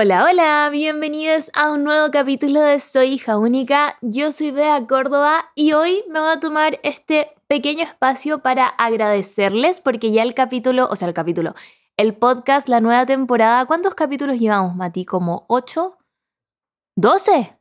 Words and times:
Hola, 0.00 0.24
hola, 0.30 0.68
bienvenidos 0.70 1.50
a 1.54 1.72
un 1.72 1.82
nuevo 1.82 2.12
capítulo 2.12 2.60
de 2.60 2.78
Soy 2.78 3.14
hija 3.14 3.36
única. 3.36 3.98
Yo 4.00 4.30
soy 4.30 4.52
Bea 4.52 4.86
Córdoba 4.86 5.50
y 5.56 5.72
hoy 5.72 6.04
me 6.08 6.20
voy 6.20 6.30
a 6.30 6.38
tomar 6.38 6.78
este 6.84 7.32
pequeño 7.48 7.82
espacio 7.82 8.38
para 8.38 8.68
agradecerles 8.68 9.80
porque 9.80 10.12
ya 10.12 10.22
el 10.22 10.34
capítulo, 10.34 10.86
o 10.88 10.94
sea, 10.94 11.08
el 11.08 11.14
capítulo, 11.14 11.56
el 11.96 12.14
podcast, 12.14 12.68
la 12.68 12.80
nueva 12.80 13.06
temporada, 13.06 13.66
¿cuántos 13.66 13.96
capítulos 13.96 14.38
llevamos, 14.38 14.76
Mati? 14.76 15.04
¿Como 15.04 15.46
8? 15.48 15.98
¿12? 16.96 17.58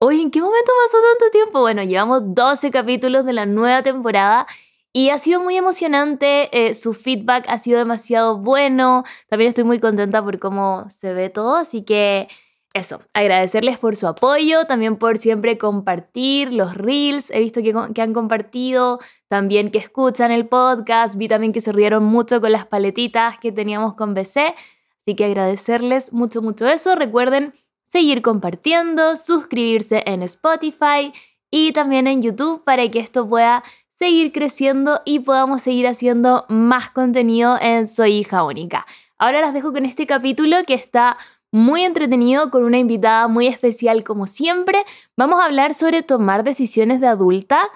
Oye, 0.00 0.22
¿en 0.22 0.32
qué 0.32 0.40
momento 0.40 0.72
pasó 0.86 0.98
tanto 1.12 1.30
tiempo? 1.30 1.60
Bueno, 1.60 1.84
llevamos 1.84 2.34
12 2.34 2.72
capítulos 2.72 3.24
de 3.24 3.32
la 3.32 3.46
nueva 3.46 3.84
temporada 3.84 4.48
y 4.96 5.10
ha 5.10 5.18
sido 5.18 5.40
muy 5.40 5.58
emocionante, 5.58 6.48
eh, 6.56 6.72
su 6.72 6.94
feedback 6.94 7.44
ha 7.50 7.58
sido 7.58 7.78
demasiado 7.78 8.38
bueno, 8.38 9.04
también 9.28 9.50
estoy 9.50 9.64
muy 9.64 9.78
contenta 9.78 10.24
por 10.24 10.38
cómo 10.38 10.88
se 10.88 11.12
ve 11.12 11.28
todo, 11.28 11.56
así 11.56 11.82
que 11.82 12.28
eso, 12.72 13.02
agradecerles 13.12 13.76
por 13.76 13.94
su 13.94 14.06
apoyo, 14.06 14.64
también 14.64 14.96
por 14.96 15.18
siempre 15.18 15.58
compartir 15.58 16.50
los 16.50 16.74
reels, 16.76 17.30
he 17.30 17.40
visto 17.40 17.60
que, 17.60 17.74
que, 17.94 18.00
han 18.00 18.14
compartido, 18.14 18.98
también 19.28 19.70
que 19.70 19.76
escuchan 19.76 20.32
el 20.32 20.48
podcast, 20.48 21.14
vi 21.16 21.28
también 21.28 21.52
que 21.52 21.60
se 21.60 21.72
rieron 21.72 22.02
mucho 22.02 22.40
con 22.40 22.52
las 22.52 22.64
paletitas 22.64 23.38
que 23.38 23.52
teníamos 23.52 23.94
con 23.96 24.14
BC, 24.14 24.54
así 25.02 25.14
que 25.14 25.26
agradecerles 25.26 26.10
mucho, 26.14 26.40
mucho 26.40 26.66
eso, 26.66 26.94
recuerden 26.94 27.52
seguir 27.84 28.22
compartiendo, 28.22 29.16
suscribirse 29.16 30.02
en 30.06 30.22
Spotify 30.22 31.12
y 31.50 31.72
también 31.72 32.06
en 32.06 32.22
YouTube 32.22 32.64
para 32.64 32.90
que 32.90 32.98
esto 32.98 33.28
pueda 33.28 33.62
seguir 33.96 34.30
creciendo 34.30 35.00
y 35.06 35.20
podamos 35.20 35.62
seguir 35.62 35.86
haciendo 35.86 36.44
más 36.48 36.90
contenido 36.90 37.58
en 37.60 37.88
Soy 37.88 38.12
hija 38.12 38.44
única. 38.44 38.86
Ahora 39.16 39.40
las 39.40 39.54
dejo 39.54 39.72
con 39.72 39.86
este 39.86 40.06
capítulo 40.06 40.58
que 40.66 40.74
está 40.74 41.16
muy 41.50 41.82
entretenido 41.82 42.50
con 42.50 42.64
una 42.64 42.78
invitada 42.78 43.26
muy 43.26 43.46
especial 43.46 44.04
como 44.04 44.26
siempre. 44.26 44.84
Vamos 45.16 45.40
a 45.40 45.46
hablar 45.46 45.72
sobre 45.72 46.02
tomar 46.02 46.44
decisiones 46.44 47.00
de 47.00 47.06
adulta, 47.06 47.70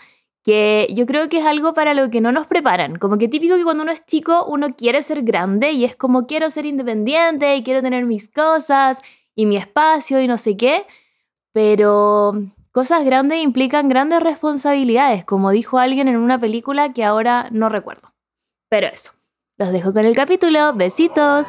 que 0.44 0.88
yo 0.90 1.06
creo 1.06 1.30
que 1.30 1.38
es 1.38 1.46
algo 1.46 1.72
para 1.72 1.94
lo 1.94 2.10
que 2.10 2.20
no 2.20 2.32
nos 2.32 2.46
preparan. 2.46 2.96
Como 2.96 3.16
que 3.16 3.28
típico 3.28 3.56
que 3.56 3.64
cuando 3.64 3.82
uno 3.82 3.92
es 3.92 4.05
chico 4.05 4.44
uno 4.44 4.74
quiere 4.77 5.02
ser 5.02 5.22
grande 5.22 5.72
y 5.72 5.86
es 5.86 5.96
como 5.96 6.27
quiero 6.27 6.50
ser 6.50 6.66
independiente 6.66 7.56
y 7.56 7.62
quiero 7.62 7.80
tener 7.80 8.05
mis 8.05 8.28
cosas 8.28 9.00
y 9.34 9.46
mi 9.46 9.56
espacio 9.56 10.20
y 10.20 10.27
no 10.27 10.36
sé 10.36 10.58
qué, 10.58 10.84
pero 11.52 12.34
Cosas 12.72 13.04
grandes 13.04 13.42
implican 13.42 13.88
grandes 13.88 14.20
responsabilidades, 14.20 15.24
como 15.24 15.50
dijo 15.50 15.78
alguien 15.78 16.06
en 16.06 16.18
una 16.18 16.38
película 16.38 16.92
que 16.92 17.02
ahora 17.02 17.48
no 17.50 17.68
recuerdo. 17.68 18.12
Pero 18.68 18.86
eso, 18.86 19.10
los 19.58 19.72
dejo 19.72 19.92
con 19.92 20.04
el 20.04 20.14
capítulo. 20.14 20.72
Besitos. 20.74 21.48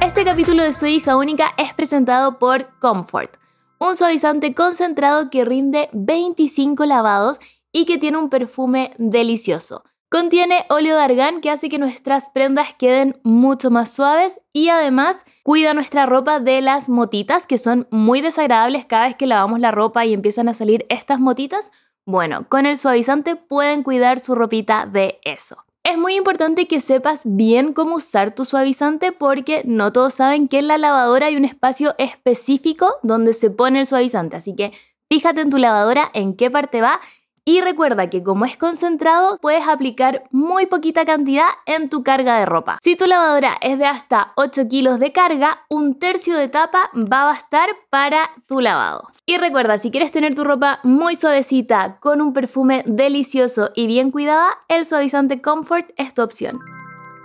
Este 0.00 0.24
capítulo 0.24 0.64
de 0.64 0.72
Soy 0.72 0.94
hija 0.94 1.16
única 1.16 1.52
es 1.56 1.72
presentado 1.72 2.40
por 2.40 2.76
Comfort, 2.80 3.36
un 3.78 3.94
suavizante 3.94 4.54
concentrado 4.54 5.30
que 5.30 5.44
rinde 5.44 5.88
25 5.92 6.84
lavados 6.84 7.38
y 7.70 7.84
que 7.84 7.98
tiene 7.98 8.18
un 8.18 8.28
perfume 8.28 8.92
delicioso. 8.98 9.84
Contiene 10.08 10.66
óleo 10.68 10.96
de 10.96 11.02
argán 11.02 11.40
que 11.40 11.50
hace 11.50 11.68
que 11.68 11.78
nuestras 11.78 12.28
prendas 12.28 12.74
queden 12.74 13.18
mucho 13.24 13.72
más 13.72 13.90
suaves 13.90 14.40
y 14.52 14.68
además 14.68 15.24
cuida 15.42 15.74
nuestra 15.74 16.06
ropa 16.06 16.38
de 16.38 16.60
las 16.60 16.88
motitas 16.88 17.48
que 17.48 17.58
son 17.58 17.88
muy 17.90 18.20
desagradables 18.20 18.86
cada 18.86 19.06
vez 19.06 19.16
que 19.16 19.26
lavamos 19.26 19.58
la 19.58 19.72
ropa 19.72 20.06
y 20.06 20.14
empiezan 20.14 20.48
a 20.48 20.54
salir 20.54 20.86
estas 20.90 21.18
motitas. 21.18 21.72
Bueno, 22.04 22.46
con 22.48 22.66
el 22.66 22.78
suavizante 22.78 23.34
pueden 23.34 23.82
cuidar 23.82 24.20
su 24.20 24.36
ropita 24.36 24.86
de 24.86 25.18
eso. 25.24 25.64
Es 25.82 25.98
muy 25.98 26.14
importante 26.14 26.68
que 26.68 26.80
sepas 26.80 27.22
bien 27.24 27.72
cómo 27.72 27.96
usar 27.96 28.32
tu 28.32 28.44
suavizante 28.44 29.10
porque 29.10 29.62
no 29.64 29.92
todos 29.92 30.14
saben 30.14 30.46
que 30.46 30.60
en 30.60 30.68
la 30.68 30.78
lavadora 30.78 31.26
hay 31.26 31.36
un 31.36 31.44
espacio 31.44 31.96
específico 31.98 32.94
donde 33.02 33.34
se 33.34 33.50
pone 33.50 33.80
el 33.80 33.86
suavizante, 33.86 34.36
así 34.36 34.54
que 34.54 34.72
fíjate 35.10 35.40
en 35.40 35.50
tu 35.50 35.58
lavadora 35.58 36.10
en 36.14 36.36
qué 36.36 36.48
parte 36.48 36.80
va 36.80 37.00
y 37.48 37.60
recuerda 37.60 38.10
que 38.10 38.24
como 38.24 38.44
es 38.44 38.58
concentrado, 38.58 39.38
puedes 39.38 39.68
aplicar 39.68 40.24
muy 40.32 40.66
poquita 40.66 41.04
cantidad 41.04 41.46
en 41.64 41.88
tu 41.88 42.02
carga 42.02 42.40
de 42.40 42.44
ropa. 42.44 42.78
Si 42.82 42.96
tu 42.96 43.06
lavadora 43.06 43.56
es 43.60 43.78
de 43.78 43.86
hasta 43.86 44.32
8 44.34 44.66
kilos 44.68 44.98
de 44.98 45.12
carga, 45.12 45.64
un 45.70 45.96
tercio 45.96 46.36
de 46.36 46.48
tapa 46.48 46.90
va 46.94 47.22
a 47.22 47.26
bastar 47.26 47.70
para 47.88 48.30
tu 48.48 48.60
lavado. 48.60 49.08
Y 49.26 49.38
recuerda, 49.38 49.78
si 49.78 49.92
quieres 49.92 50.10
tener 50.10 50.34
tu 50.34 50.42
ropa 50.42 50.80
muy 50.82 51.14
suavecita, 51.14 51.98
con 52.00 52.20
un 52.20 52.32
perfume 52.32 52.82
delicioso 52.84 53.70
y 53.76 53.86
bien 53.86 54.10
cuidada, 54.10 54.48
el 54.66 54.84
suavizante 54.84 55.40
Comfort 55.40 55.90
es 55.96 56.14
tu 56.14 56.22
opción. 56.22 56.56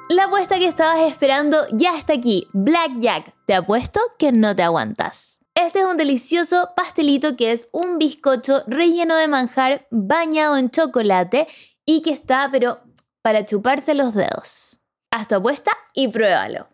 La 0.08 0.26
apuesta 0.26 0.60
que 0.60 0.68
estabas 0.68 1.00
esperando 1.00 1.66
ya 1.72 1.98
está 1.98 2.14
aquí, 2.14 2.48
Blackjack. 2.54 3.34
Te 3.48 3.56
apuesto 3.56 4.00
que 4.20 4.32
no 4.32 4.56
te 4.56 4.62
aguantas. 4.62 5.41
Este 5.54 5.80
es 5.80 5.86
un 5.86 5.98
delicioso 5.98 6.70
pastelito 6.78 7.36
que 7.36 7.52
es 7.52 7.68
un 7.74 7.98
bizcocho 7.98 8.64
relleno 8.68 9.18
de 9.18 9.28
manjar 9.28 9.86
bañado 9.92 10.56
en 10.56 10.70
chocolate 10.70 11.46
y 11.86 12.02
que 12.02 12.12
está, 12.12 12.48
pero 12.50 12.80
para 13.22 13.44
chuparse 13.44 13.94
los 13.94 14.14
dedos. 14.14 14.80
Haz 15.12 15.28
tu 15.28 15.36
apuesta 15.36 15.72
y 15.94 16.08
pruébalo. 16.08 16.70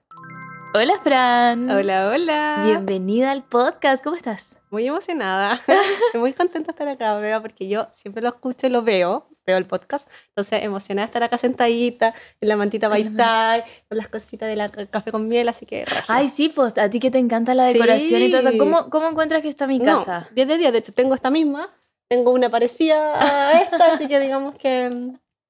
Hola 0.75 0.99
Fran. 1.03 1.71
Hola, 1.71 2.11
hola. 2.13 2.61
Bienvenida 2.65 3.31
al 3.31 3.43
podcast. 3.43 4.03
¿Cómo 4.03 4.15
estás? 4.15 4.59
Muy 4.69 4.85
emocionada. 4.85 5.53
Estoy 6.05 6.21
muy 6.21 6.33
contenta 6.33 6.67
de 6.67 6.71
estar 6.71 6.88
acá, 6.88 7.41
porque 7.41 7.67
yo 7.67 7.88
siempre 7.91 8.21
lo 8.21 8.29
escucho 8.29 8.67
y 8.67 8.69
lo 8.69 8.83
veo, 8.83 9.27
veo 9.47 9.57
el 9.57 9.65
podcast. 9.65 10.07
Entonces, 10.29 10.63
emocionada 10.63 11.05
de 11.05 11.09
estar 11.09 11.23
acá 11.23 11.37
sentadita, 11.37 12.13
en 12.41 12.49
la 12.49 12.57
mantita 12.57 12.87
baitai, 12.89 13.63
con 13.87 13.97
las 13.97 14.09
cositas 14.09 14.47
del 14.49 14.89
café 14.89 15.11
con 15.11 15.27
miel, 15.27 15.49
así 15.49 15.65
que... 15.65 15.85
Ay, 16.07 16.29
sí, 16.29 16.49
pues 16.49 16.77
a 16.77 16.89
ti 16.89 16.99
que 16.99 17.09
te 17.09 17.17
encanta 17.17 17.53
la 17.53 17.65
decoración 17.65 18.21
y 18.21 18.29
todo 18.29 18.47
eso. 18.47 18.57
¿Cómo, 18.57 18.89
¿Cómo 18.89 19.07
encuentras 19.07 19.41
que 19.41 19.49
está 19.49 19.65
mi 19.65 19.79
casa? 19.79 20.27
No, 20.29 20.35
10 20.35 20.47
de 20.47 20.57
10. 20.57 20.71
De 20.73 20.77
hecho, 20.79 20.91
tengo 20.91 21.15
esta 21.15 21.31
misma. 21.31 21.69
Tengo 22.09 22.31
una 22.31 22.49
parecida 22.49 23.49
a 23.49 23.61
esta, 23.61 23.93
así 23.93 24.07
que 24.07 24.19
digamos 24.19 24.55
que 24.55 24.89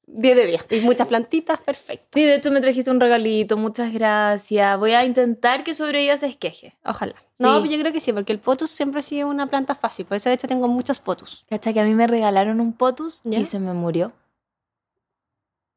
10 0.08 0.36
de 0.38 0.46
10. 0.46 0.66
Y 0.72 0.82
muchas 0.82 1.08
plantitas, 1.08 1.60
perfecto. 1.60 2.08
Sí, 2.14 2.24
de 2.24 2.36
hecho 2.36 2.50
me 2.50 2.62
trajiste 2.62 2.90
un 2.90 3.00
regalito, 3.00 3.58
muchas 3.58 3.94
gracias. 3.94 4.80
Voy 4.80 4.94
a 4.94 5.04
intentar 5.06 5.64
que 5.64 5.74
sobre 5.74 6.02
ella 6.04 6.18
se 6.18 6.28
esqueje. 6.28 6.76
Ojalá. 6.86 7.16
No, 7.40 7.64
yo 7.66 7.78
creo 7.78 7.92
que 7.92 8.00
sí, 8.00 8.14
porque 8.14 8.32
el 8.34 8.40
potus 8.40 8.72
siempre 8.72 9.00
ha 9.00 9.04
sido 9.04 9.28
una 9.28 9.48
planta 9.48 9.76
fácil. 9.76 10.06
Por 10.06 10.18
eso 10.18 10.30
de 10.30 10.36
hecho 10.36 10.48
tengo 10.48 10.68
muchos 10.68 11.00
potus. 11.00 11.46
¿Cacha 11.50 11.74
que 11.74 11.82
a 11.82 11.84
mí 11.84 11.94
me 11.94 12.08
regalaron 12.08 12.60
un 12.62 12.74
potus 12.74 13.22
y 13.26 13.46
se 13.46 13.60
me 13.60 13.74
murió? 13.74 14.14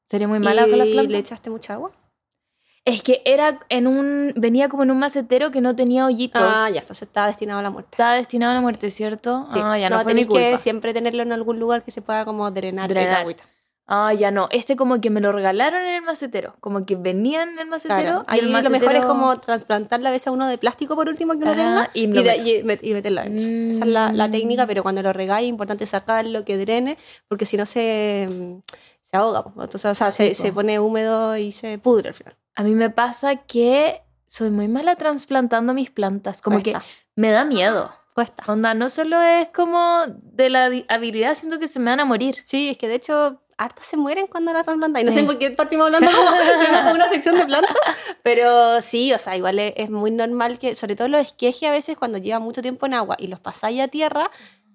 ¿Sería 0.09 0.27
muy 0.27 0.39
mala 0.39 0.63
con 0.63 0.79
las 0.79 0.89
plantas? 0.89 1.13
le 1.13 1.19
echaste 1.19 1.51
mucha 1.51 1.75
agua? 1.75 1.93
Es 2.85 3.03
que 3.03 3.21
era 3.27 3.61
en 3.69 3.87
un. 3.87 4.33
venía 4.37 4.69
como 4.69 4.85
en 4.85 4.91
un 4.91 4.99
macetero 4.99 5.51
que 5.51 5.61
no 5.61 5.77
tenía 5.77 6.07
hoyitos. 6.07 6.41
Ah, 6.43 6.71
ya, 6.71 6.81
entonces 6.81 7.07
estaba 7.07 7.27
destinado 7.27 7.61
a 7.61 7.63
la 7.63 7.71
muerte. 7.71 7.91
Estaba 7.93 8.15
destinado 8.15 8.53
a 8.53 8.55
la 8.55 8.61
muerte, 8.63 8.91
¿cierto? 8.91 9.47
Sí. 9.53 9.61
Ah, 9.63 9.79
ya 9.79 9.91
no, 9.91 9.97
no, 9.97 10.03
fue 10.03 10.13
tenés 10.13 10.27
mi 10.27 10.33
culpa. 10.33 10.51
que 10.51 10.59
siempre 10.59 10.95
tenerlo 10.95 11.23
en 11.23 11.33
algún 11.33 11.61
lugar 11.61 11.85
que 11.85 11.91
se 11.91 12.01
pueda 12.01 12.25
como 12.25 12.51
drenar, 12.51 12.89
Drenar. 12.89 13.11
el 13.11 13.17
agüita. 13.17 13.45
Ah, 13.87 14.13
ya 14.15 14.31
no. 14.31 14.47
Este 14.53 14.77
como 14.77 15.01
que 15.01 15.11
me 15.11 15.21
lo 15.21 15.33
regalaron 15.33 15.81
en 15.83 15.95
el 15.97 16.03
macetero. 16.03 16.55
Como 16.61 16.87
que 16.87 16.95
venían 16.95 17.49
en 17.51 17.59
el 17.59 17.67
macetero. 17.67 18.01
Claro. 18.03 18.25
Ahí 18.29 18.39
el 18.39 18.53
lo 18.53 18.71
mejor 18.71 18.95
es 18.95 19.05
como 19.05 19.37
trasplantarla 19.41 20.11
a 20.11 20.13
veces 20.13 20.29
a 20.29 20.31
uno 20.31 20.47
de 20.47 20.59
plástico 20.59 20.95
por 20.95 21.09
último 21.09 21.33
que 21.33 21.39
uno 21.39 21.51
Ajá, 21.51 21.57
tenga 21.57 21.91
y 21.95 22.03
y, 22.03 22.07
lo 22.07 22.23
de- 22.23 22.31
meto. 22.31 22.43
y 22.49 22.63
met- 22.63 22.79
y 22.83 22.93
meterla 22.95 23.23
dentro. 23.25 23.49
Esa 23.49 23.85
es 23.85 23.91
la, 23.91 24.13
la 24.13 24.31
técnica, 24.31 24.65
pero 24.67 24.83
cuando 24.85 25.03
lo 25.03 25.13
regáis 25.13 25.47
es 25.47 25.51
importante 25.51 25.87
sacarlo, 25.87 26.45
que 26.45 26.57
drene, 26.57 26.99
porque 27.27 27.47
si 27.47 27.57
no 27.57 27.67
se, 27.67 28.29
mm, 28.31 28.59
se 29.03 29.17
ahoga. 29.17 29.43
po. 29.43 29.51
Entonces, 29.61 29.87
o 29.91 29.95
sea, 29.97 30.07
Sí, 30.07 30.29
se, 30.29 30.35
se 30.35 30.53
pone 30.53 30.79
húmedo 30.79 31.37
y 31.37 31.51
se 31.51 31.79
pudre 31.79 32.11
al 32.11 32.15
final. 32.15 32.37
A 32.55 32.63
mí 32.63 32.75
me 32.77 32.91
pasa 32.91 33.35
que 33.37 34.03
soy 34.27 34.51
muy 34.51 34.69
mala 34.69 34.95
trasplantando 34.95 35.75
mis 35.75 35.91
plantas. 35.91 36.43
Como 36.43 36.61
Cuesta. 36.61 36.79
que 36.81 36.87
me 37.17 37.31
da 37.33 37.45
miedo. 37.45 37.91
Cuesta. 38.15 38.45
Onda, 38.47 38.75
no 38.75 38.89
solo 38.89 39.21
es 39.21 39.49
como 39.49 40.03
de 40.07 40.49
la 40.51 40.71
habilidad, 40.89 41.35
siento 41.35 41.59
que 41.59 41.67
se 41.67 41.81
me 41.81 41.91
van 41.91 41.99
a 42.01 42.05
morir. 42.05 42.37
Sí, 42.45 42.69
es 42.71 42.79
que 42.79 42.87
de 42.87 42.95
hecho 42.97 43.41
hartas 43.61 43.87
se 43.87 43.97
mueren 43.97 44.27
cuando 44.27 44.53
las 44.53 44.65
trasplantan. 44.65 45.03
Y 45.03 45.05
no 45.05 45.13
Sí. 45.13 45.19
sé 45.21 45.25
por 45.25 45.39
qué 45.39 45.51
partimos 45.51 45.87
hablando 45.87 46.11
como, 46.83 46.93
una 46.95 47.09
sección 47.09 47.37
de 47.37 47.47
plantas, 47.47 47.77
pero 48.23 48.81
sí, 48.81 49.13
o 49.13 49.19
sea, 49.19 49.37
igual 49.37 49.59
es, 49.59 49.75
es 49.77 49.91
muy 49.91 50.11
normal 50.11 50.59
que, 50.59 50.75
sobre 50.75 50.97
todo 50.97 51.09
los 51.09 51.21
esquejes 51.25 51.69
a 51.69 51.73
veces 51.73 51.97
cuando 51.97 52.19
llevan 52.19 52.43
mucho 52.43 52.63
tiempo 52.63 52.87
en 52.87 52.95
agua 52.95 53.17
y 53.19 53.27
los 53.29 53.39
pasáis 53.41 53.81
a 53.81 53.89
tierra, 53.89 54.31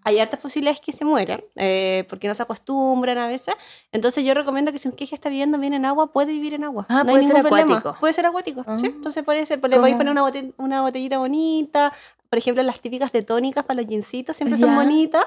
hay 0.07 0.19
hartas 0.19 0.39
posibilidades 0.39 0.81
que 0.81 0.91
se 0.91 1.03
mueran, 1.03 1.41
eh, 1.55 2.05
porque 2.09 2.27
no 2.27 2.35
se 2.35 2.43
acostumbran 2.43 3.17
a 3.17 3.25
veces. 3.27 3.55
Entonces 3.91 4.23
yo 4.23 4.35
recomiendo 4.35 4.71
que 4.71 4.77
si 4.77 4.87
un 4.87 4.91
esqueje 4.93 5.15
está 5.15 5.29
viviendo 5.29 5.57
bien 5.57 5.73
en 5.73 5.83
agua, 5.83 6.11
puede 6.13 6.31
vivir 6.31 6.53
en 6.53 6.63
agua. 6.63 6.85
Ah, 6.89 6.97
no 7.03 7.05
puede 7.05 7.17
hay 7.17 7.23
ser 7.25 7.35
ningún 7.37 7.49
problema. 7.49 7.77
acuático. 7.79 7.99
Puede 7.99 8.13
ser 8.13 8.25
acuático, 8.27 8.63
Ah. 8.67 8.77
sí. 8.79 8.85
Entonces 8.85 9.23
puede 9.23 9.43
ser, 9.47 9.59
pues 9.59 9.71
le 9.71 9.77
podéis 9.79 9.97
poner 9.97 10.11
una, 10.11 10.21
bote- 10.21 10.53
una 10.57 10.81
botellita 10.83 11.17
bonita, 11.17 11.91
por 12.29 12.37
ejemplo, 12.37 12.61
las 12.61 12.79
típicas 12.81 13.11
de 13.13 13.23
tónicas 13.23 13.65
para 13.65 13.81
los 13.81 13.89
jeansitos 13.89 14.37
siempre 14.37 14.59
Ya. 14.59 14.67
son 14.67 14.75
bonitas. 14.75 15.25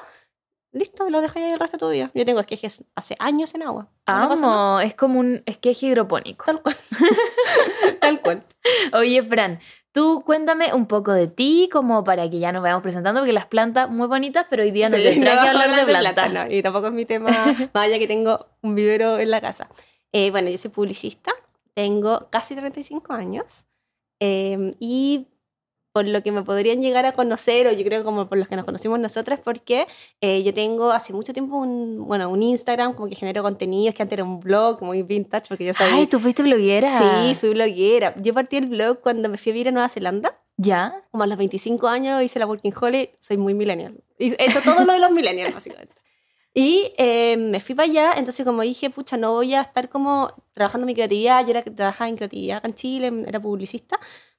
Listo, 0.72 1.08
lo 1.08 1.20
dejáis 1.20 1.46
ahí 1.46 1.52
el 1.52 1.58
resto 1.60 1.76
de 1.76 1.80
tu 1.80 1.90
vida. 1.90 2.10
Yo 2.14 2.24
tengo 2.26 2.40
esquejes 2.40 2.84
hace 2.94 3.16
años 3.18 3.54
en 3.54 3.62
agua. 3.62 3.88
No. 4.06 4.14
Amo, 4.14 4.80
es 4.80 4.94
como 4.94 5.18
un 5.18 5.42
esqueje 5.46 5.86
hidropónico. 5.86 6.44
Tal 6.44 6.60
cual. 6.62 6.76
Tal 8.00 8.20
cual. 8.20 8.44
Oye, 8.92 9.22
Fran, 9.22 9.58
tú 9.92 10.22
cuéntame 10.26 10.74
un 10.74 10.86
poco 10.86 11.12
de 11.12 11.26
ti, 11.26 11.68
como 11.72 12.04
para 12.04 12.28
que 12.28 12.38
ya 12.38 12.52
nos 12.52 12.62
vayamos 12.62 12.82
presentando, 12.82 13.20
porque 13.20 13.32
las 13.32 13.46
plantas 13.46 13.88
muy 13.88 14.06
bonitas, 14.08 14.46
pero 14.50 14.62
hoy 14.62 14.70
día 14.70 14.88
no 14.90 14.96
Sí, 14.96 15.02
te 15.02 15.20
no 15.20 15.30
a 15.30 15.42
hablar 15.50 15.74
de 15.74 15.86
plantas. 15.86 16.32
no, 16.32 16.50
y 16.50 16.62
tampoco 16.62 16.88
es 16.88 16.92
mi 16.92 17.04
tema, 17.06 17.30
allá 17.72 17.98
que 17.98 18.06
tengo 18.06 18.46
un 18.62 18.74
vivero 18.74 19.18
en 19.18 19.30
la 19.30 19.40
casa. 19.40 19.68
Eh, 20.12 20.30
bueno, 20.30 20.50
yo 20.50 20.58
soy 20.58 20.70
publicista, 20.70 21.32
tengo 21.74 22.28
casi 22.30 22.54
35 22.54 23.12
años 23.12 23.64
eh, 24.20 24.74
y 24.80 25.28
por 25.98 26.06
lo 26.06 26.22
que 26.22 26.30
me 26.30 26.44
podrían 26.44 26.80
llegar 26.80 27.06
a 27.06 27.12
conocer, 27.12 27.66
o 27.66 27.72
yo 27.72 27.82
creo 27.82 28.04
como 28.04 28.28
por 28.28 28.38
los 28.38 28.46
que 28.46 28.54
nos 28.54 28.64
conocimos 28.64 29.00
nosotras, 29.00 29.40
porque 29.42 29.84
eh, 30.20 30.44
yo 30.44 30.54
tengo 30.54 30.92
hace 30.92 31.12
mucho 31.12 31.32
tiempo 31.32 31.56
un, 31.56 32.06
bueno, 32.06 32.30
un 32.30 32.40
Instagram 32.40 32.94
como 32.94 33.08
que 33.08 33.16
genero 33.16 33.42
contenidos, 33.42 33.96
que 33.96 34.02
antes 34.04 34.16
era 34.16 34.22
un 34.22 34.38
blog 34.38 34.80
muy 34.80 35.02
vintage, 35.02 35.46
porque 35.48 35.64
yo 35.64 35.74
sabía... 35.74 35.96
Ay, 35.96 36.06
¿tú 36.06 36.20
fuiste 36.20 36.44
bloguera? 36.44 36.88
Sí, 36.88 37.34
fui 37.34 37.48
bloguera. 37.48 38.14
Yo 38.16 38.32
partí 38.32 38.58
el 38.58 38.66
blog 38.66 39.00
cuando 39.00 39.28
me 39.28 39.38
fui 39.38 39.50
a 39.50 39.54
vivir 39.54 39.66
a 39.66 39.70
Nueva 39.72 39.88
Zelanda. 39.88 40.38
¿Ya? 40.56 41.02
Como 41.10 41.24
a 41.24 41.26
los 41.26 41.36
25 41.36 41.88
años 41.88 42.22
hice 42.22 42.38
la 42.38 42.46
Working 42.46 42.74
Holiday, 42.80 43.10
soy 43.18 43.38
muy 43.38 43.54
millennial. 43.54 44.00
He 44.20 44.36
hecho 44.38 44.62
todo 44.62 44.84
lo 44.84 44.92
de 44.92 45.00
los 45.00 45.10
millennials, 45.10 45.52
básicamente. 45.52 45.96
Y 46.54 46.92
eh, 46.96 47.36
me 47.36 47.58
fui 47.58 47.74
para 47.74 47.90
allá, 47.90 48.12
entonces 48.16 48.46
como 48.46 48.62
dije, 48.62 48.88
pucha, 48.90 49.16
no 49.16 49.32
voy 49.32 49.54
a 49.54 49.62
estar 49.62 49.88
como 49.88 50.32
trabajando 50.52 50.86
mi 50.86 50.94
creatividad, 50.94 51.44
yo 51.44 51.50
era 51.50 51.62
que 51.62 51.72
trabajaba 51.72 52.08
en 52.08 52.16
creatividad 52.16 52.64
en 52.64 52.74
Chile, 52.74 53.24
era 53.26 53.40
publicista, 53.40 53.98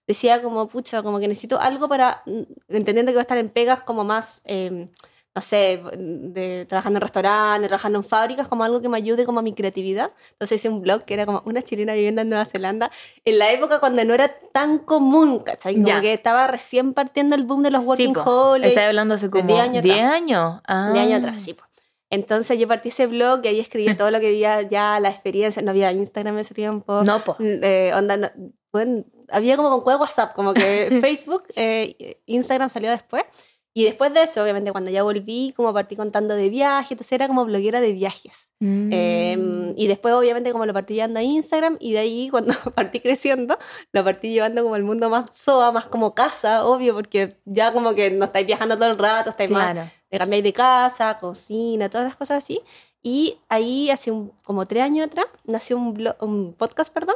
decía 0.10 0.42
como, 0.42 0.68
pucha, 0.68 1.04
como 1.04 1.20
que 1.20 1.28
necesito 1.28 1.62
algo 1.62 1.88
para, 1.88 2.24
mm, 2.26 2.42
entendiendo 2.70 3.12
que 3.12 3.16
voy 3.18 3.20
a 3.20 3.28
estar 3.30 3.38
en 3.38 3.50
pegas 3.50 3.80
como 3.82 4.04
más, 4.04 4.42
eh, 4.44 4.90
no 5.36 5.42
sé, 5.42 5.82
de, 5.96 6.66
trabajando 6.68 6.98
en 6.98 7.02
restaurantes, 7.02 7.68
trabajando 7.70 8.00
en 8.00 8.04
fábricas, 8.04 8.48
como 8.48 8.64
algo 8.64 8.82
que 8.82 8.90
me 8.90 8.98
ayude 8.98 9.24
como 9.26 9.40
a 9.40 9.44
mi 9.44 9.54
creatividad. 9.54 10.12
Entonces 10.32 10.60
hice 10.60 10.68
un 10.70 10.82
blog 10.82 11.06
que 11.06 11.14
era 11.14 11.28
como 11.28 11.44
una 11.46 11.62
chilena 11.62 11.94
viviendo 11.94 12.22
en 12.24 12.30
Nueva 12.30 12.46
Zelanda, 12.46 12.90
en 13.24 13.38
la 13.38 13.52
época 13.52 13.80
cuando 13.80 14.04
no 14.04 14.16
era 14.16 14.36
tan 14.52 14.80
común, 14.80 15.40
¿cachai? 15.40 15.76
Como 15.76 15.88
Ya. 15.88 16.02
que 16.02 16.12
estaba 16.14 16.48
recién 16.48 16.94
partiendo 16.96 17.36
el 17.36 17.44
boom 17.44 17.62
de 17.62 17.70
los 17.72 17.84
Sí, 17.84 17.88
working 17.88 18.14
po. 18.14 18.22
holidays. 18.24 18.72
Estás 18.74 18.88
hablando 18.88 19.14
hace 19.14 19.30
como 19.30 19.44
10 19.48 19.60
años 19.62 19.84
10 19.84 19.96
atrás. 19.96 20.14
años. 20.14 20.62
Ah. 20.68 20.92
De 20.94 21.00
año 21.00 21.18
atrás, 21.18 21.42
sí. 21.42 21.54
po. 21.54 21.64
Entonces 22.10 22.58
yo 22.58 22.68
partí 22.68 22.90
ese 22.90 23.06
blog 23.06 23.42
y 23.44 23.50
ahí 23.50 23.60
escribí 23.60 23.86
todo 24.04 24.10
lo 24.10 24.20
que 24.20 24.28
había 24.30 24.64
ya, 24.64 25.00
la 25.00 25.10
experiencia. 25.12 25.62
No 25.62 25.70
había 25.70 25.92
Instagram 25.92 26.34
en 26.34 26.40
ese 26.40 26.56
tiempo. 26.56 27.04
No, 27.04 27.24
po. 27.24 27.36
Eh, 27.40 27.92
onda, 27.96 28.18
no- 28.18 28.32
bueno, 28.74 29.04
había 29.32 29.56
como 29.58 29.70
con 29.70 29.82
juego 29.82 30.02
WhatsApp, 30.02 30.34
como 30.36 30.54
que 30.54 30.98
Facebook, 31.02 31.44
eh, 31.56 32.22
Instagram 32.26 32.70
salió 32.70 32.90
después. 32.92 33.24
Y 33.72 33.84
después 33.84 34.12
de 34.14 34.24
eso, 34.24 34.42
obviamente, 34.42 34.72
cuando 34.72 34.90
ya 34.90 35.04
volví, 35.04 35.54
como 35.56 35.72
partí 35.74 35.96
contando 35.96 36.34
de 36.36 36.50
viajes, 36.50 36.92
entonces 36.92 37.12
era 37.14 37.28
como 37.28 37.46
bloguera 37.46 37.80
de 37.80 37.94
viajes. 37.94 38.50
Mm. 38.60 38.90
Eh, 38.92 39.74
y 39.78 39.88
después, 39.88 40.14
obviamente, 40.16 40.52
como 40.52 40.66
lo 40.66 40.74
partí 40.74 40.96
llevando 40.96 41.20
a 41.20 41.24
Instagram, 41.24 41.78
y 41.80 41.94
de 41.94 42.00
ahí, 42.00 42.30
cuando 42.32 42.54
partí 42.76 43.00
creciendo, 43.00 43.58
lo 43.94 44.04
partí 44.04 44.32
llevando 44.32 44.64
como 44.64 44.74
al 44.76 44.84
mundo 44.84 45.10
más 45.10 45.26
SOA, 45.34 45.72
más 45.72 45.86
como 45.86 46.16
casa, 46.16 46.66
obvio, 46.66 46.96
porque 46.96 47.38
ya 47.46 47.72
como 47.72 47.94
que 47.94 48.10
no 48.10 48.26
estáis 48.26 48.48
viajando 48.48 48.76
todo 48.76 48.90
el 48.90 48.98
rato, 48.98 49.30
estáis 49.30 49.52
más 49.52 49.72
claro. 49.72 49.90
de 50.10 50.18
cambiar 50.18 50.44
de 50.44 50.54
casa, 50.54 51.18
cocina, 51.20 51.90
todas 51.90 52.08
las 52.08 52.18
cosas 52.18 52.44
así. 52.44 52.62
Y 53.04 53.38
ahí 53.50 53.92
hace 53.92 54.10
un, 54.12 54.34
como 54.44 54.66
tres 54.66 54.84
años 54.84 55.08
atrás 55.08 55.28
nació 55.46 55.78
un, 55.78 55.96
blo- 55.96 56.18
un 56.20 56.54
podcast, 56.56 56.92
perdón, 56.92 57.16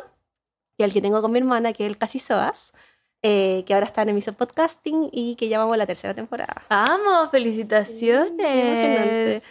que 0.78 0.84
el 0.84 0.94
que 0.94 1.02
tengo 1.02 1.22
con 1.22 1.31
mi 1.31 1.40
hermana, 1.40 1.74
que 1.74 1.84
es 1.86 1.90
el 1.90 1.98
Casi 1.98 2.20
Soas, 2.20 2.74
eh, 3.22 3.64
que 3.66 3.74
ahora 3.74 3.86
está 3.86 4.02
en 4.02 4.10
Emiso 4.10 4.34
Podcasting 4.34 5.10
y 5.12 5.36
que 5.36 5.48
llamamos 5.48 5.78
la 5.78 5.86
tercera 5.86 6.14
temporada. 6.14 6.64
¡Vamos! 6.70 7.31
¡Felicitaciones! 7.31 8.40
emocionante. 8.40 9.42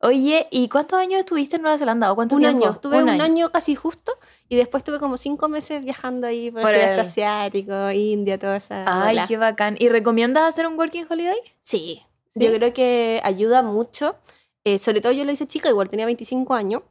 Oye, 0.00 0.46
¿y 0.52 0.68
cuántos 0.68 0.98
años 0.98 1.18
estuviste 1.20 1.56
en 1.56 1.62
Nueva 1.62 1.76
Zelanda? 1.76 2.12
¿O 2.12 2.14
cuánto 2.14 2.36
Un 2.36 2.42
tiempo? 2.42 2.64
año, 2.64 2.72
estuve 2.72 3.02
un, 3.02 3.08
año. 3.20 3.50
casi 3.50 3.74
justo 3.74 4.12
y 4.48 4.54
después 4.54 4.84
tuve 4.84 5.00
como 5.00 5.16
cinco 5.16 5.48
meses 5.48 5.82
viajando 5.82 6.28
ahí 6.28 6.52
por, 6.52 6.62
Por 6.62 6.70
el 6.70 6.76
sudeste 6.76 7.00
asiático, 7.00 7.90
India, 7.90 8.38
toda 8.38 8.56
esa. 8.56 8.84
Ay, 8.86 9.16
bola. 9.16 9.26
qué 9.26 9.36
bacán. 9.36 9.76
¿Y 9.78 9.88
recomiendas 9.88 10.44
hacer 10.48 10.68
un 10.68 10.78
working 10.78 11.04
holiday? 11.10 11.36
Sí, 11.62 12.00
¿Sí? 12.32 12.40
yo 12.40 12.52
creo 12.52 12.72
que 12.72 13.20
ayuda 13.24 13.62
mucho. 13.62 14.16
Eh, 14.62 14.78
sobre 14.78 15.00
todo 15.00 15.12
yo 15.12 15.24
lo 15.24 15.32
hice 15.32 15.46
chica, 15.48 15.68
igual 15.68 15.88
tenía 15.88 16.06
25 16.06 16.54
años. 16.54 16.82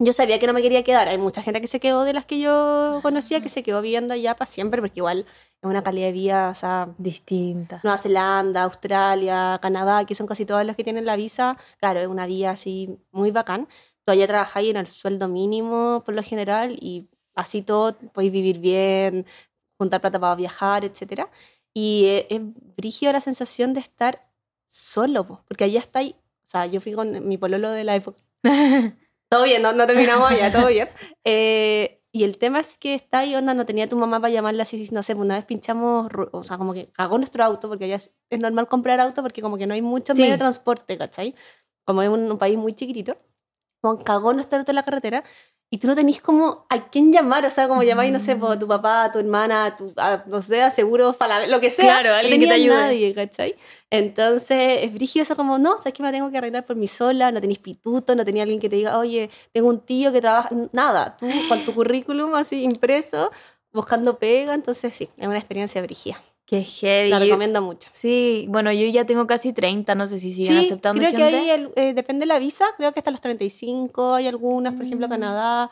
Yo 0.00 0.12
sabía 0.12 0.40
que 0.40 0.46
no 0.46 0.52
me 0.52 0.62
quería 0.62 0.82
quedar. 0.82 1.08
Hay 1.08 1.18
mucha 1.18 1.40
gente 1.42 1.60
que 1.60 1.68
se 1.68 1.78
quedó 1.78 2.02
de 2.02 2.12
las 2.12 2.26
que 2.26 2.40
yo 2.40 2.98
conocía, 3.02 3.40
que 3.40 3.48
se 3.48 3.62
quedó 3.62 3.80
viviendo 3.80 4.12
allá 4.14 4.34
para 4.34 4.50
siempre, 4.50 4.80
porque 4.80 4.98
igual 5.00 5.20
es 5.20 5.70
una 5.70 5.84
calidad 5.84 6.08
de 6.08 6.12
vida, 6.12 6.48
o 6.50 6.54
sea, 6.54 6.88
Distinta. 6.98 7.80
Nueva 7.84 7.98
Zelanda, 7.98 8.64
Australia, 8.64 9.58
Canadá, 9.62 10.04
que 10.04 10.16
son 10.16 10.26
casi 10.26 10.44
todas 10.44 10.66
las 10.66 10.74
que 10.74 10.82
tienen 10.84 11.04
la 11.06 11.14
visa. 11.16 11.56
Claro, 11.78 12.00
es 12.00 12.08
una 12.08 12.26
vida 12.26 12.50
así 12.50 12.98
muy 13.12 13.30
bacán. 13.30 13.68
Tú 14.04 14.12
allá 14.12 14.26
trabajáis 14.26 14.70
en 14.70 14.76
el 14.76 14.88
sueldo 14.88 15.28
mínimo 15.28 16.02
por 16.04 16.14
lo 16.14 16.22
general 16.22 16.76
y 16.80 17.08
así 17.36 17.62
todo 17.62 17.96
podéis 18.12 18.32
vivir 18.32 18.58
bien, 18.58 19.26
juntar 19.78 20.00
plata 20.00 20.18
para 20.18 20.34
viajar, 20.34 20.84
etc. 20.84 21.28
Y 21.72 22.06
eh, 22.06 22.26
es 22.30 22.40
brígido 22.76 23.12
la 23.12 23.20
sensación 23.20 23.74
de 23.74 23.80
estar 23.80 24.26
solo, 24.66 25.26
po, 25.26 25.44
porque 25.46 25.64
allá 25.64 25.80
estáis, 25.80 26.14
o 26.14 26.46
sea, 26.46 26.66
yo 26.66 26.80
fui 26.80 26.92
con 26.94 27.26
mi 27.28 27.38
pololo 27.38 27.70
de 27.70 27.84
la 27.84 27.94
época. 27.96 28.22
Todo 29.30 29.44
bien, 29.44 29.62
no, 29.62 29.72
no 29.72 29.86
terminamos 29.86 30.30
allá, 30.30 30.52
todo 30.52 30.66
bien. 30.68 30.88
Eh, 31.26 32.00
y 32.12 32.22
el 32.24 32.36
tema 32.38 32.60
es 32.60 32.76
que 32.76 32.94
está 32.94 33.20
ahí, 33.20 33.34
onda, 33.34 33.54
no 33.54 33.66
tenía 33.66 33.88
tu 33.88 33.96
mamá 33.96 34.20
para 34.20 34.32
llamarla 34.32 34.62
así, 34.62 34.88
no 34.92 35.02
sé, 35.02 35.14
una 35.14 35.34
vez 35.36 35.44
pinchamos, 35.46 36.08
o 36.32 36.42
sea, 36.44 36.58
como 36.58 36.72
que 36.74 36.90
cagó 36.92 37.16
nuestro 37.18 37.42
auto, 37.42 37.68
porque 37.68 37.86
allá 37.86 37.96
es, 37.96 38.12
es 38.30 38.38
normal 38.38 38.68
comprar 38.68 39.00
auto 39.00 39.22
porque 39.22 39.42
como 39.42 39.56
que 39.56 39.66
no 39.66 39.74
hay 39.74 39.82
muchos 39.82 40.14
Sí. 40.16 40.22
medios 40.22 40.34
de 40.34 40.38
transporte, 40.40 40.96
¿cachai? 40.98 41.34
Como 41.84 42.02
es 42.02 42.10
un, 42.10 42.30
un 42.30 42.38
país 42.38 42.56
muy 42.58 42.74
chiquitito. 42.74 43.16
Como 43.82 44.04
cagó 44.04 44.32
nuestro 44.32 44.58
auto 44.60 44.70
en 44.70 44.76
la 44.76 44.82
carretera 44.84 45.24
y 45.74 45.78
tú 45.78 45.88
no 45.88 45.96
tenés 45.96 46.20
como 46.20 46.66
a 46.68 46.88
quién 46.88 47.12
llamar, 47.12 47.44
o 47.44 47.50
sea, 47.50 47.66
como 47.66 47.82
llamáis, 47.82 48.12
no 48.12 48.20
sé, 48.20 48.38
a 48.40 48.58
tu 48.60 48.68
papá, 48.68 49.10
tu 49.10 49.18
hermana, 49.18 49.74
tu, 49.74 49.92
a, 49.96 50.22
no 50.28 50.40
sé, 50.40 50.62
a 50.62 50.70
seguro, 50.70 51.12
Falabella, 51.12 51.50
lo 51.50 51.60
que 51.60 51.68
sea. 51.68 51.86
Claro, 51.86 52.10
no 52.10 52.14
alguien 52.14 52.40
que 52.40 52.46
te 52.46 52.52
ayude. 52.52 52.76
nadie, 52.76 53.12
¿cachai? 53.12 53.56
Entonces, 53.90 54.84
es 54.84 54.94
brígido 54.94 55.24
eso 55.24 55.34
como, 55.34 55.58
no, 55.58 55.76
sabes 55.78 55.94
que 55.94 56.04
me 56.04 56.12
tengo 56.12 56.30
que 56.30 56.38
arreglar 56.38 56.64
por 56.64 56.76
mí 56.76 56.86
sola, 56.86 57.32
no 57.32 57.40
tenéis 57.40 57.58
pituto, 57.58 58.14
no 58.14 58.24
tenía 58.24 58.44
alguien 58.44 58.60
que 58.60 58.68
te 58.68 58.76
diga, 58.76 59.00
oye, 59.00 59.30
tengo 59.50 59.68
un 59.68 59.80
tío 59.80 60.12
que 60.12 60.20
trabaja, 60.20 60.48
nada, 60.70 61.16
tú 61.16 61.26
con 61.48 61.64
tu 61.64 61.74
currículum 61.74 62.36
así 62.36 62.62
impreso, 62.62 63.32
buscando 63.72 64.16
pega, 64.20 64.54
entonces 64.54 64.94
sí, 64.94 65.10
es 65.16 65.26
una 65.26 65.38
experiencia 65.38 65.82
brígida. 65.82 66.22
Qué 66.46 66.62
heavy. 66.62 67.08
La 67.10 67.18
recomiendo 67.18 67.62
mucho. 67.62 67.88
Sí, 67.92 68.46
bueno, 68.50 68.70
yo 68.72 68.86
ya 68.88 69.04
tengo 69.06 69.26
casi 69.26 69.52
30, 69.52 69.94
no 69.94 70.06
sé 70.06 70.18
si 70.18 70.32
siguen 70.32 70.60
Sí, 70.60 70.66
aceptando 70.66 71.00
creo 71.00 71.10
gente. 71.10 71.30
que 71.30 71.36
ahí 71.36 71.50
el- 71.50 71.70
eh, 71.76 71.94
depende 71.94 72.20
de 72.20 72.26
la 72.26 72.38
visa, 72.38 72.66
creo 72.76 72.92
que 72.92 73.00
hasta 73.00 73.10
los 73.10 73.20
35 73.22 74.14
hay 74.14 74.26
algunas, 74.26 74.74
por 74.74 74.84
ejemplo, 74.84 75.06
Mm. 75.06 75.10
Canadá. 75.10 75.70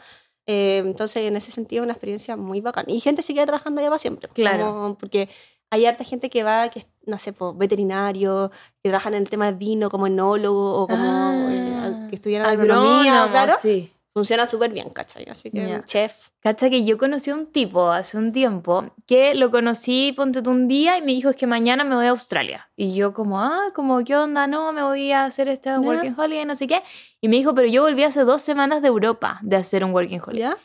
eh, 0.49 0.79
entonces, 0.85 1.23
en 1.29 1.37
ese 1.37 1.53
sentido, 1.53 1.83
es 1.83 1.85
una 1.85 1.93
experiencia 1.93 2.37
muy 2.37 2.61
bacana. 2.61 2.87
Y 2.91 2.99
gente 2.99 3.23
sigue 3.23 3.45
trabajando 3.47 3.81
allá 3.81 3.91
para 3.91 3.99
siempre. 4.01 4.29
Claro. 4.35 4.73
como- 4.73 4.95
porque 4.97 5.29
hay 5.71 5.87
harta 5.87 6.03
gente 6.03 6.31
que 6.31 6.43
va, 6.43 6.69
que 6.69 6.83
no 7.07 7.17
sé, 7.19 7.33
pues, 7.33 7.57
veterinario, 7.57 8.51
que 8.83 8.89
trabajan 8.91 9.15
en 9.15 9.23
el 9.23 9.31
tema 9.31 9.47
de 9.47 9.57
vino 9.57 9.89
como 9.89 10.09
enólogo 10.09 10.75
o 10.83 10.89
como 10.89 11.01
Ah, 11.05 11.33
eh, 11.49 12.07
que 12.11 12.17
estudian 12.17 12.45
agronomía, 12.45 13.29
claro. 13.31 13.53
sí. 13.63 13.93
Funciona 14.15 14.47
súper 14.47 14.73
bien, 14.73 14.91
¿cachai? 14.91 15.25
Así 15.31 15.51
que, 15.51 15.67
Ya. 15.67 15.85
chef. 15.87 16.29
Cacha 16.41 16.69
que 16.69 16.85
yo 16.85 16.99
conocí 16.99 17.31
a 17.31 17.35
un 17.35 17.47
tipo 17.51 17.91
hace 17.91 18.19
un 18.19 18.33
tiempo 18.33 18.83
que 19.07 19.35
lo 19.35 19.51
conocí, 19.51 20.13
ponte 20.15 20.43
tú 20.43 20.51
un 20.51 20.69
día 20.69 20.99
y 20.99 21.01
me 21.01 21.13
dijo 21.13 21.31
es 21.31 21.37
que 21.37 21.47
mañana 21.47 21.83
me 21.85 21.95
voy 21.95 22.07
a 22.07 22.11
Australia. 22.11 22.69
Y 22.77 22.95
yo 22.95 23.15
como, 23.15 23.41
ah, 23.41 23.71
como, 23.75 24.05
¿qué 24.05 24.15
onda? 24.17 24.47
No, 24.47 24.73
me 24.73 24.83
voy 24.83 25.13
a 25.13 25.25
hacer 25.25 25.49
este 25.49 25.79
working 25.79 26.15
holiday, 26.19 26.45
no 26.45 26.55
sé 26.55 26.67
qué. 26.67 26.83
Y 27.23 27.29
me 27.29 27.37
dijo, 27.37 27.55
pero 27.55 27.69
yo 27.69 27.83
volví 27.83 28.03
hace 28.05 28.21
dos 28.25 28.43
semanas 28.43 28.83
de 28.83 28.89
Europa 28.89 29.39
de 29.43 29.57
hacer 29.57 29.83
un 29.83 29.93
working 29.95 30.21
holiday. 30.21 30.51
¿Ya? 30.51 30.57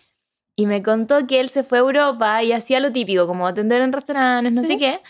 Y 0.58 0.66
me 0.66 0.82
contó 0.84 1.26
que 1.28 1.40
él 1.40 1.50
se 1.50 1.64
fue 1.64 1.78
a 1.78 1.82
Europa 1.82 2.44
y 2.44 2.52
hacía 2.52 2.80
lo 2.82 2.92
típico, 2.92 3.28
como 3.28 3.48
atender 3.48 3.82
en 3.82 3.94
restaurantes, 3.94 4.52
no 4.54 4.64
Sí. 4.64 4.70
sé 4.70 4.78
qué. 4.78 5.02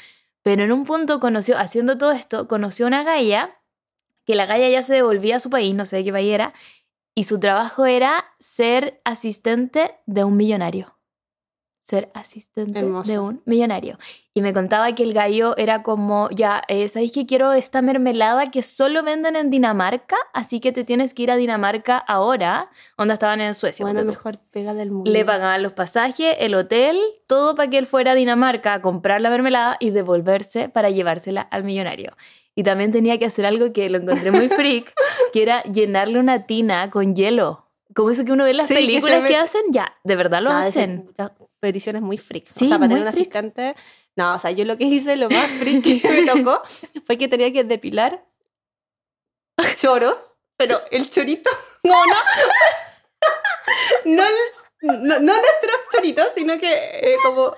Pero 0.44 0.64
en 0.64 0.72
un 0.74 0.84
punto 0.84 1.20
conoció, 1.20 1.58
haciendo 1.58 1.98
todo 1.98 2.12
esto, 2.12 2.48
conoció 2.48 2.86
a 2.86 2.90
una 2.90 3.04
galla, 3.04 3.58
que 4.26 4.36
la 4.36 4.46
galla 4.46 4.68
ya 4.70 4.84
se 4.84 4.94
devolvía 4.94 5.38
a 5.38 5.40
su 5.40 5.50
país, 5.50 5.74
no 5.74 5.86
sé 5.86 5.96
de 5.98 6.04
qué 6.04 6.12
país 6.12 6.34
era, 6.34 6.54
y 7.18 7.24
su 7.24 7.40
trabajo 7.40 7.88
era 7.88 8.26
ser 8.38 9.02
asistente 9.04 9.96
de 10.06 10.24
un 10.24 10.38
millonario. 10.38 11.00
Ser 11.80 12.12
asistente 12.14 12.80
de 12.80 13.18
un 13.18 13.42
millonario. 13.44 13.98
Y 14.36 14.42
me 14.42 14.54
contaba 14.54 14.94
que 14.94 15.02
el 15.02 15.14
gallo 15.16 15.58
era 15.58 15.82
como, 15.82 16.30
ya, 16.30 16.62
eh, 16.68 16.88
¿sabéis 16.90 17.14
que 17.14 17.26
quiero 17.26 17.54
esta 17.54 17.82
mermelada 17.82 18.52
que 18.52 18.62
solo 18.62 19.02
venden 19.02 19.36
en 19.36 19.50
Dinamarca? 19.50 20.16
Así 20.32 20.60
que 20.60 20.72
te 20.72 20.84
tienes 20.84 21.16
que 21.16 21.24
ir 21.24 21.32
a 21.32 21.38
Dinamarca 21.38 21.98
ahora. 21.98 22.70
Onda 22.98 23.16
estaban 23.16 23.42
en 23.42 23.56
Suecia. 23.56 23.84
Bueno, 23.84 24.04
mejor 24.04 24.38
pega 24.52 24.76
del 24.76 24.92
mundo. 24.92 25.10
Le 25.10 25.26
pagaban 25.26 25.64
los 25.64 25.74
pasajes, 25.74 26.36
el 26.38 26.54
hotel, 26.54 27.00
todo 27.26 27.56
para 27.56 27.68
que 27.68 27.80
él 27.80 27.88
fuera 27.88 28.12
a 28.12 28.16
Dinamarca 28.16 28.76
a 28.76 28.82
comprar 28.84 29.22
la 29.22 29.32
mermelada 29.32 29.78
y 29.80 29.90
devolverse 29.90 30.70
para 30.70 30.92
llevársela 30.92 31.42
al 31.42 31.64
millonario. 31.64 32.16
Y 32.58 32.64
también 32.64 32.92
tenía 32.92 33.20
que 33.20 33.26
hacer 33.26 33.46
algo 33.46 33.72
que 33.72 33.88
lo 33.90 34.00
encontré 34.00 34.32
muy 34.32 34.50
freak, 34.50 34.92
que 35.34 35.44
era 35.44 35.62
llenarle 35.64 36.18
una 36.18 36.48
tina 36.48 36.90
con 36.90 37.16
hielo. 37.16 37.70
Como 37.96 38.10
eso 38.10 38.26
que 38.26 38.32
uno 38.32 38.46
ve 38.46 38.50
en 38.50 38.58
las 38.58 38.68
Sí, 38.68 38.74
que 38.74 38.80
películas 38.82 39.18
que, 39.18 39.22
mete- 39.24 39.36
hacen, 39.38 39.62
ya, 39.72 39.96
de 40.04 40.16
verdad 40.16 40.42
lo 40.42 40.50
de 40.52 40.68
hacen. 40.68 41.04
muchas 41.06 41.32
peticiones 41.60 42.02
muy 42.02 42.18
freak. 42.18 42.48
Sí, 42.48 42.66
o 42.66 42.68
sea, 42.68 42.78
para 42.80 42.90
tener 42.90 43.04
un 43.06 43.14
freak. 43.14 43.22
asistente. 43.22 43.76
No, 44.16 44.34
o 44.34 44.40
sea, 44.40 44.50
yo 44.52 44.66
lo 44.66 44.76
que 44.78 44.86
hice, 44.86 45.16
lo 45.18 45.30
más 45.30 45.46
freak 45.60 45.84
que 45.84 46.10
me 46.10 46.26
tocó, 46.26 46.62
fue 47.06 47.18
que 47.18 47.28
tenía 47.28 47.54
que 47.54 47.64
depilar 47.64 48.26
choros, 49.76 50.36
pero 50.58 50.82
el 50.92 51.10
chorito, 51.10 51.50
no, 51.84 51.94
no. 52.06 52.16
No, 54.06 54.24
el- 54.24 54.98
no, 55.08 55.20
no 55.20 55.34
nuestros 55.34 55.80
choritos, 55.92 56.28
sino 56.36 56.58
que 56.60 56.72
eh, 56.74 57.18
como 57.24 57.56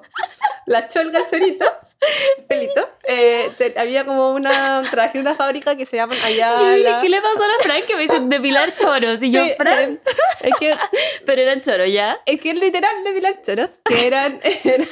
la 0.66 0.88
cholga 0.88 1.20
el 1.20 1.26
chorito, 1.28 1.66
pelito. 2.48 2.90
Eh, 3.08 3.52
te- 3.58 3.78
había 3.80 4.06
como 4.06 4.32
una, 4.32 4.84
trabajé 4.90 5.18
en 5.18 5.22
una 5.22 5.36
fábrica 5.36 5.76
que 5.76 5.86
se 5.86 5.98
llama 5.98 6.16
allá. 6.24 6.58
Yo 6.60 6.70
dije, 6.76 6.92
¿qué 7.02 7.10
le 7.10 7.22
pasó 7.22 7.44
a 7.44 7.48
la 7.48 7.54
Fran? 7.62 7.82
Que 7.88 7.96
me 7.96 8.02
dicen 8.04 8.30
depilar 8.30 8.76
choros. 8.76 9.22
Y 9.22 9.32
yo, 9.32 9.44
Sí, 9.44 9.54
Fran, 9.58 10.00
es 10.42 10.54
que 10.60 10.76
pero 11.26 11.42
eran 11.42 11.62
choros, 11.62 11.92
¿ya? 11.92 12.20
Es 12.26 12.40
que 12.40 12.52
es 12.52 12.60
literal 12.60 13.04
de 13.04 13.14
Pilar 13.14 13.42
Choros, 13.42 13.82
que 13.86 14.08
eran, 14.08 14.40
eran 14.64 14.88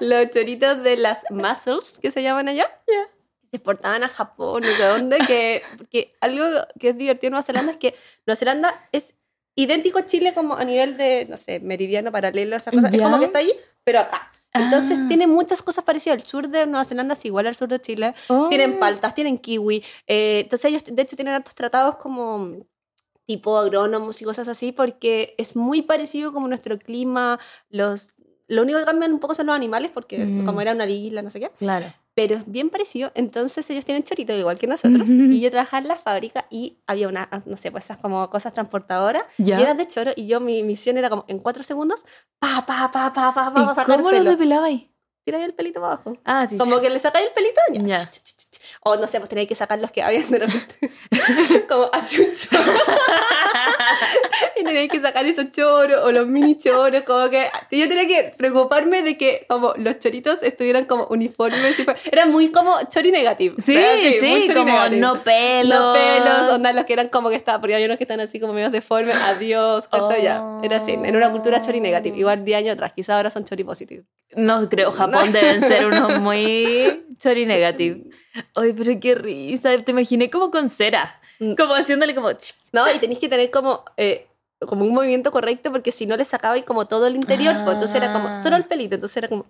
los 0.00 0.30
choritos 0.30 0.82
de 0.82 0.96
las 0.96 1.24
mussels, 1.30 1.98
que 2.00 2.10
se 2.10 2.22
llaman 2.22 2.48
allá. 2.48 2.68
Ya. 2.86 3.08
Se 3.50 3.56
exportaban 3.58 4.02
a 4.02 4.08
Japón, 4.08 4.62
no 4.64 4.74
sé 4.74 4.82
dónde, 4.82 5.18
que, 5.26 5.62
porque 5.78 6.14
algo 6.20 6.44
que 6.80 6.88
es 6.90 6.98
divertido 6.98 7.28
en 7.28 7.32
Nueva 7.32 7.42
Zelanda 7.44 7.72
es 7.72 7.78
que 7.78 7.94
Nueva 8.26 8.36
Zelanda 8.36 8.88
es 8.92 9.14
idéntico 9.54 9.98
a 10.00 10.06
Chile 10.06 10.34
como 10.34 10.54
a 10.56 10.64
nivel 10.64 10.96
de, 10.98 11.26
no 11.30 11.36
sé, 11.36 11.60
meridiano, 11.60 12.12
paralelo, 12.12 12.56
esas 12.56 12.74
cosas. 12.74 12.92
Es 12.92 12.98
Ya. 12.98 13.04
como 13.04 13.18
que 13.20 13.26
está 13.26 13.38
ahí, 13.38 13.52
pero 13.84 14.00
acá. 14.00 14.30
Entonces 14.64 14.98
Ah. 15.00 15.04
tiene 15.08 15.26
muchas 15.26 15.62
cosas 15.62 15.84
parecidas. 15.84 16.18
El 16.18 16.26
sur 16.26 16.48
de 16.48 16.66
Nueva 16.66 16.84
Zelanda 16.84 17.14
es 17.14 17.24
igual 17.24 17.46
al 17.46 17.54
sur 17.56 17.68
de 17.68 17.80
Chile. 17.80 18.14
Oh. 18.28 18.48
Tienen 18.48 18.78
paltas, 18.78 19.14
tienen 19.14 19.38
kiwi. 19.38 19.82
eh, 20.06 20.40
entonces 20.44 20.64
ellos, 20.70 20.82
de 20.84 21.02
hecho, 21.02 21.16
tienen 21.16 21.34
hartos 21.34 21.54
tratados 21.54 21.96
como 21.96 22.56
tipo 23.26 23.58
agrónomos 23.58 24.22
y 24.22 24.24
cosas 24.24 24.46
así, 24.48 24.70
porque 24.72 25.34
es 25.38 25.56
muy 25.56 25.82
parecido 25.82 26.32
como 26.32 26.46
nuestro 26.46 26.78
clima. 26.78 27.40
Los, 27.70 28.10
lo 28.46 28.62
único 28.62 28.78
que 28.78 28.84
cambian 28.84 29.12
un 29.12 29.18
poco 29.18 29.34
son 29.34 29.46
los 29.46 29.56
animales, 29.56 29.90
porque 29.92 30.24
Mm. 30.24 30.46
como 30.46 30.60
era 30.60 30.72
una 30.72 30.86
isla, 30.86 31.22
no 31.22 31.30
sé 31.30 31.40
qué. 31.40 31.50
Claro. 31.58 31.86
Pero 32.16 32.36
es 32.36 32.50
bien 32.50 32.70
parecido. 32.70 33.12
Entonces 33.14 33.68
ellos 33.68 33.84
tienen 33.84 34.02
choritos 34.02 34.34
igual 34.36 34.58
que 34.58 34.66
nosotros. 34.66 35.06
Y 35.06 35.38
yo 35.38 35.50
trabajaba 35.50 35.82
en 35.82 35.88
la 35.88 35.96
fábrica 35.96 36.46
y 36.48 36.78
había 36.86 37.08
una, 37.08 37.28
no 37.44 37.58
sé, 37.58 37.70
pues 37.70 37.84
esas 37.84 37.98
como 37.98 38.30
cosas 38.30 38.54
transportadoras. 38.54 39.24
Ya. 39.36 39.60
Y 39.60 39.62
eran 39.62 39.76
de 39.76 39.86
choro. 39.86 40.12
Y 40.16 40.26
yo, 40.26 40.40
mi 40.40 40.62
misión 40.62 40.96
era 40.96 41.10
como 41.10 41.26
en 41.28 41.38
cuatro 41.38 41.62
segundos, 41.62 42.06
pa, 42.38 42.64
pa, 42.64 42.90
pa, 42.90 43.12
pa, 43.12 43.34
pa, 43.34 43.52
pa, 43.52 43.82
¿Y 43.82 43.84
cómo 43.84 44.10
lo 44.10 44.24
depilabais? 44.24 44.84
Tira 45.26 45.44
el 45.44 45.52
pelito 45.54 45.80
para 45.80 45.94
abajo. 45.94 46.16
Ah, 46.24 46.46
sí. 46.46 46.56
Como 46.56 46.80
que 46.80 46.88
le 46.88 46.98
sacáis 47.00 47.26
el 47.26 47.32
pelito. 47.34 47.60
ya. 47.74 47.82
Ya. 47.82 47.96
Ch, 47.98 48.22
ch, 48.22 48.36
ch. 48.36 48.45
O 48.88 48.94
no 48.96 49.08
sé, 49.08 49.18
pues 49.18 49.28
tenéis 49.28 49.48
que 49.48 49.54
sacar 49.56 49.80
los 49.80 49.90
que 49.90 50.00
habían 50.02 50.30
de 50.30 50.38
repente. 50.38 50.92
como 51.68 51.90
hace 51.92 52.22
un 52.22 52.32
choro. 52.32 52.62
y 54.56 54.64
tenéis 54.64 54.90
que 54.90 55.00
sacar 55.00 55.26
esos 55.26 55.50
choros 55.50 56.04
o 56.04 56.12
los 56.12 56.26
mini 56.26 56.56
choros. 56.58 57.02
Como 57.02 57.28
que 57.30 57.48
yo 57.70 57.88
tenía 57.88 58.06
que 58.06 58.32
preocuparme 58.36 59.02
de 59.02 59.16
que 59.18 59.44
como 59.48 59.74
los 59.76 59.98
choritos 59.98 60.42
estuvieran 60.42 60.84
como 60.84 61.06
uniformes. 61.08 61.78
y 61.78 61.84
fue- 61.84 61.96
Era 62.10 62.26
muy 62.26 62.50
como 62.52 62.76
chori 62.88 63.10
negativo. 63.10 63.56
Sí, 63.58 63.76
sí, 64.20 64.48
como 64.54 64.64
negative. 64.66 65.00
no 65.00 65.20
pelos. 65.22 65.80
No 65.80 65.92
pelos, 65.92 66.48
onda 66.52 66.72
los 66.72 66.84
que 66.84 66.92
eran 66.92 67.08
como 67.08 67.28
que 67.28 67.36
estaban, 67.36 67.60
porque 67.60 67.74
hay 67.74 67.84
unos 67.84 67.98
que 67.98 68.04
están 68.04 68.20
así 68.20 68.38
como 68.40 68.52
medio 68.52 68.70
deformes, 68.70 69.16
adiós, 69.16 69.88
¿cachai? 69.88 70.22
ya. 70.22 70.42
Era 70.62 70.76
así, 70.76 70.92
en 70.92 71.16
una 71.16 71.30
cultura 71.32 71.60
chori 71.60 71.80
negative, 71.80 72.16
igual 72.16 72.44
10 72.44 72.58
años 72.58 72.72
atrás, 72.74 72.92
quizás 72.94 73.16
ahora 73.16 73.30
son 73.30 73.44
chori 73.44 73.64
positive. 73.64 74.04
No 74.36 74.68
creo, 74.68 74.92
Japón 74.92 75.32
deben 75.32 75.60
ser 75.60 75.86
unos 75.86 76.20
muy 76.20 77.04
chori 77.18 77.46
negative. 77.46 78.04
Ay, 78.54 78.72
pero 78.76 78.98
qué 79.00 79.14
risa. 79.14 79.76
Te 79.78 79.92
imaginé 79.92 80.30
como 80.30 80.50
con 80.50 80.68
cera. 80.68 81.20
Mm. 81.38 81.54
Como 81.54 81.74
haciéndole 81.74 82.14
como... 82.14 82.30
¿no? 82.72 82.94
Y 82.94 82.98
tenéis 82.98 83.18
que 83.18 83.28
tener 83.28 83.50
como, 83.50 83.84
eh, 83.96 84.26
como 84.66 84.84
un 84.84 84.94
movimiento 84.94 85.30
correcto 85.30 85.70
porque 85.70 85.92
si 85.92 86.06
no 86.06 86.16
le 86.16 86.24
sacabais 86.24 86.64
como 86.64 86.86
todo 86.86 87.06
el 87.06 87.16
interior, 87.16 87.54
pues 87.64 87.74
entonces 87.74 87.96
era 87.96 88.12
como 88.12 88.28
Ah. 88.28 88.34
solo 88.34 88.56
el 88.56 88.64
pelito, 88.64 88.94
entonces 88.94 89.16
era 89.18 89.28
como, 89.28 89.44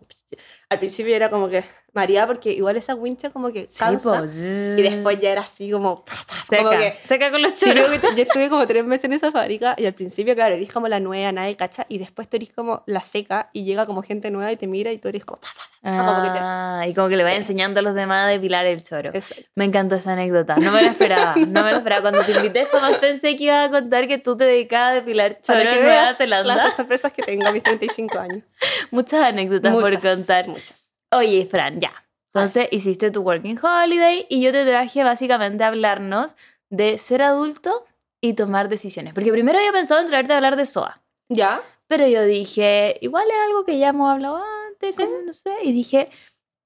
al 0.69 0.79
principio 0.79 1.15
era 1.15 1.31
como 1.31 1.49
que 1.49 1.63
mareada 1.93 2.27
porque 2.27 2.53
igual 2.53 2.77
esa 2.77 2.95
wincha 2.95 3.31
como 3.31 3.53
que 3.53 3.67
Sí, 3.69 3.79
cansa 3.79 4.19
po, 4.21 4.25
y 4.27 4.83
después 4.83 5.19
ya 5.21 5.31
era 5.31 5.41
así 5.43 5.71
como, 5.71 6.05
pa, 6.05 6.13
pa, 6.27 6.35
Seca, 6.49 6.57
como 6.65 6.71
que... 6.77 6.99
seca 7.03 7.31
con 7.31 7.41
los 7.41 7.55
choros. 7.55 7.87
yo 8.17 8.23
estuve 8.23 8.49
como 8.51 8.67
tres 8.67 8.85
meses 8.85 9.05
en 9.05 9.13
esa 9.15 9.31
fábrica 9.33 9.75
y 9.79 9.87
al 9.87 9.95
principio, 9.95 10.35
claro, 10.35 10.57
eres 10.57 10.71
como 10.73 10.89
la 10.89 10.99
nueva, 11.01 11.31
nadie 11.33 11.57
cacha, 11.57 11.87
y 11.89 11.99
después 11.99 12.29
tú 12.29 12.37
eres 12.37 12.51
como 12.53 12.83
la 12.87 13.01
seca 13.01 13.49
y 13.53 13.65
llega 13.65 13.87
como 13.87 14.03
gente 14.03 14.31
nueva 14.31 14.51
y 14.53 14.57
te 14.57 14.67
mira 14.67 14.91
y 14.93 14.99
tú 14.99 15.09
eres 15.09 15.25
como, 15.25 15.41
pa, 15.41 15.49
pa, 15.57 15.97
como 16.05 16.23
te- 16.23 16.39
Ah, 16.39 16.85
y 16.87 16.93
como 16.95 17.09
que 17.09 17.17
le 17.17 17.25
va 17.25 17.33
enseñando 17.33 17.81
a 17.81 17.83
los 17.83 17.95
demás 17.95 18.27
a 18.27 18.29
depilar 18.29 18.67
el 18.67 18.83
choro. 18.83 19.11
Exacto. 19.15 19.45
Me 19.55 19.65
encantó 19.65 19.95
esa 19.95 20.13
anécdota. 20.13 20.57
No 20.57 20.73
me 20.73 20.83
lo 20.83 20.89
esperaba. 20.89 21.35
No 21.37 21.63
me 21.65 21.71
lo 21.71 21.77
esperaba. 21.79 22.03
Cuando 22.03 22.23
te 22.25 22.33
invité, 22.33 22.67
jamás 22.67 22.99
pensé 22.99 23.37
que 23.37 23.45
ibas 23.45 23.69
a 23.69 23.71
contar 23.71 24.07
que 24.09 24.19
tú 24.19 24.37
te 24.37 24.45
dedicabas 24.45 24.96
depilar 24.97 25.41
choro 25.41 25.59
Para 25.59 25.71
que 25.71 25.76
en 25.79 25.85
Nueva 25.85 26.03
veas 26.03 26.17
Zelanda. 26.17 26.57
las 26.57 26.76
sorpresas 26.76 27.12
que 27.12 27.23
tengo 27.23 27.47
a 27.47 27.53
mis 27.53 27.62
35 27.62 28.19
años. 28.19 28.43
Muchas 28.91 29.23
anécdotas 29.23 29.73
por 29.75 29.85
Muchas, 29.93 30.17
contar. 30.17 30.49
Muchas. 30.49 30.95
Oye, 31.12 31.47
Fran, 31.47 31.81
ya. 31.81 31.93
Entonces 32.35 32.69
hiciste 32.71 33.11
tu 33.11 33.23
Working 33.23 33.59
Holiday 33.62 34.26
y 34.29 34.43
yo 34.43 34.53
te 34.53 34.65
traje 34.67 35.03
básicamente 35.05 35.65
a 35.65 35.69
hablarnos 35.69 36.37
de 36.69 36.99
ser 36.99 37.23
adulto 37.23 37.87
y 38.21 38.35
tomar 38.35 38.69
decisiones. 38.69 39.15
Porque 39.15 39.31
primero 39.33 39.59
había 39.59 39.73
pensado 39.73 40.00
en 40.00 40.09
traerte 40.09 40.33
a 40.33 40.37
hablar 40.37 40.57
de 40.57 40.67
SOA. 40.67 41.00
¿Ya? 41.29 41.62
Pero 41.88 42.07
yo 42.09 42.25
dije, 42.25 42.97
igual 43.00 43.26
es 43.29 43.37
algo 43.47 43.65
que 43.65 43.79
ya 43.79 43.88
hemos 43.91 44.11
hablado 44.11 44.43
antes, 44.69 44.97
como 44.97 45.19
no 45.25 45.33
sé. 45.33 45.55
Y 45.62 45.73
dije, 45.73 46.11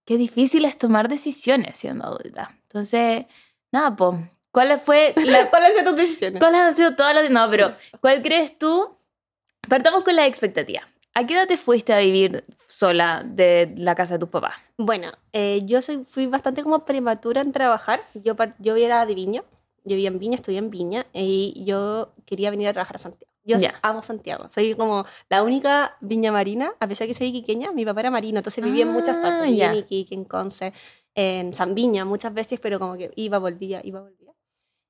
qué 0.06 0.16
difícil 0.16 0.64
es 0.64 0.78
tomar 0.78 1.08
decisiones 1.08 1.76
siendo 1.76 2.04
adulta. 2.06 2.56
Entonces, 2.62 3.26
nada, 3.70 3.94
pues, 3.94 4.16
¿cuál 4.52 4.78
fue 4.80 5.14
la, 5.16 5.48
¿Cuáles 5.50 5.74
son 5.76 5.84
tus 5.84 5.96
decisiones? 5.96 6.40
¿Cuáles 6.40 6.60
han 6.60 6.74
sido 6.76 6.94
todas 6.96 7.14
las.? 7.14 7.30
No, 7.30 7.48
pero 7.50 7.74
¿cuál 8.00 8.22
crees 8.22 8.56
tú? 8.58 8.96
Partamos 9.68 10.02
con 10.02 10.16
la 10.16 10.26
expectativa. 10.26 10.82
¿A 11.14 11.26
qué 11.26 11.34
edad 11.34 11.46
te 11.48 11.56
fuiste 11.56 11.92
a 11.92 11.98
vivir 11.98 12.44
sola 12.68 13.22
de 13.26 13.72
la 13.76 13.94
casa 13.94 14.14
de 14.14 14.20
tus 14.20 14.28
papás? 14.28 14.54
Bueno, 14.78 15.10
eh, 15.32 15.62
yo 15.64 15.82
soy, 15.82 16.04
fui 16.08 16.26
bastante 16.26 16.62
como 16.62 16.84
prematura 16.84 17.40
en 17.40 17.52
trabajar. 17.52 18.00
Yo, 18.14 18.36
yo 18.60 18.76
era 18.76 19.04
de 19.06 19.14
Viña, 19.14 19.42
yo 19.84 19.96
vivía 19.96 20.08
en 20.08 20.18
Viña, 20.20 20.36
estudié 20.36 20.58
en 20.58 20.70
Viña 20.70 21.04
y 21.12 21.64
yo 21.66 22.12
quería 22.26 22.50
venir 22.50 22.68
a 22.68 22.72
trabajar 22.72 22.96
a 22.96 22.98
Santiago. 23.00 23.30
Yo 23.42 23.58
Ya. 23.58 23.74
amo 23.82 24.02
Santiago, 24.02 24.48
soy 24.48 24.74
como 24.74 25.04
la 25.30 25.42
única 25.42 25.96
viña 26.00 26.30
marina, 26.30 26.72
a 26.78 26.86
pesar 26.86 27.06
que 27.06 27.14
soy 27.14 27.28
iquiqueña, 27.28 27.72
mi 27.72 27.84
papá 27.86 28.00
era 28.00 28.10
marino, 28.10 28.38
entonces 28.38 28.62
vivía 28.62 28.82
en 28.82 28.90
muchas 28.90 29.16
Ah, 29.16 29.22
partes, 29.22 29.42
vivía 29.46 29.66
ya. 29.66 29.72
en 29.72 29.78
Iquique, 29.78 30.14
en 30.14 30.24
Conce, 30.24 30.74
en 31.14 31.54
San 31.54 31.74
Viña 31.74 32.04
muchas 32.04 32.34
veces, 32.34 32.60
pero 32.60 32.78
como 32.78 32.96
que 32.98 33.10
iba, 33.16 33.38
volvía, 33.38 33.80
iba, 33.82 34.00
volvía. 34.00 34.19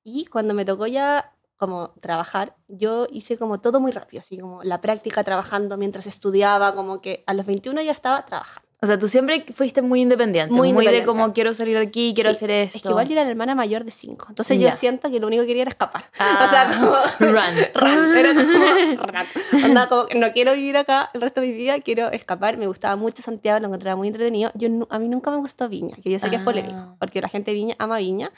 Y 0.03 0.25
cuando 0.25 0.53
me 0.53 0.65
tocó 0.65 0.87
ya 0.87 1.33
como 1.57 1.89
trabajar, 2.01 2.55
yo 2.67 3.05
hice 3.11 3.37
como 3.37 3.59
todo 3.61 3.79
muy 3.79 3.91
rápido, 3.91 4.21
así 4.21 4.37
como 4.39 4.63
la 4.63 4.81
práctica 4.81 5.23
trabajando 5.23 5.77
mientras 5.77 6.07
estudiaba, 6.07 6.73
como 6.73 7.01
que 7.01 7.23
a 7.27 7.35
los 7.35 7.45
21 7.45 7.81
ya 7.83 7.91
estaba 7.91 8.25
trabajando. 8.25 8.67
O 8.83 8.87
sea, 8.87 8.97
tú 8.97 9.07
siempre 9.07 9.45
fuiste 9.53 9.83
muy 9.83 10.01
independiente. 10.01 10.51
Muy, 10.51 10.73
Muy 10.73 10.87
de 10.87 11.05
como 11.05 11.33
quiero 11.33 11.53
salir 11.53 11.77
de 11.77 11.83
aquí, 11.83 12.13
quiero 12.15 12.31
Sí, 12.31 12.37
hacer 12.37 12.49
esto. 12.49 12.77
Es 12.77 12.81
que 12.83 12.89
igual 12.89 13.05
yo 13.07 13.13
era 13.13 13.23
la 13.23 13.29
hermana 13.29 13.53
mayor 13.53 13.85
de 13.85 13.91
cinco. 13.91 14.25
Entonces 14.29 14.57
Ya. 14.57 14.71
yo 14.71 14.75
siento 14.75 15.11
que 15.11 15.19
lo 15.19 15.27
único 15.27 15.43
que 15.43 15.47
quería 15.49 15.61
era 15.61 15.69
escapar. 15.69 16.05
Ah, 16.17 16.39
o 16.47 16.49
sea, 16.49 16.67
como... 16.79 16.95
Run. 17.31 17.55
Run. 17.75 18.17
Era 18.17 18.33
como... 18.33 18.95
run. 19.03 19.63
Onda, 19.65 19.87
como 19.87 20.07
que 20.07 20.17
no 20.17 20.31
quiero 20.31 20.53
vivir 20.55 20.77
acá 20.77 21.11
el 21.13 21.21
resto 21.21 21.41
de 21.41 21.47
mi 21.49 21.53
vida, 21.53 21.79
quiero 21.81 22.09
escapar. 22.11 22.57
Me 22.57 22.65
gustaba 22.65 22.95
mucho 22.95 23.21
Santiago, 23.21 23.59
lo 23.59 23.67
encontraba 23.67 23.95
muy 23.95 24.07
entretenido. 24.07 24.49
Yo, 24.55 24.67
a 24.89 24.97
mí 24.97 25.07
nunca 25.09 25.29
me 25.29 25.37
gustó 25.37 25.69
Viña, 25.69 25.95
que 26.01 26.09
yo 26.09 26.17
sé 26.17 26.31
que 26.31 26.37
es 26.37 26.41
Ah. 26.41 26.45
polémico, 26.45 26.95
porque 26.99 27.21
la 27.21 27.29
gente 27.29 27.51
de 27.51 27.55
Viña 27.57 27.75
ama 27.77 27.99
Viña. 27.99 28.31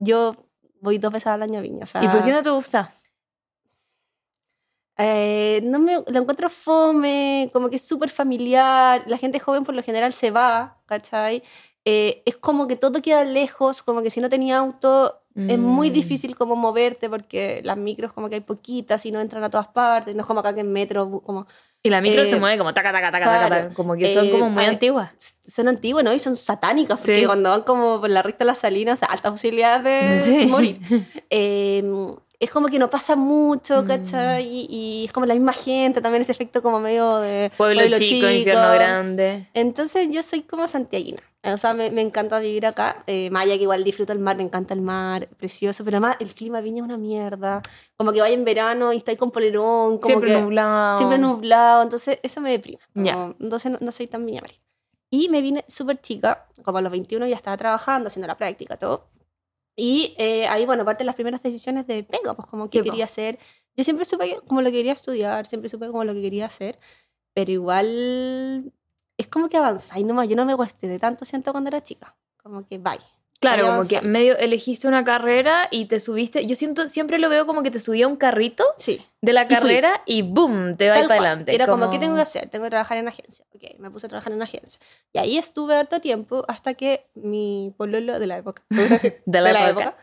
Yo 0.00 0.34
voy 0.80 0.98
dos 0.98 1.12
veces 1.12 1.28
al 1.28 1.42
año 1.42 1.58
a 1.58 1.62
Viña. 1.62 1.84
O 1.84 1.86
sea, 1.86 2.02
¿Y 2.04 2.08
por 2.08 2.22
qué 2.24 2.32
no 2.32 2.42
te 2.42 2.50
gusta? 2.50 2.92
eh, 4.98 5.60
no 5.64 5.78
me 5.78 5.96
lo 6.06 6.20
encuentro 6.20 6.48
fome, 6.48 7.50
como 7.52 7.68
que 7.68 7.76
es 7.76 7.86
súper 7.86 8.08
familiar, 8.08 9.02
la 9.06 9.18
gente 9.18 9.38
joven 9.38 9.64
por 9.64 9.74
lo 9.74 9.82
general 9.82 10.12
se 10.14 10.30
va, 10.30 10.80
¿cachai? 10.86 11.42
Eh, 11.84 12.22
es 12.24 12.36
como 12.36 12.66
que 12.66 12.76
todo 12.76 13.02
queda 13.02 13.22
lejos, 13.24 13.82
como 13.82 14.02
que 14.02 14.10
si 14.10 14.20
no 14.20 14.28
tenía 14.28 14.58
auto 14.58 15.22
es 15.48 15.58
muy 15.58 15.90
Mm. 15.90 15.92
difícil 15.92 16.34
como 16.36 16.56
moverte 16.56 17.08
porque 17.10 17.60
las 17.62 17.76
micros 17.76 18.12
como 18.12 18.28
que 18.30 18.36
hay 18.36 18.40
poquitas 18.40 19.04
y 19.06 19.12
no 19.12 19.20
entran 19.20 19.44
a 19.44 19.50
todas 19.50 19.68
partes, 19.68 20.14
no 20.14 20.22
es 20.22 20.26
como 20.26 20.40
acá 20.40 20.54
que 20.54 20.60
en 20.62 20.72
metro, 20.72 21.20
como 21.22 21.46
Y 21.86 21.90
la 21.90 22.00
micro 22.00 22.22
Eh, 22.22 22.26
se 22.26 22.40
mueve 22.40 22.58
como 22.58 22.74
taca, 22.74 22.92
taca, 22.92 23.10
taca, 23.12 23.24
taca, 23.24 23.46
claro. 23.46 23.62
taca, 23.64 23.74
Como 23.74 23.94
que 23.94 24.12
son 24.12 24.26
Eh, 24.26 24.30
como 24.30 24.50
muy 24.50 24.64
antiguas. 24.64 25.10
son 25.46 25.68
antiguas, 25.68 26.04
¿no? 26.04 26.12
Y 26.12 26.18
son 26.18 26.36
satánicas 26.36 26.98
porque 27.00 27.20
Sí. 27.20 27.26
cuando 27.26 27.50
van 27.50 27.62
como 27.62 28.00
por 28.00 28.10
la 28.10 28.22
recta 28.22 28.44
de 28.44 28.46
las 28.46 28.58
salinas, 28.58 28.98
o 28.98 29.00
sea, 29.00 29.08
alta 29.08 29.30
posibilidad 29.30 29.80
de 29.80 30.20
Sí. 30.24 30.46
morir. 30.50 30.80
Eh, 31.30 31.82
es 32.38 32.50
como 32.50 32.68
que 32.68 32.78
no 32.78 32.88
pasa 32.90 33.16
mucho, 33.16 33.82
Mm. 33.82 33.86
¿cachai? 33.86 34.44
Y, 34.46 34.66
y 34.68 35.04
es 35.06 35.12
como 35.12 35.24
la 35.26 35.34
misma 35.34 35.52
gente, 35.54 36.00
también 36.02 36.20
ese 36.22 36.32
efecto 36.32 36.60
como 36.62 36.80
medio 36.80 37.18
de 37.20 37.50
Pueblo, 37.56 37.80
chico, 37.98 38.28
infierno 38.28 38.72
grande. 38.74 39.48
Entonces 39.54 40.08
yo 40.10 40.22
soy 40.22 40.42
como 40.42 40.68
santiaguina. 40.68 41.22
O 41.52 41.58
sea, 41.58 41.72
me, 41.74 41.90
me 41.90 42.02
encanta 42.02 42.38
vivir 42.38 42.66
acá. 42.66 43.04
Eh, 43.06 43.30
Maya, 43.30 43.56
que 43.56 43.62
igual 43.62 43.84
disfruto 43.84 44.12
el 44.12 44.18
mar, 44.18 44.36
me 44.36 44.42
encanta 44.42 44.74
el 44.74 44.80
mar, 44.82 45.28
precioso. 45.36 45.84
Pero 45.84 45.96
además 45.98 46.16
el 46.20 46.34
clima 46.34 46.58
de 46.58 46.64
viña 46.64 46.78
es 46.78 46.84
una 46.84 46.96
mierda. 46.98 47.62
Como 47.96 48.12
que 48.12 48.20
vaya 48.20 48.34
en 48.34 48.44
verano 48.44 48.92
y 48.92 48.96
estáis 48.98 49.18
con 49.18 49.30
polerón. 49.30 49.98
Como 49.98 50.06
Siempre 50.06 50.30
que, 50.34 50.40
nublado. 50.40 50.96
Siempre 50.96 51.18
nublado. 51.18 51.82
Entonces 51.82 52.18
eso 52.22 52.40
me 52.40 52.50
deprime. 52.50 52.78
Ya. 52.94 53.14
Como- 53.14 53.34
Entonces 53.40 53.72
no, 53.72 53.78
no 53.80 53.92
soy 53.92 54.06
tan 54.06 54.24
viña 54.26 54.40
marina. 54.40 54.60
Y 55.10 55.28
me 55.28 55.40
vine 55.40 55.64
súper 55.68 56.00
chica, 56.00 56.46
como 56.64 56.78
a 56.78 56.80
los 56.82 56.90
21 56.90 57.26
ya 57.28 57.36
estaba 57.36 57.56
trabajando, 57.56 58.08
haciendo 58.08 58.26
la 58.26 58.36
práctica, 58.36 58.76
todo. 58.76 59.08
Y 59.76 60.14
eh, 60.18 60.46
ahí, 60.48 60.66
bueno, 60.66 60.84
parte 60.84 61.04
de 61.04 61.06
las 61.06 61.14
primeras 61.14 61.42
decisiones 61.42 61.86
de 61.86 62.02
pega, 62.02 62.34
pues 62.34 62.48
como 62.48 62.64
po. 62.64 62.70
quería 62.70 63.04
hacer. 63.04 63.38
Yo 63.76 63.84
siempre 63.84 64.04
supe 64.04 64.40
como 64.46 64.62
lo 64.62 64.66
que 64.70 64.78
quería 64.78 64.92
estudiar, 64.94 65.46
siempre 65.46 65.68
supe 65.68 65.86
como 65.88 66.02
lo 66.02 66.14
que 66.14 66.22
quería 66.22 66.46
hacer, 66.46 66.78
pero 67.34 67.52
igual 67.52 68.72
es 69.18 69.26
como 69.28 69.48
que 69.48 69.56
avanzáis 69.56 70.04
nomás. 70.06 70.28
Yo 70.28 70.36
no 70.36 70.44
me 70.44 70.56
cuestioné 70.56 70.98
tanto, 70.98 71.24
siento, 71.24 71.52
cuando 71.52 71.68
era 71.68 71.82
chica. 71.82 72.14
Como 72.42 72.66
que 72.66 72.78
bye. 72.78 72.98
Claro, 73.38 73.66
como 73.66 73.86
que 73.86 74.00
medio 74.00 74.34
elegiste 74.38 74.88
una 74.88 75.04
carrera 75.04 75.68
y 75.70 75.84
te 75.84 76.00
subiste. 76.00 76.46
Yo 76.46 76.56
siento, 76.56 76.88
siempre 76.88 77.18
lo 77.18 77.28
veo 77.28 77.44
como 77.46 77.62
que 77.62 77.70
te 77.70 77.78
subía 77.78 78.08
un 78.08 78.16
carrito 78.16 78.64
Sí. 78.78 79.04
de 79.20 79.32
la 79.34 79.42
Y 79.44 79.48
carrera 79.48 80.02
y 80.06 80.22
boom, 80.22 80.76
te 80.78 80.88
va 80.88 80.94
Tal 80.94 81.06
para 81.06 81.20
adelante. 81.20 81.54
Era 81.54 81.66
como, 81.66 81.90
¿qué 81.90 81.98
tengo 81.98 82.14
que 82.16 82.22
hacer? 82.22 82.48
Tengo 82.48 82.64
que 82.64 82.70
trabajar 82.70 82.96
en 82.96 83.08
agencia. 83.08 83.44
Ok, 83.54 83.78
me 83.78 83.90
puse 83.90 84.06
a 84.06 84.08
trabajar 84.08 84.32
en 84.32 84.40
agencia. 84.42 84.80
Y 85.12 85.18
ahí 85.18 85.36
estuve 85.36 85.76
harto 85.76 86.00
tiempo 86.00 86.44
hasta 86.48 86.72
que 86.74 87.08
mi 87.14 87.74
pololo 87.76 88.18
de 88.18 88.26
la 88.26 88.38
época, 88.38 88.62
gusta 88.70 88.94
decir, 88.94 89.22
De 89.26 89.40
la 89.42 89.68
época. 89.68 89.96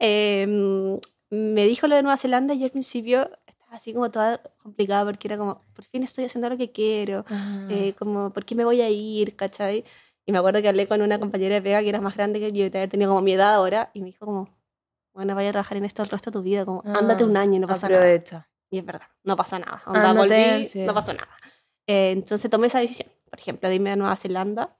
eh, 0.00 0.98
me 1.30 1.64
dijo 1.66 1.86
lo 1.86 1.94
de 1.96 2.02
Nueva 2.02 2.16
Zelanda 2.16 2.52
y 2.54 2.64
al 2.64 2.70
principio 2.70 3.30
así 3.72 3.92
como 3.92 4.10
toda 4.10 4.40
complicada 4.62 5.04
porque 5.04 5.28
era 5.28 5.36
como, 5.38 5.60
por 5.74 5.84
fin 5.84 6.02
estoy 6.02 6.24
haciendo 6.24 6.48
lo 6.48 6.56
que 6.56 6.70
quiero. 6.70 7.24
Eh, 7.68 7.94
como, 7.98 8.30
¿por 8.30 8.44
qué 8.44 8.54
me 8.54 8.64
voy 8.64 8.80
a 8.80 8.88
ir? 8.90 9.34
¿Cachai? 9.36 9.84
Y 10.24 10.32
me 10.32 10.38
acuerdo 10.38 10.62
que 10.62 10.68
hablé 10.68 10.86
con 10.86 11.02
una 11.02 11.18
compañera 11.18 11.54
de 11.56 11.62
pega 11.62 11.80
que 11.82 11.88
era 11.88 12.00
más 12.00 12.14
grande 12.16 12.38
que 12.38 12.52
yo, 12.52 12.66
haber 12.66 12.88
tenido 12.88 13.10
como 13.10 13.22
mi 13.22 13.32
edad 13.32 13.54
ahora, 13.54 13.90
y 13.94 14.00
me 14.00 14.06
dijo 14.06 14.24
como, 14.24 14.48
bueno, 15.14 15.34
vaya 15.34 15.48
a 15.48 15.52
trabajar 15.52 15.76
en 15.78 15.84
esto 15.84 16.02
el 16.02 16.08
resto 16.10 16.30
de 16.30 16.34
tu 16.34 16.42
vida, 16.42 16.64
como, 16.64 16.82
Ah, 16.86 16.98
ándate 16.98 17.24
un 17.24 17.36
año 17.36 17.56
y 17.56 17.58
no 17.58 17.66
pasa 17.66 17.88
nada. 17.88 18.00
Aprovecha. 18.02 18.48
Y 18.70 18.78
es 18.78 18.84
verdad, 18.86 19.08
no 19.24 19.36
pasa 19.36 19.58
nada. 19.58 19.82
Onda, 19.86 20.10
Ándate, 20.10 20.52
volví, 20.54 20.66
sí. 20.66 20.82
no 20.82 20.94
pasó 20.94 21.12
nada. 21.12 21.28
Eh, 21.86 22.12
entonces 22.12 22.50
tomé 22.50 22.68
esa 22.68 22.78
decisión, 22.78 23.08
por 23.28 23.38
ejemplo, 23.38 23.68
de 23.68 23.74
irme 23.74 23.90
a 23.90 23.96
Nueva 23.96 24.16
Zelanda, 24.16 24.76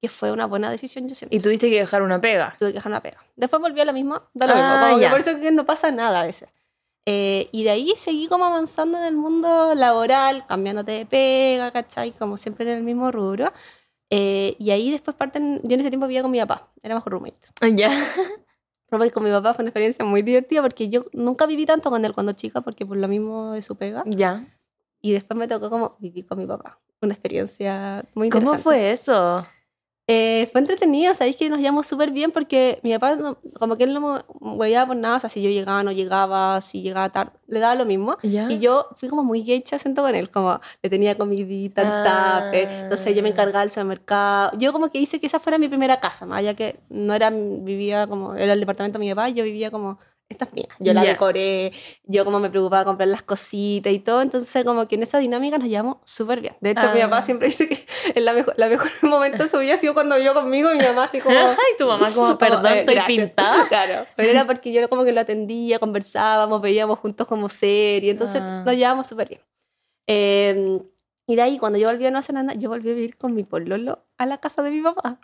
que 0.00 0.08
fue 0.08 0.30
una 0.30 0.46
buena 0.46 0.70
decisión, 0.70 1.08
yo 1.08 1.14
siento. 1.16 1.34
Y 1.34 1.40
tuviste 1.40 1.68
que 1.70 1.78
dejar 1.80 2.02
una 2.02 2.20
pega. 2.20 2.54
Tuve 2.58 2.68
que 2.70 2.74
dejar 2.74 2.92
una 2.92 3.02
pega. 3.02 3.18
Después 3.34 3.60
volví 3.60 3.80
a 3.80 3.84
la 3.84 3.92
misma, 3.92 4.28
da 4.34 4.46
lo 4.46 4.52
Ah, 4.54 4.56
mismo. 4.56 4.86
Como 4.86 4.96
que 4.98 5.02
ya. 5.02 5.10
por 5.10 5.20
eso 5.20 5.40
que 5.40 5.50
no 5.50 5.64
pasa 5.66 5.90
nada 5.90 6.20
a 6.20 6.24
veces. 6.24 6.48
Eh, 7.10 7.48
y 7.52 7.64
de 7.64 7.70
ahí 7.70 7.94
seguí 7.96 8.28
como 8.28 8.44
avanzando 8.44 8.98
en 8.98 9.04
el 9.04 9.16
mundo 9.16 9.74
laboral, 9.74 10.44
cambiándote 10.46 10.92
de 10.92 11.06
pega, 11.06 11.70
¿cachai? 11.70 12.12
Como 12.12 12.36
siempre 12.36 12.70
en 12.70 12.76
el 12.76 12.84
mismo 12.84 13.10
rubro. 13.10 13.50
Eh, 14.10 14.56
y 14.58 14.72
ahí 14.72 14.90
después 14.90 15.16
parten, 15.16 15.58
yo 15.64 15.72
en 15.72 15.80
ese 15.80 15.88
tiempo 15.88 16.06
vivía 16.06 16.20
con 16.20 16.30
mi 16.30 16.38
papá, 16.38 16.70
éramos 16.82 17.06
roommates. 17.06 17.54
Ya. 17.74 17.88
Roommate 18.90 19.10
con 19.10 19.24
mi 19.24 19.30
papá 19.30 19.54
fue 19.54 19.62
una 19.62 19.70
experiencia 19.70 20.04
muy 20.04 20.20
divertida 20.20 20.60
porque 20.60 20.90
yo 20.90 21.00
nunca 21.14 21.46
viví 21.46 21.64
tanto 21.64 21.88
con 21.88 22.04
él 22.04 22.12
cuando 22.12 22.34
chica, 22.34 22.60
porque 22.60 22.84
por 22.84 22.98
lo 22.98 23.08
mismo 23.08 23.52
de 23.52 23.62
su 23.62 23.76
pega. 23.76 24.02
Ya. 24.04 24.46
Y 25.00 25.12
después 25.12 25.38
me 25.38 25.48
tocó 25.48 25.70
como 25.70 25.96
vivir 26.00 26.26
con 26.26 26.36
mi 26.36 26.44
papá. 26.46 26.78
Una 27.00 27.14
experiencia 27.14 28.04
muy 28.14 28.28
¿Cómo 28.28 28.52
interesante. 28.52 28.62
fue 28.62 28.92
eso? 28.92 29.46
Eh, 30.10 30.48
fue 30.50 30.62
entretenido, 30.62 31.12
sabéis 31.12 31.36
que 31.36 31.50
nos 31.50 31.58
llevamos 31.58 31.86
súper 31.86 32.10
bien 32.12 32.30
porque 32.30 32.80
mi 32.82 32.94
papá, 32.94 33.16
no- 33.16 33.36
como 33.58 33.76
que 33.76 33.84
él 33.84 33.92
no 33.92 34.00
me 34.00 34.20
hueveaba 34.40 34.86
por 34.86 34.96
nada, 34.96 35.18
o 35.18 35.20
sea, 35.20 35.28
si 35.28 35.42
yo 35.42 35.50
llegaba, 35.50 35.82
no 35.82 35.92
llegaba, 35.92 36.58
si 36.62 36.80
llegaba 36.80 37.10
tarde, 37.10 37.32
le 37.46 37.60
daba 37.60 37.74
lo 37.74 37.84
mismo. 37.84 38.16
Ya. 38.22 38.50
Y 38.50 38.58
yo 38.58 38.86
fui 38.96 39.10
como 39.10 39.22
muy 39.22 39.42
gay 39.42 39.62
acento 39.70 40.00
con 40.00 40.14
él, 40.14 40.30
como 40.30 40.60
le 40.82 40.88
tenía 40.88 41.14
comidita, 41.14 41.82
Ah. 41.84 42.44
tape, 42.46 42.62
entonces 42.84 43.14
yo 43.14 43.22
me 43.22 43.28
encargaba 43.28 43.60
del 43.60 43.70
supermercado. 43.70 44.52
Yo 44.58 44.72
como 44.72 44.90
que 44.90 44.98
hice 44.98 45.20
que 45.20 45.26
esa 45.26 45.40
fuera 45.40 45.58
mi 45.58 45.68
primera 45.68 46.00
casa, 46.00 46.24
más 46.24 46.38
allá 46.38 46.54
que 46.54 46.80
no 46.88 47.12
era, 47.12 47.28
vivía 47.30 48.06
como, 48.06 48.34
era 48.34 48.54
el 48.54 48.60
departamento 48.60 48.98
de 48.98 49.04
mi 49.04 49.10
papá, 49.10 49.28
yo 49.28 49.44
vivía 49.44 49.70
como, 49.70 49.98
esta 50.28 50.44
es 50.44 50.52
mía. 50.52 50.68
Yo 50.78 50.92
la 50.92 51.02
decoré, 51.04 51.72
yo 52.04 52.24
como 52.24 52.38
me 52.38 52.50
preocupaba 52.50 52.84
comprar 52.84 53.08
las 53.08 53.22
cositas 53.22 53.92
y 53.92 53.98
todo, 53.98 54.20
entonces 54.22 54.64
como 54.64 54.86
que 54.86 54.96
en 54.96 55.02
esa 55.02 55.18
dinámica 55.18 55.56
nos 55.58 55.68
llevamos 55.68 55.96
súper 56.04 56.40
bien. 56.42 56.54
De 56.60 56.70
hecho, 56.70 56.92
mi 56.92 57.00
Ah. 57.00 57.08
papá 57.08 57.22
siempre 57.22 57.48
dice 57.48 57.66
que 57.68 57.86
el 58.14 58.24
la 58.24 58.32
mejor, 58.34 58.54
la 58.58 58.68
mejor 58.68 58.90
momento 59.02 59.42
de 59.44 59.48
su 59.48 59.58
vida 59.58 59.74
ha 59.74 59.78
sido 59.78 59.94
cuando 59.94 60.16
vivió 60.16 60.34
conmigo 60.34 60.72
y 60.74 60.78
mi 60.78 60.84
mamá 60.84 61.04
así 61.04 61.20
como... 61.20 61.36
Ay, 61.38 61.56
tu 61.78 61.86
mamá 61.86 62.10
como, 62.14 62.36
perdón, 62.36 62.66
eh, 62.66 62.80
estoy 62.80 62.94
gracias. 62.94 63.28
pintada. 63.28 63.66
Claro, 63.68 64.06
pero 64.16 64.30
era 64.30 64.44
porque 64.46 64.72
yo 64.72 64.86
como 64.88 65.04
que 65.04 65.12
lo 65.12 65.20
atendía, 65.20 65.78
conversábamos, 65.78 66.60
veíamos 66.60 66.98
juntos 66.98 67.26
como 67.26 67.48
serie, 67.48 68.10
entonces 68.10 68.40
Ah. 68.42 68.62
nos 68.66 68.74
llevábamos 68.76 69.06
súper 69.06 69.28
bien. 69.30 69.40
Eh, 70.06 70.80
y 71.26 71.36
de 71.36 71.42
ahí, 71.42 71.58
cuando 71.58 71.78
yo 71.78 71.88
volví 71.88 72.06
a 72.06 72.10
Nueva 72.10 72.22
Zelanda, 72.22 72.54
yo 72.54 72.68
volví 72.70 72.90
a 72.90 72.94
vivir 72.94 73.16
con 73.18 73.34
mi 73.34 73.44
pololo 73.44 74.06
a 74.16 74.24
la 74.26 74.38
casa 74.38 74.62
de 74.62 74.70
mi 74.70 74.80
papá, 74.82 75.20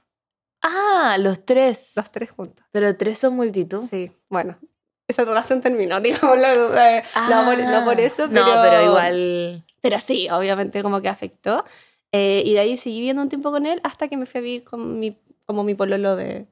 Ah, 0.62 1.16
los 1.18 1.44
tres. 1.44 1.92
los 1.96 2.10
tres 2.10 2.30
juntos. 2.30 2.64
Pero 2.72 2.96
tres 2.96 3.18
son 3.18 3.36
multitud. 3.36 3.86
Sí, 3.90 4.10
bueno, 4.30 4.58
esa 5.08 5.24
relación 5.24 5.60
terminó, 5.60 6.00
digámoslo, 6.00 6.78
eh, 6.78 7.02
no, 7.30 7.44
por, 7.44 7.58
no 7.58 7.84
por 7.84 8.00
eso, 8.00 8.28
pero... 8.28 8.44
Ah. 8.44 8.54
No, 8.56 8.62
pero 8.62 8.84
igual. 8.84 9.64
Pero 9.80 9.98
sí, 9.98 10.28
obviamente 10.30 10.82
como 10.82 11.00
que 11.00 11.08
afectó. 11.08 11.64
Eh, 12.12 12.42
y 12.44 12.54
de 12.54 12.60
ahí 12.60 12.76
seguí 12.76 12.98
viviendo 12.98 13.22
un 13.22 13.28
tiempo 13.28 13.50
con 13.50 13.66
él 13.66 13.80
hasta 13.82 14.08
que 14.08 14.16
me 14.16 14.26
fui 14.26 14.38
a 14.38 14.42
vivir 14.42 14.64
con 14.64 14.98
mi, 14.98 15.16
como 15.44 15.64
mi 15.64 15.74
pololo 15.74 16.16
de... 16.16 16.46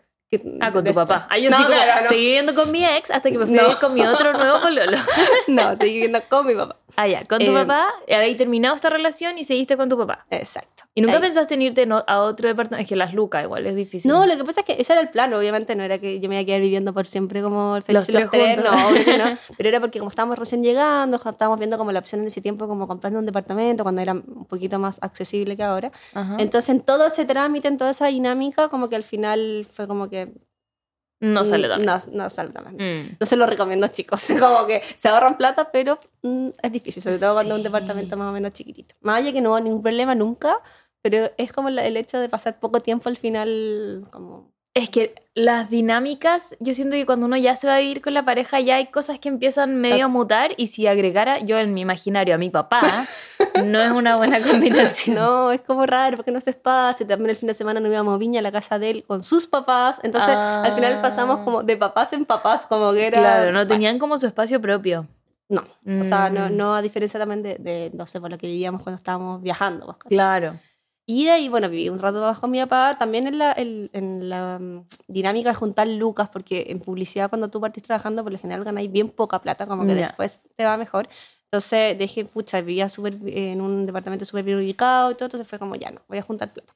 Ah, 0.60 0.72
con 0.72 0.84
tu 0.84 0.94
papá. 0.94 1.26
Ah, 1.30 1.38
yo 1.38 1.50
No, 1.50 1.56
sí 1.58 1.62
como, 1.64 1.74
claro, 1.74 2.02
no. 2.04 2.08
seguí 2.08 2.20
viviendo 2.24 2.54
con 2.54 2.72
mi 2.72 2.84
ex 2.84 3.10
hasta 3.10 3.30
que 3.30 3.38
me 3.38 3.46
fui 3.46 3.58
a 3.58 3.62
No. 3.62 3.68
vivir 3.68 3.78
con 3.80 3.94
mi 3.94 4.00
otro 4.06 4.32
nuevo 4.32 4.60
pololo. 4.60 4.96
No, 5.48 5.76
seguí 5.76 5.94
viviendo 5.94 6.20
con 6.28 6.46
mi 6.46 6.54
papá. 6.54 6.76
Ah, 6.96 7.06
ya. 7.08 7.22
Con 7.24 7.38
tu 7.38 7.50
Eh, 7.50 7.54
papá, 7.54 7.88
habéis 8.14 8.36
terminado 8.36 8.74
esta 8.74 8.90
relación 8.90 9.38
y 9.38 9.44
seguiste 9.44 9.76
con 9.76 9.88
tu 9.88 9.96
papá. 9.98 10.26
Exacto. 10.30 10.84
¿Y 10.94 11.00
nunca 11.00 11.14
Ahí. 11.16 11.20
pensaste 11.22 11.54
en 11.54 11.62
irte 11.62 11.88
a 12.06 12.20
otro 12.20 12.48
departamento? 12.48 12.82
Es 12.82 12.88
que 12.88 12.96
las 12.96 13.14
lucas 13.14 13.44
igual 13.44 13.66
es 13.66 13.74
difícil. 13.74 14.10
No, 14.10 14.26
lo 14.26 14.36
que 14.36 14.44
pasa 14.44 14.60
es 14.60 14.66
que 14.66 14.80
ese 14.80 14.92
era 14.92 15.00
el 15.00 15.08
plan, 15.08 15.32
obviamente 15.32 15.74
no 15.74 15.82
era 15.84 15.98
que 15.98 16.20
yo 16.20 16.28
me 16.28 16.34
iba 16.34 16.42
a 16.42 16.44
quedar 16.46 16.60
viviendo 16.60 16.92
por 16.92 17.06
siempre 17.06 17.40
como 17.40 17.80
felices 17.80 18.12
Los 18.12 18.22
los, 18.22 18.30
tres 18.30 18.56
tres, 18.56 18.64
no, 18.64 18.88
obvio 18.88 19.04
que 19.04 19.16
no, 19.16 19.24
pero 19.56 19.68
era 19.70 19.80
porque 19.80 20.00
como 20.00 20.10
estábamos 20.10 20.38
recién 20.38 20.62
llegando, 20.62 21.16
estábamos 21.16 21.58
viendo 21.58 21.78
como 21.78 21.92
la 21.92 21.98
opción 22.00 22.20
en 22.20 22.26
ese 22.26 22.42
tiempo 22.42 22.68
como 22.68 22.86
comprando 22.86 23.18
un 23.18 23.24
departamento 23.26 23.84
cuando 23.84 24.02
era 24.02 24.12
un 24.12 24.44
poquito 24.46 24.78
más 24.78 24.98
accesible 25.02 25.56
que 25.56 25.62
ahora. 25.62 25.90
Ajá. 26.12 26.36
Entonces 26.38 26.68
en 26.68 26.82
todo 26.82 27.06
ese 27.06 27.24
trámite, 27.24 27.68
en 27.68 27.78
toda 27.78 27.92
esa 27.92 28.08
dinámica, 28.08 28.68
como 28.68 28.90
que 28.90 28.96
al 28.96 29.04
final 29.04 29.66
fue 29.72 29.86
como 29.86 30.10
que... 30.10 30.21
no 31.20 31.44
sale 31.44 31.68
mm, 31.68 31.70
tan. 31.70 31.84
No, 31.84 31.98
no 32.12 32.30
sale 32.30 32.50
tan. 32.50 32.74
Mm. 32.74 33.10
Entonces 33.12 33.38
lo 33.38 33.46
recomiendo 33.46 33.86
chicos, 33.88 34.26
como 34.40 34.66
que 34.66 34.82
se 34.96 35.08
ahorran 35.08 35.36
plata, 35.36 35.70
pero 35.72 35.98
mm, 36.22 36.48
es 36.62 36.72
difícil, 36.72 37.02
sobre 37.02 37.18
todo 37.18 37.34
cuando 37.34 37.54
es 37.54 37.56
Sí. 37.56 37.60
un 37.60 37.64
departamento 37.64 38.16
más 38.16 38.28
o 38.28 38.32
menos 38.32 38.52
chiquitito. 38.52 38.94
Más 39.00 39.18
allá 39.20 39.32
que 39.32 39.40
no 39.40 39.50
hubo 39.50 39.60
ningún 39.60 39.82
problema 39.82 40.14
nunca, 40.14 40.56
pero 41.00 41.30
es 41.36 41.52
como 41.52 41.70
la- 41.70 41.84
el 41.86 41.96
hecho 41.96 42.18
de 42.20 42.28
pasar 42.28 42.58
poco 42.60 42.80
tiempo 42.80 43.08
al 43.08 43.16
final, 43.16 44.06
como... 44.12 44.51
Es 44.74 44.88
que 44.88 45.14
las 45.34 45.68
dinámicas, 45.68 46.56
yo 46.58 46.72
siento 46.72 46.94
que 46.94 47.04
cuando 47.04 47.26
uno 47.26 47.36
ya 47.36 47.56
se 47.56 47.66
va 47.66 47.76
a 47.76 47.78
vivir 47.80 48.00
con 48.00 48.14
la 48.14 48.24
pareja, 48.24 48.58
ya 48.60 48.76
hay 48.76 48.86
cosas 48.86 49.20
que 49.20 49.28
empiezan 49.28 49.76
medio 49.76 50.06
a 50.06 50.08
mutar 50.08 50.52
y 50.56 50.68
si 50.68 50.86
agregara 50.86 51.40
yo 51.40 51.58
en 51.58 51.74
mi 51.74 51.82
imaginario 51.82 52.34
a 52.34 52.38
mi 52.38 52.48
papá, 52.48 52.80
no 53.64 53.82
es 53.82 53.90
una 53.90 54.16
buena 54.16 54.40
combinación. 54.42 55.16
No, 55.16 55.52
es 55.52 55.60
como 55.60 55.84
raro 55.84 56.16
porque 56.16 56.30
no 56.32 56.40
se 56.40 56.50
espacio. 56.50 57.06
También 57.06 57.28
el 57.30 57.36
fin 57.36 57.48
de 57.48 57.54
semana 57.54 57.80
nos 57.80 57.90
íbamos 57.92 58.14
a 58.14 58.18
Viña 58.18 58.40
a 58.40 58.42
la 58.42 58.50
casa 58.52 58.78
de 58.78 58.90
él 58.90 59.04
con 59.06 59.22
sus 59.22 59.46
papás. 59.46 60.00
Entonces 60.02 60.30
Ah. 60.34 60.62
al 60.64 60.72
final 60.72 61.02
pasamos 61.02 61.40
como 61.40 61.62
de 61.62 61.76
papás 61.76 62.14
en 62.14 62.24
papás, 62.24 62.64
como 62.64 62.92
que 62.92 63.08
era... 63.08 63.18
Claro, 63.18 63.52
no 63.52 63.66
tenían 63.66 63.98
como 63.98 64.16
su 64.16 64.26
espacio 64.26 64.58
propio. 64.58 65.06
No, 65.50 65.64
o 66.00 66.04
sea, 66.04 66.30
no, 66.30 66.48
Mm, 66.48 66.56
no 66.56 66.74
a 66.74 66.80
diferencia 66.80 67.20
también 67.20 67.42
de, 67.42 67.56
de, 67.56 67.90
no 67.92 68.06
sé, 68.06 68.22
por 68.22 68.30
lo 68.30 68.38
que 68.38 68.46
vivíamos 68.46 68.82
cuando 68.82 68.96
estábamos 68.96 69.42
viajando. 69.42 69.84
pues. 70.00 70.08
Claro. 70.08 70.58
Y 71.04 71.24
de 71.24 71.32
ahí, 71.32 71.48
bueno, 71.48 71.68
viví 71.68 71.88
un 71.88 71.98
rato 71.98 72.34
con 72.40 72.50
mi 72.50 72.60
papá, 72.60 72.96
también 72.98 73.26
en 73.26 73.38
la, 73.38 73.52
en, 73.52 73.90
en 73.92 74.28
la 74.28 74.58
mm, 74.60 74.86
dinámica 75.08 75.48
de 75.48 75.54
juntar 75.54 75.88
lucas, 75.88 76.28
porque 76.28 76.66
en 76.68 76.78
publicidad 76.78 77.28
cuando 77.28 77.50
tú 77.50 77.60
partís 77.60 77.82
trabajando, 77.82 78.22
por 78.22 78.32
lo 78.32 78.38
general 78.38 78.64
ganáis 78.64 78.90
bien 78.90 79.08
poca 79.08 79.40
plata, 79.40 79.66
como 79.66 79.84
que 79.84 79.94
después 79.94 80.38
te 80.56 80.64
va 80.64 80.76
mejor. 80.76 81.08
Entonces 81.44 81.98
dije, 81.98 82.24
pucha, 82.24 82.60
vivía 82.60 82.88
súper 82.88 83.18
en 83.26 83.60
un 83.60 83.84
departamento 83.84 84.24
súper 84.24 84.44
bien 84.44 84.58
ubicado 84.58 85.10
y 85.10 85.14
todo, 85.14 85.26
entonces 85.26 85.48
fue 85.48 85.58
como, 85.58 85.74
ya 85.74 85.90
no, 85.90 86.00
voy 86.08 86.18
a 86.18 86.22
juntar 86.22 86.52
plata. 86.52 86.72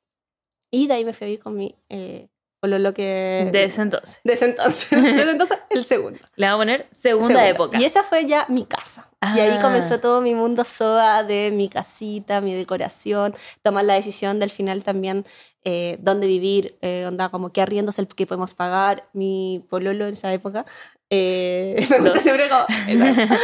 Y 0.70 0.88
de 0.88 0.94
ahí 0.94 1.04
me 1.04 1.12
fui 1.12 1.24
a 1.24 1.28
vivir 1.28 1.42
con 1.42 1.56
mi 1.56 1.74
eh, 1.88 2.28
pololo 2.66 2.92
que... 2.94 3.48
De 3.52 3.64
ese 3.64 3.82
entonces. 3.82 4.20
de 4.24 4.32
ese 4.34 4.44
entonces, 4.46 4.90
de 5.02 5.22
ese 5.22 5.30
entonces, 5.30 5.58
el 5.70 5.84
segundo. 5.84 6.18
Le 6.36 6.46
vamos 6.46 6.58
a 6.58 6.60
poner 6.62 6.86
segunda, 6.90 7.26
Segunda. 7.28 7.48
época. 7.48 7.80
Y 7.80 7.84
esa 7.84 8.02
fue 8.02 8.26
ya 8.26 8.44
mi 8.48 8.64
casa. 8.64 9.08
Y 9.34 9.40
ahí 9.40 9.56
Ah. 9.58 9.60
comenzó 9.62 9.98
todo 10.00 10.20
mi 10.20 10.34
mundo 10.34 10.64
soa 10.64 11.22
de 11.24 11.50
mi 11.52 11.68
casita, 11.68 12.40
mi 12.40 12.54
decoración, 12.54 13.34
tomar 13.62 13.84
la 13.84 13.94
decisión 13.94 14.38
del 14.38 14.50
final 14.50 14.84
también 14.84 15.24
eh, 15.68 15.96
dónde 16.00 16.28
vivir, 16.28 16.76
eh, 16.80 17.04
onda 17.08 17.28
como 17.28 17.50
qué 17.50 17.60
arriendos 17.60 17.98
el 17.98 18.06
que 18.06 18.24
podemos 18.24 18.54
pagar. 18.54 19.08
Mi 19.12 19.64
pololo 19.68 20.06
en 20.06 20.12
esa 20.12 20.32
época, 20.32 20.64
eh, 21.10 21.86
me 21.90 21.98
gusta 22.00 22.20
siempre 22.20 22.48
como. 22.48 22.64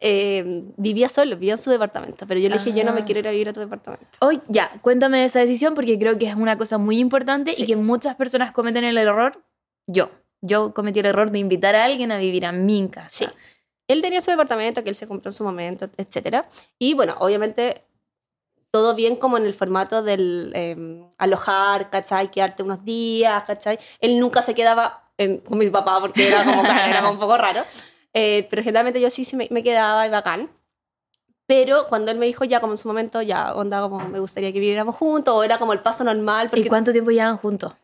Eh, 0.00 0.62
vivía 0.76 1.08
solo, 1.08 1.34
vivía 1.36 1.54
en 1.54 1.58
su 1.58 1.70
departamento, 1.70 2.24
pero 2.28 2.38
yo 2.38 2.48
le 2.48 2.58
dije, 2.58 2.72
yo 2.72 2.84
no 2.84 2.92
me 2.92 3.00
Ah. 3.00 3.04
quiero 3.04 3.18
ir 3.18 3.26
a 3.28 3.32
vivir 3.32 3.48
a 3.48 3.52
tu 3.52 3.58
departamento. 3.58 4.06
Hoy, 4.20 4.40
ya, 4.46 4.70
cuéntame 4.80 5.18
de 5.18 5.24
esa 5.24 5.40
decisión 5.40 5.74
porque 5.74 5.98
creo 5.98 6.16
que 6.18 6.28
es 6.28 6.36
una 6.36 6.56
cosa 6.56 6.78
muy 6.78 6.98
importante 7.00 7.52
Sí. 7.52 7.64
y 7.64 7.66
que 7.66 7.74
muchas 7.74 8.14
personas 8.14 8.52
cometen 8.52 8.84
el 8.84 8.96
error. 8.96 9.42
Yo. 9.88 10.08
Yo 10.40 10.72
cometí 10.72 11.00
el 11.00 11.06
error 11.06 11.32
de 11.32 11.40
invitar 11.40 11.74
a 11.74 11.84
alguien 11.84 12.12
a 12.12 12.18
vivir 12.18 12.46
a 12.46 12.52
mi 12.52 12.88
casa. 12.88 13.08
Sí. 13.08 13.26
Él 13.88 14.02
tenía 14.02 14.20
su 14.20 14.30
departamento 14.30 14.84
que 14.84 14.90
él 14.90 14.94
se 14.96 15.08
compró 15.08 15.30
en 15.30 15.32
su 15.32 15.42
momento, 15.42 15.90
etcétera. 15.96 16.48
Y 16.78 16.94
bueno, 16.94 17.16
obviamente 17.18 17.82
todo 18.70 18.94
bien 18.94 19.16
como 19.16 19.36
en 19.36 19.46
el 19.46 19.54
formato 19.54 20.02
del 20.04 20.52
eh, 20.54 20.76
alojar, 21.18 21.90
¿cachai? 21.90 22.30
Quedarte 22.30 22.62
unos 22.62 22.84
días, 22.84 23.42
¿cachai? 23.44 23.80
Él 23.98 24.20
nunca 24.20 24.42
se 24.42 24.54
quedaba 24.54 25.07
en- 25.18 25.38
con 25.38 25.58
mis 25.58 25.70
papás 25.70 26.00
porque 26.00 26.28
era 26.28 26.44
como, 26.44 26.62
era 26.64 27.00
como 27.00 27.12
un 27.12 27.18
poco 27.18 27.36
raro. 27.36 27.64
Eh, 28.14 28.46
pero 28.48 28.62
generalmente 28.62 29.00
yo 29.02 29.10
sí, 29.10 29.24
sí 29.24 29.36
me, 29.36 29.46
me 29.50 29.62
quedaba 29.62 30.06
y 30.06 30.10
bacán. 30.10 30.50
Pero 31.46 31.86
cuando 31.88 32.10
él 32.10 32.18
me 32.18 32.24
dijo 32.26 32.42
ya 32.44 32.58
como 32.58 32.72
en 32.72 32.78
su 32.78 32.88
momento, 32.88 33.20
ya 33.22 33.54
onda 33.54 33.82
como 33.82 34.00
me 34.08 34.18
gustaría 34.18 34.50
que 34.52 34.58
viviéramos 34.60 34.96
juntos, 34.96 35.34
o 35.34 35.44
era 35.44 35.58
como 35.58 35.74
el 35.74 35.80
paso 35.80 36.04
normal, 36.04 36.48
porque 36.48 36.62
¿Y 36.66 36.68
cuánto 36.68 36.90
tiempo 36.90 37.10
llevan 37.10 37.36
juntos? 37.36 37.74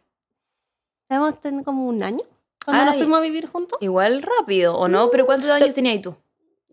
tenido 1.41 1.63
como 1.63 1.85
un 1.87 2.03
año 2.03 2.23
cuando 2.65 2.85
nos 2.87 2.97
fuimos 2.97 3.19
a 3.19 3.23
vivir 3.23 3.47
juntos. 3.47 3.79
Igual 3.81 4.23
rápido, 4.23 4.77
¿o 4.77 4.89
no? 4.89 5.11
¿Pero 5.11 5.27
cuántos 5.27 5.51
años 5.51 5.75
tenías 5.75 6.01
tú? 6.03 6.17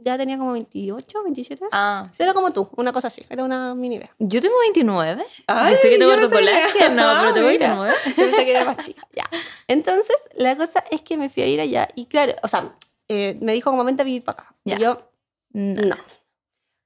Ya 0.03 0.17
tenía 0.17 0.37
como 0.37 0.53
28, 0.53 1.23
27. 1.23 1.65
Ah, 1.71 2.09
Sí, 2.13 2.23
Era 2.23 2.33
como 2.33 2.51
tú, 2.51 2.69
una 2.77 2.91
cosa 2.91 3.07
así, 3.07 3.23
era 3.29 3.43
una 3.43 3.75
mini 3.75 3.97
bea. 3.99 4.13
yo 4.19 4.41
tengo 4.41 4.55
29. 4.59 5.25
Ay, 5.47 5.75
sé 5.75 5.89
que 5.89 5.97
tengo 5.97 6.11
sabía. 6.13 6.29
colágeno, 6.29 7.03
pero 7.21 7.33
tengo 7.33 7.47
Mira. 7.49 7.75
29. 7.75 7.93
Yo 8.07 8.15
pensé 8.15 8.45
que 8.45 8.51
era 8.51 8.65
más 8.65 8.77
chica. 8.85 9.07
Ya. 9.15 9.29
Entonces, 9.67 10.15
la 10.35 10.55
cosa 10.57 10.83
es 10.91 11.01
que 11.01 11.17
me 11.17 11.29
fui 11.29 11.43
a 11.43 11.47
ir 11.47 11.61
allá 11.61 11.87
y 11.95 12.05
claro, 12.07 12.33
o 12.43 12.47
sea, 12.47 12.75
eh, 13.07 13.37
me 13.41 13.53
dijo 13.53 13.69
como 13.69 13.83
vente 13.83 14.01
a 14.01 14.05
vivir 14.05 14.23
para 14.23 14.41
acá. 14.43 14.55
Ya. 14.65 14.75
Y 14.77 14.79
yo, 14.81 15.09
No. 15.53 15.81
no. 15.81 15.95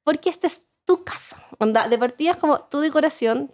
Porque 0.04 0.30
esta 0.30 0.47
es 0.47 0.63
tu 0.86 1.04
casa. 1.04 1.38
Onda, 1.60 1.88
de 1.88 1.97
partida 1.97 2.32
es 2.32 2.38
como 2.38 2.60
tu 2.62 2.80
decoración. 2.80 3.51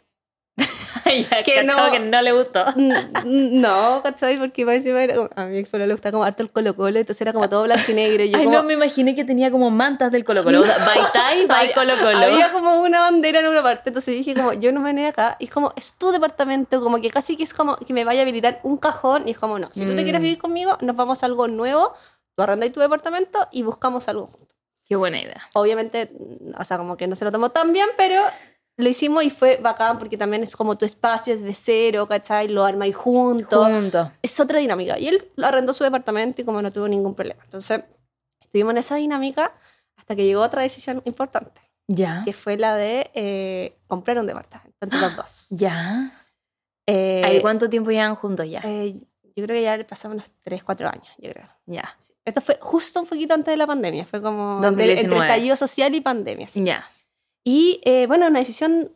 ya, 1.31 1.43
Que 1.43 1.63
no- 1.63 1.91
que 1.91 1.99
no 1.99 2.21
le 2.21 2.31
gustó. 2.31 2.65
Mm, 2.75 3.59
no, 3.61 4.01
¿cachai? 4.03 4.37
Porque 4.37 4.65
más 4.65 4.75
encima 4.75 5.03
era 5.03 5.15
como- 5.15 5.29
a 5.35 5.45
mi 5.45 5.57
ex 5.57 5.71
le 5.73 5.91
gustaba 5.91 6.11
como 6.11 6.23
harto 6.23 6.43
el 6.43 6.49
Colo 6.51 6.75
Colo, 6.75 6.99
entonces 6.99 7.21
era 7.21 7.33
como 7.33 7.47
todo 7.49 7.63
blanco 7.63 7.83
y 7.91 7.93
negro. 7.93 8.23
Yo 8.25 8.37
Ay, 8.37 8.45
como, 8.45 8.57
no, 8.57 8.63
me 8.63 8.73
imaginé 8.73 9.15
que 9.15 9.23
tenía 9.23 9.51
como 9.51 9.69
mantas 9.71 10.11
del 10.11 10.23
Colo 10.23 10.43
Colo. 10.43 10.61
O 10.61 10.63
sea, 10.63 10.77
Baitai, 10.85 11.45
Bai 11.47 11.63
Había- 11.65 11.75
Colo 11.75 11.93
Colo. 12.01 12.17
Había 12.17 12.51
como 12.51 12.81
una 12.81 13.01
bandera 13.01 13.39
en 13.39 13.47
una 13.47 13.61
parte, 13.63 13.89
entonces 13.89 14.15
dije 14.15 14.33
como, 14.35 14.53
yo 14.53 14.71
no 14.71 14.79
me 14.81 14.93
voy 14.93 15.05
acá. 15.05 15.35
Y 15.39 15.45
es 15.45 15.51
como, 15.51 15.73
es 15.75 15.93
tu 15.93 16.11
departamento, 16.11 16.81
como 16.81 17.01
que 17.01 17.09
casi 17.09 17.37
que 17.37 17.43
es 17.43 17.53
como 17.53 17.75
que 17.77 17.93
me 17.93 18.03
vaya 18.03 18.19
a 18.19 18.23
habilitar 18.23 18.59
un 18.63 18.77
cajón. 18.77 19.27
Y 19.27 19.31
es 19.31 19.37
como, 19.37 19.59
no, 19.59 19.69
si 19.73 19.81
tú 19.85 19.95
te 19.95 20.01
Mm. 20.01 20.03
quieres 20.03 20.21
vivir 20.21 20.37
conmigo, 20.37 20.77
nos 20.81 20.95
vamos 20.95 21.23
a 21.23 21.25
algo 21.25 21.47
nuevo, 21.47 21.93
tú 22.35 22.43
arrendáis 22.43 22.71
tu 22.73 22.79
departamento 22.79 23.47
y 23.51 23.63
buscamos 23.63 24.07
algo 24.07 24.27
juntos. 24.27 24.57
Qué 24.85 24.95
buena 24.97 25.21
idea. 25.21 25.41
Obviamente, 25.53 26.11
mm, 26.17 26.59
o 26.59 26.63
sea, 26.65 26.77
como 26.77 26.97
que 26.97 27.07
no 27.07 27.15
se 27.15 27.23
lo 27.23 27.31
tomó 27.31 27.49
tan 27.49 27.71
bien, 27.71 27.87
pero 27.95 28.21
lo 28.81 28.89
hicimos 28.89 29.23
y 29.23 29.29
fue 29.29 29.57
bacán 29.57 29.97
porque 29.99 30.17
también 30.17 30.43
es 30.43 30.55
como 30.55 30.77
tu 30.77 30.85
espacio 30.85 31.33
es 31.33 31.41
de 31.41 31.53
cero, 31.53 32.07
¿cachai? 32.07 32.47
Lo 32.47 32.65
armáis 32.65 32.95
juntos. 32.95 33.67
Juntos. 33.67 34.09
Es 34.21 34.39
otra 34.39 34.59
dinámica. 34.59 34.97
Y 34.99 35.07
él 35.07 35.23
arrendó 35.43 35.73
su 35.73 35.83
departamento 35.83 36.41
y 36.41 36.45
como 36.45 36.61
no 36.61 36.71
tuvo 36.71 36.87
ningún 36.87 37.13
problema. 37.15 37.41
Entonces, 37.43 37.83
estuvimos 38.41 38.71
en 38.71 38.77
esa 38.79 38.95
dinámica 38.95 39.53
hasta 39.97 40.15
que 40.15 40.25
llegó 40.25 40.41
otra 40.41 40.61
decisión 40.63 41.01
importante 41.05 41.61
Ya. 41.87 42.23
que 42.25 42.33
fue 42.33 42.57
la 42.57 42.75
de 42.75 43.11
eh, 43.13 43.77
comprar 43.87 44.17
un 44.19 44.25
departamento 44.27 44.77
entre 44.81 44.99
los 44.99 45.15
dos. 45.15 45.47
Ya. 45.51 46.11
Eh, 46.87 47.21
¿Ahí 47.23 47.41
cuánto 47.41 47.69
tiempo 47.69 47.91
llevan 47.91 48.15
juntos 48.15 48.49
ya? 48.49 48.59
eh, 48.63 48.95
yo 49.33 49.45
creo 49.45 49.55
que 49.55 49.61
ya 49.61 49.77
le 49.77 49.85
pasamos 49.85 50.15
unos 50.15 50.29
3, 50.41 50.61
4 50.63 50.89
años, 50.89 51.07
yo 51.17 51.29
creo. 51.31 51.47
ya. 51.65 51.95
Esto 52.25 52.41
fue 52.41 52.57
justo 52.59 52.99
un 52.99 53.05
poquito 53.07 53.33
antes 53.33 53.53
de 53.53 53.57
la 53.57 53.65
pandemia, 53.65 54.05
fue 54.05 54.21
como 54.21 54.55
entre, 54.55 54.67
2019. 54.87 55.01
entre 55.03 55.19
estallido 55.19 55.55
social 55.55 55.95
y 55.95 56.01
pandemia. 56.01 56.47
sí. 56.49 56.63
Ya. 56.65 56.85
Y 57.43 57.81
eh, 57.85 58.05
bueno, 58.07 58.27
una 58.27 58.39
decisión 58.39 58.95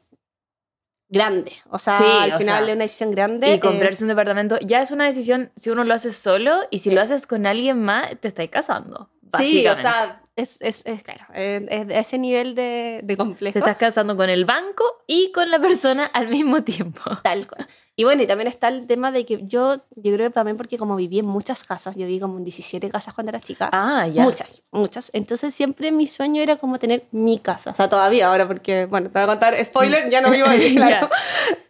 grande, 1.10 1.53
o 1.69 1.79
sea, 1.79 1.97
Sí, 1.97 2.03
al 2.03 2.34
o 2.34 2.38
final 2.38 2.63
sea, 2.65 2.67
es 2.71 2.75
una 2.75 2.84
decisión 2.84 3.12
grande. 3.12 3.53
Y 3.53 3.60
comprarse 3.60 4.03
un 4.03 4.10
departamento 4.10 4.58
ya 4.60 4.81
es 4.81 4.91
una 4.91 5.05
decisión 5.05 5.51
si 5.55 5.69
uno 5.69 5.84
lo 5.84 5.93
hace 5.93 6.12
solo 6.12 6.62
y 6.71 6.79
si 6.79 6.91
lo 6.91 7.01
haces 7.01 7.27
con 7.27 7.45
alguien 7.45 7.81
más, 7.81 8.19
te 8.19 8.27
estáis 8.27 8.49
casando. 8.49 9.10
eh, 9.34 9.38
sí, 9.38 9.67
o 9.67 9.75
sea, 9.75 10.24
es, 10.36 10.62
es, 10.62 10.86
es 10.86 11.02
claro, 11.04 11.26
es 11.34 11.63
ese 11.89 12.17
nivel 12.17 12.56
de, 12.56 13.02
de 13.04 13.17
complejo. 13.17 13.54
Te 13.54 13.60
estás 13.60 13.78
casando 13.78 14.17
con 14.17 14.30
el 14.30 14.45
banco 14.45 14.84
y 15.08 15.32
con 15.32 15.50
la 15.50 15.60
persona 15.60 16.06
al 16.06 16.28
mismo 16.28 16.63
tiempo. 16.63 17.02
Tal 17.24 17.48
cual. 17.48 17.67
Y 17.98 18.04
bueno, 18.04 18.24
y 18.24 18.28
también 18.28 18.50
está 18.50 18.67
el 18.67 18.86
tema 18.88 19.12
de 19.13 19.26
que 19.26 19.39
yo, 19.48 19.78
yo 19.95 20.13
creo 20.13 20.28
que 20.28 20.34
también 20.34 20.58
porque 20.58 20.78
como 20.78 20.98
viví 20.98 21.19
en 21.19 21.28
muchas 21.28 21.63
casas, 21.63 21.95
yo 21.95 22.06
viví 22.06 22.19
como 22.19 22.38
en 22.38 22.43
17 22.43 22.89
casas 22.89 23.13
cuando 23.13 23.30
era 23.30 23.39
chica, 23.39 23.69
Ah, 23.71 24.06
ya. 24.08 24.24
muchas, 24.24 24.63
muchas. 24.71 25.10
Entonces 25.13 25.54
siempre 25.54 25.91
mi 25.93 26.06
sueño 26.06 26.41
era 26.41 26.58
como 26.58 26.78
tener 26.78 27.06
mi 27.12 27.39
casa. 27.39 27.71
O 27.71 27.76
sea, 27.76 27.88
todavía 27.88 28.28
ahora 28.28 28.45
porque, 28.48 28.86
bueno, 28.88 29.08
te 29.10 29.13
voy 29.13 29.24
a 29.24 29.28
contar, 29.28 29.63
spoiler, 29.63 30.10
ya 30.10 30.19
no 30.19 30.30
vivo 30.30 30.48
ahí, 30.48 30.76
claro. 30.76 31.10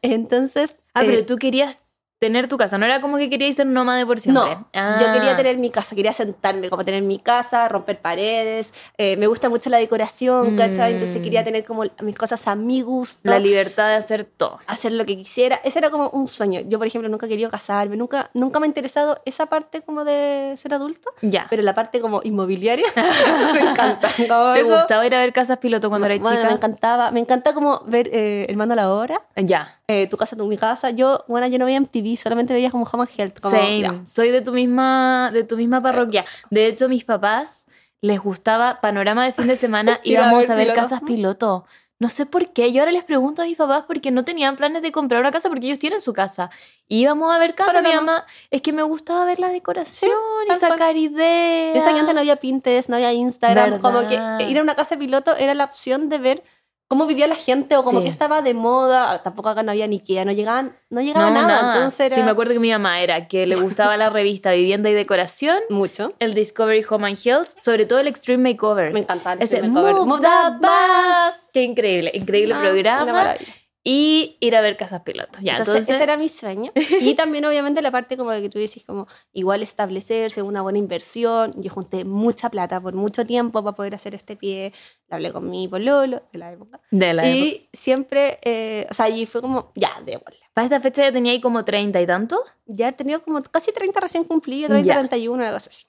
Entonces... 0.01 0.71
Ah, 0.95 1.03
eh, 1.03 1.07
pero 1.07 1.25
tú 1.25 1.35
querías 1.37 1.77
tener 2.27 2.47
tu 2.47 2.57
casa, 2.57 2.77
no 2.77 2.85
era 2.85 3.01
como 3.01 3.17
que 3.17 3.29
querías 3.29 3.55
ser 3.55 3.65
nómade 3.67 4.05
por 4.05 4.19
siempre. 4.19 4.55
No, 4.55 4.67
Ah. 4.73 4.97
yo 4.99 5.11
quería 5.13 5.35
tener 5.35 5.57
mi 5.57 5.69
casa, 5.69 5.95
quería 5.95 6.13
sentarme, 6.13 6.69
como 6.69 6.83
tener 6.83 7.01
mi 7.03 7.19
casa, 7.19 7.67
romper 7.67 7.99
paredes. 7.99 8.73
eh, 8.97 9.17
me 9.17 9.27
gusta 9.27 9.49
mucho 9.49 9.69
la 9.69 9.77
decoración, 9.77 10.55
¿cachai? 10.57 10.93
Entonces 10.93 11.19
Mm. 11.19 11.23
quería 11.23 11.43
tener 11.43 11.65
como 11.65 11.83
mis 12.01 12.15
cosas 12.17 12.47
a 12.47 12.55
mi 12.55 12.81
gusto. 12.81 13.29
la 13.29 13.39
libertad 13.39 13.87
de 13.89 13.95
hacer 13.95 14.25
todo. 14.25 14.59
hacer 14.67 14.91
lo 14.93 15.05
que 15.05 15.15
quisiera. 15.17 15.59
Ese 15.63 15.79
era 15.79 15.89
como 15.91 16.09
un 16.09 16.27
sueño. 16.27 16.61
Yo, 16.67 16.77
por 16.77 16.87
ejemplo, 16.87 17.09
nunca 17.09 17.27
querido 17.27 17.49
casarme, 17.49 17.95
nunca, 17.97 18.29
nunca 18.33 18.59
me 18.59 18.65
ha 18.65 18.67
interesado 18.67 19.17
esa 19.25 19.45
parte 19.47 19.81
como 19.81 20.03
de 20.05 20.53
ser 20.57 20.73
adulto, 20.73 21.11
Ya. 21.21 21.47
pero 21.49 21.61
la 21.63 21.73
parte 21.73 21.99
como 22.01 22.21
inmobiliaria 22.23 22.85
me 23.53 23.59
encanta. 23.71 24.07
¿Te 24.09 24.23
eso- 24.61 24.75
gustaba 24.75 25.05
ir 25.05 25.13
a 25.15 25.19
ver 25.19 25.33
casas 25.33 25.57
piloto 25.59 25.89
cuando 25.89 26.07
eras 26.07 26.19
Bueno, 26.19 26.37
Me 26.37 26.41
chica? 26.43 26.53
encantaba, 26.55 27.11
me 27.11 27.19
encanta 27.19 27.53
como 27.53 27.81
ver 27.85 28.09
eh, 28.13 28.45
El 28.49 28.57
Mando 28.57 28.73
a 28.73 28.75
la 28.75 28.91
Hora, 28.91 29.21
Ya. 29.35 29.79
eh, 29.87 30.07
Tu 30.07 30.17
casa, 30.17 30.35
tu 30.35 30.47
mi 30.47 30.57
casa. 30.57 30.89
Yo, 30.91 31.23
bueno, 31.27 31.47
yo 31.47 31.59
no 31.59 31.65
veía 31.65 31.77
MTV, 31.79 32.14
solamente 32.17 32.53
veía 32.53 32.71
como 32.71 32.85
Home 32.85 33.03
and 33.03 33.19
Health. 33.19 33.39
Como, 33.39 33.55
Same. 33.55 34.03
Soy 34.07 34.29
de 34.29 34.41
tu 34.41 34.51
misma, 34.51 35.31
de 35.33 35.43
tu 35.43 35.57
misma 35.57 35.81
parroquia. 35.81 36.25
De 36.49 36.67
hecho, 36.67 36.89
mis 36.89 37.03
papás 37.03 37.67
les 38.01 38.19
gustaba 38.19 38.81
panorama 38.81 39.25
de 39.25 39.33
fin 39.33 39.47
de 39.47 39.57
semana, 39.57 39.93
a 39.95 39.99
íbamos 40.03 40.49
a 40.49 40.55
ver 40.55 40.67
piloto. 40.67 40.81
casas 40.81 41.01
piloto. 41.01 41.65
No 41.97 42.09
sé 42.09 42.25
por 42.25 42.51
qué. 42.51 42.73
Yo 42.73 42.81
ahora 42.81 42.91
les 42.91 43.05
pregunto 43.05 43.41
a 43.41 43.45
mis 43.45 43.55
papás 43.55 43.85
porque 43.87 44.11
no 44.11 44.25
tenían 44.25 44.57
planes 44.57 44.81
de 44.81 44.91
comprar 44.91 45.21
una 45.21 45.31
casa 45.31 45.47
porque 45.47 45.67
ellos 45.67 45.79
tienen 45.79 46.01
su 46.01 46.11
casa. 46.11 46.49
Y 46.89 46.99
íbamos 46.99 47.33
a 47.33 47.39
ver 47.39 47.55
casa. 47.55 47.81
Mi 47.81 47.93
mamá, 47.93 48.25
es 48.51 48.61
que 48.61 48.73
me 48.73 48.83
gustaba 48.83 49.23
ver 49.23 49.39
la 49.39 49.47
decoración 49.47 50.11
y 50.43 50.49
tal 50.49 50.59
cual. 50.59 50.71
sacar 50.71 50.97
ideas. 50.97 51.71
Piensa 51.71 51.93
que 51.93 51.99
antes 51.99 52.13
no 52.13 52.19
había 52.19 52.35
Pinterest, 52.35 52.89
no 52.89 52.97
había 52.97 53.13
Instagram. 53.13 53.71
¿Verdad? 53.71 53.81
Como 53.81 54.07
que 54.09 54.49
ir 54.49 54.59
a 54.59 54.61
una 54.61 54.75
casa 54.75 54.97
piloto 54.97 55.37
era 55.37 55.53
la 55.53 55.63
opción 55.63 56.09
de 56.09 56.17
ver 56.17 56.43
cómo 56.87 57.07
vivía 57.07 57.27
la 57.27 57.35
gente 57.35 57.75
o 57.77 57.83
como 57.83 57.99
Sí. 57.99 58.05
que 58.05 58.11
estaba 58.11 58.41
de 58.41 58.53
moda. 58.53 59.21
Tampoco 59.23 59.49
acá 59.49 59.63
no 59.63 59.71
había 59.71 59.87
ni 59.87 59.97
Ikea, 59.97 60.25
no 60.25 60.31
llegaban, 60.31 60.77
no 60.89 61.01
llegaba 61.01 61.29
nada. 61.31 61.73
Entonces 61.73 61.99
era 62.01 62.15
Sí, 62.15 62.21
me 62.23 62.31
acuerdo 62.31 62.53
que 62.53 62.59
mi 62.59 62.71
mamá 62.71 63.01
era 63.01 63.27
que 63.27 63.45
le 63.47 63.55
gustaba 63.55 63.97
la 63.97 64.09
revista 64.09 64.51
Vivienda 64.51 64.89
y 64.89 64.93
Decoración, 64.93 65.59
mucho. 65.69 66.13
el 66.19 66.33
Discovery 66.33 66.85
Home 66.89 67.07
and 67.07 67.17
Health, 67.23 67.49
sobre 67.57 67.85
todo 67.85 67.99
el 67.99 68.07
Extreme 68.07 68.51
Makeover. 68.51 68.93
Me 68.93 68.99
encantaba 68.99 69.33
el 69.35 69.41
Ese 69.41 69.57
primer 69.57 69.73
cover. 69.81 69.93
Move 69.95 70.05
Move 70.05 70.21
That 70.21 70.53
Bus. 70.59 71.47
Qué 71.53 71.63
increíble, 71.63 72.11
increíble 72.13 72.53
Ah, 72.53 72.59
una 72.59 72.69
programa. 72.69 73.11
maravilla. 73.13 73.53
Y 73.87 74.35
ir 74.39 74.55
a 74.55 74.61
ver 74.61 74.77
casas 74.77 75.03
pilotos. 75.03 75.39
Ya, 75.43 75.51
entonces, 75.53 75.75
entonces, 75.75 75.95
ese 75.95 76.03
era 76.03 76.17
mi 76.17 76.27
sueño. 76.27 76.71
Y 77.01 77.13
también, 77.13 77.45
obviamente, 77.45 77.83
la 77.83 77.91
parte 77.91 78.17
como 78.17 78.31
de 78.31 78.41
que 78.41 78.49
tú 78.49 78.57
decís, 78.57 78.83
como 78.83 79.07
igual 79.31 79.61
establecerse, 79.61 80.41
una 80.41 80.63
buena 80.63 80.79
inversión. 80.79 81.53
Yo 81.61 81.69
junté 81.71 82.03
mucha 82.03 82.49
plata 82.49 82.81
por 82.81 82.95
mucho 82.95 83.27
tiempo 83.27 83.63
para 83.63 83.75
poder 83.75 83.93
hacer 83.93 84.15
este 84.15 84.35
pie. 84.35 84.73
Lo 85.07 85.17
hablé 85.17 85.31
con 85.31 85.47
mi 85.51 85.67
pololo 85.67 86.23
de 86.33 86.39
la 86.39 86.51
época. 86.51 86.81
de 86.89 87.13
la 87.13 87.27
época. 87.27 87.45
Y 87.45 87.69
siempre, 87.73 88.39
eh, 88.43 88.87
o 88.89 88.93
sea, 88.95 89.05
allí 89.05 89.27
fue 89.27 89.41
como, 89.41 89.71
ya, 89.75 89.91
démosle. 90.03 90.39
Para 90.55 90.65
esta 90.65 90.81
fecha 90.81 91.03
ya 91.03 91.11
tenía 91.11 91.33
ahí 91.33 91.39
como 91.39 91.63
30 91.63 92.01
y 92.01 92.07
tanto. 92.07 92.39
Ya 92.65 92.87
he 92.87 92.93
tenido 92.93 93.21
como 93.21 93.39
casi 93.43 93.71
30 93.71 93.99
recién 93.99 94.23
cumplido, 94.23 94.67
30, 94.69 94.87
Ya. 94.87 94.97
31, 94.97 95.35
una 95.43 95.51
cosa 95.51 95.69
así. 95.69 95.85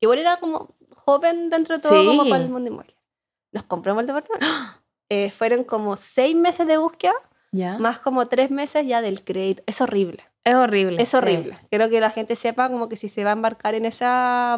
Igual 0.00 0.18
era 0.18 0.36
como 0.36 0.76
joven 0.90 1.48
dentro 1.48 1.76
de 1.76 1.82
todo, 1.82 1.98
Sí. 1.98 2.06
como 2.06 2.24
para 2.28 2.42
el 2.44 2.50
mundo 2.50 2.68
inmobiliario. 2.68 3.02
Nos 3.52 3.62
compramos 3.62 4.02
el 4.02 4.08
departamento. 4.08 4.46
Eh, 5.10 5.30
fueron 5.30 5.64
como 5.64 5.96
seis 5.96 6.36
meses 6.36 6.66
de 6.66 6.76
búsqueda, 6.76 7.14
Ya. 7.52 7.78
más 7.78 7.98
como 7.98 8.26
tres 8.26 8.50
meses 8.50 8.86
ya 8.86 9.00
del 9.00 9.22
crédito. 9.24 9.62
Es 9.66 9.80
horrible. 9.80 10.22
Es 10.44 10.54
horrible. 10.54 11.02
Es 11.02 11.08
sí. 11.10 11.16
horrible. 11.16 11.58
Quiero 11.70 11.88
que 11.88 12.00
la 12.00 12.10
gente 12.10 12.36
sepa 12.36 12.68
como 12.70 12.88
que 12.88 12.96
si 12.96 13.08
se 13.08 13.24
va 13.24 13.30
a 13.30 13.32
embarcar 13.34 13.74
en 13.74 13.86
ese 13.86 14.06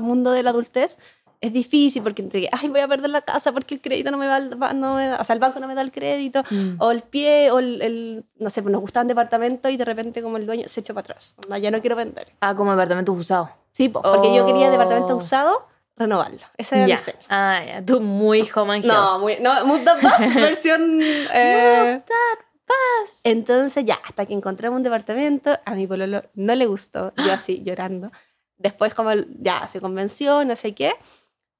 mundo 0.01 0.31
de 0.33 0.43
la 0.43 0.51
adultez, 0.51 0.99
es 1.41 1.53
difícil 1.55 2.03
porque 2.03 2.21
entre 2.21 2.49
ay, 2.53 2.69
voy 2.69 2.81
a 2.81 2.87
perder 2.89 3.09
la 3.11 3.23
casa 3.23 3.51
porque 3.53 3.75
el 3.75 3.81
crédito 3.81 4.11
no 4.11 4.19
me 4.19 4.27
va, 4.29 4.41
no 4.75 4.97
me 4.97 5.07
da- 5.07 5.19
o 5.21 5.25
sea, 5.25 5.33
el 5.35 5.41
banco 5.41 5.59
no 5.59 5.67
me 5.67 5.75
da 5.75 5.81
el 5.81 5.91
crédito, 5.91 6.43
Mm. 6.51 6.75
o 6.79 6.91
el 6.91 7.01
pie, 7.03 7.51
o 7.51 7.59
el, 7.61 7.81
el- 7.81 8.25
no 8.39 8.51
sé, 8.51 8.63
pues 8.63 8.71
nos 8.73 8.81
gustaban 8.83 9.09
departamentos 9.09 9.73
y 9.73 9.77
de 9.79 9.85
repente 9.87 10.21
como 10.23 10.37
el 10.37 10.45
dueño 10.47 10.69
se 10.69 10.81
echó 10.81 10.93
para 10.93 11.05
atrás. 11.07 11.35
Onda, 11.43 11.57
ya 11.59 11.71
no 11.71 11.81
quiero 11.81 11.97
vender. 11.97 12.29
Ah, 12.41 12.55
como 12.55 12.73
departamentos 12.73 13.17
usados. 13.17 13.49
Sí, 13.73 13.89
po, 13.89 14.03
porque 14.03 14.35
yo 14.35 14.45
quería 14.45 14.69
Oh. 14.69 14.71
departamento 14.73 15.17
usado, 15.17 15.67
renovarlo. 15.97 16.41
Ese 16.59 16.77
era 16.77 16.87
Ya. 16.89 16.95
mi 16.97 17.01
sueño. 17.01 17.19
Ah, 17.31 17.61
ya. 17.67 17.85
Tú 17.87 18.01
muy 18.03 18.47
home 18.55 18.75
and 18.75 18.85
No, 18.85 19.19
muy, 19.19 19.37
no, 19.41 19.65
Move 19.65 19.85
the 19.85 19.95
Bus, 20.07 20.35
versión... 20.35 21.01
eh, 21.03 22.03
Bus. 22.71 23.21
Entonces 23.25 23.85
ya, 23.85 23.99
hasta 24.05 24.27
que 24.27 24.35
encontramos 24.35 24.77
un 24.79 24.83
departamento, 24.83 25.59
a 25.65 25.75
mi 25.75 25.87
pololo 25.87 26.23
no 26.35 26.55
le 26.55 26.67
gustó, 26.67 27.13
yo 27.17 27.33
así 27.33 27.63
llorando. 27.65 28.11
Después 28.59 28.95
como 28.95 29.11
ya 29.41 29.67
se 29.67 29.81
convenció, 29.81 30.45
no 30.45 30.55
sé 30.57 30.75
qué, 30.75 30.93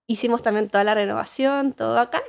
hicimos 0.07 0.43
también 0.43 0.69
toda 0.69 0.85
la 0.85 0.95
renovación, 0.95 1.73
todo 1.73 1.99
acá, 1.99 2.23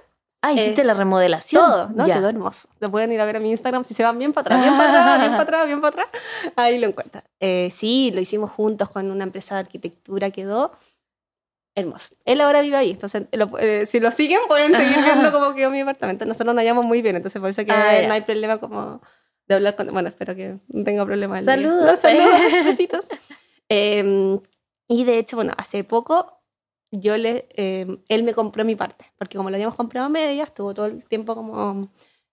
Ah, 0.43 0.53
hiciste 0.53 0.81
Eh, 0.81 0.85
la 0.85 0.95
remodelación. 0.95 1.63
todo, 1.63 1.89
¿no? 1.93 2.07
Ya. 2.07 2.15
Quedó 2.15 2.27
hermoso. 2.29 2.67
Lo 2.79 2.89
pueden 2.89 3.11
ir 3.11 3.21
a 3.21 3.25
ver 3.25 3.35
a 3.35 3.39
mi 3.39 3.51
Instagram 3.51 3.83
si 3.83 3.93
se 3.93 4.03
van 4.03 4.17
bien 4.17 4.33
para 4.33 4.55
atrás, 4.55 4.61
bien 4.63 4.75
para 4.75 4.89
atrás, 4.89 5.19
bien 5.19 5.31
para 5.33 5.43
atrás, 5.43 5.65
bien 5.67 5.81
para 5.81 5.89
atrás, 6.03 6.07
ahí 6.55 6.79
lo 6.79 6.87
encuentran. 6.87 7.23
Eh, 7.39 7.69
sí, 7.71 8.09
lo 8.11 8.21
hicimos 8.21 8.49
juntos 8.49 8.89
con 8.89 9.11
una 9.11 9.23
empresa 9.23 9.53
de 9.53 9.61
arquitectura, 9.61 10.31
quedó 10.31 10.71
hermoso. 11.75 12.15
Él 12.25 12.41
ahora 12.41 12.61
vive 12.61 12.75
ahí, 12.77 12.91
entonces 12.91 13.27
lo- 13.31 13.57
eh, 13.59 13.85
si 13.85 13.99
lo 13.99 14.11
siguen 14.11 14.39
pueden 14.47 14.75
seguir 14.75 14.97
viendo 15.03 15.31
cómo 15.31 15.55
quedó 15.55 15.69
mi 15.69 15.79
apartamento. 15.79 16.25
Nosotros 16.25 16.53
nos 16.53 16.61
hallamos 16.61 16.85
muy 16.85 17.01
bien, 17.01 17.15
entonces 17.15 17.39
por 17.39 17.49
eso 17.49 17.63
que 17.65 17.71
Ah, 17.71 18.01
ya. 18.01 18.07
no 18.07 18.13
hay 18.13 18.21
problema 18.21 18.57
como 18.57 19.01
de 19.47 19.55
hablar 19.55 19.75
con... 19.75 19.87
Bueno, 19.87 20.09
espero 20.09 20.35
que 20.35 20.59
no 20.67 20.83
tenga 20.83 21.05
problema. 21.05 21.41
Saludos. 21.43 21.99
Saludos, 21.99 22.41
besitos. 22.65 23.07
Eh, 23.69 24.39
y 24.87 25.03
de 25.05 25.17
hecho, 25.17 25.35
bueno, 25.37 25.53
hace 25.57 25.83
poco 25.83 26.39
yo 26.91 27.17
le, 27.17 27.47
eh, 27.55 27.87
él 28.09 28.23
me 28.23 28.33
compró 28.33 28.65
mi 28.65 28.75
parte, 28.75 29.05
porque 29.17 29.37
como 29.37 29.49
lo 29.49 29.55
habíamos 29.55 29.75
comprado 29.77 30.07
a 30.07 30.09
medias, 30.09 30.47
estuvo 30.49 30.73
todo 30.73 30.87
el 30.87 31.05
tiempo 31.05 31.35
como 31.35 31.89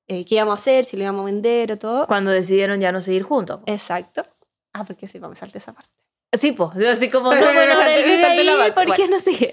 eh, 0.08 0.24
qué 0.24 0.34
íbamos 0.34 0.52
a 0.52 0.54
hacer, 0.56 0.84
si 0.84 0.96
lo 0.96 1.04
íbamos 1.04 1.22
a 1.22 1.26
vender 1.26 1.70
o 1.72 1.78
todo. 1.78 2.06
Cuando 2.08 2.32
decidieron 2.32 2.80
ya 2.80 2.90
no 2.90 3.00
seguir 3.00 3.22
juntos. 3.22 3.60
Exacto. 3.66 4.24
Ah, 4.72 4.84
porque 4.84 5.06
sí, 5.06 5.18
vamos 5.20 5.38
a 5.38 5.40
saltar 5.40 5.58
esa 5.58 5.72
parte. 5.72 5.92
Sí, 6.32 6.52
pues, 6.52 6.76
así 6.86 7.10
como, 7.10 7.32
no, 7.34 7.40
bueno, 7.40 7.78
ahí. 7.80 8.72
¿por 8.72 8.94
qué 8.94 9.08
no 9.08 9.18
sigue? 9.18 9.50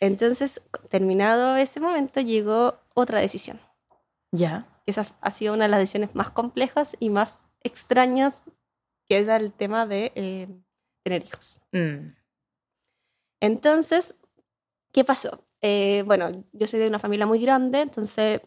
Entonces, 0.00 0.60
terminado 0.88 1.56
ese 1.56 1.80
momento, 1.80 2.20
llegó 2.20 2.78
otra 2.94 3.18
decisión. 3.20 3.60
ya. 4.32 4.66
Esa 4.86 5.06
ha 5.20 5.30
sido 5.30 5.52
una 5.52 5.66
de 5.66 5.68
las 5.68 5.80
decisiones 5.80 6.14
más 6.14 6.30
complejas 6.30 6.96
y 6.98 7.10
más 7.10 7.44
extrañas, 7.62 8.42
que 9.06 9.18
es 9.18 9.28
el 9.28 9.52
tema 9.52 9.86
de 9.86 10.12
eh, 10.14 10.46
tener 11.04 11.24
hijos. 11.24 11.60
Mm. 11.72 12.14
Entonces, 13.40 14.18
¿qué 14.92 15.04
pasó? 15.04 15.44
Eh, 15.60 16.04
bueno, 16.06 16.44
yo 16.52 16.66
soy 16.66 16.80
de 16.80 16.88
una 16.88 16.98
familia 16.98 17.26
muy 17.26 17.38
grande, 17.38 17.82
entonces 17.82 18.40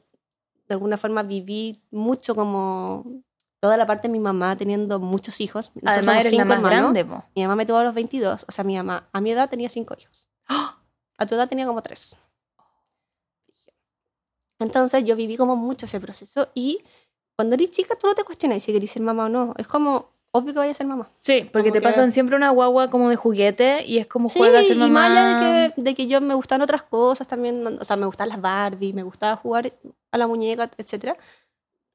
de 0.68 0.74
alguna 0.74 0.98
forma 0.98 1.22
viví 1.22 1.84
mucho 1.92 2.34
como 2.34 3.24
toda 3.62 3.78
la 3.78 3.86
parte 3.86 4.08
de 4.10 4.12
mi 4.12 4.20
mamá 4.20 4.56
teniendo 4.58 5.00
muchos 5.00 5.40
hijos. 5.40 5.72
Nosotros 5.76 5.98
Además, 6.08 6.26
eres 6.26 6.34
la 6.38 6.44
cinco 6.44 6.46
más 6.50 6.58
hermanos. 6.58 6.80
grande, 6.94 7.06
po. 7.06 7.24
Mi 7.36 7.44
mamá 7.44 7.56
me 7.56 7.66
tuvo 7.66 7.78
a 7.78 7.84
los 7.84 7.94
22, 7.94 8.46
o 8.48 8.52
sea, 8.52 8.64
mi 8.66 8.76
mamá 8.76 9.08
a 9.14 9.22
mi 9.22 9.32
edad 9.32 9.50
tenía 9.50 9.70
cinco 9.70 9.96
hijos. 9.98 10.28
A 11.18 11.26
tu 11.28 11.36
edad 11.36 11.48
tenía 11.48 11.66
como 11.66 11.82
tres. 11.82 12.16
Entonces 14.60 15.04
yo 15.06 15.16
viví 15.16 15.38
como 15.38 15.56
mucho 15.56 15.86
ese 15.86 16.00
proceso 16.00 16.50
y 16.54 16.80
cuando 17.36 17.56
eres 17.56 17.72
chica 17.72 17.96
tú 18.00 18.08
no 18.08 18.14
te 18.16 18.24
cuestionas 18.24 18.62
si 18.64 18.72
querés 18.74 18.92
ser 18.92 19.02
mamá 19.02 19.26
o 19.26 19.30
no. 19.30 19.54
Es 19.58 19.68
como 19.68 20.12
obvio 20.32 20.54
que 20.54 20.60
vaya 20.60 20.72
a 20.72 20.76
ser 20.76 20.88
mamá. 20.88 21.10
Sí, 21.20 21.50
porque 21.52 21.70
Como 21.70 21.74
te 21.74 21.80
que- 21.80 21.84
pasan 21.84 22.12
siempre 22.12 22.36
una 22.36 22.52
guagua 22.52 22.90
como 22.90 23.10
de 23.10 23.16
juguete 23.16 23.84
y 23.86 23.98
es 23.98 24.08
como 24.08 24.30
Sí, 24.30 24.38
juega 24.40 24.60
a 24.60 24.64
ser 24.64 24.76
y 24.76 24.80
mamá. 24.80 25.10
más 25.10 25.12
allá 25.12 25.28
de 25.28 25.74
que, 25.74 25.82
de 25.82 25.96
que 25.96 26.08
yo 26.08 26.22
me 26.22 26.34
gustan 26.36 26.62
otras 26.62 26.84
cosas 26.84 27.28
también, 27.28 27.66
o 27.80 27.84
sea, 27.84 27.96
me 27.98 28.06
gustan 28.06 28.30
las 28.30 28.40
Barbie, 28.40 28.94
me 28.94 29.04
gustaba 29.04 29.36
jugar 29.36 29.74
a 30.12 30.18
la 30.18 30.28
muñeca, 30.28 30.70
etcétera. 30.78 31.18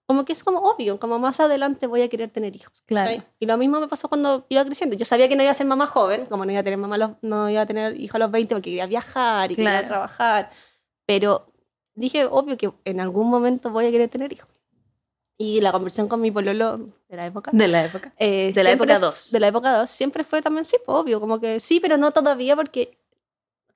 Como 0.07 0.25
que 0.25 0.33
es 0.33 0.45
como 0.45 0.61
obvio, 0.61 1.01
como 1.01 1.19
más 1.19 1.40
adelante 1.40 1.87
voy 1.88 2.03
a 2.03 2.09
querer 2.09 2.31
tener 2.31 2.55
hijos. 2.55 2.81
Claro. 2.87 3.23
Y 3.40 3.47
lo 3.47 3.57
mismo 3.59 3.81
me 3.81 3.88
pasó 3.88 4.09
cuando 4.09 4.47
iba 4.49 4.64
creciendo. 4.64 4.95
Yo 4.97 5.05
sabía 5.05 5.29
que 5.29 5.35
no 5.35 5.42
iba 5.42 5.51
a 5.51 5.55
ser 5.55 5.66
mamá 5.66 5.87
joven, 5.88 6.27
como 6.27 6.45
no 6.45 6.53
iba 6.53 6.61
a 6.61 6.64
tener 6.64 6.79
mamá 6.79 6.97
los- 6.97 7.11
no 7.23 7.51
iba 7.51 7.62
a 7.62 7.66
tener 7.66 8.01
hijos 8.01 8.14
a 8.14 8.19
los 8.21 8.31
20 8.31 8.55
porque 8.55 8.71
quería 8.71 8.87
viajar 8.87 9.51
y 9.51 9.57
Claro. 9.57 9.77
quería 9.79 9.88
trabajar. 9.88 10.51
Pero 11.07 11.53
dije, 11.95 12.25
obvio 12.25 12.57
que 12.57 12.71
en 12.85 13.01
algún 13.01 13.29
momento 13.29 13.71
voy 13.71 13.87
a 13.87 13.90
querer 13.90 14.09
tener 14.09 14.33
hijos. 14.33 14.49
Y 15.38 15.61
la 15.61 15.73
conversación 15.73 16.09
con 16.09 16.21
mi 16.21 16.31
pololo 16.31 16.79
de 17.09 17.16
la 17.16 17.27
época 17.27 17.51
De 17.53 17.69
la 17.69 17.85
época. 17.85 18.14
eh, 18.16 18.53
De 18.55 18.64
la 18.64 18.71
época 18.71 18.92
f- 18.95 19.01
dos. 19.05 19.31
De 19.33 19.40
la 19.40 19.49
época 19.49 19.77
2. 19.79 19.90
Siempre 19.90 20.25
fue 20.25 20.40
también, 20.40 20.64
sí, 20.64 20.77
pues, 20.87 20.97
obvio, 20.97 21.21
como 21.21 21.40
que 21.40 21.61
sí, 21.61 21.79
pero 21.81 21.97
no 21.99 22.11
todavía 22.12 22.57
porque 22.57 22.97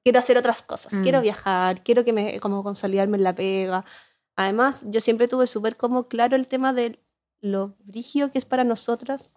quiero 0.02 0.18
hacer 0.20 0.38
otras 0.38 0.62
cosas. 0.62 0.94
Mm. 0.94 1.02
Quiero 1.02 1.20
viajar, 1.20 1.82
quiero 1.82 2.02
que 2.04 2.12
me, 2.14 2.40
como 2.40 2.62
consolidarme 2.62 3.18
en 3.18 3.24
la 3.24 3.34
pega. 3.34 3.84
Además, 4.40 4.86
yo 4.88 5.00
siempre 5.00 5.28
tuve 5.28 5.46
súper 5.46 5.76
como 5.76 6.08
claro 6.08 6.34
el 6.34 6.48
tema 6.48 6.72
de 6.72 6.98
lo 7.42 7.74
brígido 7.80 8.30
que 8.32 8.38
es 8.38 8.46
para 8.46 8.64
nosotras 8.64 9.34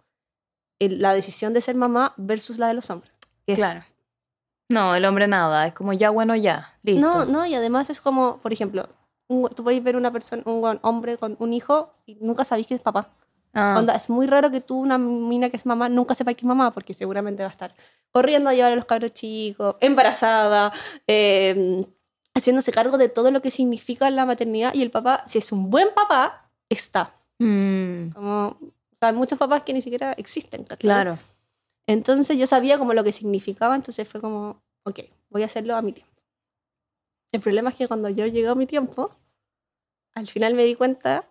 el- 0.80 1.02
la 1.02 1.14
decisión 1.14 1.52
de 1.54 1.60
ser 1.60 1.76
mamá 1.76 2.14
versus 2.16 2.58
la 2.58 2.68
de 2.70 2.74
los 2.74 2.90
hombres. 2.90 3.12
Es- 3.46 3.58
Claro. 3.58 3.84
No, 4.70 4.96
el 4.96 5.04
hombre 5.04 5.28
nada, 5.28 5.68
es 5.68 5.74
como 5.74 5.92
ya 5.92 6.10
bueno 6.10 6.36
ya, 6.38 6.78
listo. 6.84 7.02
No, 7.02 7.26
no, 7.26 7.46
y 7.46 7.54
además 7.54 7.90
es 7.90 8.00
como, 8.00 8.38
por 8.40 8.54
ejemplo, 8.54 8.88
un- 9.28 9.50
tú 9.50 9.64
podéis 9.66 9.84
ver 9.84 9.98
una 9.98 10.12
persona, 10.12 10.42
un 10.46 10.80
hombre 10.84 11.18
con 11.18 11.36
un 11.40 11.52
hijo 11.52 11.94
y 12.06 12.16
nunca 12.22 12.46
sabéis 12.46 12.68
que 12.68 12.76
es 12.76 12.82
papá. 12.82 13.10
Ah, 13.54 13.76
Onda, 13.78 13.96
es 13.96 14.10
muy 14.10 14.26
raro 14.26 14.52
que 14.52 14.62
tú, 14.62 14.80
una 14.80 14.98
mina 14.98 15.50
que 15.50 15.58
es 15.58 15.66
mamá, 15.66 15.90
nunca 15.90 16.16
sepa 16.16 16.34
que 16.34 16.40
es 16.42 16.46
mamá, 16.48 16.72
porque 16.72 16.94
seguramente 16.94 17.44
va 17.44 17.50
a 17.50 17.52
estar 17.52 17.76
corriendo 18.12 18.50
a 18.50 18.54
llevar 18.54 18.72
a 18.72 18.76
los 18.76 18.86
cabros 18.86 19.12
chicos, 19.14 19.76
embarazada, 19.82 20.72
eh, 21.08 21.86
haciéndose 22.36 22.72
cargo 22.72 22.98
de 22.98 23.10
todo 23.10 23.32
lo 23.32 23.42
que 23.42 23.52
significa 23.52 24.10
la 24.10 24.26
maternidad. 24.26 24.74
Y 24.74 24.82
el 24.82 24.92
papá, 24.92 25.24
si 25.28 25.38
es 25.38 25.52
un 25.52 25.70
buen 25.70 25.90
papá, 25.94 26.50
está. 26.70 27.14
mm, 27.40 28.10
Como, 28.10 28.48
o 28.48 28.58
sea, 29.00 29.10
hay 29.10 29.16
muchos 29.16 29.38
papás 29.40 29.64
que 29.64 29.74
ni 29.74 29.82
siquiera 29.82 30.14
existen. 30.14 30.64
¿cachai? 30.64 30.78
claro. 30.80 31.18
Entonces 31.88 32.38
yo 32.38 32.48
sabía 32.48 32.78
como 32.78 32.94
lo 32.94 33.04
que 33.04 33.12
significaba, 33.12 33.76
entonces 33.76 34.08
fue 34.08 34.22
como, 34.22 34.62
ok, 34.86 35.00
voy 35.30 35.44
a 35.44 35.48
hacerlo 35.48 35.76
a 35.76 35.82
mi 35.82 35.92
tiempo. 35.92 36.14
El 37.34 37.42
problema 37.42 37.72
es 37.72 37.76
que 37.76 37.88
cuando 37.90 38.08
yo 38.10 38.26
llegué 38.26 38.48
a 38.48 38.56
mi 38.56 38.66
tiempo, 38.66 39.06
al 40.16 40.28
final 40.28 40.54
me 40.54 40.64
di 40.64 40.76
cuenta, 40.76 41.28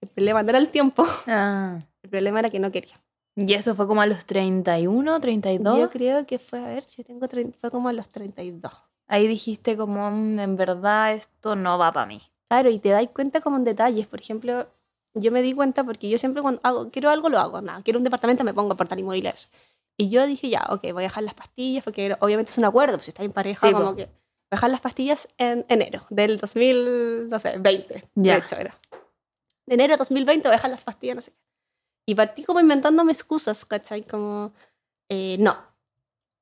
el 0.00 0.08
problema 0.10 0.42
no 0.44 0.50
era 0.50 0.58
el 0.58 0.68
tiempo, 0.68 1.04
Ah. 1.26 1.80
el 2.04 2.10
problema 2.10 2.38
era 2.38 2.50
que 2.50 2.60
no 2.60 2.70
quería. 2.70 3.00
Y 3.34 3.52
eso 3.54 3.74
fue 3.74 3.86
como 3.88 4.00
a 4.00 4.06
los 4.06 4.24
31, 4.26 5.20
32. 5.20 5.78
Yo 5.78 5.90
creo 5.90 6.24
que 6.26 6.38
fue, 6.38 6.60
a 6.60 6.68
ver, 6.68 6.84
si 6.84 7.02
tengo, 7.02 7.26
fue 7.58 7.70
como 7.72 7.88
a 7.88 7.92
los 7.92 8.08
32. 8.08 8.72
Ahí 9.08 9.26
dijiste 9.26 9.76
como, 9.76 10.10
"Mm, 10.10 10.38
en 10.40 10.56
verdad 10.56 11.14
esto 11.14 11.54
no 11.56 11.78
va 11.78 11.92
para 11.92 12.06
mí. 12.06 12.22
Claro, 12.48 12.70
y 12.70 12.78
te 12.78 12.90
das 12.90 13.06
cuenta 13.12 13.40
como 13.40 13.56
en 13.56 13.64
detalles. 13.64 14.06
Por 14.06 14.20
ejemplo, 14.20 14.68
yo 15.14 15.32
me 15.32 15.42
di 15.42 15.52
cuenta 15.54 15.84
porque 15.84 16.08
yo 16.08 16.18
siempre 16.18 16.42
cuando 16.42 16.60
hago, 16.64 16.90
quiero 16.90 17.10
algo, 17.10 17.28
lo 17.28 17.38
hago. 17.38 17.60
Nada, 17.60 17.82
quiero 17.82 17.98
un 17.98 18.04
departamento, 18.04 18.44
me 18.44 18.54
pongo 18.54 18.72
a 18.72 18.76
portar 18.76 18.98
inmobiliarios. 18.98 19.48
Y 19.96 20.10
yo 20.10 20.26
dije, 20.26 20.48
ya, 20.50 20.66
ok, 20.68 20.82
voy 20.92 21.04
a 21.04 21.08
dejar 21.08 21.22
las 21.24 21.34
pastillas, 21.34 21.82
porque 21.84 22.16
obviamente 22.20 22.52
es 22.52 22.58
un 22.58 22.64
acuerdo, 22.66 22.94
pues 22.96 23.04
si 23.06 23.10
estás 23.10 23.24
en 23.24 23.32
pareja, 23.32 23.66
Sí, 23.66 23.72
como 23.72 23.96
que 23.96 24.04
voy 24.06 24.12
a 24.52 24.56
dejar 24.56 24.70
las 24.70 24.80
pastillas 24.80 25.26
en 25.38 25.64
enero 25.68 26.00
del 26.10 26.36
2020. 26.38 28.04
Ya. 28.14 28.34
De 28.34 28.38
hecho, 28.40 28.56
era. 28.56 28.76
De 29.66 29.74
enero 29.74 29.94
de 29.94 29.98
2020 29.98 30.46
voy 30.48 30.52
a 30.54 30.58
dejar 30.58 30.70
las 30.70 30.84
pastillas, 30.84 31.16
no 31.16 31.22
sé 31.22 31.30
qué. 31.32 31.38
Y 32.08 32.14
partí 32.14 32.44
como 32.44 32.60
inventándome 32.60 33.10
excusas, 33.12 33.64
¿cachai? 33.64 34.02
Como, 34.04 34.52
eh, 35.08 35.36
no, 35.40 35.56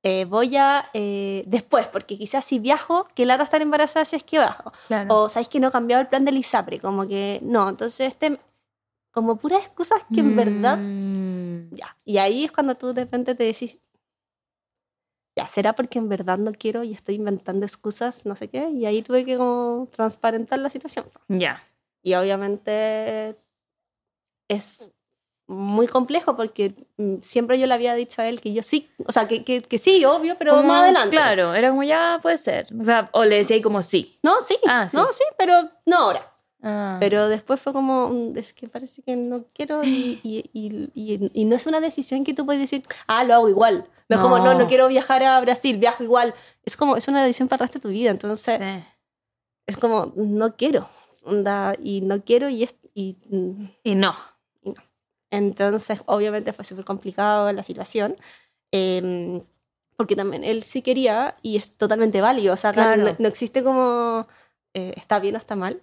eh, 0.04 0.26
voy 0.26 0.54
a 0.56 0.90
eh, 0.92 1.44
después, 1.46 1.88
porque 1.88 2.18
quizás 2.18 2.44
si 2.44 2.58
viajo, 2.58 3.08
que 3.14 3.24
lata 3.24 3.42
estar 3.42 3.62
embarazada 3.62 4.04
si 4.04 4.16
es 4.16 4.22
que 4.22 4.38
bajo. 4.38 4.70
Claro. 4.86 5.14
O 5.14 5.28
sabéis 5.30 5.48
que 5.48 5.58
no 5.58 5.68
he 5.68 5.72
cambiado 5.72 6.02
el 6.02 6.08
plan 6.08 6.26
del 6.26 6.36
ISAPRE, 6.36 6.78
como 6.78 7.08
que 7.08 7.40
no. 7.42 7.68
Entonces, 7.68 8.08
este, 8.08 8.38
como 9.10 9.36
puras 9.36 9.64
excusas 9.64 10.02
que 10.12 10.20
en 10.20 10.36
verdad, 10.36 10.78
Mm, 10.78 11.74
ya. 11.74 11.96
Y 12.04 12.18
ahí 12.18 12.44
es 12.44 12.52
cuando 12.52 12.74
tú 12.74 12.92
de 12.92 13.04
repente 13.04 13.34
te 13.34 13.44
decís, 13.44 13.80
ya, 15.36 15.48
será 15.48 15.72
porque 15.72 15.98
en 15.98 16.08
verdad 16.08 16.38
no 16.38 16.52
quiero 16.52 16.84
y 16.84 16.92
estoy 16.92 17.16
inventando 17.16 17.64
excusas, 17.64 18.26
no 18.26 18.36
sé 18.36 18.48
qué. 18.48 18.68
Y 18.70 18.86
ahí 18.86 19.02
tuve 19.02 19.24
que 19.24 19.36
como 19.36 19.88
transparentar 19.90 20.58
la 20.58 20.68
situación. 20.68 21.06
Ya. 21.28 21.62
Y 22.02 22.14
obviamente 22.14 23.36
es 24.48 24.90
muy 25.46 25.87
complejo 25.87 26.37
porque 26.37 26.74
mm, 26.96 27.16
siempre 27.20 27.59
yo 27.59 27.66
le 27.66 27.74
había 27.74 27.94
dicho 27.94 28.22
a 28.22 28.26
él 28.28 28.40
que 28.40 28.52
yo 28.52 28.62
sí, 28.62 28.88
o 29.07 29.12
sea, 29.12 29.28
que, 29.28 29.44
que, 29.44 29.62
que 29.62 29.78
sí, 29.78 30.04
obvio, 30.04 30.37
pero 30.38 30.52
Como, 30.57 30.68
más 30.68 30.83
adelante. 30.85 31.11
Claro, 31.11 31.54
era 31.54 31.68
como 31.70 31.83
ya 31.83 32.18
puede 32.22 32.38
ser. 32.38 32.68
O 32.80 32.85
sea, 32.85 33.11
o 33.12 33.24
le 33.24 33.37
decía 33.37 33.57
ahí 33.57 33.62
como 33.62 33.83
sí. 33.83 34.18
No, 34.22 34.40
sí, 34.40 34.57
Ah, 34.66 34.88
sí. 34.90 34.96
no, 34.96 35.12
sí, 35.12 35.22
pero 35.38 35.54
no 35.87 35.96
ahora. 35.98 36.30
Ah. 36.62 36.96
Pero 36.98 37.28
después 37.28 37.61
fue 37.61 37.74
como, 37.74 38.09
mm, 38.09 38.38
es 38.38 38.54
que 38.54 38.68
parece 38.68 39.02
que 39.02 39.16
no 39.16 39.44
quiero 39.52 39.85
y, 39.85 40.18
y, 40.22 40.48
y, 40.54 41.30
y- 41.35 41.44
no 41.44 41.57
es 41.57 41.66
una 41.66 41.80
decisión 41.80 42.24
que 42.24 42.33
tú 42.33 42.46
puedes 42.46 42.61
decir, 42.62 42.83
ah, 43.07 43.22
lo 43.24 43.35
hago 43.35 43.48
igual. 43.50 43.87
No 44.09 44.16
es 44.16 44.22
como, 44.22 44.38
no, 44.38 44.54
No. 44.54 44.61
no 44.61 44.66
quiero 44.68 44.88
viajar 44.88 45.22
a 45.22 45.38
Brasil, 45.42 45.76
viajo 45.78 46.02
igual. 46.02 46.35
Es 46.64 46.76
como, 46.78 46.96
es 46.96 47.07
una 47.09 47.22
decisión 47.22 47.48
para 47.48 47.57
el 47.64 47.68
resto 47.68 47.78
de 47.78 47.83
tu 47.83 47.88
vida. 47.88 48.11
Entonces, 48.11 48.59
Sí. 48.59 48.85
es 49.66 49.76
como, 49.76 50.12
no 50.16 50.57
quiero. 50.57 50.88
Onda, 51.22 51.74
y 51.83 52.00
no 52.00 52.22
quiero 52.22 52.48
y, 52.48 52.62
es, 52.62 52.74
y 52.94 53.16
mm, 53.30 53.64
Y 53.83 53.94
no. 53.94 54.14
Entonces, 55.37 56.03
obviamente 56.07 56.53
fue 56.53 56.64
súper 56.64 56.85
complicado 56.85 57.51
la 57.53 57.62
situación. 57.62 58.16
em, 58.73 59.40
porque 59.97 60.16
también 60.16 60.42
él 60.42 60.64
sí 60.64 60.83
quería 60.83 61.37
y 61.42 61.57
es 61.57 61.77
totalmente 61.77 62.20
válido. 62.20 62.55
O 62.55 62.57
sea, 62.57 62.73
Claro. 62.73 63.01
no, 63.05 63.14
no 63.18 63.29
existe 63.29 63.62
como 63.62 64.27
eh, 64.75 64.92
está 64.97 65.20
bien 65.20 65.37
o 65.37 65.38
está 65.38 65.55
mal. 65.55 65.81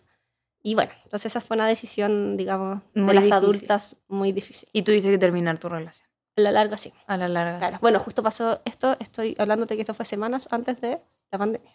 Y 0.62 0.76
bueno, 0.76 0.92
entonces 1.06 1.28
esa 1.32 1.40
fue 1.40 1.56
una 1.56 1.66
decisión, 1.66 2.36
digamos, 2.36 2.82
Muy 2.94 3.08
de 3.08 3.14
las 3.14 3.24
difícil. 3.24 3.34
adultas 3.34 3.98
muy 4.10 4.34
difícil. 4.34 4.68
Y 4.74 4.82
tuviste 4.82 5.10
que 5.10 5.18
terminar 5.18 5.58
tu 5.60 5.70
relación. 5.70 6.06
A 6.36 6.42
la 6.42 6.52
larga 6.52 6.78
sí. 6.78 6.92
A 7.08 7.16
la 7.16 7.30
larga. 7.30 7.60
Claro. 7.60 7.76
sí. 7.78 7.80
Bueno, 7.82 8.00
justo 8.00 8.22
pasó 8.22 8.60
esto, 8.66 8.98
estoy 9.00 9.36
hablándote 9.40 9.76
que 9.76 9.82
esto 9.82 9.94
fue 9.94 10.06
semanas 10.06 10.50
antes 10.52 10.82
de 10.82 11.00
la 11.32 11.38
pandemia. 11.38 11.72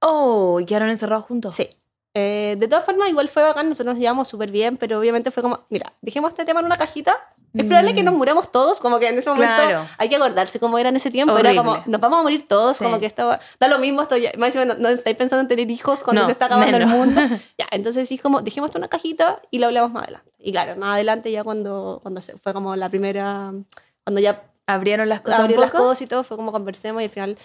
Oh, 0.00 0.58
¿y 0.60 0.64
quedaron 0.66 0.90
encerrados 0.90 1.24
juntos? 1.26 1.54
Sí. 1.54 1.70
Eh, 2.14 2.56
de 2.58 2.68
todas 2.68 2.84
formas, 2.84 3.08
igual 3.10 3.28
fue 3.28 3.42
bacán, 3.42 3.68
nosotros 3.68 3.94
nos 3.94 4.00
llevamos 4.00 4.28
súper 4.28 4.50
bien, 4.50 4.76
pero 4.76 4.98
obviamente 4.98 5.30
fue 5.30 5.42
como, 5.42 5.60
mira, 5.68 5.92
dejemos 6.00 6.30
este 6.30 6.44
tema 6.44 6.60
en 6.60 6.66
una 6.66 6.76
cajita. 6.76 7.14
Es 7.54 7.64
probable 7.64 7.94
que 7.94 8.02
nos 8.02 8.14
muramos 8.14 8.52
todos, 8.52 8.78
como 8.78 8.98
que 8.98 9.08
en 9.08 9.18
ese 9.18 9.28
momento 9.30 9.52
Mm. 9.54 9.56
Claro. 9.56 9.86
hay 9.96 10.08
que 10.08 10.16
acordarse 10.16 10.60
cómo 10.60 10.78
era 10.78 10.90
en 10.90 10.96
ese 10.96 11.10
tiempo. 11.10 11.36
Era 11.38 11.54
como, 11.56 11.72
Horrible. 11.72 11.90
nos 11.92 12.00
vamos 12.00 12.18
a 12.18 12.22
morir 12.22 12.46
todos, 12.46 12.76
Sí. 12.76 12.84
como 12.84 13.00
que 13.00 13.06
estaba, 13.06 13.40
da 13.58 13.68
lo 13.68 13.78
mismo, 13.78 14.02
estoy, 14.02 14.28
más 14.36 14.54
no, 14.54 14.64
no 14.66 14.88
estáis 14.90 15.16
pensando 15.16 15.40
en 15.40 15.48
tener 15.48 15.70
hijos 15.70 16.02
cuando 16.04 16.22
No, 16.22 16.26
se 16.26 16.32
está 16.32 16.46
acabando 16.46 16.78
menos. 16.78 16.92
el 16.92 16.96
mundo. 16.98 17.20
Ya, 17.58 17.66
entonces 17.70 18.06
sí, 18.08 18.18
como, 18.18 18.42
dejemos 18.42 18.68
esto 18.68 18.78
en 18.78 18.82
una 18.82 18.88
cajita 18.88 19.40
y 19.50 19.58
lo 19.58 19.66
hablamos 19.66 19.92
más 19.92 20.04
adelante. 20.04 20.30
Y 20.38 20.52
claro, 20.52 20.76
más 20.76 20.94
adelante 20.94 21.30
ya 21.32 21.42
cuando, 21.42 21.98
cuando 22.02 22.20
se, 22.20 22.36
fue 22.38 22.52
como 22.52 22.76
la 22.76 22.88
primera, 22.88 23.52
cuando 24.04 24.20
ya 24.20 24.42
Abrieron 24.70 25.08
las 25.08 25.22
cosas 25.22 25.40
abrir 25.40 25.56
un 25.56 25.62
las 25.62 25.70
cosas 25.70 26.02
y 26.02 26.06
todo, 26.06 26.22
fue 26.24 26.36
como 26.36 26.52
conversemos 26.52 27.00
y 27.00 27.06
al 27.06 27.10
final 27.10 27.38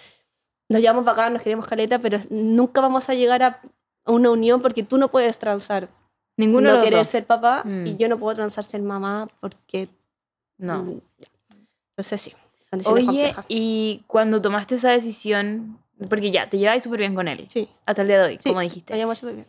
nos 0.67 0.81
llevamos 0.81 1.05
bacán, 1.05 1.31
nos 1.31 1.41
queremos 1.41 1.65
caleta, 1.65 1.99
pero 1.99 2.19
nunca 2.29 2.81
vamos 2.81 3.07
a 3.07 3.13
llegar 3.13 3.41
a 3.43 3.61
una 4.05 4.29
unión 4.31 4.61
porque 4.61 4.83
tú 4.83 4.97
no 4.97 5.09
puedes 5.09 5.37
transar 5.39 5.89
Ninguno 6.37 6.71
de 6.71 6.77
no 6.77 6.83
querer 6.83 6.99
dos. 6.99 7.07
ser 7.07 7.25
papá 7.25 7.63
Mm. 7.63 7.87
y 7.87 7.97
yo 7.97 8.07
no 8.09 8.17
puedo 8.19 8.35
transar 8.35 8.63
ser 8.63 8.81
mamá 8.81 9.27
porque... 9.39 9.87
No. 10.57 10.83
mm. 10.83 11.01
Entonces 11.95 12.21
sí, 12.21 12.33
Oye, 12.87 13.35
y 13.47 14.03
cuando 14.07 14.41
tomaste 14.41 14.75
esa 14.75 14.89
decisión, 14.89 15.77
porque 16.09 16.31
ya, 16.31 16.49
te 16.49 16.57
llevabas 16.57 16.81
súper 16.81 17.01
bien 17.01 17.13
con 17.13 17.27
él, 17.27 17.45
Sí, 17.49 17.69
hasta 17.85 18.01
el 18.01 18.07
día 18.07 18.17
de 18.19 18.25
hoy, 18.25 18.37
Sí, 18.41 18.49
como 18.49 18.57
me 18.57 18.63
dijiste. 18.63 18.95
llamo 18.97 19.13
súper 19.13 19.35
bien. 19.35 19.47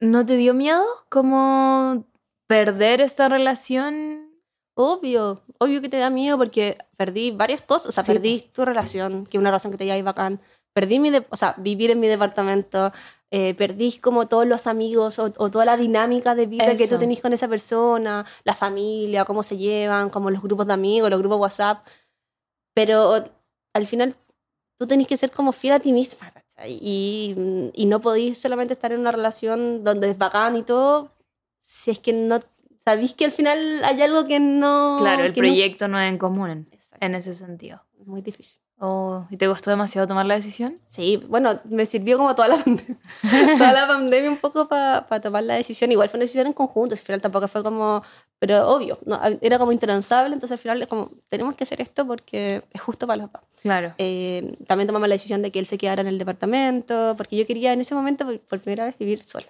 ¿No 0.00 0.24
te 0.24 0.36
dio 0.36 0.54
miedo 0.54 0.84
como 1.08 2.04
perder 2.46 3.00
esa 3.00 3.28
relación? 3.28 4.30
Obvio, 4.74 5.42
obvio 5.58 5.80
que 5.82 5.88
te 5.88 5.98
da 5.98 6.08
miedo 6.08 6.38
porque 6.38 6.78
perdí 6.96 7.32
varias 7.32 7.62
cosas. 7.62 7.88
O 7.88 7.92
sea, 7.92 8.04
Sí, 8.04 8.12
perdí 8.12 8.40
tu 8.52 8.64
relación, 8.64 9.26
que 9.26 9.38
una 9.38 9.50
relación 9.50 9.72
que 9.72 9.78
te 9.78 9.84
lleva 9.84 9.96
ahí 9.96 10.02
bacán. 10.02 10.40
Perdí 10.72 10.98
mi, 10.98 11.10
de- 11.10 11.26
o 11.30 11.36
sea, 11.36 11.54
vivir 11.58 11.90
en 11.90 12.00
mi 12.00 12.08
departamento. 12.08 12.90
eh, 13.34 13.54
perdí 13.54 13.96
como 13.98 14.28
todos 14.28 14.46
los 14.46 14.66
amigos 14.66 15.18
o, 15.18 15.32
o 15.38 15.50
toda 15.50 15.64
la 15.64 15.78
dinámica 15.78 16.34
de 16.34 16.44
vida 16.46 16.64
que 16.76 16.86
tú 16.86 16.98
tenés 17.00 17.20
con 17.22 17.32
esa 17.32 17.48
persona, 17.48 18.26
la 18.44 18.54
familia, 18.54 19.24
cómo 19.24 19.42
se 19.42 19.56
llevan, 19.56 20.10
como 20.10 20.30
los 20.30 20.42
grupos 20.42 20.66
de 20.66 20.74
amigos, 20.74 21.08
los 21.08 21.18
grupos 21.18 21.38
WhatsApp. 21.40 21.82
Pero 22.74 23.24
al 23.74 23.86
final 23.86 24.14
tú 24.76 24.86
tenés 24.86 25.06
que 25.06 25.16
ser 25.16 25.30
como 25.30 25.52
fiel 25.52 25.74
a 25.74 25.80
ti 25.80 25.92
misma, 25.92 26.30
¿cachai? 26.30 26.78
Y, 26.80 27.70
y 27.74 27.86
no 27.86 28.00
podéis 28.00 28.38
solamente 28.38 28.74
estar 28.74 28.92
en 28.92 29.00
una 29.00 29.12
relación 29.12 29.84
donde 29.84 30.10
es 30.10 30.18
bacán 30.18 30.56
y 30.56 30.62
todo, 30.62 31.12
si 31.58 31.90
es 31.90 31.98
que 32.00 32.12
no 32.12 32.40
sabéis 32.84 33.14
que 33.14 33.24
al 33.24 33.32
final 33.32 33.82
hay 33.84 34.00
algo 34.02 34.24
que 34.24 34.40
no... 34.40 34.96
Claro, 34.98 35.24
el 35.24 35.32
que 35.32 35.40
no- 35.40 35.48
proyecto 35.48 35.88
no 35.88 35.98
es 36.00 36.08
en 36.10 36.18
común 36.18 36.50
en, 37.00 37.14
ese 37.14 37.34
sentido. 37.34 37.82
muy 38.04 38.20
difícil. 38.22 38.60
Oh, 38.84 39.24
¿Y 39.30 39.36
te 39.36 39.46
costó 39.46 39.70
demasiado 39.70 40.08
tomar 40.08 40.26
la 40.26 40.34
decisión? 40.34 40.80
Sí, 40.88 41.22
bueno, 41.28 41.60
me 41.70 41.86
sirvió 41.86 42.18
como 42.18 42.34
toda 42.34 42.48
la 42.48 42.56
pandemia, 42.64 42.96
toda 43.56 43.72
la 43.72 43.86
pandemia 43.86 44.28
un 44.28 44.38
poco 44.38 44.66
para 44.66 45.20
tomar 45.20 45.44
la 45.44 45.54
decisión. 45.54 45.92
Igual 45.92 46.08
fue 46.08 46.18
una 46.18 46.24
decisión 46.24 46.48
en 46.48 46.52
conjunto, 46.52 46.92
al 46.92 46.98
final 46.98 47.22
tampoco 47.22 47.46
fue 47.46 47.62
como, 47.62 48.02
pero 48.40 48.68
obvio, 48.68 48.98
no, 49.06 49.20
era 49.40 49.60
como 49.60 49.70
intransable, 49.70 50.34
entonces 50.34 50.50
al 50.50 50.58
final 50.58 50.84
como, 50.88 51.12
tenemos 51.28 51.54
que 51.54 51.62
hacer 51.62 51.80
esto 51.80 52.04
porque 52.04 52.64
es 52.72 52.80
justo 52.80 53.06
para 53.06 53.22
los 53.22 53.32
dos. 53.32 53.42
Claro. 53.62 53.94
Eh, 53.98 54.56
también 54.66 54.88
tomamos 54.88 55.08
la 55.08 55.14
decisión 55.14 55.42
de 55.42 55.52
que 55.52 55.60
él 55.60 55.66
se 55.66 55.78
quedara 55.78 56.02
en 56.02 56.08
el 56.08 56.18
departamento, 56.18 57.14
porque 57.16 57.36
yo 57.36 57.46
quería 57.46 57.72
en 57.72 57.82
ese 57.82 57.94
momento 57.94 58.24
por, 58.24 58.40
por 58.40 58.58
primera 58.58 58.84
vez 58.84 58.98
vivir 58.98 59.20
sola. 59.20 59.46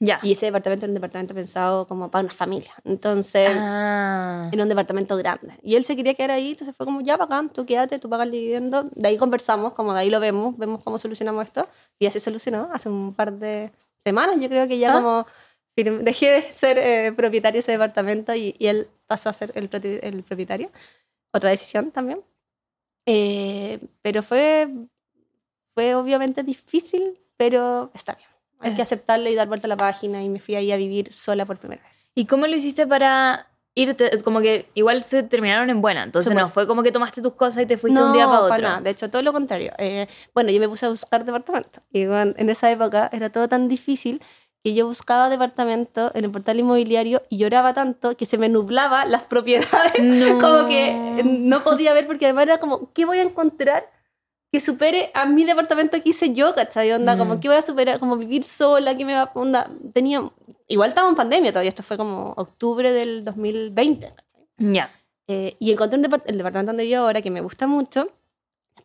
Ya. 0.00 0.20
Y 0.22 0.32
ese 0.32 0.46
departamento 0.46 0.86
era 0.86 0.90
un 0.90 0.94
departamento 0.94 1.34
pensado 1.34 1.86
como 1.88 2.08
para 2.10 2.24
una 2.24 2.32
familia. 2.34 2.72
Entonces, 2.84 3.50
Ah, 3.58 4.48
en 4.52 4.60
un 4.60 4.68
departamento 4.68 5.16
grande. 5.16 5.54
Y 5.62 5.74
él 5.74 5.82
se 5.84 5.96
quería 5.96 6.14
quedar 6.14 6.30
ahí, 6.30 6.50
entonces 6.50 6.76
fue 6.76 6.86
como, 6.86 7.00
ya, 7.00 7.16
bacán, 7.16 7.50
tú 7.50 7.66
quédate, 7.66 7.98
tú 7.98 8.08
pagas 8.08 8.26
el 8.26 8.32
dividendo. 8.32 8.84
De 8.94 9.08
ahí 9.08 9.18
conversamos, 9.18 9.72
como 9.72 9.92
de 9.92 10.00
ahí 10.00 10.10
lo 10.10 10.20
vemos, 10.20 10.56
vemos 10.56 10.82
cómo 10.84 10.98
solucionamos 10.98 11.44
esto. 11.44 11.68
Y 11.98 12.06
así 12.06 12.20
solucionó 12.20 12.68
hace 12.72 12.88
un 12.88 13.12
par 13.12 13.32
de 13.32 13.72
semanas, 14.04 14.36
yo 14.40 14.48
creo 14.48 14.68
que 14.68 14.78
ya 14.78 14.90
Ah. 14.92 15.00
como 15.02 15.26
dejé 15.76 16.30
de 16.32 16.42
ser 16.42 16.78
eh, 16.78 17.12
propietario 17.12 17.54
de 17.58 17.60
ese 17.60 17.72
departamento 17.72 18.34
y, 18.34 18.54
y 18.58 18.66
él 18.68 18.88
pasó 19.06 19.28
a 19.30 19.32
ser 19.32 19.52
el, 19.54 19.68
el 20.02 20.22
propietario. 20.22 20.70
Otra 21.32 21.50
decisión 21.50 21.90
también. 21.90 22.20
Eh, 23.06 23.78
pero 24.02 24.22
fue, 24.22 24.68
fue 25.74 25.94
obviamente 25.94 26.42
difícil, 26.42 27.18
pero 27.36 27.90
está 27.94 28.14
bien. 28.14 28.28
Hay 28.60 28.72
que 28.74 28.80
Eh. 28.80 28.82
aceptarlo 28.82 29.28
y 29.28 29.34
dar 29.34 29.48
vuelta 29.48 29.66
a 29.66 29.68
la 29.68 29.76
página 29.76 30.22
y 30.22 30.28
me 30.28 30.40
fui 30.40 30.54
ahí 30.56 30.72
a 30.72 30.76
vivir 30.76 31.12
sola 31.12 31.44
por 31.46 31.58
primera 31.58 31.82
vez. 31.84 32.10
¿Y 32.14 32.26
cómo 32.26 32.46
lo 32.46 32.56
hiciste 32.56 32.86
para 32.86 33.46
irte? 33.74 34.10
Como 34.24 34.40
que 34.40 34.68
igual 34.74 35.04
se 35.04 35.22
terminaron 35.22 35.70
en 35.70 35.80
buena, 35.80 36.02
entonces 36.02 36.30
Súper. 36.30 36.42
no 36.42 36.48
fue 36.50 36.66
como 36.66 36.82
que 36.82 36.90
tomaste 36.90 37.22
tus 37.22 37.34
cosas 37.34 37.62
y 37.62 37.66
te 37.66 37.78
fuiste 37.78 38.02
un 38.02 38.12
día 38.12 38.26
para 38.26 38.40
otro. 38.40 38.58
nada. 38.58 38.80
De 38.80 38.90
hecho, 38.90 39.08
todo 39.10 39.22
lo 39.22 39.32
contrario. 39.32 39.72
Eh, 39.78 40.08
bueno, 40.34 40.50
yo 40.50 40.58
me 40.60 40.68
puse 40.68 40.86
a 40.86 40.88
buscar 40.88 41.24
departamento. 41.24 41.80
Y 41.92 42.06
bueno, 42.06 42.34
en 42.36 42.50
esa 42.50 42.70
época 42.70 43.08
era 43.12 43.30
todo 43.30 43.48
tan 43.48 43.68
difícil 43.68 44.20
que 44.64 44.74
yo 44.74 44.88
buscaba 44.88 45.28
departamento 45.28 46.10
en 46.16 46.24
el 46.24 46.32
portal 46.32 46.58
inmobiliario 46.58 47.22
y 47.28 47.38
lloraba 47.38 47.74
tanto 47.74 48.16
que 48.16 48.26
se 48.26 48.38
me 48.38 48.48
nublaba 48.48 49.04
las 49.06 49.24
propiedades. 49.24 49.92
No. 50.02 50.40
como 50.40 50.66
que 50.68 51.22
no 51.24 51.62
podía 51.62 51.92
ver 51.94 52.08
porque 52.08 52.24
además 52.26 52.42
era 52.42 52.58
como, 52.58 52.92
¿qué 52.92 53.04
voy 53.04 53.18
a 53.18 53.22
encontrar 53.22 53.88
que 54.50 54.60
supere 54.60 55.10
a 55.14 55.26
mi 55.26 55.44
departamento 55.44 56.02
que 56.02 56.10
hice 56.10 56.32
yo, 56.32 56.54
¿cachai? 56.54 56.90
Onda, 56.92 57.14
Mm. 57.14 57.18
como, 57.18 57.40
¿qué 57.40 57.48
voy 57.48 57.56
a 57.58 57.62
superar? 57.62 57.98
Como 57.98 58.16
vivir 58.16 58.44
sola, 58.44 58.96
¿qué 58.96 59.04
me 59.04 59.14
va 59.14 59.30
Onda, 59.34 59.70
tenía... 59.92 60.22
Igual 60.68 60.90
estaba 60.90 61.08
en 61.08 61.14
pandemia 61.16 61.50
todavía, 61.52 61.70
esto 61.70 61.82
fue 61.82 61.96
como 61.96 62.32
octubre 62.36 62.90
del 62.92 63.24
2020, 63.24 64.08
¿cachai? 64.14 64.46
Ya. 64.58 64.90
Eh, 65.26 65.56
y 65.58 65.72
encontré 65.72 65.98
un 65.98 66.04
depart- 66.04 66.24
el 66.26 66.36
departamento 66.38 66.70
donde 66.72 66.84
vivo 66.84 67.00
ahora 67.02 67.20
que 67.22 67.30
me 67.30 67.40
gusta 67.42 67.66
mucho. 67.66 68.08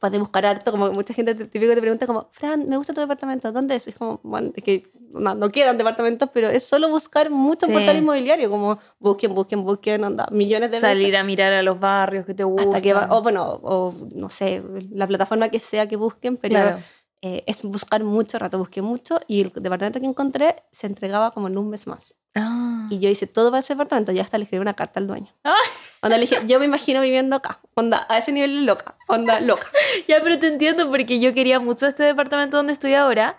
Después 0.04 0.12
de 0.12 0.20
buscar 0.20 0.46
harto, 0.46 0.70
como 0.72 0.92
mucha 0.92 1.14
gente 1.14 1.34
te- 1.34 1.46
típico 1.46 1.74
te 1.74 1.80
pregunta 1.80 2.06
como, 2.06 2.28
Fran, 2.34 2.68
me 2.68 2.76
gusta 2.76 2.94
tu 2.94 3.00
departamento, 3.00 3.54
¿dónde 3.54 3.76
es? 3.76 3.88
Y 3.88 3.92
es 3.92 3.96
como, 3.98 4.20
bueno, 4.24 4.52
es 4.54 4.62
que 4.62 4.92
no, 5.14 5.34
no 5.34 5.50
quedan 5.50 5.78
departamentos, 5.78 6.28
pero 6.34 6.50
es 6.50 6.66
solo 6.66 6.90
buscar 6.90 7.30
mucho 7.30 7.68
Sí. 7.68 7.72
portal 7.72 7.96
inmobiliario, 7.96 8.50
como 8.50 8.80
busquen, 9.00 9.34
busquen, 9.34 9.64
busquen, 9.64 10.04
onda, 10.04 10.28
millones 10.30 10.72
de 10.72 10.82
veces. 10.82 10.90
Salir 11.00 11.16
a 11.16 11.24
mirar 11.24 11.54
a 11.54 11.64
los 11.64 11.80
barrios 11.80 12.26
que 12.26 12.34
te 12.34 12.44
gustan. 12.44 12.68
Hasta 12.68 12.82
que 12.82 12.94
va, 12.94 13.08
o 13.18 13.22
bueno, 13.24 13.46
o 13.64 13.94
no 14.14 14.30
sé, 14.30 14.62
la 14.92 15.08
plataforma 15.08 15.48
que 15.48 15.62
sea 15.62 15.88
que 15.88 15.96
busquen, 15.96 16.36
pero 16.36 16.50
Claro. 16.56 16.80
Eh, 17.26 17.42
es 17.48 17.62
buscar 17.62 18.04
mucho 18.04 18.38
rato, 18.38 18.58
busqué 18.58 18.82
mucho 18.82 19.22
y 19.30 19.40
el 19.40 19.54
departamento 19.56 20.02
que 20.02 20.06
encontré 20.06 20.58
se 20.74 20.88
entregaba 20.88 21.32
como 21.32 21.48
en 21.48 21.58
un 21.58 21.70
mes 21.70 21.88
más. 21.88 22.16
Ah. 22.36 22.86
Y 22.90 23.00
yo 23.00 23.08
hice 23.08 23.28
todo 23.28 23.50
para 23.50 23.62
ese 23.62 23.76
departamento, 23.76 24.12
ya 24.12 24.24
hasta 24.24 24.38
le 24.38 24.44
escribí 24.44 24.62
una 24.62 24.74
carta 24.74 25.00
al 25.00 25.08
dueño. 25.08 25.28
Ah. 25.46 25.56
Onda, 26.02 26.18
le 26.18 26.26
dije, 26.26 26.42
yo 26.48 26.60
me 26.60 26.66
imagino 26.66 27.00
viviendo 27.00 27.38
acá. 27.38 27.62
Onda, 27.76 28.06
a 28.10 28.18
ese 28.18 28.34
nivel 28.34 28.66
loca. 28.66 28.94
Onda, 29.08 29.40
loca. 29.40 29.68
Ya, 30.10 30.22
pero 30.22 30.38
te 30.38 30.48
entiendo 30.48 30.90
porque 30.90 31.22
yo 31.22 31.34
quería 31.34 31.62
mucho 31.62 31.88
este 31.88 32.04
departamento 32.04 32.58
donde 32.58 32.74
estoy 32.74 32.94
ahora 32.94 33.38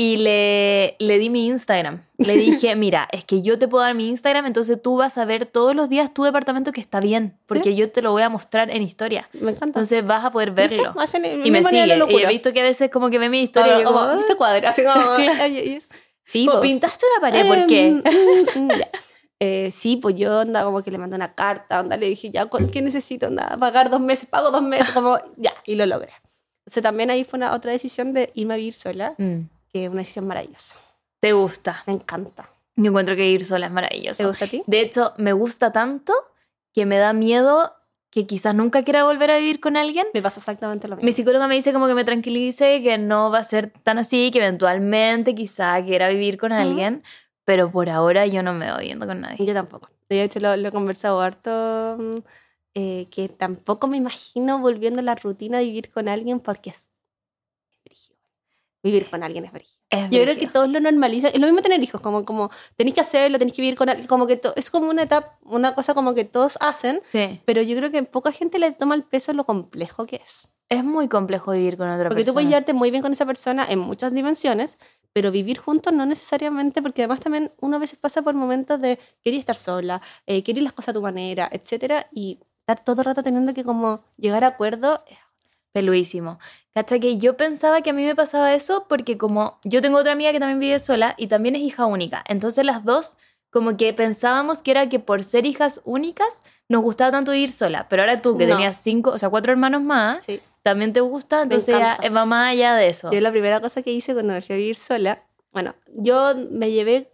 y 0.00 0.16
le, 0.18 0.94
le 1.00 1.18
di 1.18 1.28
mi 1.28 1.46
Instagram. 1.48 2.04
Le 2.18 2.34
dije, 2.36 2.76
mira, 2.76 3.08
es 3.10 3.24
que 3.24 3.42
yo 3.42 3.58
te 3.58 3.66
puedo 3.66 3.82
dar 3.82 3.94
mi 3.94 4.08
Instagram, 4.08 4.46
entonces 4.46 4.80
tú 4.80 4.96
vas 4.96 5.18
a 5.18 5.24
ver 5.24 5.44
todos 5.46 5.74
los 5.74 5.88
días 5.88 6.14
tu 6.14 6.22
departamento 6.22 6.70
que 6.70 6.80
está 6.80 7.00
bien, 7.00 7.36
porque 7.46 7.74
yo 7.74 7.90
te 7.90 8.00
lo 8.00 8.12
voy 8.12 8.22
a 8.22 8.28
mostrar 8.28 8.70
en 8.70 8.82
historia. 8.82 9.28
Me 9.32 9.50
encanta. 9.50 9.64
Entonces 9.66 10.06
vas 10.06 10.24
a 10.24 10.30
poder 10.30 10.52
verlo. 10.52 10.76
Ni- 11.42 11.48
Y 11.48 11.50
me 11.50 11.58
sigue. 11.82 11.96
Y 12.08 12.14
he 12.26 12.28
visto 12.28 12.52
que 12.52 12.60
a 12.60 12.62
veces 12.62 12.90
como 12.90 13.10
que 13.10 13.18
ve 13.18 13.28
mi 13.28 13.40
historia 13.42 13.74
y 13.74 13.82
yo 13.82 13.86
Como, 13.86 13.98
como, 14.06 14.22
se 14.22 14.36
cuadra, 14.36 14.68
así 14.68 14.82
como... 14.84 15.14
Claro. 15.16 15.54
Sí, 16.24 16.46
"Oh, 16.48 16.52
po. 16.56 16.60
pintaste 16.60 17.04
una 17.16 17.30
pared, 17.30 17.46
¿por 17.48 17.66
qué? 17.66 17.90
mm, 18.54 18.58
mm, 18.60 18.70
ya. 18.78 18.88
Eh, 19.40 19.70
sí, 19.72 19.96
pues 19.96 20.14
yo 20.14 20.40
onda 20.40 20.62
como 20.62 20.82
que 20.82 20.90
le 20.92 20.98
mandé 20.98 21.16
una 21.16 21.34
carta, 21.34 21.80
onda 21.80 21.96
le 21.96 22.06
dije, 22.08 22.30
ya, 22.30 22.46
¿cu- 22.46 22.70
¿qué 22.70 22.82
necesito? 22.82 23.26
Onda, 23.28 23.56
pagar 23.58 23.88
dos 23.90 24.00
meses, 24.00 24.28
pago 24.28 24.50
dos 24.52 24.62
meses, 24.62 24.90
como, 24.90 25.18
ya, 25.36 25.54
y 25.64 25.74
lo 25.74 25.86
logré. 25.86 26.12
Entonces 26.66 26.82
también 26.82 27.10
ahí 27.10 27.24
fue 27.24 27.38
una 27.38 27.54
otra 27.54 27.72
decisión 27.72 28.12
de 28.12 28.30
irme 28.34 28.54
a 28.54 28.56
vivir 28.58 28.74
sola, 28.74 29.14
Mm, 29.18 29.48
que 29.72 29.84
es 29.84 29.90
una 29.90 29.98
decisión 30.00 30.26
maravillosa. 30.26 30.78
Te 31.20 31.32
gusta. 31.32 31.82
Me 31.86 31.92
encanta. 31.94 32.48
Yo 32.76 32.86
encuentro 32.90 33.16
que 33.16 33.28
ir 33.28 33.44
sola 33.44 33.66
es 33.66 33.70
¿Te 33.70 33.74
maravilloso. 33.74 34.28
gusta 34.28 34.44
a 34.44 34.48
ti? 34.48 34.62
De 34.66 34.80
hecho, 34.80 35.12
me 35.16 35.32
gusta 35.32 35.72
tanto 35.72 36.12
que 36.72 36.86
me 36.86 36.96
da 36.98 37.12
miedo 37.12 37.74
que 38.10 38.26
quizás 38.26 38.54
nunca 38.54 38.84
quiera 38.84 39.04
volver 39.04 39.30
a 39.30 39.38
vivir 39.38 39.60
con 39.60 39.76
alguien. 39.76 40.06
Me 40.14 40.22
pasa 40.22 40.40
exactamente 40.40 40.88
lo 40.88 40.96
mismo. 40.96 41.04
Mi 41.06 41.12
psicóloga 41.12 41.48
me 41.48 41.56
dice 41.56 41.72
como 41.72 41.86
que 41.86 41.94
me 41.94 42.04
tranquilice, 42.04 42.82
que 42.82 42.96
no 42.98 43.30
va 43.30 43.38
a 43.38 43.44
ser 43.44 43.70
tan 43.82 43.98
así, 43.98 44.30
que 44.30 44.38
eventualmente 44.38 45.34
quizá 45.34 45.82
quiera 45.84 46.08
vivir 46.08 46.38
con 46.38 46.52
alguien, 46.52 47.02
pero 47.44 47.70
por 47.70 47.90
ahora 47.90 48.26
yo 48.26 48.42
no 48.42 48.54
me 48.54 48.66
veo 48.66 48.78
viendo 48.78 49.06
con 49.06 49.20
nadie. 49.20 49.44
Yo 49.44 49.52
tampoco. 49.52 49.90
De 50.08 50.22
hecho, 50.22 50.40
lo, 50.40 50.56
lo 50.56 50.68
he 50.68 50.72
conversado 50.72 51.20
harto, 51.20 51.96
mm, 51.98 52.16
eh, 52.74 53.08
que 53.10 53.28
tampoco 53.28 53.88
me 53.88 53.96
imagino 53.98 54.58
volviendo 54.60 55.00
a 55.00 55.02
la 55.04 55.14
rutina 55.14 55.58
de 55.58 55.64
vivir 55.64 55.90
con 55.90 56.08
alguien 56.08 56.40
porque 56.40 56.70
es. 56.70 56.88
Vivir 58.90 59.08
con 59.10 59.22
alguien 59.22 59.44
es 59.44 59.52
brígido. 59.52 59.78
Es 59.90 60.10
Yo 60.10 60.22
creo 60.22 60.36
que 60.36 60.46
todos 60.46 60.68
lo 60.68 60.80
normalizan. 60.80 61.30
Es 61.34 61.40
lo 61.40 61.46
mismo 61.46 61.62
tener 61.62 61.82
hijos, 61.82 62.00
como, 62.02 62.24
como 62.24 62.50
tenéis 62.76 62.94
que 62.94 63.00
hacerlo, 63.00 63.38
tenéis 63.38 63.54
que 63.54 63.62
vivir 63.62 63.76
con 63.76 63.88
alguien, 63.88 64.06
como 64.06 64.26
que 64.26 64.36
to- 64.36 64.54
es 64.56 64.70
como 64.70 64.90
una 64.90 65.02
etapa, 65.02 65.38
una 65.42 65.74
cosa 65.74 65.94
como 65.94 66.14
que 66.14 66.24
todos 66.24 66.56
hacen, 66.60 67.00
Sí, 67.12 67.40
pero 67.44 67.62
yo 67.62 67.76
creo 67.76 67.90
que 67.90 68.02
poca 68.02 68.32
gente 68.32 68.58
le 68.58 68.72
toma 68.72 68.94
el 68.94 69.02
peso 69.02 69.32
lo 69.32 69.44
complejo 69.44 70.06
que 70.06 70.16
es. 70.16 70.50
es 70.70 70.84
muy 70.84 71.08
complejo 71.08 71.52
vivir 71.52 71.76
con 71.78 71.88
otra 71.88 72.08
Porque 72.10 72.22
tú 72.22 72.26
persona. 72.26 72.34
puedes 72.34 72.48
llevarte 72.50 72.72
muy 72.74 72.90
bien 72.90 73.02
con 73.02 73.12
esa 73.12 73.24
persona 73.26 73.66
en 73.68 73.78
muchas 73.78 74.12
dimensiones, 74.12 74.76
pero 75.14 75.30
vivir 75.32 75.58
juntos 75.58 75.92
no 75.94 76.04
necesariamente, 76.04 76.82
porque 76.82 77.02
además 77.02 77.20
también 77.20 77.52
uno 77.60 77.76
a 77.76 77.80
veces 77.80 77.98
pasa 77.98 78.20
por 78.22 78.34
momentos 78.34 78.78
de 78.80 78.98
querer 79.24 79.38
estar 79.40 79.56
sola, 79.56 80.02
eh, 80.26 80.42
querer 80.42 80.62
las 80.62 80.74
cosas 80.74 80.90
a 80.90 80.92
tu 80.92 81.02
manera, 81.02 81.48
etcétera, 81.50 82.06
y 82.12 82.38
estar 82.60 82.84
todo 82.84 83.00
el 83.00 83.06
rato 83.06 83.22
teniendo 83.22 83.54
que 83.54 83.64
como 83.64 84.02
llegar 84.18 84.44
a 84.44 84.48
acuerdo. 84.48 85.02
eh, 85.08 85.16
Peluísimo. 85.72 86.38
¿Cacha 86.74 86.98
que 86.98 87.18
yo 87.18 87.36
pensaba 87.36 87.82
que 87.82 87.90
a 87.90 87.92
mí 87.92 88.04
me 88.04 88.14
pasaba 88.14 88.54
eso 88.54 88.86
porque 88.88 89.18
como 89.18 89.58
yo 89.64 89.82
tengo 89.82 89.98
otra 89.98 90.12
amiga 90.12 90.32
que 90.32 90.38
también 90.40 90.58
vive 90.60 90.78
sola 90.78 91.14
y 91.18 91.26
también 91.26 91.56
es 91.56 91.62
hija 91.62 91.86
única. 91.86 92.24
Entonces 92.26 92.64
las 92.64 92.84
dos 92.84 93.16
como 93.50 93.76
que 93.76 93.92
pensábamos 93.94 94.62
que 94.62 94.70
era 94.72 94.88
que 94.88 94.98
por 94.98 95.22
ser 95.24 95.46
hijas 95.46 95.80
únicas 95.84 96.44
nos 96.68 96.82
gustaba 96.82 97.10
tanto 97.10 97.32
vivir 97.32 97.50
sola. 97.50 97.86
Pero 97.88 98.02
ahora 98.02 98.20
tú 98.22 98.36
que 98.36 98.46
No. 98.46 98.54
tenías 98.56 98.76
cinco, 98.76 99.10
o 99.10 99.18
sea, 99.18 99.30
cuatro 99.30 99.52
hermanos 99.52 99.82
más, 99.82 100.24
Sí. 100.24 100.40
también 100.62 100.92
te 100.92 101.00
gusta, 101.00 101.42
entonces 101.42 101.74
va 101.74 102.24
más 102.26 102.52
allá 102.52 102.74
de 102.74 102.88
eso. 102.88 103.10
Yo 103.10 103.20
la 103.20 103.30
primera 103.30 103.60
cosa 103.60 103.82
que 103.82 103.90
hice 103.90 104.12
cuando 104.12 104.34
me 104.34 104.42
fui 104.42 104.54
a 104.54 104.58
vivir 104.58 104.76
sola, 104.76 105.18
bueno, 105.52 105.74
yo 105.94 106.34
me 106.50 106.70
llevé 106.70 107.10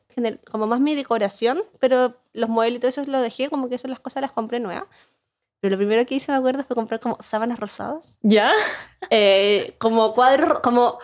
como 0.51 0.67
más 0.67 0.81
mi 0.81 0.95
decoración, 0.95 1.63
pero 1.81 2.15
los 2.33 2.49
muebles 2.51 2.77
y 2.77 2.81
todo 2.81 2.89
eso 2.89 3.05
lo 3.07 3.21
dejé, 3.21 3.49
como 3.49 3.69
que 3.69 3.77
eso 3.77 3.89
las 3.89 4.01
cosas 4.01 4.21
las 4.21 4.33
compré 4.33 4.59
nuevas. 4.61 4.85
Pero 5.65 5.77
lo 5.77 5.79
primero 5.79 6.05
que 6.05 6.17
hice, 6.17 6.31
me 6.31 6.37
acuerdo, 6.37 6.63
fue 6.63 6.77
comprar 6.77 7.01
como 7.01 7.17
sábanas 7.21 7.59
rosadas. 7.59 8.19
¿Ya? 8.21 8.53
eh, 9.09 9.75
como 9.79 10.13
cuadros, 10.13 10.61
como 10.61 10.99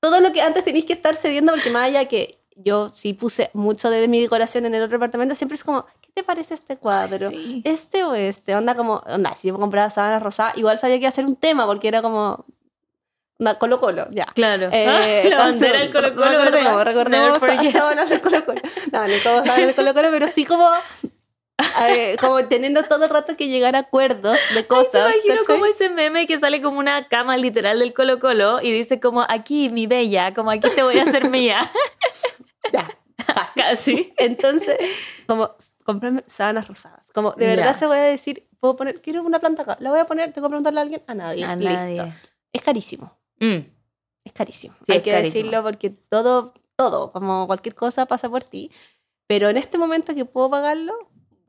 todo 0.00 0.22
lo 0.22 0.32
que 0.32 0.40
antes 0.40 0.64
tenéis 0.64 0.86
que 0.86 0.94
estar 0.94 1.16
cediendo, 1.16 1.52
porque 1.52 1.68
más 1.68 1.82
allá 1.82 2.06
que 2.06 2.38
yo 2.56 2.88
sí 2.94 3.12
puse 3.12 3.50
mucho 3.52 3.90
de 3.90 4.08
mi 4.08 4.22
decoración 4.22 4.64
en 4.64 4.74
el 4.74 4.84
otro 4.84 4.96
departamento, 4.96 5.34
siempre 5.34 5.56
es 5.56 5.64
como, 5.64 5.84
¿qué 6.00 6.08
te 6.14 6.22
parece 6.22 6.54
este 6.54 6.78
cuadro? 6.78 7.28
Sí. 7.28 7.60
¿Este 7.66 8.02
o 8.02 8.14
este? 8.14 8.56
Onda 8.56 8.74
como, 8.74 9.02
onda, 9.04 9.34
si 9.34 9.48
yo 9.48 9.58
compraba 9.58 9.90
sábanas 9.90 10.22
rosadas, 10.22 10.56
igual 10.56 10.78
sabía 10.78 10.96
que 10.96 11.02
iba 11.02 11.10
a 11.10 11.12
ser 11.12 11.26
un 11.26 11.36
tema, 11.36 11.66
porque 11.66 11.88
era 11.88 12.00
como, 12.00 12.46
onda, 13.38 13.58
colo 13.58 13.80
colo, 13.80 14.08
ya. 14.12 14.24
Claro. 14.34 14.70
Eh, 14.72 15.26
la 15.28 15.36
bandera 15.40 15.80
del 15.80 15.92
Colo 15.92 16.14
Colo. 16.14 16.26
recordemos, 16.26 16.84
recordemos 16.86 17.38
sábanas 17.70 18.08
del 18.08 18.22
Colo 18.22 18.46
Colo. 18.46 18.62
No, 18.92 19.06
no 19.06 19.14
como 19.22 19.36
sábanas 19.44 19.66
del 19.66 19.74
Colo 19.74 19.92
Colo, 19.92 20.08
pero 20.10 20.26
sí 20.28 20.46
como 20.46 20.66
ver, 21.86 22.18
como 22.18 22.44
teniendo 22.46 22.82
todo 22.84 23.04
el 23.04 23.10
rato 23.10 23.36
que 23.36 23.48
llegar 23.48 23.76
a 23.76 23.80
acuerdos 23.80 24.38
de 24.54 24.66
cosas. 24.66 24.92
Me 25.08 25.16
imagino 25.16 25.34
¿cachai? 25.36 25.46
como 25.46 25.66
ese 25.66 25.90
meme 25.90 26.26
que 26.26 26.38
sale 26.38 26.60
como 26.62 26.78
una 26.78 27.08
cama 27.08 27.36
literal 27.36 27.78
del 27.78 27.92
Colo 27.94 28.18
Colo 28.20 28.60
y 28.60 28.70
dice 28.72 29.00
como 29.00 29.22
aquí 29.28 29.68
mi 29.68 29.86
bella, 29.86 30.34
como 30.34 30.50
aquí 30.50 30.68
te 30.74 30.82
voy 30.82 30.98
a 30.98 31.02
hacer 31.04 31.28
mía. 31.30 31.70
Ya, 32.72 32.88
fácil. 33.34 33.62
Casi. 33.62 34.14
Entonces, 34.18 34.76
como 35.26 35.54
comprarme 35.84 36.22
sábanas 36.26 36.68
rosadas. 36.68 37.10
Como 37.12 37.32
de 37.32 37.46
verdad 37.46 37.72
Ya. 37.72 37.74
se 37.74 37.86
voy 37.86 37.96
a 37.96 38.02
decir, 38.02 38.46
puedo 38.60 38.76
poner, 38.76 39.00
quiero 39.00 39.22
una 39.22 39.40
planta 39.40 39.62
acá, 39.62 39.76
la 39.80 39.90
voy 39.90 39.98
a 39.98 40.04
poner, 40.04 40.32
tengo 40.32 40.46
que 40.46 40.50
preguntarle 40.50 40.78
a 40.80 40.82
alguien, 40.82 41.02
a 41.06 41.14
nadie. 41.14 41.44
A 41.44 41.56
Listo. 41.56 41.74
nadie. 41.74 42.12
Es 42.52 42.62
carísimo, 42.62 43.16
Mm, 43.40 43.60
es 44.24 44.32
carísimo. 44.34 44.74
Sí, 44.86 44.92
Hay 44.92 44.98
es 44.98 45.02
que 45.04 45.10
carísimo. 45.10 45.34
decirlo 45.46 45.62
porque 45.62 45.90
todo, 45.90 46.52
todo, 46.76 47.10
como 47.10 47.46
cualquier 47.46 47.74
cosa 47.74 48.06
pasa 48.06 48.28
por 48.28 48.44
ti. 48.44 48.70
Pero 49.26 49.48
en 49.48 49.56
este 49.56 49.78
momento 49.78 50.14
que 50.14 50.24
puedo 50.26 50.50
pagarlo, 50.50 50.92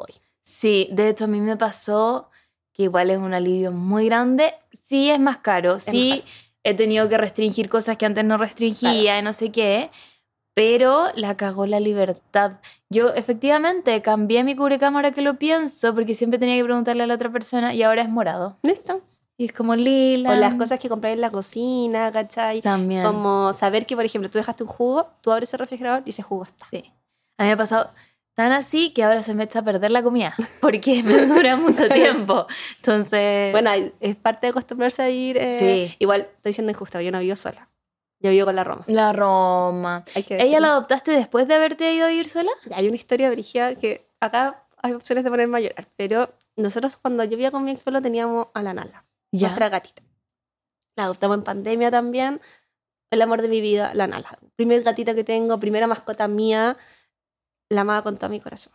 voy. 0.02 0.16
Sí, 0.44 0.90
de 0.92 1.10
hecho 1.10 1.26
a 1.26 1.28
mí 1.28 1.40
me 1.40 1.58
pasó 1.58 2.30
que 2.74 2.84
igual 2.84 3.10
es 3.10 3.18
un 3.18 3.34
alivio 3.34 3.72
muy 3.72 4.06
grande. 4.06 4.54
Sí 4.72 5.10
es 5.10 5.20
más 5.20 5.38
caro, 5.38 5.80
sí 5.80 6.10
más 6.10 6.20
caro. 6.20 6.32
he 6.64 6.74
tenido 6.74 7.10
que 7.10 7.18
restringir 7.18 7.70
cosas 7.70 7.98
que 7.98 8.06
antes 8.06 8.26
no 8.26 8.38
restringía 8.38 9.20
y 9.20 9.22
no 9.22 9.34
sé 9.34 9.52
qué, 9.52 9.92
pero 10.54 11.08
la 11.16 11.38
cagó 11.38 11.66
la 11.66 11.80
libertad. 11.80 12.54
Yo 12.90 13.14
efectivamente 13.14 14.02
cambié 14.02 14.44
mi 14.44 14.56
cubrecámara 14.56 15.12
que 15.12 15.22
lo 15.22 15.38
pienso 15.38 15.94
porque 15.94 16.16
siempre 16.16 16.40
tenía 16.40 16.58
que 16.58 16.64
preguntarle 16.64 17.04
a 17.04 17.08
la 17.08 17.16
otra 17.16 17.32
persona 17.32 17.74
y 17.74 17.84
ahora 17.84 18.02
es 18.02 18.10
morado. 18.10 18.58
Listo. 18.64 19.02
Y 19.38 19.46
es 19.46 19.54
como 19.54 19.76
lila. 19.76 20.32
O 20.32 20.36
las 20.36 20.54
cosas 20.56 20.80
que 20.80 20.88
compré 20.88 21.14
en 21.14 21.22
la 21.22 21.32
cocina, 21.32 22.12
¿cachai? 22.12 22.62
también. 22.62 23.04
Como 23.04 23.54
saber 23.54 23.88
que, 23.88 23.96
por 23.96 24.06
ejemplo, 24.06 24.30
tú 24.30 24.38
dejaste 24.38 24.64
un 24.64 24.70
jugo, 24.70 25.08
tú 25.22 25.32
abres 25.32 25.52
el 25.54 25.60
refrigerador 25.60 26.04
y 26.06 26.12
ese 26.12 26.22
jugo 26.22 26.44
está. 26.44 26.68
Sí. 26.70 26.84
A 27.38 27.44
mí 27.44 27.48
me 27.48 27.54
ha 27.54 27.58
pasado 27.58 27.90
tan 28.42 28.52
así 28.54 28.92
que 28.94 29.04
ahora 29.04 29.22
se 29.24 29.34
me 29.34 29.44
echa 29.44 29.60
a 29.60 29.64
perder 29.64 29.92
la 29.92 30.02
comida 30.02 30.36
porque 30.62 31.04
me 31.04 31.26
dura 31.28 31.56
mucho 31.58 31.88
tiempo. 31.90 32.48
Entonces, 32.78 33.52
Bueno, 33.52 33.72
es 34.00 34.16
parte 34.16 34.48
de 34.48 34.52
acostumbrarse 34.52 35.02
a 35.04 35.10
ir. 35.10 35.38
eh, 35.38 35.58
Sí. 35.60 35.96
Igual 36.00 36.28
estoy 36.36 36.54
siendo 36.54 36.72
injusta, 36.72 37.02
yo 37.02 37.12
no 37.12 37.20
vivo 37.20 37.36
sola. 37.36 37.70
Yo 38.20 38.30
vivo 38.32 38.46
con 38.46 38.56
la 38.56 38.64
Roma. 38.64 38.84
la 38.88 39.14
Roma. 39.14 40.06
¿Ella 40.16 40.60
la 40.60 40.68
adoptaste 40.74 41.12
después 41.12 41.48
de 41.48 41.56
haberte 41.56 41.92
ido 41.94 42.06
a 42.06 42.10
vivir 42.10 42.30
sola? 42.30 42.52
Hay 42.74 42.88
una 42.88 42.96
historia 42.96 43.30
brígida 43.32 43.74
que 43.76 44.08
acá 44.20 44.64
hay 44.84 44.94
opciones 44.94 45.24
de 45.24 45.30
ponerme 45.30 45.58
a 45.58 45.62
llorar, 45.62 45.88
pero 45.96 46.30
nosotros 46.56 46.96
cuando 46.98 47.24
yo 47.24 47.32
vivía 47.32 47.52
con 47.52 47.64
mi 47.64 47.72
ex 47.72 47.84
teníamos 47.84 48.48
a 48.54 48.62
la 48.62 48.74
Nala, 48.74 49.06
nuestra 49.32 49.70
gatita. 49.70 50.04
La 50.96 51.06
adoptamos 51.06 51.38
en 51.38 51.44
pandemia 51.44 51.90
también. 51.90 52.42
El 53.12 53.22
amor 53.22 53.42
de 53.42 53.50
mi 53.50 53.60
vida, 53.60 53.92
la 53.94 54.08
Nala. 54.08 54.38
Primer 54.56 54.84
gatita 54.84 55.14
que 55.16 55.24
tengo, 55.24 55.60
primera 55.60 55.88
mascota 55.88 56.28
mía, 56.28 56.78
la 57.72 57.82
amaba 57.82 58.02
con 58.02 58.18
todo 58.18 58.30
mi 58.30 58.40
corazón. 58.40 58.74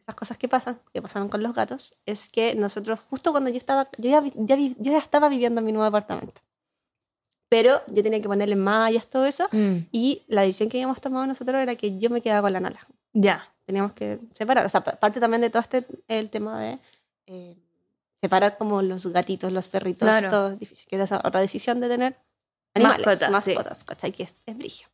Esas 0.00 0.14
cosas 0.16 0.36
que 0.36 0.48
pasan, 0.48 0.80
que 0.92 1.00
pasaron 1.00 1.28
con 1.28 1.42
los 1.42 1.54
gatos, 1.54 1.94
es 2.06 2.28
que 2.28 2.54
nosotros, 2.56 3.00
justo 3.08 3.30
cuando 3.30 3.50
yo 3.50 3.56
estaba, 3.58 3.88
yo 3.98 4.10
ya, 4.10 4.22
ya 4.34 4.56
yo 4.56 4.74
ya 4.92 4.98
estaba 4.98 5.28
viviendo 5.28 5.60
en 5.60 5.64
mi 5.66 5.72
nuevo 5.72 5.86
apartamento. 5.86 6.40
Pero 7.48 7.80
yo 7.86 8.02
tenía 8.02 8.20
que 8.20 8.28
ponerle 8.28 8.56
mallas, 8.56 9.06
todo 9.08 9.26
eso. 9.26 9.46
Mm, 9.52 9.76
Y 9.92 10.22
la 10.26 10.42
decisión 10.42 10.68
que 10.70 10.78
habíamos 10.78 11.00
tomado 11.00 11.26
nosotros 11.26 11.60
era 11.60 11.76
que 11.76 11.98
yo 11.98 12.10
me 12.10 12.20
quedaba 12.20 12.42
con 12.42 12.52
la 12.52 12.60
Nala 12.60 12.80
ya. 13.12 13.46
teníamos 13.66 13.92
que 13.92 14.18
separar. 14.34 14.66
O 14.66 14.68
sea, 14.68 14.82
pa- 14.82 14.96
parte 14.96 15.20
también 15.20 15.40
de 15.42 15.50
todo 15.50 15.60
este 15.62 15.86
el 16.08 16.30
tema 16.30 16.58
de 16.60 16.78
eh, 17.26 17.56
separar 18.20 18.56
como 18.56 18.82
los 18.82 19.06
gatitos, 19.06 19.52
los 19.52 19.68
perritos, 19.68 20.08
Claro. 20.08 20.30
todo 20.30 20.48
es 20.52 20.58
difícil. 20.58 20.88
Que 20.88 21.00
es 21.00 21.12
otra 21.12 21.40
decisión 21.40 21.78
de 21.80 21.88
tener 21.88 22.16
animales, 22.74 23.06
Mascotas, 23.06 23.30
mascotas, 23.30 23.78
sí. 23.78 23.84
¿cachai? 23.84 24.12
Que 24.12 24.22
es, 24.24 24.34
es 24.46 24.56
brigio. 24.56 24.88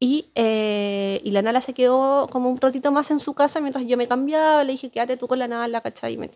Y, 0.00 0.30
eh, 0.36 1.20
y 1.24 1.30
la 1.32 1.42
Nala 1.42 1.60
se 1.60 1.74
quedó 1.74 2.28
como 2.28 2.48
un 2.50 2.60
ratito 2.60 2.92
más 2.92 3.10
en 3.10 3.18
su 3.18 3.34
casa 3.34 3.60
mientras 3.60 3.84
yo 3.84 3.96
me 3.96 4.06
cambiaba. 4.06 4.62
Le 4.64 4.72
dije, 4.72 4.90
quédate 4.90 5.16
tú 5.16 5.26
con 5.26 5.38
la 5.38 5.48
Nala, 5.48 5.80
¿cachai? 5.80 6.14
Y 6.14 6.18
me- 6.18 6.30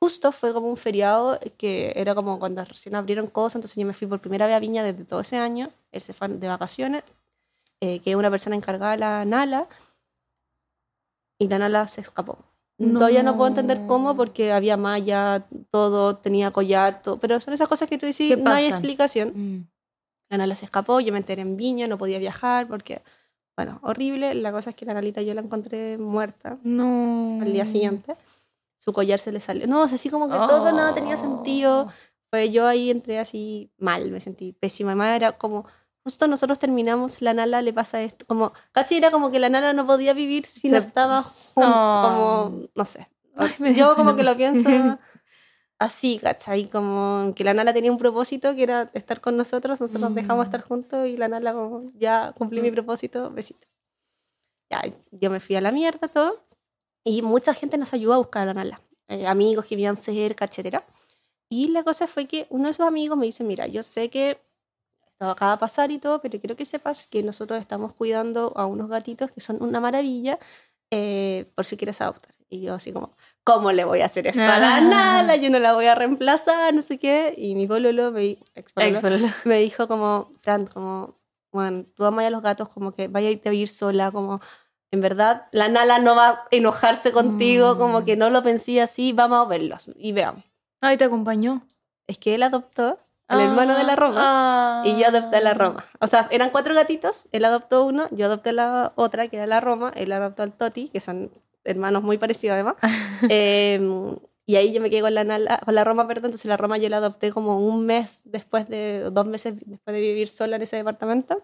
Justo 0.00 0.30
fue 0.30 0.52
como 0.54 0.68
un 0.68 0.76
feriado 0.76 1.40
que 1.56 1.92
era 1.96 2.14
como 2.14 2.38
cuando 2.38 2.64
recién 2.64 2.94
abrieron 2.94 3.26
cosas, 3.26 3.56
entonces 3.56 3.76
yo 3.76 3.84
me 3.84 3.94
fui 3.94 4.06
por 4.06 4.20
primera 4.20 4.46
vez 4.46 4.54
a 4.54 4.60
Viña 4.60 4.84
desde 4.84 5.04
todo 5.04 5.20
ese 5.20 5.38
año. 5.38 5.70
Él 5.90 6.00
se 6.02 6.14
fue 6.14 6.28
de 6.28 6.46
vacaciones, 6.46 7.02
eh, 7.80 7.98
que 7.98 8.14
una 8.14 8.30
persona 8.30 8.54
encargada 8.54 8.92
de 8.92 8.98
la 8.98 9.24
Nala, 9.24 9.68
y 11.40 11.48
la 11.48 11.58
Nala 11.58 11.88
se 11.88 12.00
escapó. 12.00 12.38
No. 12.78 12.98
Todavía 13.00 13.24
no 13.24 13.36
puedo 13.36 13.48
entender 13.48 13.86
cómo, 13.88 14.14
porque 14.16 14.52
había 14.52 14.76
malla, 14.76 15.44
todo, 15.72 16.16
tenía 16.16 16.52
collar, 16.52 17.02
todo, 17.02 17.18
pero 17.18 17.40
son 17.40 17.54
esas 17.54 17.68
cosas 17.68 17.88
que 17.88 17.98
tú 17.98 18.06
dices, 18.06 18.28
¿Qué 18.28 18.36
no 18.36 18.52
hay 18.52 18.66
explicación. 18.66 19.32
Mm. 19.34 19.68
La 20.30 20.36
Nala 20.38 20.54
se 20.54 20.64
escapó, 20.66 21.00
yo 21.00 21.12
me 21.12 21.18
enteré 21.18 21.42
en 21.42 21.56
Viña, 21.56 21.86
no 21.86 21.96
podía 21.98 22.18
viajar 22.18 22.68
porque, 22.68 23.02
bueno, 23.56 23.78
horrible. 23.82 24.34
La 24.34 24.52
cosa 24.52 24.70
es 24.70 24.76
que 24.76 24.84
la 24.86 24.94
Nalita 24.94 25.22
yo 25.22 25.32
la 25.34 25.40
encontré 25.40 25.96
muerta 25.98 26.58
No. 26.62 27.38
al 27.40 27.52
día 27.52 27.64
siguiente. 27.66 28.12
Su 28.76 28.92
collar 28.92 29.18
se 29.18 29.32
le 29.32 29.40
salió. 29.40 29.66
No, 29.66 29.82
o 29.82 29.88
sea, 29.88 29.96
así 29.96 30.10
como 30.10 30.28
que 30.28 30.36
todo 30.36 30.70
nada 30.72 30.94
tenía 30.94 31.14
Oh. 31.14 31.18
sentido. 31.18 31.88
Pues 32.30 32.52
yo 32.52 32.66
ahí 32.66 32.90
entré 32.90 33.18
así 33.18 33.70
mal, 33.78 34.10
me 34.10 34.20
sentí 34.20 34.52
pésima. 34.52 34.90
Además 34.90 35.16
era 35.16 35.32
como, 35.32 35.64
justo 36.04 36.28
nosotros 36.28 36.58
terminamos, 36.58 37.22
la 37.22 37.32
Nala 37.32 37.62
le 37.62 37.72
pasa 37.72 38.02
esto. 38.02 38.26
Como, 38.26 38.52
casi 38.72 38.96
era 38.98 39.10
como 39.10 39.30
que 39.30 39.38
la 39.38 39.48
Nala 39.48 39.72
no 39.72 39.86
podía 39.86 40.12
vivir 40.12 40.44
si 40.44 40.68
no 40.68 40.76
estaba 40.76 41.20
jun- 41.22 41.64
No. 41.64 42.02
como, 42.04 42.68
no 42.74 42.84
sé. 42.84 43.08
Ay, 43.34 43.74
yo 43.74 43.94
como 43.94 44.14
que 44.14 44.24
lo 44.24 44.36
pienso 44.36 44.68
así, 45.78 46.18
¿cachai? 46.18 46.66
Como 46.68 47.32
que 47.34 47.44
la 47.44 47.54
Nala 47.54 47.72
tenía 47.72 47.92
un 47.92 47.98
propósito 47.98 48.54
que 48.54 48.62
era 48.64 48.90
estar 48.94 49.20
con 49.20 49.36
nosotros, 49.36 49.80
nosotros 49.80 50.10
Mm. 50.10 50.14
dejamos 50.14 50.44
estar 50.46 50.62
juntos 50.62 51.06
y 51.08 51.16
la 51.16 51.28
Nala 51.28 51.52
como, 51.52 51.84
ya 51.94 52.32
cumplí 52.32 52.60
mi 52.62 52.70
propósito, 52.70 53.30
besitos. 53.30 53.68
Ya, 54.70 54.82
yo 55.12 55.30
me 55.30 55.40
fui 55.40 55.56
a 55.56 55.60
la 55.60 55.72
mierda, 55.72 56.08
todo. 56.08 56.44
Y 57.04 57.22
mucha 57.22 57.54
gente 57.54 57.78
nos 57.78 57.94
ayudó 57.94 58.14
a 58.14 58.18
buscar 58.18 58.42
a 58.42 58.46
la 58.46 58.54
Nala. 58.54 58.80
Eh, 59.08 59.26
amigos 59.26 59.64
que 59.64 59.76
vivían 59.76 59.96
cerca, 59.96 60.44
etcétera. 60.44 60.84
Y 61.48 61.68
la 61.68 61.82
cosa 61.82 62.06
fue 62.06 62.26
que 62.26 62.46
uno 62.50 62.68
de 62.68 62.74
sus 62.74 62.84
amigos 62.86 63.16
me 63.16 63.24
dice, 63.26 63.42
mira, 63.44 63.66
yo 63.66 63.82
sé 63.82 64.10
que 64.10 64.38
esto 65.06 65.30
acaba 65.30 65.52
de 65.52 65.58
pasar 65.58 65.90
y 65.90 65.98
todo, 65.98 66.20
pero 66.20 66.38
quiero 66.38 66.56
que 66.56 66.66
sepas 66.66 67.06
que 67.06 67.22
nosotros 67.22 67.58
estamos 67.60 67.94
cuidando 67.94 68.52
a 68.56 68.66
unos 68.66 68.88
gatitos 68.88 69.30
que 69.30 69.40
son 69.40 69.62
una 69.62 69.80
maravilla 69.80 70.38
eh, 70.90 71.50
por 71.54 71.64
si 71.64 71.76
quieres 71.78 72.00
adoptar. 72.02 72.34
Y 72.50 72.60
yo 72.60 72.74
así 72.74 72.92
como, 72.92 73.12
¿cómo 73.52 73.72
le 73.72 73.84
voy 73.84 74.00
a 74.02 74.04
hacer 74.06 74.26
esto 74.26 74.42
a 74.42 74.58
la 74.58 74.76
Ah. 74.76 74.80
Nala? 74.82 75.36
Yo 75.36 75.48
no 75.50 75.58
la 75.58 75.72
voy 75.72 75.86
a 75.86 75.94
reemplazar, 75.94 76.74
no 76.74 76.82
sé 76.82 76.98
qué. 76.98 77.34
Y 77.36 77.54
mi 77.54 77.66
pololo, 77.66 78.10
mi 78.12 78.38
ex 78.54 78.72
pololo, 78.74 79.26
me 79.44 79.58
dijo 79.58 79.88
como, 79.88 80.32
Fran, 80.42 80.66
como, 80.66 81.16
bueno, 81.52 81.84
tú 81.94 82.04
amas 82.04 82.26
a 82.26 82.30
los 82.30 82.42
gatos, 82.42 82.68
como 82.68 82.92
que 82.92 83.08
vaya 83.08 83.28
a 83.28 83.30
irte 83.32 83.48
a 83.48 83.52
vivir 83.52 83.68
sola, 83.68 84.10
como, 84.10 84.38
en 84.90 85.00
verdad, 85.00 85.46
la 85.52 85.68
Nala 85.68 85.98
no 85.98 86.14
va 86.14 86.28
a 86.28 86.44
enojarse 86.50 87.12
contigo, 87.12 87.74
Mm. 87.74 87.78
como 87.78 88.04
que 88.04 88.16
no 88.16 88.28
lo 88.30 88.42
pensé 88.42 88.80
así, 88.82 89.12
vamos 89.12 89.44
a 89.46 89.48
verlos 89.48 89.90
y 89.96 90.12
veamos. 90.12 90.44
Ay, 90.80 90.96
te 90.96 91.04
acompañó. 91.04 91.62
Es 92.06 92.18
que 92.18 92.34
él 92.34 92.42
adoptó 92.42 92.98
al 93.28 93.40
hermano 93.40 93.76
de 93.76 93.84
la 93.84 93.96
Roma 93.96 94.16
Ah. 94.18 94.82
y 94.86 94.98
yo 94.98 95.06
adopté 95.08 95.36
a 95.36 95.40
la 95.42 95.52
Roma. 95.54 95.84
O 96.00 96.06
sea, 96.06 96.26
eran 96.30 96.48
cuatro 96.50 96.74
gatitos, 96.74 97.28
él 97.32 97.44
adoptó 97.44 97.84
uno, 97.84 98.06
yo 98.10 98.24
adopté 98.26 98.52
la 98.52 98.92
otra, 98.94 99.28
que 99.28 99.36
era 99.36 99.46
la 99.46 99.60
Roma, 99.60 99.92
él 99.94 100.12
adoptó 100.12 100.42
al 100.42 100.52
Toti, 100.54 100.88
que 100.88 101.00
son 101.02 101.30
hermanos 101.70 102.02
muy 102.02 102.18
parecidos 102.18 102.54
además. 102.54 102.76
Eh, 103.28 103.80
y 104.46 104.56
ahí 104.56 104.72
yo 104.72 104.80
me 104.80 104.88
quedé 104.88 105.02
con 105.02 105.12
la, 105.12 105.60
con 105.62 105.74
la 105.74 105.84
Roma, 105.84 106.06
perdón, 106.08 106.26
entonces 106.26 106.46
la 106.46 106.56
Roma 106.56 106.78
yo 106.78 106.88
la 106.88 106.96
adopté 106.98 107.32
como 107.32 107.58
un 107.60 107.84
mes 107.84 108.22
después 108.24 108.66
de, 108.66 109.10
dos 109.10 109.26
meses 109.26 109.54
después 109.66 109.94
de 109.94 110.00
vivir 110.00 110.26
sola 110.28 110.56
en 110.56 110.62
ese 110.62 110.76
departamento. 110.76 111.42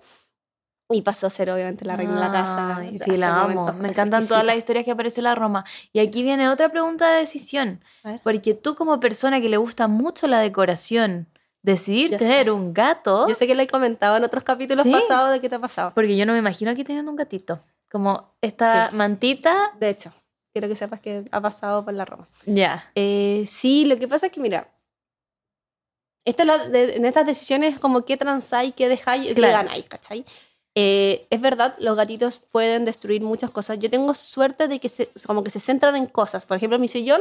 Y 0.91 1.03
pasó 1.03 1.27
a 1.27 1.31
ser 1.31 1.51
obviamente 1.51 1.85
la 1.85 1.97
reina 1.97 2.15
de 2.15 2.21
la 2.21 2.31
casa. 2.31 2.77
Hasta 2.79 3.05
sí, 3.05 3.17
la 3.17 3.43
amo. 3.43 3.73
Me 3.75 3.89
encantan 3.89 4.27
todas 4.29 4.45
las 4.45 4.57
historias 4.57 4.85
que 4.85 4.91
aparece 4.91 5.23
la 5.23 5.35
Roma. 5.35 5.65
Y 5.93 6.01
aquí 6.01 6.23
viene 6.23 6.49
otra 6.51 6.71
pregunta 6.71 7.11
de 7.11 7.21
decisión. 7.21 7.83
Porque 8.23 8.55
tú 8.55 8.75
como 8.75 9.01
persona 9.01 9.41
que 9.41 9.49
le 9.49 9.57
gusta 9.57 9.89
mucho 9.89 10.27
la 10.27 10.41
decoración, 10.41 11.27
decidir 11.63 12.11
Yo 12.13 12.19
tener 12.19 12.45
sé. 12.45 12.51
un 12.51 12.73
gato, 12.75 13.27
Yo 13.29 13.35
sé 13.35 13.47
que 13.47 13.55
lo 13.55 13.63
he 13.63 13.67
comentado 13.67 14.17
en 14.19 14.25
otros 14.25 14.45
capítulos 14.45 14.83
Sí. 14.85 14.93
pasados 14.93 15.31
de 15.31 15.41
qué 15.41 15.49
te 15.49 15.57
ha 15.57 15.59
pasado. 15.59 15.93
porque 15.95 16.17
yo 16.17 16.27
no 16.27 16.33
me 16.35 16.39
imagino 16.39 16.71
aquí 16.71 16.85
teniendo 16.85 17.11
un 17.11 17.17
gatito. 17.17 17.61
Como 17.95 18.35
esta 18.43 18.91
Sí. 18.91 18.97
mantita, 18.97 19.71
De 19.79 19.89
hecho, 19.89 20.13
quiero 20.53 20.67
que 20.67 20.75
sepas 20.75 20.99
que 20.99 21.29
ha 21.31 21.41
pasado 21.41 21.85
por 21.85 21.95
la 21.95 22.05
Roma. 22.05 22.25
ya. 22.45 22.91
Eh, 22.97 23.45
sí, 23.47 23.85
lo 23.85 23.97
que 23.97 24.09
pasa 24.09 24.27
es 24.27 24.33
que, 24.33 24.41
mira, 24.41 24.67
esto 26.25 26.43
es 26.43 26.47
lo 26.49 26.59
de- 26.71 26.97
en 26.97 27.05
estas 27.05 27.25
decisiones 27.25 27.79
como 27.79 28.05
qué 28.05 28.17
transáis, 28.17 28.75
qué 28.75 28.89
dejáis, 28.89 29.29
qué 29.29 29.35
Claro. 29.35 29.53
ganáis, 29.59 29.89
¿cachai? 29.89 30.25
Eh, 30.75 31.29
es 31.31 31.41
verdad, 31.41 31.77
los 31.79 31.95
gatitos 31.95 32.39
pueden 32.41 32.85
destruir 32.85 33.23
muchas 33.23 33.53
cosas. 33.53 33.79
Yo 33.79 33.89
tengo 33.89 34.13
suerte 34.15 34.67
de 34.67 34.81
que 34.81 34.89
se, 34.89 35.09
como 35.25 35.45
que 35.45 35.51
se 35.51 35.61
centran 35.61 35.95
en 35.95 36.07
cosas. 36.07 36.47
Por 36.47 36.57
ejemplo, 36.57 36.81
mi 36.81 36.89
sillón, 36.89 37.21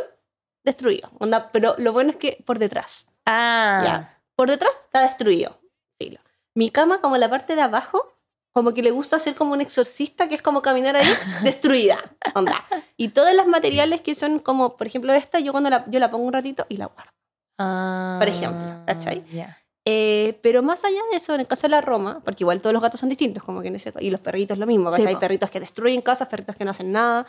destruido. 0.65 1.11
Onda, 1.19 1.51
pero 1.51 1.75
lo 1.77 1.93
bueno 1.93 2.09
es 2.09 2.15
que 2.15 2.41
por 2.47 2.57
detrás. 2.57 3.05
Ah, 3.27 3.81
Ya. 3.85 4.21
Por 4.35 4.49
detrás 4.49 4.75
está 4.85 5.01
destruido. 5.01 5.59
Filo. 5.99 6.19
Mi 6.55 6.71
cama, 6.71 6.99
como 6.99 7.17
la 7.17 7.29
parte 7.29 7.55
de 7.55 7.61
abajo, 7.61 8.12
como 8.53 8.73
que 8.73 8.81
le 8.83 8.91
gusta 8.91 9.15
hacer 9.17 9.35
como 9.35 9.53
un 9.53 9.61
exorcista, 9.61 10.29
que 10.29 10.35
es 10.35 10.41
como 10.41 10.61
caminar 10.61 10.95
ahí, 10.95 11.07
destruida. 11.43 11.97
Onda. 12.35 12.63
Y 12.97 13.09
todos 13.09 13.33
los 13.35 13.47
materiales 13.47 14.01
que 14.01 14.15
son 14.15 14.39
como, 14.39 14.77
por 14.77 14.87
ejemplo, 14.87 15.11
esta, 15.13 15.39
yo 15.39 15.51
cuando 15.51 15.69
la, 15.69 15.83
yo 15.89 15.99
la 15.99 16.09
pongo 16.11 16.25
un 16.25 16.33
ratito 16.33 16.65
y 16.69 16.77
la 16.77 16.85
guardo. 16.85 17.11
Ah, 17.59 18.17
Por 18.19 18.27
ejemplo, 18.29 18.83
¿cachai? 18.85 19.23
ya. 19.31 19.57
Eh, 19.85 20.39
pero 20.41 20.63
más 20.63 20.83
allá 20.85 21.01
de 21.11 21.17
eso, 21.17 21.33
en 21.35 21.41
el 21.41 21.47
caso 21.47 21.63
de 21.63 21.71
la 21.71 21.81
Roma, 21.81 22.21
porque 22.23 22.43
igual 22.43 22.61
todos 22.61 22.73
los 22.73 22.81
gatos 22.81 22.99
son 22.99 23.09
distintos, 23.09 23.43
como 23.43 23.61
que 23.61 23.67
en 23.67 23.75
ese, 23.75 23.91
y 23.99 24.09
los 24.11 24.21
perritos 24.21 24.57
lo 24.57 24.65
mismo, 24.65 24.91
Sí, 24.91 24.97
¿cachai? 24.97 25.07
Hay 25.07 25.15
po. 25.15 25.19
perritos 25.19 25.49
que 25.51 25.59
destruyen 25.59 26.01
casas, 26.01 26.29
perritos 26.29 26.55
que 26.55 26.63
no 26.63 26.71
hacen 26.71 26.91
nada. 26.91 27.27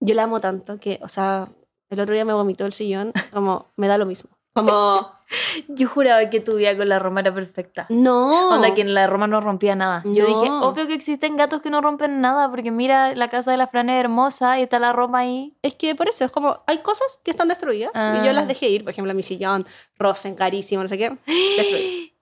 yo 0.00 0.14
la 0.14 0.24
amo 0.24 0.40
tanto 0.40 0.78
que, 0.80 0.98
o 1.02 1.08
sea, 1.08 1.48
el 1.90 2.00
otro 2.00 2.12
día 2.14 2.24
me 2.24 2.32
vomitó 2.32 2.66
el 2.66 2.72
sillón, 2.72 3.12
como, 3.32 3.66
me 3.76 3.86
da 3.88 3.98
lo 3.98 4.06
mismo. 4.06 4.30
Como, 4.60 5.18
Yo 5.68 5.88
juraba 5.88 6.30
que 6.30 6.40
tu 6.40 6.56
vida 6.56 6.74
con 6.74 6.88
la 6.88 6.98
Roma 6.98 7.20
era 7.20 7.34
perfecta. 7.34 7.84
no. 7.90 8.48
Onda, 8.54 8.72
que 8.74 8.80
en 8.80 8.94
la 8.94 9.06
Roma 9.06 9.26
no 9.26 9.40
rompía 9.42 9.74
nada. 9.74 10.02
Yo 10.06 10.26
No. 10.26 10.40
dije, 10.40 10.50
obvio 10.50 10.86
que 10.86 10.94
existen 10.94 11.36
gatos 11.36 11.60
que 11.60 11.68
no 11.68 11.82
rompen 11.82 12.22
nada, 12.22 12.48
porque 12.50 12.70
mira, 12.70 13.14
la 13.14 13.28
casa 13.28 13.50
de 13.50 13.58
la 13.58 13.66
Fran 13.66 13.90
es 13.90 14.00
hermosa 14.00 14.58
y 14.58 14.62
está 14.62 14.78
la 14.78 14.92
Roma 14.94 15.18
ahí. 15.18 15.54
Es 15.62 15.74
que 15.74 15.94
por 15.94 16.08
eso, 16.08 16.24
es 16.24 16.30
como, 16.30 16.62
hay 16.66 16.78
cosas 16.78 17.20
que 17.22 17.30
están 17.30 17.48
destruidas 17.48 17.92
y 17.94 18.24
yo 18.24 18.30
Ah. 18.30 18.32
las 18.32 18.48
dejé 18.48 18.68
ir. 18.70 18.84
Por 18.84 18.92
ejemplo, 18.92 19.12
mi 19.12 19.22
sillón, 19.22 19.66
Rosen, 19.98 20.34
carísimo, 20.34 20.82
no 20.82 20.88
sé 20.88 20.96
qué, 20.96 21.10
destruido. 21.58 22.08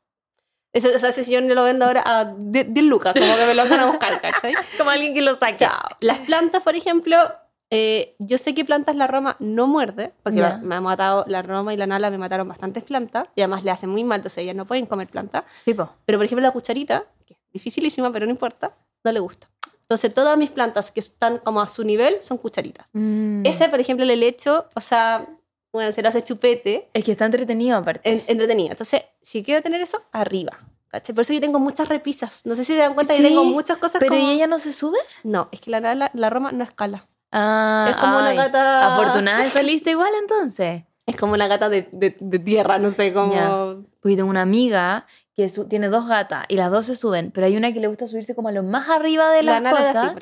Ese, 0.72 0.94
o 0.94 0.98
sea, 0.98 1.08
ese 1.08 1.24
sillón 1.24 1.48
lo 1.54 1.64
vendo 1.64 1.86
ahora 1.86 2.02
a 2.04 2.24
10 2.36 2.74
10 2.74 2.84
lucas, 2.84 3.14
como 3.14 3.34
que 3.36 3.46
me 3.46 3.54
lo 3.54 3.66
van 3.66 3.80
a 3.80 3.86
buscar, 3.86 4.20
¿cachai? 4.20 4.52
Como 4.76 4.90
alguien 4.90 5.14
que 5.14 5.22
lo 5.22 5.34
saque. 5.34 5.56
Chao. 5.64 5.88
Las 6.00 6.18
plantas, 6.18 6.62
por 6.62 6.74
ejemplo, 6.76 7.16
eh, 7.70 8.14
yo 8.18 8.38
sé 8.38 8.54
que 8.54 8.64
plantas 8.64 8.94
la 8.96 9.06
Roma 9.06 9.36
no 9.40 9.66
muerde, 9.66 10.12
porque 10.22 10.38
la- 10.40 10.58
me 10.58 10.74
ha 10.76 10.80
matado 10.80 11.24
la 11.28 11.42
Roma 11.42 11.74
y 11.74 11.76
la 11.76 11.86
Nala, 11.86 12.10
me 12.10 12.18
mataron 12.18 12.48
bastantes 12.48 12.84
plantas, 12.84 13.28
y 13.34 13.40
además 13.40 13.64
le 13.64 13.70
hacen 13.72 13.90
muy 13.90 14.04
mal, 14.04 14.18
entonces 14.20 14.38
ellas 14.38 14.54
no 14.56 14.64
pueden 14.66 14.86
comer 14.86 15.08
planta. 15.08 15.44
Sí, 15.64 15.74
po. 15.74 15.88
Pero, 16.04 16.18
por 16.18 16.24
ejemplo, 16.24 16.42
la 16.42 16.52
cucharita, 16.52 17.04
que 17.26 17.34
es 17.34 17.40
dificilísima, 17.52 18.12
pero 18.12 18.26
no 18.26 18.30
importa, 18.32 18.72
no 19.04 19.12
le 19.12 19.20
gusta. 19.20 19.48
Entonces, 19.82 20.12
todas 20.14 20.36
mis 20.36 20.50
plantas 20.50 20.90
que 20.90 21.00
están 21.00 21.38
como 21.38 21.60
a 21.60 21.68
su 21.68 21.84
nivel 21.84 22.16
son 22.20 22.38
cucharitas. 22.38 22.88
Mm. 22.92 23.44
Ese, 23.46 23.68
por 23.68 23.78
ejemplo, 23.80 24.04
le 24.04 24.14
echo, 24.26 24.66
o 24.74 24.80
sea, 24.80 25.26
bueno, 25.72 25.92
se 25.92 26.02
lo 26.02 26.08
hace 26.08 26.22
chupete, 26.24 26.88
Es 26.92 27.04
que 27.04 27.12
está 27.12 27.24
entretenido 27.26 27.76
aparte. 27.76 28.08
en- 28.08 28.24
entretenido. 28.26 28.70
Entonces, 28.72 29.02
si 29.22 29.42
quiero 29.44 29.62
tener 29.62 29.80
eso, 29.80 30.02
arriba. 30.12 30.58
Por 30.90 31.20
eso 31.20 31.34
yo 31.34 31.40
tengo 31.40 31.58
muchas 31.58 31.88
repisas. 31.88 32.46
No 32.46 32.56
sé 32.56 32.64
si 32.64 32.72
se 32.72 32.78
dan 32.78 32.94
cuenta 32.94 33.12
Sí, 33.12 33.22
tengo 33.22 33.44
muchas 33.44 33.76
cosas 33.76 33.98
Pero 34.00 34.14
como... 34.14 34.28
¿y 34.30 34.34
ella 34.34 34.46
no 34.46 34.58
se 34.58 34.72
sube? 34.72 34.96
No, 35.24 35.48
es 35.52 35.60
que 35.60 35.70
la, 35.70 35.80
la, 35.94 36.10
la 36.14 36.30
Roma 36.30 36.52
no 36.52 36.64
escala. 36.64 37.06
Ah, 37.32 37.86
Es 37.90 37.96
como 37.96 38.18
una 38.18 38.28
ay. 38.28 38.36
gata- 38.36 38.94
Afortunada 38.94 39.42
de 39.42 39.50
saliste 39.50 39.90
igual 39.92 40.12
entonces. 40.20 40.84
Es 41.06 41.16
como 41.16 41.34
una 41.34 41.46
gata 41.48 41.68
de, 41.68 41.88
de- 41.92 42.16
de 42.18 42.38
tierra, 42.38 42.78
no 42.78 42.90
sé, 42.90 43.12
como... 43.14 43.32
Ya. 43.34 43.48
Porque 44.00 44.16
tengo 44.16 44.28
una 44.30 44.42
amiga 44.42 45.06
que 45.34 45.48
su- 45.48 45.68
tiene 45.68 45.88
dos 45.88 46.08
gatas 46.08 46.44
y 46.48 46.56
las 46.56 46.70
dos 46.70 46.86
se 46.86 46.96
suben, 46.96 47.30
pero 47.30 47.46
hay 47.46 47.56
una 47.56 47.72
que 47.72 47.80
le 47.80 47.86
gusta 47.88 48.06
subirse 48.08 48.34
como 48.34 48.48
a 48.48 48.52
lo 48.52 48.62
más 48.62 48.88
arriba 48.88 49.30
de 49.30 49.42
La 49.42 49.60
las 49.60 49.72
es 49.72 49.78
cosas 49.86 50.14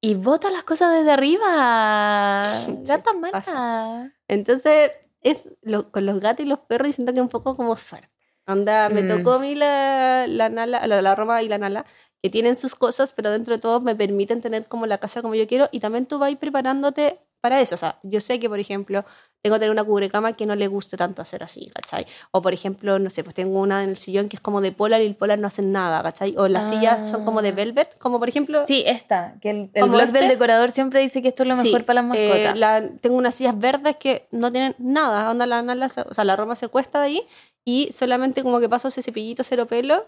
y 0.00 0.14
bota 0.14 0.50
las 0.50 0.62
cosas 0.64 0.92
desde 0.92 1.10
arriba. 1.10 2.44
Sí, 2.66 2.78
Gata 2.82 3.12
mala. 3.14 3.32
pasa. 3.32 4.12
Entonces, 4.28 4.92
es 5.22 5.54
lo- 5.62 5.90
con 5.90 6.06
los 6.06 6.20
gatos 6.20 6.44
y 6.44 6.48
los 6.48 6.60
perros, 6.60 6.90
y 6.90 6.92
siento 6.92 7.12
que 7.12 7.20
un 7.20 7.28
poco 7.28 7.54
como 7.56 7.74
suerte. 7.76 8.08
Onda, 8.46 8.88
me 8.88 9.02
Mm. 9.02 9.08
tocó 9.08 9.32
a 9.34 9.38
mí 9.40 9.54
la, 9.54 10.26
la, 10.26 10.48
Nala, 10.48 10.86
la, 10.86 11.02
la 11.02 11.14
Roma 11.14 11.42
y 11.42 11.48
la 11.48 11.58
Nala, 11.58 11.84
que 12.22 12.30
tienen 12.30 12.56
sus 12.56 12.74
cosas, 12.74 13.12
pero 13.12 13.30
dentro 13.30 13.54
de 13.54 13.60
todo 13.60 13.80
me 13.80 13.94
permiten 13.94 14.40
tener 14.40 14.66
como 14.66 14.86
la 14.86 14.98
casa 14.98 15.22
como 15.22 15.34
yo 15.34 15.46
quiero, 15.46 15.68
y 15.72 15.80
también 15.80 16.06
tú 16.06 16.18
vas 16.18 16.34
preparándote 16.36 17.18
para 17.40 17.60
eso. 17.60 17.76
O 17.76 17.78
sea, 17.78 17.98
yo 18.02 18.20
sé 18.20 18.40
que, 18.40 18.48
por 18.48 18.58
ejemplo, 18.58 19.04
tengo 19.40 19.54
que 19.54 19.60
tener 19.60 19.70
una 19.70 19.84
cubrecama 19.84 20.32
que 20.32 20.44
no 20.44 20.56
le 20.56 20.66
guste 20.66 20.96
tanto 20.96 21.22
hacer 21.22 21.44
así, 21.44 21.70
¿cachai? 21.72 22.04
O, 22.32 22.42
por 22.42 22.52
ejemplo, 22.52 22.98
no 22.98 23.08
sé, 23.10 23.22
pues 23.22 23.36
tengo 23.36 23.60
una 23.60 23.84
en 23.84 23.90
el 23.90 23.96
sillón 23.96 24.28
que 24.28 24.34
es 24.34 24.40
como 24.42 24.60
de 24.60 24.72
polar 24.72 25.00
y 25.00 25.06
el 25.06 25.14
polar 25.14 25.38
no 25.38 25.46
hacen 25.46 25.70
nada, 25.70 26.02
¿cachai? 26.02 26.34
O 26.36 26.48
las 26.48 26.68
sillas 26.68 27.08
son 27.08 27.24
como 27.24 27.40
de 27.40 27.50
Ah. 27.50 27.52
velvet, 27.52 27.96
como 28.00 28.18
por 28.18 28.28
ejemplo... 28.28 28.66
Sí, 28.66 28.82
esta, 28.84 29.36
que 29.40 29.50
el, 29.50 29.70
el 29.74 29.80
¿Como 29.82 29.92
blog 29.94 30.08
este? 30.08 30.18
del 30.18 30.28
decorador 30.28 30.72
siempre 30.72 31.00
dice 31.00 31.22
que 31.22 31.28
esto 31.28 31.44
es 31.44 31.48
lo 31.50 31.54
Sí, 31.54 31.68
mejor 31.68 31.84
para 31.84 32.02
las 32.02 32.16
eh, 32.16 32.28
mascotas. 32.28 32.58
la- 32.58 32.88
tengo 33.00 33.16
unas 33.16 33.36
sillas 33.36 33.56
verdes 33.56 33.94
que 33.94 34.26
no 34.32 34.50
tienen 34.50 34.74
nada. 34.78 35.30
Onda 35.30 35.46
la, 35.46 35.88
se- 35.88 36.00
o 36.02 36.12
sea, 36.14 36.24
la 36.24 36.34
Roma 36.34 36.56
se 36.56 36.66
cuesta 36.66 36.98
de 37.00 37.06
ahí 37.06 37.22
y 37.64 37.92
solamente 37.92 38.42
como 38.42 38.58
que 38.58 38.68
paso 38.68 38.88
ese 38.88 39.02
cepillito 39.02 39.44
cero 39.44 39.66
pelo 39.66 40.04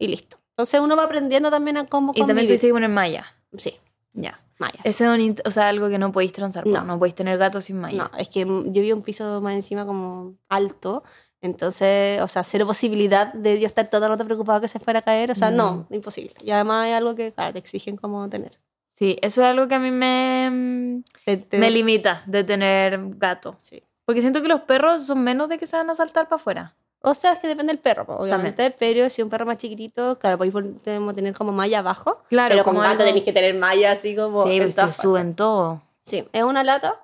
y 0.00 0.08
listo. 0.08 0.38
Entonces 0.52 0.80
uno 0.80 0.96
va 0.96 1.04
aprendiendo 1.04 1.50
también 1.50 1.76
a 1.78 1.86
cómo 1.86 2.12
y 2.14 2.24
también 2.26 2.46
tuviste 2.46 2.66
que 2.68 2.72
poner 2.72 2.90
malla. 2.90 3.26
Sí, 3.56 3.74
Ya. 4.12 4.40
mallas. 4.58 4.80
Ese 4.84 5.04
es 5.04 5.10
un 5.10 5.36
o 5.44 5.50
sea, 5.50 5.68
algo 5.68 5.88
que 5.88 5.98
no 5.98 6.12
podéis 6.12 6.32
transar. 6.32 6.64
po. 6.64 6.70
No. 6.70 6.82
No, 6.84 6.98
podéis 6.98 7.14
tener 7.14 7.38
gatos 7.38 7.64
sin 7.64 7.80
malla. 7.80 8.10
No, 8.12 8.18
es 8.18 8.28
que 8.28 8.44
mm, 8.46 8.72
yo 8.72 8.82
vi 8.82 8.92
un 8.92 9.02
piso 9.02 9.40
más 9.40 9.54
encima 9.54 9.86
como 9.86 10.34
alto. 10.48 11.02
Entonces, 11.40 12.20
o 12.20 12.28
sea, 12.28 12.44
cero 12.44 12.66
posibilidad 12.66 13.32
de 13.32 13.58
yo 13.58 13.66
estar 13.66 13.88
todo 13.90 14.04
el 14.04 14.10
rato 14.12 14.24
preocupado 14.24 14.60
que 14.60 14.68
se 14.68 14.78
fuera 14.78 15.00
a 15.00 15.02
caer. 15.02 15.30
O 15.32 15.34
sea, 15.34 15.50
no, 15.50 15.86
imposible. 15.90 16.34
Y 16.44 16.50
además 16.52 16.86
es 16.88 16.94
algo 16.94 17.16
que, 17.16 17.32
claro, 17.32 17.52
te 17.52 17.58
exigen 17.58 17.96
como 17.96 18.28
tener. 18.28 18.58
Sí, 18.92 19.18
eso 19.22 19.40
es 19.40 19.48
algo 19.48 19.66
que 19.66 19.74
a 19.74 19.78
mí 19.80 19.90
me, 19.90 21.02
Te- 21.24 21.38
te- 21.38 21.58
me 21.58 21.70
limita 21.70 22.22
de 22.26 22.44
tener 22.44 23.00
gato. 23.16 23.56
sí. 23.60 23.82
Porque 24.04 24.20
siento 24.20 24.42
que 24.42 24.48
los 24.48 24.62
perros 24.62 25.06
son 25.06 25.22
menos 25.22 25.48
de 25.48 25.58
que 25.58 25.66
se 25.66 25.76
van 25.76 25.88
a 25.88 25.94
saltar 25.94 26.28
para 26.28 26.36
afuera. 26.40 26.74
O 27.04 27.14
sea, 27.14 27.32
es 27.32 27.38
que 27.40 27.48
depende 27.48 27.72
del 27.72 27.80
perro, 27.80 28.06
pues, 28.06 28.18
obviamente. 28.20 28.70
Pero 28.78 29.10
si 29.10 29.22
un 29.22 29.28
perro 29.30 29.44
más 29.46 29.58
chiquitito, 29.58 30.18
claro, 30.18 30.38
pues 30.38 30.54
ahí 30.54 30.62
podemos 30.62 31.14
tener 31.14 31.34
como 31.34 31.52
malla 31.52 31.80
abajo. 31.80 32.22
Claro, 32.28 32.50
pero 32.52 32.64
con 32.64 32.74
como 32.74 32.82
gato 32.82 32.92
algo- 32.92 33.04
tenéis 33.06 33.24
que 33.24 33.32
tener 33.32 33.54
malla 33.54 33.92
así 33.92 34.14
como. 34.16 34.44
sí, 34.44 34.52
en 34.56 34.62
pues 34.62 34.74
se 34.74 34.80
partes. 34.80 34.96
suben 34.98 35.34
todo. 35.34 35.82
Sí, 36.02 36.24
es 36.32 36.42
una 36.42 36.62
lata, 36.64 37.00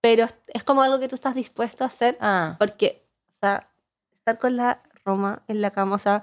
pero 0.00 0.26
es- 0.48 0.64
como 0.64 0.82
algo 0.82 0.98
que 0.98 1.08
tú 1.08 1.14
estás 1.14 1.34
dispuesto 1.34 1.84
a 1.84 1.86
hacer. 1.88 2.16
Ah, 2.20 2.56
Porque, 2.58 3.06
o 3.30 3.34
sea, 3.40 3.68
estar 4.18 4.38
con 4.38 4.56
la 4.56 4.82
Roma 5.04 5.42
en 5.48 5.60
la 5.60 5.70
cama, 5.70 5.96
o 5.96 5.98
sea, 5.98 6.22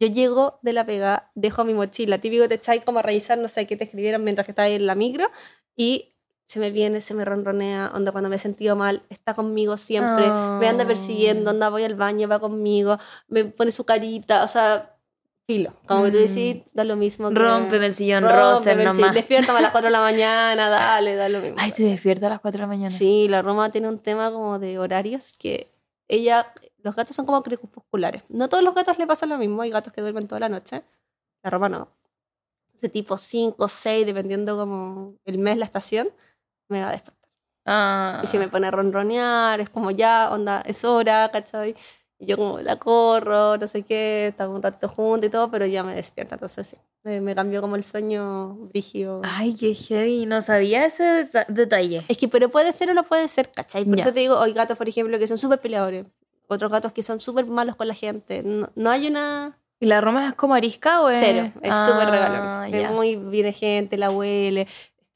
yo 0.00 0.06
llego 0.08 0.58
de 0.62 0.72
la 0.72 0.84
pega, 0.84 1.30
dejo 1.34 1.64
mi 1.64 1.74
mochila, 1.74 2.18
típico 2.18 2.46
te 2.48 2.54
echáis 2.54 2.84
como 2.84 2.98
a 3.00 3.02
revisar, 3.02 3.38
no 3.38 3.48
sé 3.48 3.66
qué 3.66 3.76
te 3.76 3.84
escribieron 3.84 4.22
mientras 4.22 4.44
que 4.44 4.52
estáis 4.52 4.76
en 4.76 4.86
la 4.86 4.94
micro, 4.94 5.28
y 5.76 6.14
se 6.48 6.58
me 6.60 6.70
viene, 6.70 7.02
se 7.02 7.12
me 7.12 7.26
ronronea, 7.26 7.92
onda 7.94 8.10
cuando 8.10 8.30
me 8.30 8.36
he 8.36 8.38
sentido 8.38 8.74
mal, 8.74 9.02
está 9.10 9.34
conmigo 9.34 9.76
siempre, 9.76 10.30
me 10.30 10.66
anda 10.66 10.86
persiguiendo, 10.86 11.50
Oh. 11.50 11.52
onda 11.52 11.68
voy 11.68 11.84
al 11.84 11.94
baño, 11.94 12.26
va 12.26 12.38
conmigo, 12.40 12.96
me 13.28 13.44
pone 13.44 13.70
su 13.70 13.84
carita, 13.84 14.42
o 14.44 14.48
sea, 14.48 14.96
filo, 15.46 15.72
como 15.86 16.04
que 16.04 16.10
tú 16.10 16.16
decís, 16.16 16.64
da 16.72 16.84
lo 16.84 16.96
mismo. 16.96 17.28
que- 17.28 17.34
Rómpeme 17.34 17.84
el 17.86 17.94
sillón 17.94 18.24
rosa 18.24 18.74
nomás. 18.74 19.14
Despiértame 19.14 19.58
a 19.58 19.62
las 19.62 19.72
4 19.72 19.88
de 19.88 19.92
la 19.92 20.00
mañana, 20.00 20.68
dale, 20.70 21.16
da 21.16 21.28
lo 21.28 21.40
mismo. 21.40 21.56
Ay, 21.60 21.70
te 21.72 21.82
despierta 21.82 22.26
a 22.28 22.30
las 22.30 22.40
4 22.40 22.58
de 22.58 22.62
la 22.62 22.66
mañana. 22.68 22.90
Sí, 22.90 23.28
la 23.28 23.42
Roma 23.42 23.70
tiene 23.70 23.88
un 23.88 23.98
tema 23.98 24.30
como 24.32 24.58
de 24.58 24.78
horarios 24.78 25.34
que 25.38 25.70
ella, 26.08 26.48
los 26.82 26.96
gatos 26.96 27.14
son 27.14 27.26
como 27.26 27.42
crepusculares. 27.42 28.22
No 28.30 28.48
todos 28.48 28.64
los 28.64 28.74
gatos 28.74 28.98
le 28.98 29.06
pasa 29.06 29.26
lo 29.26 29.36
mismo, 29.36 29.60
hay 29.60 29.70
gatos 29.70 29.92
que 29.92 30.00
duermen 30.00 30.26
toda 30.26 30.40
la 30.40 30.48
noche, 30.48 30.82
la 31.42 31.50
Roma 31.50 31.68
no. 31.68 31.88
Ese 32.74 32.88
tipo 32.88 33.18
5, 33.18 33.68
6, 33.68 34.06
dependiendo 34.06 34.56
como 34.56 35.14
el 35.26 35.36
mes, 35.38 35.58
la 35.58 35.64
estación, 35.66 36.08
me 36.68 36.80
va 36.82 36.88
a 36.88 36.92
despertar. 36.92 37.30
Ah. 37.66 38.20
Y 38.24 38.26
se 38.26 38.38
me 38.38 38.48
pone 38.48 38.66
a 38.66 38.70
ronronear, 38.70 39.60
es 39.60 39.68
como 39.68 39.90
ya, 39.90 40.30
onda, 40.32 40.62
es 40.66 40.84
hora, 40.84 41.28
¿cachai? 41.32 41.74
Y 42.20 42.26
yo 42.26 42.36
como 42.36 42.58
la 42.60 42.76
corro, 42.76 43.58
no 43.58 43.68
sé 43.68 43.82
qué, 43.82 44.28
estamos 44.28 44.56
un 44.56 44.62
ratito 44.62 44.88
juntos 44.88 45.28
y 45.28 45.30
todo, 45.30 45.50
pero 45.50 45.66
ya 45.66 45.84
me 45.84 45.94
despierta, 45.94 46.34
entonces 46.34 46.66
sí. 46.66 46.76
Me, 47.04 47.20
me 47.20 47.34
cambió 47.34 47.60
como 47.60 47.76
el 47.76 47.84
sueño 47.84 48.54
brígido. 48.72 49.20
Ay, 49.24 49.54
qué 49.54 49.72
heavy. 49.74 50.26
No 50.26 50.42
sabía 50.42 50.84
ese 50.84 51.04
deta- 51.04 51.46
detalle. 51.48 52.04
Es 52.08 52.18
que, 52.18 52.26
pero 52.26 52.48
puede 52.48 52.72
ser 52.72 52.90
o 52.90 52.94
no 52.94 53.04
puede 53.04 53.28
ser, 53.28 53.52
¿cachai? 53.52 53.84
Por 53.84 53.96
Ya. 53.96 54.02
eso 54.04 54.12
te 54.12 54.20
digo, 54.20 54.38
hay 54.40 54.52
gatos, 54.52 54.76
por 54.76 54.88
ejemplo, 54.88 55.16
que 55.18 55.28
son 55.28 55.38
súper 55.38 55.60
peleadores. 55.60 56.06
Otros 56.48 56.72
gatos 56.72 56.92
que 56.92 57.02
son 57.02 57.20
súper 57.20 57.46
malos 57.46 57.76
con 57.76 57.86
la 57.86 57.94
gente. 57.94 58.42
No, 58.42 58.68
no 58.74 58.90
hay 58.90 59.06
una 59.06 59.56
¿Y 59.78 59.86
la 59.86 60.00
Roma 60.00 60.26
es 60.28 60.34
como 60.34 60.54
arisca 60.54 61.02
o 61.02 61.08
es...? 61.10 61.18
cero. 61.20 61.52
Es 61.62 61.78
súper 61.78 62.08
Ah, 62.08 62.10
regalón. 62.10 62.72
ya. 62.72 62.88
Es 62.88 62.90
muy 62.90 63.14
viene 63.16 63.52
gente, 63.52 63.96
la 63.96 64.10
huele, 64.10 64.66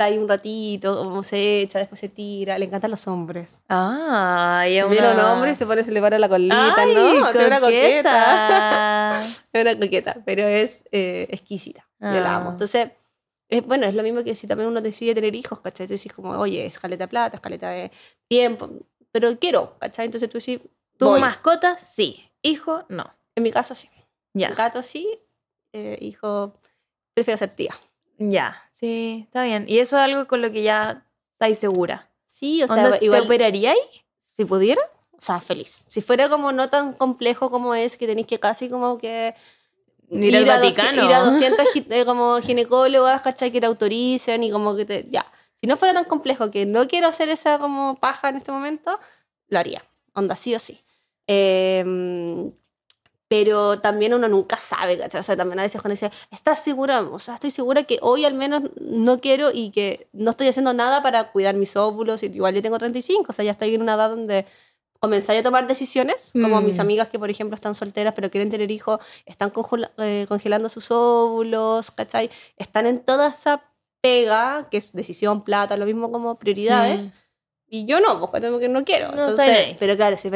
ahí 0.04 0.18
un 0.18 0.28
ratito, 0.28 0.96
como 0.96 1.22
se 1.22 1.60
echa, 1.62 1.78
después 1.78 1.98
se 2.00 2.08
tira. 2.08 2.58
Le 2.58 2.66
encantan 2.66 2.90
los 2.90 3.06
hombres. 3.08 3.60
Ah, 3.68 4.64
y 4.68 4.76
es 4.76 4.88
Viene 4.88 5.08
un 5.08 5.14
una... 5.14 5.32
hombre 5.32 5.52
y 5.52 5.54
se 5.54 5.66
pone, 5.66 5.84
se 5.84 5.90
le 5.92 6.00
para 6.00 6.18
la 6.18 6.28
colita, 6.28 6.74
Ay, 6.76 6.94
¿no? 6.94 7.28
Es 7.28 7.34
una 7.34 7.60
coqueta. 7.60 7.60
coqueta. 7.60 9.20
Es 9.52 9.62
una 9.62 9.78
coqueta, 9.78 10.16
pero 10.24 10.44
es 10.46 10.84
eh, 10.92 11.26
exquisita. 11.30 11.86
Yo 12.00 12.08
la 12.20 12.34
amo. 12.36 12.48
Ah. 12.50 12.52
Entonces, 12.52 12.90
es, 13.48 13.66
bueno, 13.66 13.86
es 13.86 13.94
lo 13.94 14.02
mismo 14.02 14.24
que 14.24 14.34
si 14.34 14.46
también 14.46 14.68
uno 14.68 14.80
decide 14.80 15.14
tener 15.14 15.34
hijos, 15.34 15.60
¿cachai? 15.60 15.86
Tú 15.86 15.92
decís 15.94 16.12
como, 16.12 16.30
oye, 16.30 16.64
es 16.66 16.78
caleta 16.78 17.04
de 17.04 17.08
plata, 17.08 17.36
es 17.36 17.40
caleta 17.40 17.68
de 17.70 17.90
tiempo, 18.28 18.70
pero 19.12 19.38
quiero, 19.38 19.76
¿cachai? 19.78 20.06
Entonces 20.06 20.28
tú 20.30 20.38
decís, 20.38 20.60
¿Tu 20.98 21.06
voy. 21.06 21.20
mascota? 21.20 21.76
Sí. 21.78 22.30
¿Hijo? 22.42 22.84
No. 22.88 23.12
En 23.36 23.42
mi 23.42 23.50
caso 23.52 23.74
sí. 23.74 23.88
Ya. 24.34 24.50
Gato 24.54 24.82
sí, 24.82 25.18
eh, 25.74 25.98
hijo, 26.00 26.54
prefiero 27.14 27.36
ser 27.38 27.52
tía. 27.52 27.74
Ya. 28.30 28.62
Sí, 28.72 29.20
está 29.24 29.44
bien. 29.44 29.64
¿Y 29.68 29.78
eso 29.78 29.96
es 29.96 30.02
algo 30.02 30.26
con 30.26 30.42
lo 30.42 30.50
que 30.50 30.62
ya 30.62 31.04
estáis 31.34 31.58
segura? 31.58 32.08
Sí, 32.26 32.62
o 32.62 32.68
sea, 32.68 32.84
¿Onda, 32.84 32.98
¿Te 32.98 33.04
igual, 33.04 33.22
operaríais? 33.22 33.78
si 34.34 34.44
pudiera, 34.44 34.80
o 35.12 35.20
sea, 35.20 35.40
feliz. 35.40 35.84
Si 35.86 36.00
fuera 36.02 36.28
como 36.28 36.50
no 36.52 36.68
tan 36.68 36.92
complejo 36.94 37.50
como 37.50 37.74
es, 37.74 37.96
que 37.96 38.06
tenéis 38.06 38.26
que 38.26 38.40
casi 38.40 38.68
como 38.68 38.98
que 38.98 39.34
Ir 40.10 40.36
al 40.36 40.48
a 40.50 40.58
Vaticano. 40.60 41.04
ir 41.04 41.12
a 41.12 41.20
200 41.20 41.66
gi- 41.72 41.86
eh, 41.90 42.04
como 42.04 42.38
ginecólogas, 42.40 43.22
¿cachai? 43.22 43.50
Que 43.50 43.60
te 43.60 43.66
autoricen 43.66 44.42
y 44.42 44.50
como 44.50 44.74
que 44.76 44.84
te... 44.84 45.06
Ya. 45.10 45.24
Si 45.54 45.66
no 45.66 45.76
fuera 45.76 45.94
tan 45.94 46.04
complejo 46.06 46.50
que 46.50 46.66
no 46.66 46.88
quiero 46.88 47.06
hacer 47.06 47.28
esa 47.28 47.58
como 47.58 47.94
paja 47.96 48.28
en 48.30 48.36
este 48.36 48.50
momento, 48.52 48.98
lo 49.48 49.58
haría. 49.58 49.84
Onda, 50.14 50.34
sí 50.36 50.54
o 50.54 50.58
sí. 50.58 50.80
Eh, 51.28 51.84
pero 53.32 53.78
también 53.80 54.12
uno 54.12 54.28
nunca 54.28 54.60
sabe, 54.60 54.98
¿cachai? 54.98 55.20
O 55.20 55.22
sea, 55.22 55.34
también 55.38 55.58
a 55.58 55.62
veces 55.62 55.80
cuando 55.80 55.94
dice, 55.94 56.10
¿estás 56.30 56.62
segura? 56.62 57.00
O 57.00 57.18
sea, 57.18 57.36
estoy 57.36 57.50
segura 57.50 57.84
que 57.84 57.98
hoy 58.02 58.26
al 58.26 58.34
menos 58.34 58.64
no 58.78 59.20
quiero 59.20 59.50
y 59.50 59.70
que 59.70 60.06
no 60.12 60.32
estoy 60.32 60.48
haciendo 60.48 60.74
nada 60.74 61.02
para 61.02 61.32
cuidar 61.32 61.54
mis 61.54 61.74
óvulos. 61.74 62.22
Igual 62.22 62.54
yo 62.54 62.60
tengo 62.60 62.76
35, 62.76 63.24
o 63.30 63.32
sea, 63.32 63.42
ya 63.42 63.52
estoy 63.52 63.74
en 63.74 63.80
una 63.80 63.94
edad 63.94 64.10
donde 64.10 64.44
comenzáis 65.00 65.40
a 65.40 65.42
tomar 65.42 65.66
decisiones, 65.66 66.32
como 66.34 66.60
Mm. 66.60 66.64
mis 66.66 66.78
amigas 66.78 67.08
que, 67.08 67.18
por 67.18 67.30
ejemplo, 67.30 67.54
están 67.54 67.74
solteras 67.74 68.14
pero 68.14 68.30
quieren 68.30 68.50
tener 68.50 68.70
hijos, 68.70 69.00
están 69.24 69.50
eh, 69.96 70.26
congelando 70.28 70.68
sus 70.68 70.90
óvulos, 70.90 71.90
¿cachai? 71.90 72.30
Están 72.58 72.86
en 72.86 72.98
toda 73.02 73.28
esa 73.28 73.62
pega, 74.02 74.68
que 74.70 74.76
es 74.76 74.92
decisión, 74.92 75.40
plata, 75.40 75.78
lo 75.78 75.86
mismo 75.86 76.12
como 76.12 76.34
prioridades. 76.38 77.04
Sí. 77.04 77.10
Y 77.74 77.86
yo 77.86 78.00
no, 78.00 78.20
porque 78.20 78.38
que 78.60 78.68
no 78.68 78.84
quiero. 78.84 79.06
No, 79.12 79.20
Entonces, 79.20 79.78
pero 79.78 79.96
claro, 79.96 80.14
si 80.18 80.28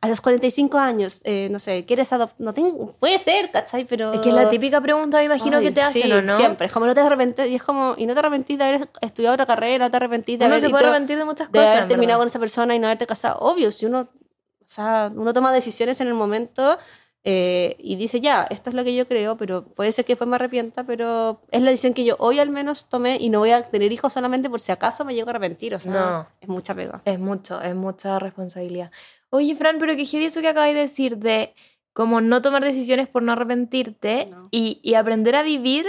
a 0.00 0.06
los 0.08 0.20
45 0.20 0.78
años, 0.78 1.22
eh, 1.24 1.48
no 1.50 1.58
sé, 1.58 1.84
¿quieres 1.84 2.12
adoptar? 2.12 2.36
No 2.38 2.54
tengo, 2.54 2.92
puede 3.00 3.18
ser, 3.18 3.50
¿cachai? 3.50 3.84
Pero... 3.84 4.12
Es 4.12 4.20
que 4.20 4.28
es 4.28 4.34
la 4.34 4.48
típica 4.48 4.80
pregunta, 4.80 5.18
me 5.18 5.24
imagino, 5.24 5.56
Ay, 5.56 5.64
que 5.64 5.70
te 5.72 5.80
hacen, 5.82 6.02
sí, 6.02 6.12
¿o 6.12 6.22
no? 6.22 6.36
Siempre, 6.36 6.68
es 6.68 6.72
como 6.72 6.86
no 6.86 6.94
te 6.94 7.00
arrepentís, 7.00 7.48
y 7.48 7.56
es 7.56 7.64
como, 7.64 7.94
y 7.98 8.06
no 8.06 8.12
te 8.12 8.20
arrepentís 8.20 8.58
de 8.58 8.64
haber 8.64 8.88
estudiado 9.00 9.34
otra 9.34 9.44
carrera, 9.44 9.86
no 9.86 9.90
te 9.90 9.96
arrepentís 9.96 10.38
de 10.38 10.44
Uno 10.44 10.54
haber, 10.54 10.60
se 10.60 10.68
y 10.68 10.70
puede 10.70 10.82
todo- 10.84 10.90
arrepentir 10.92 11.18
de 11.18 11.24
muchas 11.24 11.50
de 11.50 11.58
cosas. 11.58 11.74
haber 11.74 11.88
terminado 11.88 12.20
con 12.20 12.28
esa 12.28 12.38
persona 12.38 12.76
y 12.76 12.78
no 12.78 12.86
haberte 12.86 13.08
casado. 13.08 13.40
Obvio, 13.40 13.72
si 13.72 13.86
uno, 13.86 14.02
o 14.02 14.68
sea, 14.68 15.10
uno 15.12 15.32
toma 15.34 15.52
decisiones 15.52 16.00
en 16.00 16.06
el 16.06 16.14
momento 16.14 16.78
eh, 17.26 17.76
y 17.78 17.96
dice, 17.96 18.20
ya, 18.20 18.46
esto 18.50 18.68
es 18.70 18.76
lo 18.76 18.84
que 18.84 18.94
yo 18.94 19.08
creo, 19.08 19.36
pero 19.38 19.64
puede 19.64 19.92
ser 19.92 20.04
que 20.04 20.12
después 20.12 20.28
me 20.28 20.36
arrepienta, 20.36 20.84
pero 20.84 21.40
es 21.50 21.62
la 21.62 21.70
decisión 21.70 21.94
que 21.94 22.04
yo 22.04 22.16
hoy 22.18 22.38
al 22.38 22.50
menos 22.50 22.86
tomé 22.90 23.16
y 23.18 23.30
no 23.30 23.38
voy 23.38 23.50
a 23.50 23.62
tener 23.64 23.90
hijos 23.92 24.12
solamente 24.12 24.50
por 24.50 24.60
si 24.60 24.72
acaso 24.72 25.04
me 25.06 25.14
llego 25.14 25.28
a 25.28 25.30
arrepentir. 25.30 25.74
O 25.74 25.80
sea, 25.80 25.92
No. 25.92 26.26
es 26.40 26.48
mucha 26.48 26.74
pega. 26.74 27.00
Es 27.06 27.18
mucho, 27.18 27.60
es 27.62 27.74
mucha 27.74 28.18
responsabilidad. 28.18 28.90
Oye, 29.30 29.56
Fran, 29.56 29.78
pero 29.78 29.96
que 29.96 30.04
heavy 30.04 30.26
eso 30.26 30.40
que 30.42 30.48
acabáis 30.48 30.74
de 30.74 30.80
decir 30.82 31.16
de 31.16 31.54
como 31.94 32.20
no 32.20 32.42
tomar 32.42 32.62
decisiones 32.62 33.08
por 33.08 33.22
no 33.22 33.32
arrepentirte 33.32 34.26
No. 34.26 34.42
y, 34.50 34.80
y 34.82 34.94
aprender 34.94 35.34
a 35.36 35.42
vivir 35.42 35.86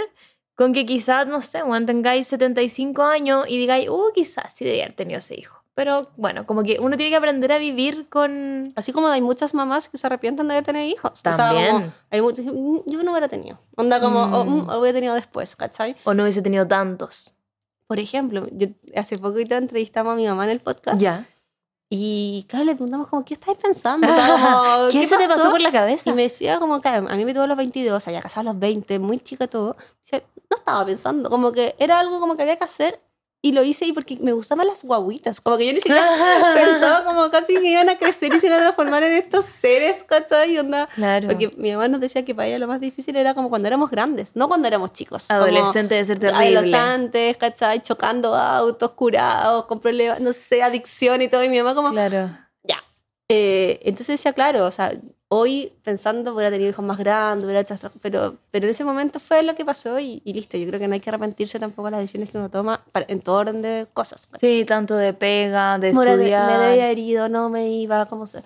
con 0.54 0.72
que 0.72 0.86
quizás, 0.86 1.26
no 1.26 1.42
sé, 1.42 1.60
cuando 1.62 1.86
tengáis 1.92 2.28
75 2.28 3.02
años 3.02 3.44
y 3.46 3.58
digáis, 3.58 3.90
uh, 3.90 4.10
quizás 4.14 4.54
sí 4.54 4.64
debería 4.64 4.84
haber 4.84 4.96
tenido 4.96 5.18
ese 5.18 5.38
hijo. 5.38 5.62
Pero 5.76 6.00
bueno, 6.16 6.46
como 6.46 6.62
que 6.62 6.78
uno 6.80 6.96
tiene 6.96 7.10
que 7.10 7.16
aprender 7.16 7.52
a 7.52 7.58
vivir 7.58 8.08
con... 8.08 8.72
Así 8.76 8.92
como 8.92 9.08
hay 9.08 9.20
muchas 9.20 9.52
mamás 9.52 9.90
que 9.90 9.98
se 9.98 10.06
arrepienten 10.06 10.48
de 10.48 10.54
haber 10.54 10.64
tenido 10.64 10.86
hijos. 10.86 11.12
O 11.12 11.16
sea, 11.16 11.32
También. 11.36 11.70
como, 11.70 11.92
hay 12.10 12.20
muchas, 12.22 12.46
"Mm, 12.46 12.78
yo 12.86 13.02
no 13.02 13.10
hubiera 13.10 13.28
tenido. 13.28 13.58
Onda 13.76 14.00
como, 14.00 14.26
Mm. 14.26 14.34
o, 14.34 14.44
"Mm, 14.46 14.66
lo 14.70 14.80
hubiera 14.80 14.96
tenido 14.96 15.14
después, 15.14 15.54
¿cachai? 15.54 15.94
O 16.04 16.14
no 16.14 16.22
hubiese 16.22 16.40
tenido 16.40 16.66
tantos. 16.66 17.34
Por 17.86 17.98
ejemplo, 17.98 18.46
yo 18.52 18.68
hace 18.96 19.18
poquito 19.18 19.54
entrevistamos 19.54 20.14
a 20.14 20.16
mi 20.16 20.26
mamá 20.26 20.44
en 20.46 20.50
el 20.52 20.60
podcast 20.60 20.98
Ya. 20.98 21.26
y 21.90 22.46
claro, 22.48 22.64
le 22.64 22.74
preguntamos 22.74 23.08
como, 23.10 23.24
¿qué 23.26 23.34
estáis 23.34 23.58
pensando? 23.58 24.08
O 24.10 24.14
sea, 24.14 24.26
como, 24.80 24.88
¿Qué, 24.90 25.06
se 25.06 25.16
te 25.18 25.28
pasó 25.28 25.50
por 25.50 25.60
la 25.60 25.70
cabeza? 25.72 26.08
Y 26.08 26.14
me 26.14 26.22
decía 26.22 26.58
como, 26.58 26.80
claro, 26.80 27.06
a 27.08 27.16
mí 27.16 27.24
me 27.26 27.34
tuvo 27.34 27.42
a 27.44 27.46
los 27.48 27.56
22, 27.58 27.94
o 27.94 28.00
sea, 28.00 28.14
ya 28.14 28.22
casada 28.22 28.40
a 28.50 28.52
los 28.54 28.58
20, 28.58 28.98
muy 28.98 29.18
chica 29.20 29.46
todo. 29.46 29.76
Dice, 30.02 30.24
no 30.50 30.56
estaba 30.56 30.86
pensando, 30.86 31.28
como 31.28 31.52
que 31.52 31.74
era 31.78 32.00
algo 32.00 32.18
como 32.18 32.34
que 32.34 32.42
había 32.42 32.56
que 32.56 32.64
hacer 32.64 32.98
y 33.42 33.52
lo 33.52 33.62
hice 33.62 33.84
y 33.86 33.92
porque 33.92 34.16
me 34.20 34.32
gustaban 34.32 34.66
las 34.66 34.82
guaguitas, 34.82 35.40
como 35.40 35.56
que 35.56 35.66
yo 35.66 35.72
ni 35.72 35.80
siquiera 35.80 36.04
pensaba 36.54 37.04
como 37.04 37.30
casi 37.30 37.54
que 37.54 37.70
iban 37.70 37.88
a 37.88 37.96
crecer 37.96 38.34
y 38.34 38.40
se 38.40 38.46
iban 38.46 38.58
a 38.58 38.62
transformar 38.62 39.02
en 39.04 39.12
estos 39.12 39.44
seres, 39.44 40.02
¿cachai? 40.02 40.52
Y 40.54 40.58
onda, 40.58 40.88
Claro. 40.94 41.28
porque 41.28 41.52
mi 41.56 41.70
mamá 41.72 41.86
nos 41.86 42.00
decía 42.00 42.24
que 42.24 42.34
para 42.34 42.48
ella 42.48 42.58
lo 42.58 42.66
más 42.66 42.80
difícil 42.80 43.14
era 43.16 43.34
como 43.34 43.48
cuando 43.48 43.68
éramos 43.68 43.90
grandes, 43.90 44.32
no 44.34 44.48
cuando 44.48 44.66
éramos 44.66 44.92
chicos. 44.92 45.30
Adolescente 45.30 45.94
debe 45.94 46.04
ser 46.06 46.18
terrible. 46.18 46.58
Adolescentes, 46.58 47.36
¿cachai? 47.36 47.82
Chocando 47.82 48.34
autos, 48.34 48.90
curados, 48.92 49.66
con 49.66 49.78
problemas, 49.78 50.18
no 50.20 50.32
sé, 50.32 50.62
adicción 50.62 51.22
y 51.22 51.28
todo. 51.28 51.44
Y 51.44 51.48
mi 51.48 51.58
mamá 51.58 51.74
como, 51.74 51.90
Claro. 51.92 52.30
ya. 52.64 52.82
Eh, 53.28 53.78
entonces 53.82 54.18
decía, 54.18 54.32
claro, 54.32 54.64
o 54.66 54.70
sea, 54.72 54.92
hoy 55.28 55.72
pensando 55.82 56.34
hubiera 56.34 56.50
tenido 56.50 56.70
hijos 56.70 56.84
más 56.84 56.98
grandes, 56.98 57.44
hubiera 57.44 57.60
hecho 57.60 57.74
pero, 58.00 58.36
pero 58.50 58.64
en 58.66 58.70
ese 58.70 58.84
momento 58.84 59.18
fue 59.18 59.42
lo 59.42 59.54
que 59.54 59.64
pasó 59.64 59.98
y, 59.98 60.22
y 60.24 60.32
listo. 60.32 60.56
Yo 60.56 60.66
creo 60.68 60.78
que 60.78 60.86
no 60.88 60.94
hay 60.94 61.00
que 61.00 61.10
arrepentirse 61.10 61.58
tampoco 61.58 61.86
de 61.88 61.92
las 61.92 62.00
decisiones 62.00 62.30
que 62.30 62.38
uno 62.38 62.48
toma 62.50 62.84
para- 62.92 63.06
en 63.08 63.20
todo 63.20 63.36
orden 63.36 63.62
de 63.62 63.86
cosas. 63.92 64.28
Sí, 64.38 64.64
tanto 64.64 64.94
de 64.96 65.12
pega, 65.14 65.78
de 65.78 65.92
de- 65.92 66.00
estudiar. 66.12 66.50
me 66.60 66.66
debía 66.68 66.90
herido, 66.90 67.28
no 67.28 67.48
me 67.50 67.68
iba, 67.70 68.06
como 68.06 68.26
se... 68.26 68.42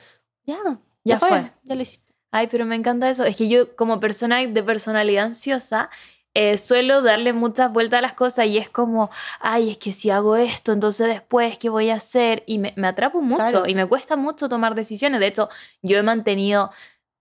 Ya, 0.46 0.58
Ya 1.04 1.18
fue. 1.18 1.52
Ya 1.64 1.74
lo 1.74 1.82
hiciste. 1.82 2.12
Ay, 2.32 2.46
pero 2.46 2.64
me 2.64 2.76
encanta 2.76 3.10
eso. 3.10 3.24
Es 3.24 3.36
que 3.36 3.48
yo, 3.48 3.74
como 3.76 3.98
persona 4.00 4.38
de 4.46 4.62
personalidad 4.62 5.26
ansiosa, 5.26 5.90
eh, 6.34 6.56
suelo 6.58 7.02
darle 7.02 7.32
muchas 7.32 7.72
vueltas 7.72 7.98
a 7.98 8.02
las 8.02 8.12
cosas 8.14 8.46
y 8.46 8.56
es 8.58 8.70
como, 8.70 9.10
ay, 9.40 9.70
es 9.70 9.78
que 9.78 9.92
si 9.92 10.10
hago 10.10 10.36
esto, 10.36 10.72
entonces 10.72 11.08
después, 11.08 11.58
¿qué 11.58 11.68
voy 11.68 11.90
a 11.90 11.96
hacer? 11.96 12.44
Y 12.46 12.58
me, 12.58 12.72
me 12.76 12.86
atrapo 12.86 13.20
mucho 13.20 13.48
Claro. 13.48 13.66
y 13.66 13.74
me 13.74 13.86
cuesta 13.86 14.16
mucho 14.16 14.48
tomar 14.48 14.74
decisiones. 14.74 15.18
De 15.20 15.26
hecho, 15.26 15.48
yo 15.82 15.98
he 15.98 16.02
mantenido 16.02 16.70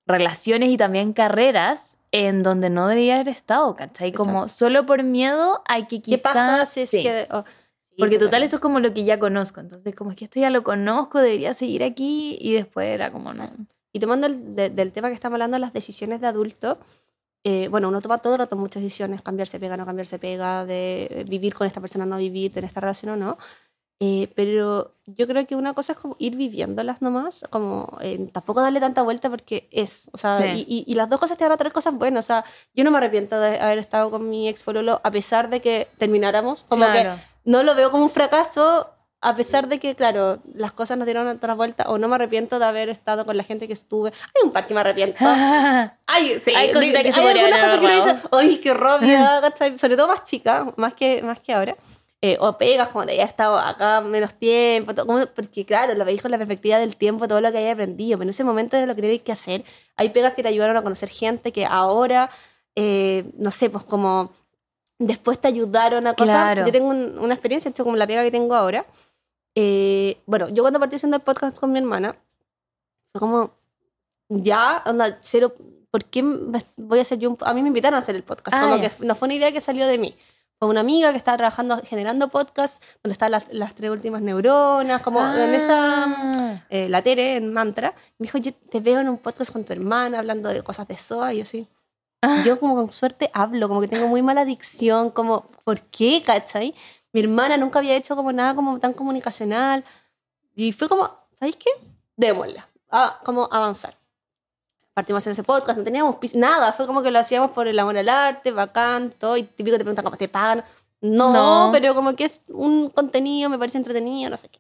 relaciones 0.05 0.69
y 0.69 0.77
también 0.77 1.13
carreras 1.13 1.97
en 2.11 2.41
donde 2.43 2.69
no 2.69 2.87
debía 2.87 3.15
haber 3.15 3.29
estado, 3.29 3.75
¿cachai? 3.75 4.11
Como 4.11 4.47
solo 4.47 4.85
por 4.85 5.03
miedo 5.03 5.61
hay 5.67 5.83
que 5.83 5.97
¿Qué 5.97 6.11
quizás... 6.11 6.21
pasa 6.33 6.65
si 6.65 6.81
es 6.81 6.89
sí. 6.89 7.03
que...? 7.03 7.27
oh, 7.31 7.43
sí, 7.89 7.95
Porque 7.99 8.17
total, 8.17 8.41
esto 8.43 8.55
es 8.55 8.61
como 8.61 8.79
lo 8.79 8.93
que 8.93 9.03
ya 9.03 9.19
conozco. 9.19 9.59
Entonces, 9.59 9.93
como 9.95 10.09
es 10.11 10.17
que 10.17 10.25
esto 10.25 10.39
ya 10.39 10.49
lo 10.49 10.63
conozco, 10.63 11.19
debería 11.19 11.53
seguir 11.53 11.83
aquí. 11.83 12.37
Y 12.41 12.53
después 12.53 12.87
era 12.87 13.11
como, 13.11 13.33
no. 13.33 13.49
Y 13.91 13.99
tomando 13.99 14.25
el, 14.27 14.55
de- 14.55 14.69
del 14.69 14.91
tema 14.91 15.09
que 15.09 15.15
estamos 15.15 15.35
hablando, 15.35 15.57
las 15.59 15.73
decisiones 15.73 16.21
de 16.21 16.27
adulto, 16.27 16.79
eh, 17.43 17.67
bueno, 17.69 17.87
uno 17.87 18.01
toma 18.01 18.17
todo 18.19 18.33
el 18.33 18.39
rato 18.39 18.55
muchas 18.57 18.83
decisiones, 18.83 19.21
cambiarse 19.21 19.59
pega, 19.59 19.77
no 19.77 19.85
cambiarse 19.85 20.19
pega, 20.19 20.65
de 20.65 21.25
vivir 21.27 21.53
con 21.55 21.65
esta 21.67 21.79
persona, 21.81 22.05
no 22.05 22.17
vivir, 22.17 22.51
tener 22.51 22.67
esta 22.67 22.81
relación 22.81 23.11
o 23.13 23.15
no. 23.17 23.37
Eh, 24.01 24.31
pero 24.33 24.95
yo 25.07 25.27
creo 25.27 25.45
que 25.45 25.57
una 25.57 25.73
cosa 25.73 25.91
es 25.91 25.97
como 25.99 26.15
ir 26.19 26.37
viviéndolas 26.37 27.01
nomás, 27.01 27.43
como 27.49 27.97
eh, 27.99 28.29
tampoco 28.31 28.61
darle 28.61 28.79
tanta 28.79 29.01
vuelta 29.01 29.29
porque 29.29 29.67
es, 29.71 30.09
o 30.13 30.17
sea, 30.17 30.37
Sí. 30.53 30.65
y, 30.67 30.75
y- 30.77 30.83
y 30.87 30.93
las 30.95 31.09
dos 31.09 31.19
cosas 31.19 31.37
te 31.37 31.43
van 31.43 31.51
a 31.51 31.57
traer 31.57 31.73
cosas 31.73 31.93
buenas, 31.95 32.23
o 32.23 32.27
sea, 32.27 32.45
yo 32.73 32.85
no 32.85 32.91
me 32.91 32.97
arrepiento 32.97 33.37
de 33.39 33.59
haber 33.59 33.77
estado 33.77 34.09
con 34.09 34.29
mi 34.29 34.47
ex 34.47 34.63
pololo 34.63 35.01
a 35.03 35.11
pesar 35.11 35.49
de 35.49 35.59
que 35.61 35.89
termináramos, 35.97 36.63
como 36.69 36.85
Claro. 36.85 37.15
que 37.17 37.21
no 37.43 37.61
lo 37.63 37.75
veo 37.75 37.91
como 37.91 38.03
un 38.03 38.09
fracaso, 38.09 38.89
a 39.21 39.35
pesar 39.35 39.67
de 39.67 39.79
que, 39.79 39.95
claro, 39.95 40.39
las 40.53 40.71
cosas 40.71 40.97
nos 40.97 41.05
dieron 41.05 41.27
otra 41.27 41.53
vuelta, 41.53 41.89
o 41.89 41.97
no 41.97 42.07
me 42.07 42.15
arrepiento 42.15 42.57
de 42.59 42.65
haber 42.65 42.87
estado 42.89 43.25
con 43.25 43.35
la 43.35 43.43
gente 43.43 43.67
que 43.67 43.73
estuve. 43.73 44.11
Hay 44.35 44.43
un 44.45 44.51
par 44.51 44.65
que 44.65 44.73
me 44.73 44.79
arrepiento. 44.79 45.17
Ay, 46.07 46.39
sí, 46.39 46.53
Hay 46.55 46.71
cositas 46.71 47.03
que 47.03 47.11
se 47.11 47.19
hay 47.19 47.37
algunas 47.39 47.59
cosas 47.61 47.79
que 47.79 47.85
uno 47.85 47.95
dice, 47.95 48.15
ay, 48.31 48.57
qué 48.57 48.73
¿cachai? 49.41 49.77
Sobre 49.77 49.97
todo 49.97 50.07
más 50.07 50.23
chica, 50.23 50.71
más 50.77 50.93
que, 50.93 51.21
más 51.21 51.39
que 51.39 51.53
ahora. 51.53 51.75
Eh, 52.21 52.35
o 52.41 52.57
pegas, 52.57 52.89
como 52.89 53.05
de 53.05 53.15
ya 53.15 53.23
estado 53.23 53.57
acá 53.57 54.01
menos 54.01 54.33
tiempo, 54.33 54.93
todo, 54.93 55.05
como- 55.05 55.25
porque 55.27 55.65
claro, 55.65 55.93
lo 55.95 56.03
veis 56.03 56.21
con 56.21 56.31
la 56.31 56.37
perspectiva 56.37 56.77
del 56.77 56.97
tiempo, 56.97 57.27
todo 57.29 57.39
lo 57.39 57.49
que 57.51 57.59
había 57.59 57.71
aprendido, 57.71 58.17
pero 58.17 58.23
en 58.23 58.29
ese 58.31 58.43
momento 58.43 58.75
era 58.75 58.85
lo 58.85 58.93
que 58.95 59.01
tenías 59.01 59.21
que 59.21 59.31
hacer. 59.31 59.63
Hay 59.95 60.09
pegas 60.09 60.33
que 60.33 60.43
te 60.43 60.49
ayudaron 60.49 60.75
a 60.75 60.81
conocer 60.81 61.07
gente 61.07 61.53
que 61.53 61.65
ahora, 61.65 62.29
eh, 62.75 63.23
no 63.37 63.51
sé, 63.51 63.69
pues 63.69 63.85
como 63.85 64.33
después 64.97 65.39
te 65.39 65.47
ayudaron 65.47 66.07
a 66.07 66.13
cosas. 66.13 66.35
Claro. 66.35 66.65
Yo 66.65 66.71
tengo 66.73 66.89
un- 66.89 67.17
una 67.19 67.33
experiencia, 67.33 67.69
hecho 67.69 67.85
como 67.85 67.95
la 67.95 68.05
pega 68.05 68.21
que 68.23 68.31
tengo 68.31 68.53
ahora. 68.53 68.85
Eh, 69.55 70.21
bueno, 70.25 70.49
yo 70.49 70.63
cuando 70.63 70.79
partí 70.79 70.95
haciendo 70.95 71.17
el 71.17 71.23
podcast 71.23 71.59
con 71.59 71.71
mi 71.71 71.79
hermana, 71.79 72.15
fue 73.11 73.19
como, 73.19 73.51
ya, 74.29 74.83
onda, 74.85 75.19
cero, 75.21 75.53
¿por 75.91 76.05
qué 76.05 76.23
voy 76.77 76.99
a 76.99 77.01
hacer 77.01 77.19
yo 77.19 77.29
un, 77.29 77.37
A 77.41 77.53
mí 77.53 77.61
me 77.61 77.67
invitaron 77.69 77.95
a 77.95 77.99
hacer 77.99 78.15
el 78.15 78.23
podcast, 78.23 78.55
Ah, 78.57 78.61
como 78.61 78.77
ya. 78.77 78.89
que 78.89 79.05
no 79.05 79.15
fue 79.15 79.27
una 79.27 79.35
idea 79.35 79.51
que 79.51 79.61
salió 79.61 79.87
de 79.87 79.97
mí. 79.97 80.15
Fue 80.59 80.67
una 80.67 80.81
amiga 80.81 81.11
que 81.11 81.17
estaba 81.17 81.37
trabajando, 81.37 81.81
generando 81.85 82.27
podcast, 82.27 82.83
donde 83.01 83.13
están 83.13 83.31
las, 83.31 83.47
las 83.49 83.75
tres 83.75 83.89
últimas 83.91 84.21
neuronas, 84.21 85.01
como 85.01 85.21
en 85.25 85.53
esa... 85.53 86.03
Ah. 86.05 86.65
eh, 86.69 86.89
la 86.89 87.01
Tere, 87.01 87.37
en 87.37 87.53
Mantra, 87.53 87.93
me 88.17 88.25
dijo, 88.25 88.37
yo 88.39 88.53
te 88.53 88.81
veo 88.81 88.99
en 88.99 89.07
un 89.07 89.17
podcast 89.17 89.53
con 89.53 89.63
tu 89.63 89.71
hermana 89.71 90.19
hablando 90.19 90.49
de 90.49 90.61
cosas 90.61 90.87
de 90.89 90.97
SOA, 90.97 91.33
y 91.33 91.37
yo 91.39 91.45
sí. 91.45 91.67
Ah. 92.21 92.43
Yo 92.45 92.59
como 92.59 92.75
con 92.75 92.89
suerte 92.91 93.31
hablo, 93.33 93.69
como 93.69 93.79
que 93.79 93.87
tengo 93.87 94.07
muy 94.09 94.21
mala 94.21 94.41
adicción, 94.41 95.11
como, 95.11 95.45
¿por 95.63 95.79
qué, 95.83 96.21
cachai? 96.25 96.75
Mi 97.11 97.21
hermana 97.21 97.57
nunca 97.57 97.79
había 97.79 97.95
hecho 97.95 98.15
como 98.15 98.31
nada 98.31 98.55
como 98.55 98.79
tan 98.79 98.93
comunicacional. 98.93 99.83
Y 100.55 100.71
fue 100.71 100.87
como, 100.89 101.09
¿sabéis 101.37 101.55
qué? 101.55 101.69
Démosla. 102.15 102.67
Ah, 102.91 103.19
como 103.23 103.47
avanzar. 103.51 103.95
Partimos 104.93 105.25
en 105.27 105.31
ese 105.31 105.43
podcast, 105.43 105.77
no 105.77 105.85
teníamos 105.85 106.17
nada, 106.35 106.73
fue 106.73 106.85
como 106.85 107.01
que 107.01 107.11
lo 107.11 107.19
hacíamos 107.19 107.51
por 107.51 107.67
el 107.67 107.79
amor 107.79 107.97
al 107.97 108.09
arte, 108.09 108.51
bacán, 108.51 109.11
todo, 109.17 109.37
y 109.37 109.43
típico 109.43 109.77
te 109.77 109.83
preguntan 109.83 110.03
cómo 110.03 110.17
te 110.17 110.27
pagan. 110.27 110.65
No, 110.99 111.31
No. 111.31 111.69
pero 111.71 111.95
como 111.95 112.13
que 112.15 112.25
es 112.25 112.41
un 112.49 112.89
contenido, 112.89 113.49
me 113.49 113.57
parece 113.57 113.77
entretenido, 113.77 114.29
no 114.29 114.35
sé 114.37 114.49
qué. 114.49 114.59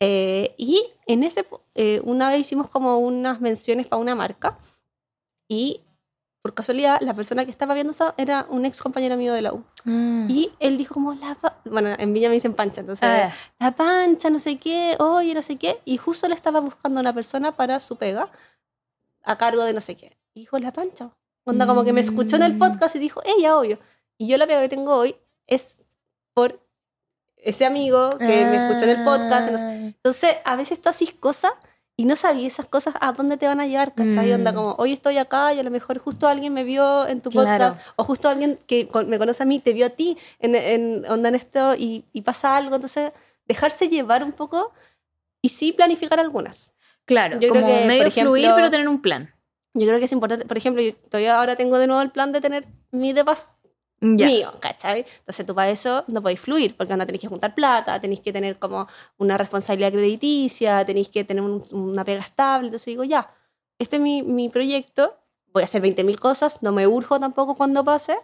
Eh, 0.00 0.54
y 0.56 0.82
en 1.06 1.24
ese, 1.24 1.46
eh, 1.74 2.00
una 2.04 2.30
vez 2.30 2.40
hicimos 2.40 2.68
como 2.68 2.98
unas 2.98 3.40
menciones 3.40 3.86
para 3.86 4.00
una 4.00 4.14
marca 4.14 4.56
y 5.48 5.82
por 6.46 6.54
casualidad 6.54 7.00
la 7.00 7.12
persona 7.12 7.44
que 7.44 7.50
estaba 7.50 7.74
viendo 7.74 7.90
eso 7.90 8.14
era 8.16 8.46
un 8.48 8.64
ex 8.66 8.80
compañero 8.80 9.16
mío 9.16 9.32
de 9.34 9.42
la 9.42 9.52
U. 9.52 9.64
Mm. 9.82 10.30
Y 10.30 10.52
él 10.60 10.78
dijo 10.78 10.94
como, 10.94 11.12
la 11.14 11.34
pa-", 11.34 11.58
bueno, 11.64 11.88
en 11.98 12.12
Villa 12.12 12.28
me 12.28 12.34
dicen 12.34 12.54
pancha, 12.54 12.82
entonces, 12.82 13.02
Ah, 13.08 13.32
la 13.58 13.72
pancha, 13.72 14.30
no 14.30 14.38
sé 14.38 14.56
qué, 14.58 14.94
oye, 15.00 15.34
no 15.34 15.42
sé 15.42 15.56
qué. 15.56 15.80
Y 15.84 15.96
justo 15.96 16.28
le 16.28 16.36
estaba 16.36 16.60
buscando 16.60 17.00
una 17.00 17.12
persona 17.12 17.56
para 17.56 17.80
su 17.80 17.96
pega 17.96 18.30
a 19.24 19.36
cargo 19.36 19.64
de 19.64 19.72
no 19.72 19.80
sé 19.80 19.96
qué. 19.96 20.16
Y 20.34 20.40
dijo, 20.42 20.56
la 20.60 20.72
pancha. 20.72 21.10
Onda 21.44 21.66
como 21.66 21.82
que 21.82 21.92
me 21.92 22.00
escuchó 22.00 22.36
en 22.36 22.44
el 22.44 22.54
Mm. 22.54 22.58
podcast 22.60 22.94
y 22.94 23.00
dijo, 23.00 23.20
ella, 23.24 23.58
obvio. 23.58 23.80
Y 24.16 24.28
yo 24.28 24.38
la 24.38 24.46
pega 24.46 24.60
que 24.60 24.68
tengo 24.68 24.94
hoy 24.94 25.16
es 25.48 25.82
por 26.32 26.60
ese 27.38 27.66
amigo 27.66 28.08
que 28.10 28.24
me 28.24 28.68
escuchó 28.68 28.84
en 28.88 29.00
el 29.00 29.04
podcast. 29.04 29.48
Ah. 29.50 29.72
Entonces, 29.72 30.36
a 30.44 30.54
veces 30.54 30.80
tú 30.80 30.90
haces 30.90 31.12
cosas 31.12 31.50
y 31.96 32.04
no 32.04 32.14
sabías 32.14 32.52
esas 32.54 32.66
cosas 32.66 32.94
a 33.00 33.12
dónde 33.12 33.36
te 33.38 33.46
van 33.46 33.58
a 33.60 33.66
llevar, 33.66 33.94
¿cachai? 33.94 34.30
Mm. 34.30 34.34
Onda 34.34 34.54
como, 34.54 34.74
hoy 34.78 34.92
estoy 34.92 35.16
acá 35.16 35.54
y 35.54 35.58
a 35.58 35.62
lo 35.62 35.70
mejor 35.70 35.98
justo 35.98 36.28
alguien 36.28 36.52
me 36.52 36.62
vio 36.62 37.06
en 37.08 37.22
tu 37.22 37.30
Claro. 37.30 37.48
podcast, 37.74 37.88
o 37.96 38.04
justo 38.04 38.28
alguien 38.28 38.58
que 38.66 38.88
me 39.06 39.18
conoce 39.18 39.42
a 39.42 39.46
mí 39.46 39.60
te 39.60 39.72
vio 39.72 39.86
a 39.86 39.90
ti 39.90 40.18
en, 40.38 40.54
en, 40.54 41.04
onda 41.10 41.30
en 41.30 41.34
esto 41.36 41.74
y, 41.74 42.04
y 42.12 42.20
pasa 42.22 42.56
algo. 42.56 42.74
Entonces, 42.74 43.12
dejarse 43.46 43.88
llevar 43.88 44.22
un 44.24 44.32
poco 44.32 44.72
y 45.40 45.48
sí 45.48 45.72
planificar 45.72 46.20
algunas. 46.20 46.74
Claro, 47.06 47.40
Yo 47.40 47.48
creo 47.50 47.62
como 47.62 47.66
que, 47.74 47.86
medio 47.86 48.00
por 48.02 48.06
ejemplo, 48.08 48.32
fluir, 48.32 48.50
pero 48.54 48.68
tener 48.70 48.88
un 48.88 49.00
plan. 49.00 49.32
Yo 49.72 49.86
creo 49.86 49.98
que 49.98 50.04
es 50.06 50.12
importante, 50.12 50.44
por 50.46 50.56
ejemplo, 50.56 50.82
yo 50.82 50.94
todavía 50.94 51.38
ahora 51.38 51.54
tengo 51.56 51.78
de 51.78 51.86
nuevo 51.86 52.02
el 52.02 52.10
plan 52.10 52.32
de 52.32 52.40
tener 52.40 52.66
mi 52.90 53.12
depas 53.12 53.55
Ya. 54.00 54.26
mío, 54.26 54.50
¿cachai? 54.60 55.06
Entonces 55.20 55.46
tú 55.46 55.54
para 55.54 55.70
eso 55.70 56.04
no 56.08 56.20
podéis 56.20 56.40
fluir, 56.40 56.76
porque 56.76 56.94
no 56.96 57.06
tenéis 57.06 57.22
que 57.22 57.28
juntar 57.28 57.54
plata, 57.54 57.98
tenéis 58.00 58.20
que 58.20 58.32
tener 58.32 58.58
como 58.58 58.86
una 59.16 59.38
responsabilidad 59.38 59.90
crediticia, 59.92 60.84
tenéis 60.84 61.08
que 61.08 61.24
tener 61.24 61.42
un- 61.42 61.64
una 61.70 62.04
pega 62.04 62.20
estable. 62.20 62.66
Entonces 62.68 62.86
digo, 62.86 63.04
ya, 63.04 63.30
este 63.78 63.96
es 63.96 64.02
mi, 64.02 64.22
mi 64.22 64.48
proyecto, 64.50 65.16
voy 65.52 65.62
a 65.62 65.64
hacer 65.64 65.80
20.000 65.80 66.18
cosas, 66.20 66.62
no 66.62 66.72
me 66.72 66.86
urjo 66.86 67.18
tampoco 67.18 67.54
cuando 67.54 67.82
pase, 67.84 68.16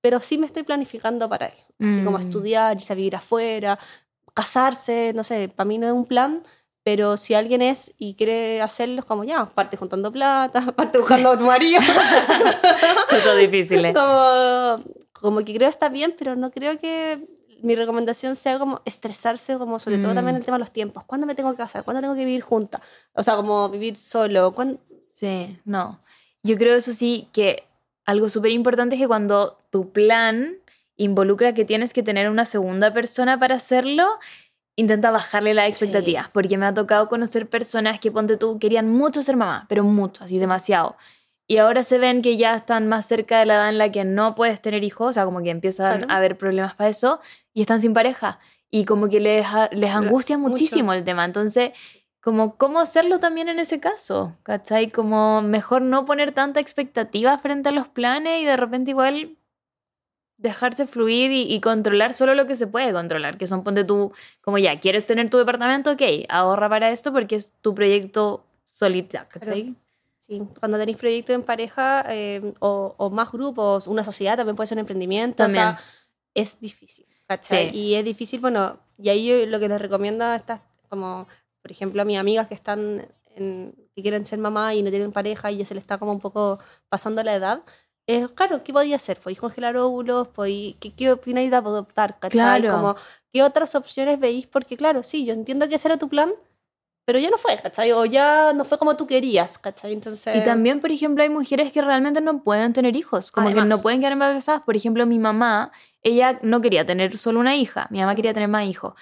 pero 0.00 0.20
sí 0.20 0.38
me 0.38 0.46
estoy 0.46 0.62
planificando 0.62 1.28
para 1.28 1.46
él. 1.46 1.54
Así 1.88 2.02
como 2.02 2.16
Mm. 2.16 2.20
estudiar, 2.20 2.76
irse 2.76 2.92
a 2.92 2.96
vivir 2.96 3.14
afuera, 3.16 3.78
casarse, 4.34 5.12
no 5.14 5.24
sé, 5.24 5.48
para 5.54 5.66
mí 5.66 5.76
no 5.78 5.86
es 5.86 5.92
un 5.92 6.06
plan. 6.06 6.42
Pero 6.84 7.18
si 7.18 7.34
alguien 7.34 7.60
es 7.60 7.92
y 7.98 8.14
quiere 8.14 8.62
hacerlo, 8.62 9.00
es 9.00 9.04
como 9.04 9.22
ya, 9.24 9.44
parte 9.44 9.76
juntando 9.76 10.10
plata, 10.10 10.60
parte 10.76 10.96
buscando 10.98 11.32
a 11.32 11.36
tu 11.38 11.44
marido. 11.44 11.80
Eso 13.10 13.32
es 13.32 13.38
difícil. 13.50 13.84
¿eh? 13.84 13.92
como, 13.92 14.76
como 15.20 15.44
que 15.44 15.54
creo 15.54 15.68
está 15.68 15.88
bien, 15.88 16.14
pero 16.18 16.36
no 16.36 16.50
creo 16.50 16.78
que 16.78 17.26
mi 17.62 17.74
recomendación 17.74 18.36
sea 18.36 18.58
como 18.58 18.80
estresarse, 18.84 19.58
como 19.58 19.78
sobre 19.78 19.98
todo 19.98 20.12
Mm. 20.12 20.14
también 20.14 20.36
el 20.36 20.44
tema 20.44 20.56
de 20.58 20.60
los 20.60 20.70
tiempos. 20.72 21.04
¿Cuándo 21.04 21.26
me 21.26 21.34
tengo 21.34 21.50
que 21.50 21.56
casar? 21.56 21.84
¿Cuándo 21.84 22.00
tengo 22.00 22.14
que 22.14 22.24
vivir 22.24 22.40
junta? 22.42 22.80
O 23.14 23.22
sea, 23.22 23.34
como 23.36 23.68
vivir 23.68 23.96
solo. 23.96 24.52
¿Cuándo? 24.52 24.78
Sí, 25.12 25.58
no. 25.64 26.00
Yo 26.44 26.56
creo 26.56 26.76
eso 26.76 26.92
sí 26.92 27.28
que 27.32 27.64
algo 28.04 28.28
súper 28.28 28.52
importante 28.52 28.94
es 28.94 29.00
que 29.02 29.08
cuando 29.08 29.58
tu 29.70 29.90
plan 29.90 30.56
involucra 30.96 31.52
que 31.52 31.64
tienes 31.64 31.92
que 31.92 32.02
tener 32.02 32.30
una 32.30 32.44
segunda 32.44 32.92
persona 32.92 33.38
para 33.38 33.56
hacerlo, 33.56 34.06
intenta 34.76 35.10
bajarle 35.10 35.54
las 35.54 35.68
expectativas, 35.68 36.28
porque 36.30 36.56
me 36.56 36.64
ha 36.66 36.72
tocado 36.74 37.08
conocer 37.08 37.48
personas 37.48 37.98
que, 37.98 38.12
ponte 38.12 38.36
tú, 38.36 38.58
querían 38.60 38.88
mucho 38.88 39.22
ser 39.24 39.36
mamá, 39.36 39.66
pero 39.68 39.82
mucho, 39.82 40.22
así 40.22 40.38
demasiado. 40.38 40.96
Y 41.50 41.56
ahora 41.56 41.82
se 41.82 41.98
ven 41.98 42.20
que 42.22 42.36
ya 42.36 42.54
están 42.54 42.88
más 42.88 43.06
cerca 43.06 43.38
de 43.38 43.46
la 43.46 43.54
edad 43.54 43.68
en 43.70 43.78
la 43.78 43.90
que 43.90 44.04
no 44.04 44.34
puedes 44.34 44.60
tener 44.60 44.84
hijos, 44.84 45.08
o 45.08 45.12
sea, 45.12 45.24
como 45.24 45.42
que 45.42 45.50
empiezan 45.50 45.98
Claro. 46.00 46.12
a 46.12 46.16
haber 46.18 46.36
problemas 46.36 46.74
para 46.74 46.90
eso, 46.90 47.20
y 47.54 47.62
están 47.62 47.80
sin 47.80 47.94
pareja. 47.94 48.38
Y 48.70 48.84
como 48.84 49.08
que 49.08 49.18
les, 49.18 49.46
les 49.72 49.90
angustia 49.90 50.36
mucho. 50.36 50.50
muchísimo 50.52 50.92
el 50.92 51.02
tema. 51.04 51.24
Entonces, 51.24 51.72
como 52.20 52.56
cómo 52.56 52.80
hacerlo 52.80 53.18
también 53.18 53.48
en 53.48 53.58
ese 53.60 53.80
caso, 53.80 54.36
¿cachai? 54.42 54.90
Como 54.90 55.40
mejor 55.40 55.80
no 55.80 56.04
poner 56.04 56.32
tanta 56.32 56.60
expectativa 56.60 57.38
frente 57.38 57.70
a 57.70 57.72
los 57.72 57.88
planes 57.88 58.42
y 58.42 58.44
de 58.44 58.56
repente 58.58 58.90
igual 58.90 59.36
dejarse 60.36 60.86
fluir 60.86 61.32
y, 61.32 61.42
y 61.52 61.60
controlar 61.60 62.12
solo 62.12 62.34
lo 62.34 62.46
que 62.46 62.56
se 62.56 62.66
puede 62.66 62.92
controlar, 62.92 63.38
que 63.38 63.46
son, 63.46 63.64
ponte 63.64 63.84
tú, 63.84 64.12
como 64.42 64.58
ya, 64.58 64.78
¿quieres 64.78 65.06
tener 65.06 65.30
tu 65.30 65.38
departamento? 65.38 65.92
Ok, 65.92 66.02
ahorra 66.28 66.68
para 66.68 66.90
esto 66.90 67.12
porque 67.12 67.36
es 67.36 67.54
tu 67.62 67.74
proyecto 67.74 68.44
solita, 68.66 69.26
¿cachai? 69.28 69.74
Sí, 70.28 70.42
cuando 70.60 70.76
tenéis 70.78 70.98
proyectos 70.98 71.34
en 71.34 71.42
pareja 71.42 72.04
eh, 72.08 72.52
o, 72.60 72.94
o 72.98 73.10
más 73.10 73.32
grupos, 73.32 73.86
una 73.86 74.04
sociedad 74.04 74.36
también 74.36 74.56
puede 74.56 74.66
ser 74.66 74.76
un 74.76 74.80
emprendimiento. 74.80 75.36
También. 75.38 75.64
O 75.64 75.70
sea, 75.70 75.80
es 76.34 76.60
difícil. 76.60 77.06
Sí. 77.40 77.56
Y 77.72 77.94
es 77.94 78.04
difícil, 78.04 78.40
bueno, 78.40 78.78
y 78.98 79.08
ahí 79.08 79.26
yo 79.26 79.46
lo 79.46 79.58
que 79.58 79.68
les 79.68 79.80
recomiendo 79.80 80.24
a 80.24 80.36
estas, 80.36 80.60
como, 80.88 81.26
por 81.62 81.70
ejemplo, 81.72 82.00
a 82.02 82.04
mis 82.04 82.18
amigas 82.18 82.46
que 82.46 82.54
están 82.54 83.06
en- 83.36 83.74
que 83.94 84.02
quieren 84.02 84.24
ser 84.26 84.38
mamá 84.38 84.74
y 84.74 84.82
no 84.82 84.90
tienen 84.90 85.12
pareja 85.12 85.50
y 85.50 85.58
ya 85.58 85.66
se 85.66 85.74
les 85.74 85.82
está 85.82 85.98
como 85.98 86.12
un 86.12 86.20
poco 86.20 86.58
pasando 86.88 87.22
la 87.22 87.34
edad. 87.34 87.62
Es, 88.06 88.28
claro, 88.28 88.62
¿qué 88.64 88.72
podía 88.72 88.96
hacer? 88.96 89.18
¿Podéis 89.18 89.40
congelar 89.40 89.76
óvulos? 89.76 90.28
¿Podéis, 90.28 90.76
¿qué, 90.80 90.94
¿Qué 90.94 91.10
opináis 91.12 91.50
de 91.50 91.56
adoptar? 91.56 92.18
¿cachai? 92.18 92.60
Claro. 92.62 92.70
Como, 92.76 92.96
¿Qué 93.32 93.42
otras 93.42 93.74
opciones 93.74 94.18
veis? 94.20 94.46
Porque, 94.46 94.76
claro, 94.76 95.02
sí, 95.02 95.24
yo 95.26 95.34
entiendo 95.34 95.68
que 95.68 95.74
ese 95.74 95.88
era 95.88 95.98
tu 95.98 96.08
plan, 96.08 96.32
pero 97.08 97.18
ya 97.20 97.30
no 97.30 97.38
fue, 97.38 97.56
¿cachai? 97.56 97.90
O 97.92 98.04
ya 98.04 98.52
no 98.52 98.66
fue 98.66 98.76
como 98.76 98.94
tú 98.94 99.06
querías, 99.06 99.56
¿cachai? 99.56 99.94
Entonces... 99.94 100.36
Y 100.36 100.42
también, 100.44 100.78
por 100.78 100.92
ejemplo, 100.92 101.22
hay 101.22 101.30
mujeres 101.30 101.72
que 101.72 101.80
realmente 101.80 102.20
no 102.20 102.42
pueden 102.42 102.74
tener 102.74 102.96
hijos, 102.96 103.32
como 103.32 103.48
que 103.48 103.62
no 103.62 103.80
pueden 103.80 104.00
quedar 104.00 104.12
embarazadas. 104.12 104.60
Por 104.60 104.76
ejemplo, 104.76 105.06
mi 105.06 105.18
mamá, 105.18 105.72
ella 106.02 106.38
no 106.42 106.60
quería 106.60 106.84
tener 106.84 107.16
solo 107.16 107.40
una 107.40 107.56
hija, 107.56 107.86
mi 107.88 108.00
mamá 108.00 108.14
quería 108.14 108.34
tener 108.34 108.50
más 108.50 108.66
hijos. 108.66 108.92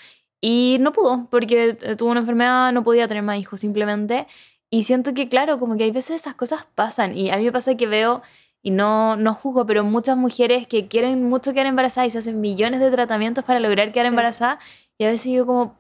Y 0.41 0.77
no 0.79 0.93
pudo, 0.93 1.27
porque 1.33 1.77
eh, 1.83 1.97
tuvo 1.97 2.13
una 2.13 2.21
enfermedad, 2.21 2.71
no 2.73 2.85
podía 2.85 3.09
tener 3.09 3.25
más 3.25 3.41
hijos 3.41 3.59
simplemente. 3.59 4.29
Y 4.71 4.85
siento 4.85 5.13
que, 5.13 5.29
claro, 5.29 5.59
como 5.59 5.77
que 5.77 5.83
hay 5.83 5.91
veces 5.91 6.15
esas 6.21 6.37
cosas 6.37 6.65
pasan. 6.77 7.19
Y 7.19 7.31
a 7.31 7.37
mí 7.39 7.43
me 7.45 7.51
pasa 7.51 7.77
que 7.77 7.89
veo, 7.89 8.23
y 8.63 8.71
no, 8.71 9.17
no 9.17 9.35
juzgo, 9.35 9.67
pero 9.67 9.83
muchas 9.83 10.17
mujeres 10.17 10.69
que 10.69 10.87
quieren 10.87 11.29
mucho 11.29 11.53
quedar 11.53 11.67
embarazadas 11.67 12.07
y 12.07 12.11
se 12.13 12.19
hacen 12.19 12.41
millones 12.41 12.79
de 12.79 12.89
tratamientos 12.93 13.43
para 13.43 13.59
lograr 13.59 13.91
quedar 13.91 14.07
Sí. 14.07 14.11
embarazadas. 14.11 14.59
Y 14.97 15.05
a 15.07 15.09
veces 15.09 15.33
yo 15.33 15.45
como, 15.45 15.65
"Mm, 15.65 15.71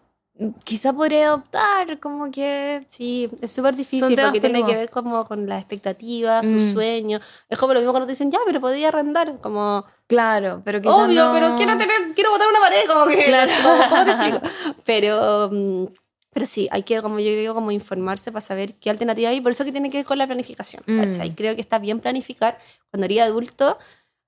quizá 0.64 0.93
podría 0.93 1.28
adoptar, 1.28 1.99
como 2.01 2.30
que... 2.30 2.87
Sí, 2.91 3.28
es 3.41 3.51
súper 3.53 3.74
difícil 3.74 4.14
porque 4.20 4.41
tiene 4.41 4.64
que 4.64 4.74
ver 4.74 4.91
como 4.91 5.26
con 5.26 5.49
las 5.49 5.59
expectativas, 5.61 6.45
sus 6.45 6.62
Mm. 6.62 6.72
sueños. 6.74 7.22
Es 7.49 7.59
como 7.59 7.72
lo 7.72 7.80
mismo 7.80 7.93
cuando 7.93 8.07
te 8.07 8.12
dicen, 8.12 8.30
ya, 8.30 8.39
pero 8.47 8.61
podía 8.61 8.89
arrendar. 8.89 9.39
Como, 9.41 9.84
Claro, 10.07 10.62
pero 10.64 10.80
quizás 10.80 10.95
obvio, 10.95 11.26
no- 11.26 11.32
pero 11.32 11.57
quiero 11.57 11.76
tener, 11.78 12.12
quiero 12.14 12.30
botar 12.30 12.49
una 12.49 12.61
pared, 12.61 12.84
como 12.87 13.07
que, 13.07 13.24
Claro. 13.24 13.51
como, 13.62 13.89
¿cómo 13.89 14.05
te 14.05 14.11
explico? 14.11 14.41
Pero, 14.84 15.49
mm, 15.53 15.84
pero 16.32 16.47
sí, 16.47 16.68
hay 16.70 16.82
que, 16.82 17.01
como 17.01 17.18
yo 17.18 17.30
digo, 17.30 17.55
como 17.55 17.70
informarse 17.72 18.30
para 18.30 18.43
saber 18.43 18.74
qué 18.74 18.91
alternativa 18.91 19.30
hay. 19.30 19.41
Por 19.41 19.53
eso 19.53 19.64
que 19.64 19.72
tiene 19.72 19.89
que 19.91 19.97
ver 19.99 20.07
con 20.07 20.18
la 20.18 20.26
planificación. 20.26 20.82
Mm. 20.87 21.34
Creo 21.34 21.55
que 21.55 21.62
está 21.62 21.78
bien 21.78 21.99
planificar 22.01 22.59
cuando 22.91 23.07
eres 23.07 23.20
adulto. 23.22 23.78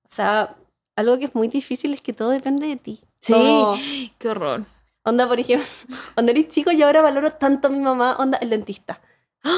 O 0.03 0.07
sea, 0.11 0.55
algo 0.95 1.19
que 1.19 1.25
es 1.25 1.35
muy 1.35 1.47
difícil 1.49 1.93
es 1.93 2.01
que 2.01 2.11
todo 2.13 2.29
depende 2.31 2.65
de 2.67 2.77
ti. 2.77 2.99
Sí, 3.21 3.33
Como- 3.33 3.77
qué 4.17 4.27
horror. 4.27 4.65
Onda, 5.09 5.27
por 5.27 5.39
ejemplo, 5.39 5.67
cuando 6.13 6.31
eres 6.31 6.47
chico 6.49 6.71
y 6.71 6.81
ahora 6.81 7.01
valoro 7.01 7.31
tanto 7.33 7.67
a 7.67 7.71
mi 7.71 7.79
mamá, 7.79 8.15
onda, 8.17 8.37
el 8.39 8.49
dentista. 8.49 9.01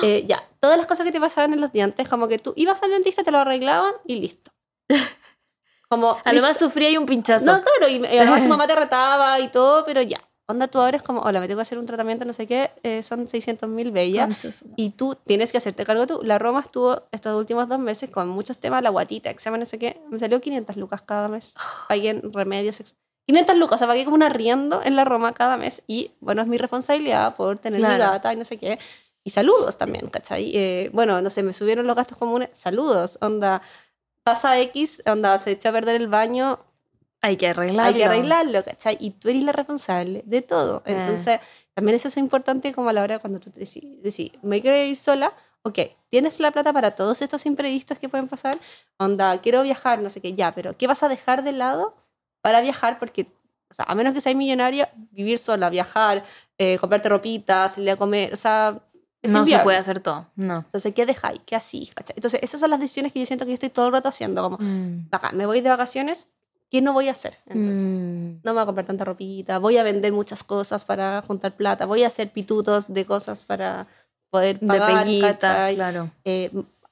Eh, 0.04 0.26
ya, 0.28 0.44
todas 0.60 0.78
las 0.78 0.86
cosas 0.86 1.06
que 1.06 1.12
te 1.12 1.20
pasaban 1.20 1.54
en 1.54 1.62
los 1.62 1.72
dientes, 1.72 2.08
como 2.08 2.28
que 2.28 2.38
tú 2.40 2.54
ibas 2.56 2.82
al 2.84 2.92
dentista, 2.92 3.24
te 3.24 3.32
lo 3.32 3.40
arreglaban 3.40 3.94
y 4.06 4.16
listo. 4.20 4.52
Como, 5.90 6.12
A 6.12 6.22
lo 6.28 6.32
listo. 6.34 6.48
más 6.48 6.58
sufría 6.58 6.90
y 6.90 6.98
un 6.98 7.06
pinchazo. 7.06 7.46
No, 7.46 7.62
claro, 7.64 7.92
y, 7.92 7.96
y 7.98 8.18
a 8.18 8.24
lo 8.24 8.32
mejor 8.32 8.44
tu 8.44 8.50
mamá 8.56 8.66
te 8.66 8.76
retaba 8.76 9.40
y 9.42 9.50
todo, 9.50 9.84
pero 9.84 10.02
ya. 10.02 10.22
Onda, 10.48 10.68
tú 10.68 10.80
ahora 10.80 10.98
es 10.98 11.04
como, 11.04 11.22
hola, 11.22 11.40
me 11.40 11.48
tengo 11.48 11.58
que 11.60 11.64
hacer 11.64 11.78
un 11.78 11.86
tratamiento, 11.86 12.26
no 12.26 12.34
sé 12.34 12.46
qué, 12.48 12.72
eh, 12.84 13.04
son 13.04 13.28
600 13.28 13.68
mil 13.70 13.92
bellas. 13.92 14.64
Y 14.76 14.92
tú 14.92 15.16
tienes 15.16 15.52
que 15.52 15.58
hacerte 15.58 15.86
cargo 15.86 16.08
tú. 16.08 16.22
La 16.24 16.40
Roma 16.40 16.60
estuvo 16.62 17.04
estos 17.12 17.38
últimos 17.38 17.68
dos 17.70 17.80
meses 17.80 18.10
con 18.10 18.28
muchos 18.30 18.58
temas, 18.58 18.84
la 18.84 18.90
guatita, 18.90 19.30
examen, 19.30 19.60
no 19.62 19.66
sé 19.66 19.80
qué. 19.80 20.02
Me 20.10 20.20
salió 20.20 20.40
500 20.42 20.76
lucas 20.78 21.02
cada 21.02 21.28
mes. 21.28 21.56
Pagué 21.90 22.10
en 22.10 22.34
remedios. 22.34 22.96
Ex- 23.32 23.46
500 23.48 23.56
lucas, 23.58 23.76
o 23.76 23.78
sea, 23.80 23.88
pagué 23.88 24.04
como 24.06 24.16
un 24.16 24.24
arriendo 24.24 24.82
en 24.84 24.96
la 24.96 25.06
Roma 25.06 25.34
cada 25.34 25.58
mes. 25.58 25.84
Y 25.88 26.12
bueno, 26.20 26.42
es 26.42 26.48
mi 26.48 26.58
responsabilidad 26.58 27.36
por 27.36 27.58
tener 27.60 27.80
mi 27.80 27.86
Claro. 27.88 28.12
gata 28.14 28.34
y 28.34 28.38
no 28.38 28.46
sé 28.46 28.58
qué. 28.58 28.80
Y 29.24 29.30
saludos 29.32 29.78
también, 29.78 30.10
¿cachai? 30.10 30.52
Eh, 30.56 30.90
bueno, 30.94 31.22
no 31.22 31.30
sé, 31.30 31.44
me 31.44 31.54
subieron 31.54 31.86
los 31.88 31.96
gastos 31.96 32.18
comunes. 32.18 32.50
Saludos, 32.54 33.18
onda. 33.22 33.62
Pasa 34.24 34.60
X, 34.60 35.02
onda, 35.06 35.38
se 35.38 35.52
echó 35.52 35.70
a 35.70 35.72
perder 35.72 35.96
el 35.96 36.08
baño, 36.08 36.60
Hay 37.22 37.38
que 37.38 37.48
arreglarlo. 37.48 37.84
hay 37.90 37.94
que 37.96 38.06
arreglarlo, 38.06 38.64
¿cachai? 38.64 38.98
Y 39.00 39.12
tú 39.12 39.30
eres 39.30 39.44
la 39.44 39.52
responsable 39.52 40.24
de 40.26 40.42
todo. 40.42 40.84
Eh. 40.86 40.94
Entonces, 40.94 41.40
también 41.74 41.96
eso 41.96 42.08
es 42.08 42.18
importante 42.18 42.74
como 42.74 42.90
a 42.90 42.94
la 42.94 43.04
hora 43.04 43.20
cuando 43.20 43.40
tú 43.40 43.52
decís, 43.54 43.84
decís, 44.02 44.32
me 44.42 44.60
quiero 44.62 44.76
ir 44.78 44.98
sola, 44.98 45.34
ok, 45.64 45.80
tienes 46.10 46.40
la 46.40 46.50
plata 46.52 46.74
para 46.74 46.92
todos 46.92 47.22
estos 47.22 47.46
imprevistos 47.46 47.98
que 48.00 48.10
pueden 48.10 48.28
pasar, 48.28 48.58
onda, 48.98 49.40
quiero 49.42 49.62
viajar, 49.64 50.00
no 50.02 50.10
sé 50.10 50.20
qué, 50.22 50.34
ya, 50.34 50.54
pero 50.54 50.76
¿qué 50.78 50.88
vas 50.88 51.04
a 51.04 51.10
dejar 51.10 51.44
de 51.44 51.52
lado 51.52 51.94
para 52.42 52.62
viajar? 52.62 53.00
Porque, 53.00 53.28
o 53.70 53.74
sea, 53.74 53.86
a 53.88 53.96
menos 53.96 54.14
que 54.14 54.22
seas 54.22 54.36
millonaria, 54.36 54.90
vivir 55.12 55.38
sola, 55.40 55.70
viajar, 55.70 56.24
eh, 56.58 56.78
comprarte 56.80 57.10
ropita, 57.10 57.68
salir 57.70 57.92
a 57.92 57.96
comer, 57.96 58.34
o 58.34 58.36
sea, 58.36 58.80
es 59.22 59.32
No 59.32 59.46
se 59.46 59.60
puede 59.60 59.78
hacer 59.78 60.00
todo. 60.00 60.26
No. 60.36 60.58
Entonces, 60.66 60.94
¿qué 60.96 61.06
dejáis? 61.06 61.40
¿Qué 61.46 61.56
así? 61.56 61.92
¿cachai? 61.94 62.16
Entonces, 62.18 62.40
esas 62.44 62.60
son 62.60 62.72
las 62.72 62.80
decisiones 62.80 63.14
que 63.14 63.20
yo 63.20 63.26
siento 63.26 63.46
que 63.46 63.52
yo 63.52 63.56
estoy 63.56 63.70
todo 63.70 63.86
el 63.88 63.92
rato 63.94 64.10
haciendo, 64.10 64.42
como, 64.42 64.58
Mm. 64.60 65.10
me 65.34 65.46
voy 65.46 65.62
de 65.62 65.70
vacaciones, 65.70 66.28
¿qué 66.72 66.82
no 66.82 66.92
voy 66.94 67.08
a 67.08 67.12
hacer? 67.12 67.38
Entonces, 67.46 67.86
Mm. 67.86 68.40
no 68.44 68.52
me 68.52 68.54
voy 68.54 68.62
a 68.64 68.66
comprar 68.66 68.86
tanta 68.88 69.06
ropita, 69.06 69.60
voy 69.60 69.78
a 69.78 69.84
vender 69.84 70.12
muchas 70.12 70.44
cosas 70.44 70.86
para 70.86 71.22
juntar 71.22 71.56
plata, 71.56 71.86
voy 71.86 72.04
a 72.04 72.08
hacer 72.08 72.30
pitutos 72.32 72.92
de 72.92 73.06
cosas 73.06 73.44
para 73.44 73.86
poder 74.32 74.60
De 74.60 74.66
pagar, 74.68 75.04
peguita, 75.06 75.34
¿cachai? 75.38 75.76
claro. 75.76 76.10
Eh, 76.26 76.50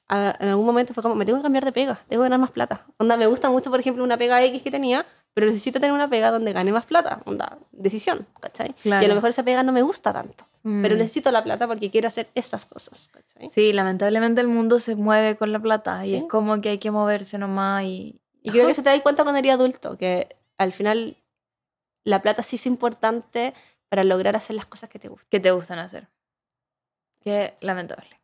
a- 0.08 0.36
en 0.38 0.48
algún 0.50 0.66
momento 0.66 0.92
fue 0.94 1.02
como, 1.02 1.14
me 1.16 1.24
tengo 1.24 1.38
que 1.38 1.42
cambiar 1.42 1.64
de 1.64 1.72
pega, 1.72 1.94
tengo 2.08 2.22
que 2.22 2.26
ganar 2.26 2.38
más 2.38 2.52
plata. 2.52 2.84
Onda, 2.98 3.16
me 3.16 3.26
gusta 3.26 3.50
mucho, 3.50 3.70
por 3.70 3.80
ejemplo, 3.80 4.04
una 4.04 4.16
pega 4.16 4.40
X 4.44 4.62
que 4.62 4.70
tenía, 4.70 5.04
pero 5.34 5.46
necesito 5.46 5.78
tener 5.80 5.92
una 5.94 6.08
pega 6.08 6.30
donde 6.30 6.52
gane 6.52 6.72
más 6.72 6.86
plata. 6.86 7.22
Onda, 7.24 7.58
decisión, 7.72 8.18
¿cachai? 8.40 8.74
Claro. 8.82 9.02
Y 9.02 9.06
a 9.06 9.08
lo 9.08 9.14
mejor 9.14 9.30
esa 9.30 9.42
pega 9.44 9.62
no 9.62 9.72
me 9.72 9.82
gusta 9.82 10.12
tanto, 10.12 10.46
pero 10.62 10.94
Mm. 10.94 10.98
necesito 10.98 11.30
la 11.30 11.42
plata 11.44 11.66
porque 11.66 11.90
quiero 11.90 12.08
hacer 12.08 12.28
estas 12.34 12.66
cosas, 12.66 13.08
¿cachai? 13.08 13.48
Sí, 13.50 13.72
lamentablemente 13.72 14.40
el 14.40 14.48
mundo 14.48 14.78
se 14.78 14.96
mueve 14.96 15.36
con 15.36 15.52
la 15.52 15.58
plata 15.60 16.04
y 16.04 16.10
Sí. 16.10 16.16
es 16.16 16.24
como 16.24 16.60
que 16.60 16.70
hay 16.70 16.78
que 16.78 16.90
moverse 16.90 17.38
nomás 17.38 17.84
y... 17.84 18.20
Y 18.42 18.50
creo 18.50 18.66
que 18.66 18.74
se 18.74 18.82
te 18.82 18.90
da 18.90 19.00
cuenta 19.02 19.22
cuando 19.22 19.38
eres 19.38 19.52
adulto, 19.52 19.96
que 19.98 20.34
al 20.58 20.72
final 20.72 21.16
la 22.04 22.22
plata 22.22 22.42
sí 22.42 22.56
es 22.56 22.66
importante 22.66 23.52
para 23.88 24.02
lograr 24.04 24.34
hacer 24.36 24.56
las 24.56 24.66
cosas 24.66 24.88
que 24.88 24.98
te 24.98 25.08
gustan. 25.08 25.28
que 25.30 25.40
te 25.40 25.50
gustan 25.50 25.78
hacer. 25.78 26.08
Qué 27.22 27.54
lamentable. 27.60 28.19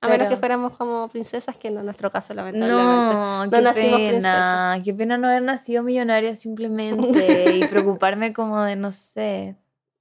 A 0.00 0.06
menos 0.06 0.26
Pero- 0.26 0.30
que 0.30 0.36
fuéramos 0.40 0.76
como 0.78 1.08
princesas, 1.08 1.56
que 1.56 1.70
no 1.70 1.80
es 1.80 1.84
nuestro 1.84 2.10
caso, 2.10 2.32
lamentablemente. 2.34 3.14
No, 3.14 3.44
No 3.46 3.50
qué 3.50 3.60
nacimos 3.60 3.96
pena. 3.98 4.08
princesas. 4.10 4.80
Qué 4.84 4.94
pena 4.94 5.18
no 5.18 5.28
haber 5.28 5.42
nacido 5.42 5.82
millonaria 5.82 6.36
simplemente 6.36 7.56
y 7.56 7.66
preocuparme 7.66 8.32
como 8.32 8.62
de, 8.62 8.76
no 8.76 8.92
sé. 8.92 9.56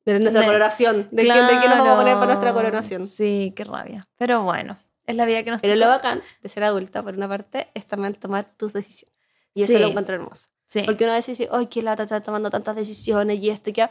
De 0.06 0.20
nuestra 0.20 0.40
De- 0.42 0.46
coronación. 0.46 1.08
De, 1.12 1.24
qué, 1.24 1.34
de 1.34 1.60
qué 1.60 1.68
nos 1.68 1.78
vamos 1.80 1.90
a 1.94 1.96
poner 1.98 2.14
para 2.14 2.26
nuestra 2.28 2.52
Claro. 2.52 2.56
coronación. 2.56 3.06
Sí, 3.08 3.54
qué 3.56 3.64
rabia. 3.64 4.08
Pero 4.18 4.44
bueno, 4.44 4.78
es 5.06 5.16
la 5.16 5.26
vida 5.26 5.44
que 5.44 5.52
nos 5.52 5.62
Pero 5.62 5.74
toca. 5.74 5.86
lo 5.86 5.92
bacán 5.92 6.22
de 6.44 6.50
ser 6.50 6.64
adulta, 6.64 7.02
por 7.04 7.16
una 7.16 7.28
parte, 7.28 7.70
es 7.74 7.86
también 7.88 8.14
tomar 8.14 8.46
tus 8.56 8.74
decisiones. 8.74 9.16
Y 9.56 9.64
eso 9.64 9.74
Sí. 9.74 9.80
lo 9.80 9.88
encuentro 9.88 10.14
hermoso. 10.16 10.48
Sí. 10.68 10.84
Porque 10.86 11.06
uno 11.06 11.14
a 11.14 11.16
veces 11.16 11.38
dice, 11.38 11.50
ay, 11.52 11.68
qué 11.68 11.82
lata 11.82 12.04
estar 12.04 12.22
tomando 12.22 12.50
tantas 12.52 12.76
decisiones 12.76 13.40
y 13.40 13.50
esto 13.50 13.70
y 13.72 13.74
que... 13.74 13.90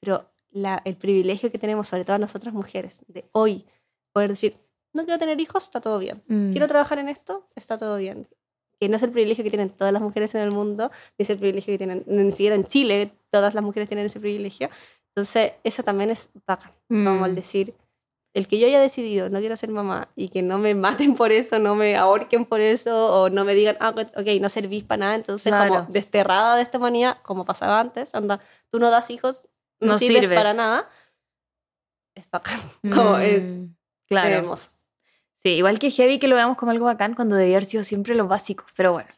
Pero 0.00 0.28
la, 0.50 0.82
el 0.84 0.96
privilegio 0.96 1.50
que 1.52 1.58
tenemos, 1.58 1.86
sobre 1.88 2.04
todo 2.04 2.18
nosotras 2.18 2.52
mujeres, 2.52 3.02
de 3.08 3.28
hoy, 3.32 3.64
poder 4.12 4.30
decir, 4.30 4.56
no 4.94 5.04
quiero 5.04 5.18
tener 5.18 5.40
hijos, 5.40 5.64
está 5.64 5.80
todo 5.80 5.98
bien. 5.98 6.22
Mm. 6.28 6.52
Quiero 6.52 6.66
trabajar 6.68 6.98
en 6.98 7.08
esto, 7.08 7.46
está 7.54 7.76
todo 7.78 7.96
bien. 7.98 8.28
Que 8.80 8.88
no 8.88 8.96
es 8.96 9.02
el 9.02 9.10
privilegio 9.10 9.44
que 9.44 9.50
tienen 9.50 9.70
todas 9.70 9.92
las 9.92 10.02
mujeres 10.02 10.34
en 10.34 10.40
el 10.42 10.50
mundo, 10.52 10.90
ni 11.18 11.22
es 11.24 11.30
el 11.30 11.38
privilegio 11.38 11.72
que 11.74 11.78
tienen, 11.78 12.04
ni 12.06 12.30
siquiera 12.32 12.54
en 12.56 12.64
Chile, 12.64 13.12
todas 13.30 13.54
las 13.54 13.62
mujeres 13.64 13.88
tienen 13.88 14.06
ese 14.06 14.20
privilegio. 14.20 14.68
Entonces, 15.14 15.52
eso 15.62 15.82
también 15.82 16.10
es 16.10 16.30
bacán. 16.46 16.72
Como 16.88 17.20
Mm. 17.20 17.24
el 17.26 17.34
decir, 17.34 17.74
el 18.34 18.48
que 18.48 18.58
yo 18.58 18.66
haya 18.66 18.80
decidido 18.80 19.30
no 19.30 19.38
quiero 19.38 19.56
ser 19.56 19.70
mamá 19.70 20.08
y 20.16 20.28
que 20.28 20.42
no 20.42 20.58
me 20.58 20.74
maten 20.74 21.14
por 21.14 21.30
eso, 21.30 21.60
no 21.60 21.76
me 21.76 21.96
ahorquen 21.96 22.46
por 22.46 22.60
eso, 22.60 23.22
o 23.22 23.30
no 23.30 23.44
me 23.44 23.54
digan, 23.54 23.76
ah, 23.78 23.90
ok, 23.90 24.26
no 24.40 24.48
servís 24.48 24.82
para 24.82 24.98
nada, 24.98 25.14
entonces 25.14 25.52
Claro. 25.52 25.68
como 25.74 25.92
desterrada 25.92 26.56
de 26.56 26.62
esta 26.62 26.78
humanidad, 26.78 27.18
como 27.22 27.44
pasaba 27.44 27.78
antes, 27.78 28.12
anda, 28.14 28.40
tú 28.70 28.80
no 28.80 28.90
das 28.90 29.08
hijos, 29.10 29.42
no, 29.80 29.92
No 29.92 29.98
sirves, 30.00 30.22
sirves. 30.22 30.36
para 30.36 30.52
nada. 30.52 30.88
Es 32.16 32.28
bacán, 32.30 32.58
como 32.92 33.16
es 33.18 33.42
Mm, 33.42 33.74
Claro. 34.08 34.28
hermoso. 34.36 34.70
Sí, 35.44 35.50
igual 35.50 35.78
que 35.78 35.90
heavy 35.90 36.18
que 36.18 36.26
lo 36.28 36.36
veamos 36.36 36.56
como 36.56 36.70
algo 36.72 36.86
bacán 36.86 37.14
cuando 37.14 37.36
debía 37.36 37.56
haber 37.56 37.66
sido 37.68 37.84
siempre 37.84 38.14
lo 38.14 38.26
básico. 38.26 38.64
Pero 38.76 38.92
bueno, 38.94 39.08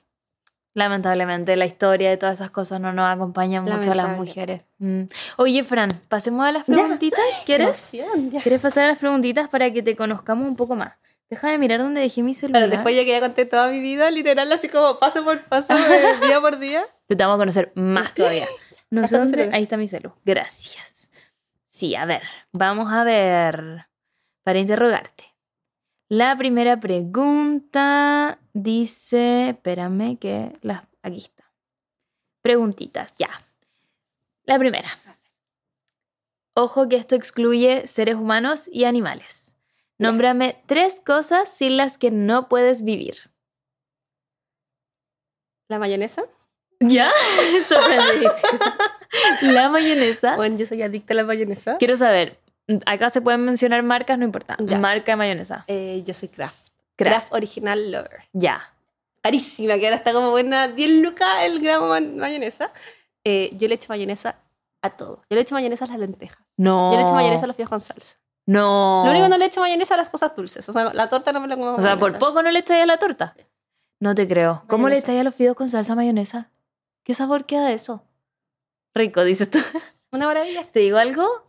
lamentablemente 0.75 1.55
la 1.57 1.67
historia 1.67 2.11
de 2.11 2.17
todas 2.17 2.35
esas 2.35 2.51
cosas 2.51 2.81
no 2.81 2.93
nos 2.93 3.07
acompaña 3.15 3.63
mucho 3.63 3.93
a 3.93 3.95
las 3.95 4.17
mujeres. 4.17 4.63
Mm. 4.79 5.03
Oye, 5.37 5.63
Fran, 5.65 6.01
pasemos 6.09 6.45
a 6.45 6.53
las 6.53 6.67
Ya. 6.67 6.75
preguntitas. 6.75 7.21
¿Quieres? 7.47 7.95
Emoción, 7.95 8.31
ya. 8.31 8.41
¿Quieres 8.43 8.61
pasar 8.61 8.85
a 8.85 8.89
las 8.89 8.99
preguntitas 8.99 9.49
para 9.49 9.71
que 9.73 9.83
te 9.83 9.95
conozcamos 9.95 10.49
un 10.49 10.57
poco 10.57 10.75
más? 10.75 10.95
Deja 11.31 11.49
de 11.49 11.59
mirar 11.59 11.81
dónde 11.81 12.01
dejé 12.01 12.23
mi 12.23 12.35
celular. 12.35 12.63
Pero 12.63 12.73
después 12.75 12.95
ya 12.97 13.05
que 13.05 13.11
ya 13.11 13.21
conté 13.21 13.47
toda 13.47 13.69
mi 13.69 13.81
vida, 13.81 14.11
literal, 14.11 14.51
así 14.53 14.69
como 14.69 14.99
paso 14.99 15.25
por 15.25 15.43
paso, 15.45 15.75
eh, 15.77 16.03
día 16.27 16.41
por 16.41 16.59
día. 16.59 16.85
Te 17.09 17.15
vamos 17.15 17.37
a 17.37 17.39
conocer 17.39 17.73
más 17.77 18.15
todavía. 18.15 18.47
No 18.91 19.01
sé 19.07 19.07
Acá 19.07 19.11
tu 19.11 19.17
dónde. 19.19 19.31
celular. 19.37 19.55
Ahí 19.57 19.63
está 19.63 19.77
mi 19.77 19.87
celu. 19.89 20.13
Gracias. 20.25 21.09
Sí, 21.65 21.95
a 21.97 22.05
ver. 22.05 22.23
Vamos 22.53 22.93
a 22.93 23.03
ver. 23.05 23.87
Para 24.45 24.59
interrogarte. 24.61 25.25
La 26.09 26.37
primera 26.37 26.79
pregunta 26.79 28.39
dice. 28.53 29.51
Espérame 29.51 30.19
que. 30.19 30.57
Las, 30.63 30.83
aquí 31.03 31.19
está. 31.19 31.53
Preguntitas, 32.43 33.17
ya. 33.19 33.31
La 34.45 34.59
primera. 34.59 34.89
Ojo 36.55 36.89
que 36.89 36.97
esto 36.97 37.17
excluye 37.17 37.87
seres 37.87 38.15
humanos 38.15 38.69
y 38.73 38.85
animales. 38.85 39.57
Nómbrame 39.99 40.63
tres 40.67 41.01
cosas 41.05 41.51
sin 41.51 41.77
las 41.77 41.99
que 41.99 42.11
no 42.11 42.49
puedes 42.49 42.83
vivir. 42.83 43.31
La 45.69 45.79
mayonesa. 45.79 46.25
¿Ya? 46.81 47.11
La 49.43 49.69
mayonesa. 49.69 50.37
Bueno, 50.37 50.57
yo 50.57 50.67
soy 50.67 50.83
adicta 50.83 51.15
a 51.15 51.17
la 51.17 51.25
mayonesa. 51.25 51.79
Quiero 51.79 51.97
saber, 51.97 52.39
acá 52.87 53.11
se 53.11 53.21
pueden 53.21 53.45
mencionar 53.45 53.83
marcas, 53.83 54.19
no 54.19 54.25
importa. 54.25 54.57
Ya. 54.61 54.79
Marca 54.79 55.13
de 55.13 55.17
mayonesa. 55.17 55.65
Eh, 55.69 56.03
yo 56.07 56.15
soy 56.15 56.29
Kraft. 56.29 56.69
Kraft. 56.97 57.11
Kraft 57.29 57.33
original 57.35 57.91
lover. 57.93 58.25
Ya. 58.33 58.73
Carísima, 59.23 59.77
que 59.79 59.87
ahora 59.87 59.97
está 59.97 60.13
como 60.13 60.31
buena 60.31 60.69
10 60.69 61.03
lucas 61.03 61.29
el 61.43 61.61
gramo 61.61 61.93
de 61.95 62.01
mayonesa. 62.03 62.73
Eh, 63.25 63.51
yo 63.55 63.67
le 63.69 63.75
echo 63.75 63.87
mayonesa 63.89 64.39
a 64.83 64.91
todo. 64.91 65.23
Yo 65.29 65.35
le 65.35 65.41
echo 65.41 65.55
mayonesa 65.55 65.85
a 65.85 65.89
las 65.89 65.99
lentejas. 65.99 66.39
No. 66.57 66.93
Yo 66.93 66.97
le 66.99 67.03
echo 67.05 67.13
mayonesa 67.15 67.45
a 67.45 67.47
los 67.49 67.57
fideos 67.57 67.71
con 67.71 67.81
salsa. 67.81 68.17
No. 68.47 69.03
Lo 69.05 69.11
único 69.11 69.25
que 69.25 69.31
no 69.31 69.39
le 69.39 69.47
echo 69.47 69.61
mayonesa 69.61 69.95
a 69.95 69.97
las 69.97 70.09
cosas 70.09 70.35
dulces. 70.37 70.69
O 70.69 70.73
sea, 70.73 70.95
la 70.95 71.09
torta 71.09 71.33
no 71.33 71.41
me 71.41 71.49
la 71.49 71.57
como 71.57 71.73
O 71.75 71.83
sea, 71.83 71.95
por 71.99 72.13
mayonesa. 72.13 72.19
poco 72.21 72.43
no 72.43 72.51
le 72.53 72.61
echáis 72.61 72.83
a 72.85 72.87
la 72.87 72.99
torta. 72.99 73.33
Sí. 73.37 73.43
No 73.99 74.15
te 74.15 74.29
creo. 74.29 74.63
¿Cómo 74.69 74.89
le 74.89 74.95
Mayonesa. 74.95 75.07
echáis 75.13 75.21
a 75.21 75.25
los 75.25 75.35
fideos 75.35 75.57
con 75.57 75.69
salsa 75.69 75.95
mayonesa? 75.97 76.51
¿Qué 77.03 77.15
sabor 77.15 77.47
queda 77.47 77.67
de 77.67 77.75
eso? 77.75 78.05
Rico, 78.95 79.25
dices 79.25 79.51
tú. 79.51 79.59
Una 80.13 80.27
maravilla. 80.27 80.65
¿Te 80.71 80.81
digo 80.81 80.99
algo? 80.99 81.46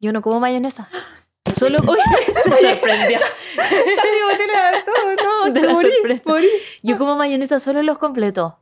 Yo 0.00 0.12
no 0.12 0.22
como 0.22 0.40
mayonesa. 0.40 0.88
Solo. 1.56 1.78
Uy, 1.80 1.98
se 2.44 2.50
sorprendió. 2.50 3.18
Casi 3.18 4.22
boté 4.30 4.46
la 4.52 4.84
todo, 4.84 5.16
no, 5.16 5.52
De 5.52 5.68
morí. 5.68 6.48
Yo 6.82 6.98
como 6.98 7.16
mayonesa 7.16 7.60
solo 7.60 7.82
los 7.82 7.98
completos. 7.98 8.54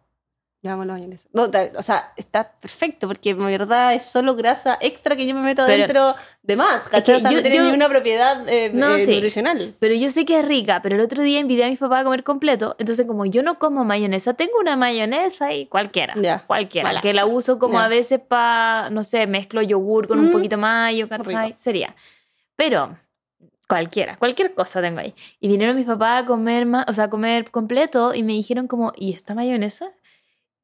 Yo 0.60 0.72
amo 0.72 0.84
la 0.84 0.94
mayonesa. 0.94 1.28
No, 1.32 1.44
o 1.76 1.82
sea, 1.84 2.12
está 2.16 2.50
perfecto 2.60 3.06
porque 3.06 3.30
en 3.30 3.38
verdad 3.46 3.94
es 3.94 4.02
solo 4.02 4.34
grasa 4.34 4.76
extra 4.80 5.14
que 5.14 5.24
yo 5.24 5.32
me 5.32 5.40
meto 5.40 5.62
Pero- 5.64 5.78
dentro 5.84 6.14
de 6.42 6.56
más. 6.56 6.82
que 6.82 6.90
¿cachai? 6.90 7.14
O 7.14 7.20
sea, 7.20 7.30
yo- 7.30 7.36
no 7.36 7.42
tiene 7.42 7.58
yo- 7.58 7.62
ni 7.62 7.70
una 7.70 7.88
propiedad 7.88 8.48
eh, 8.48 8.72
No, 8.74 8.96
eh, 8.96 9.04
sí. 9.04 9.12
nutricional. 9.14 9.76
Pero 9.78 9.94
yo 9.94 10.10
sé 10.10 10.24
que 10.24 10.36
es 10.40 10.44
rica, 10.44 10.80
pero 10.82 10.96
el 10.96 11.00
otro 11.00 11.22
día 11.22 11.38
invité 11.38 11.62
a 11.64 11.68
mis 11.68 11.78
papás 11.78 12.00
a 12.00 12.04
comer 12.04 12.24
completo. 12.24 12.74
Entonces, 12.80 13.06
como 13.06 13.24
yo 13.24 13.44
no 13.44 13.60
como 13.60 13.84
mayonesa, 13.84 14.34
tengo 14.34 14.58
una 14.60 14.76
mayonesa 14.76 15.52
y 15.52 15.66
cualquiera. 15.66 16.14
Cualquiera. 16.48 16.88
Malazo. 16.88 17.02
Que 17.06 17.14
la 17.14 17.24
uso 17.24 17.60
como 17.60 17.78
a 17.78 17.86
veces 17.86 18.18
para, 18.18 18.90
no 18.90 19.04
sé, 19.04 19.28
mezclo 19.28 19.62
yogur 19.62 20.08
con 20.08 20.18
un 20.18 20.30
Mm. 20.30 20.32
poquito 20.32 20.56
de 20.56 20.60
mayo, 20.62 21.08
¿cachai? 21.08 21.54
Sería. 21.54 21.94
Pero 22.56 22.98
cualquiera, 23.68 24.16
cualquier 24.16 24.54
cosa 24.54 24.80
tengo 24.80 24.98
ahí. 24.98 25.14
Y 25.40 25.46
vinieron 25.46 25.76
mis 25.76 25.84
papás 25.86 26.24
a 26.24 26.26
comer, 26.26 26.66
ma- 26.66 26.84
o 26.88 26.92
sea, 26.92 27.04
a 27.04 27.10
comer 27.10 27.50
completo 27.52 28.14
y 28.14 28.22
me 28.24 28.32
dijeron 28.32 28.66
como, 28.66 28.92
¿y 28.96 29.12
esta 29.12 29.34
mayonesa? 29.34 29.92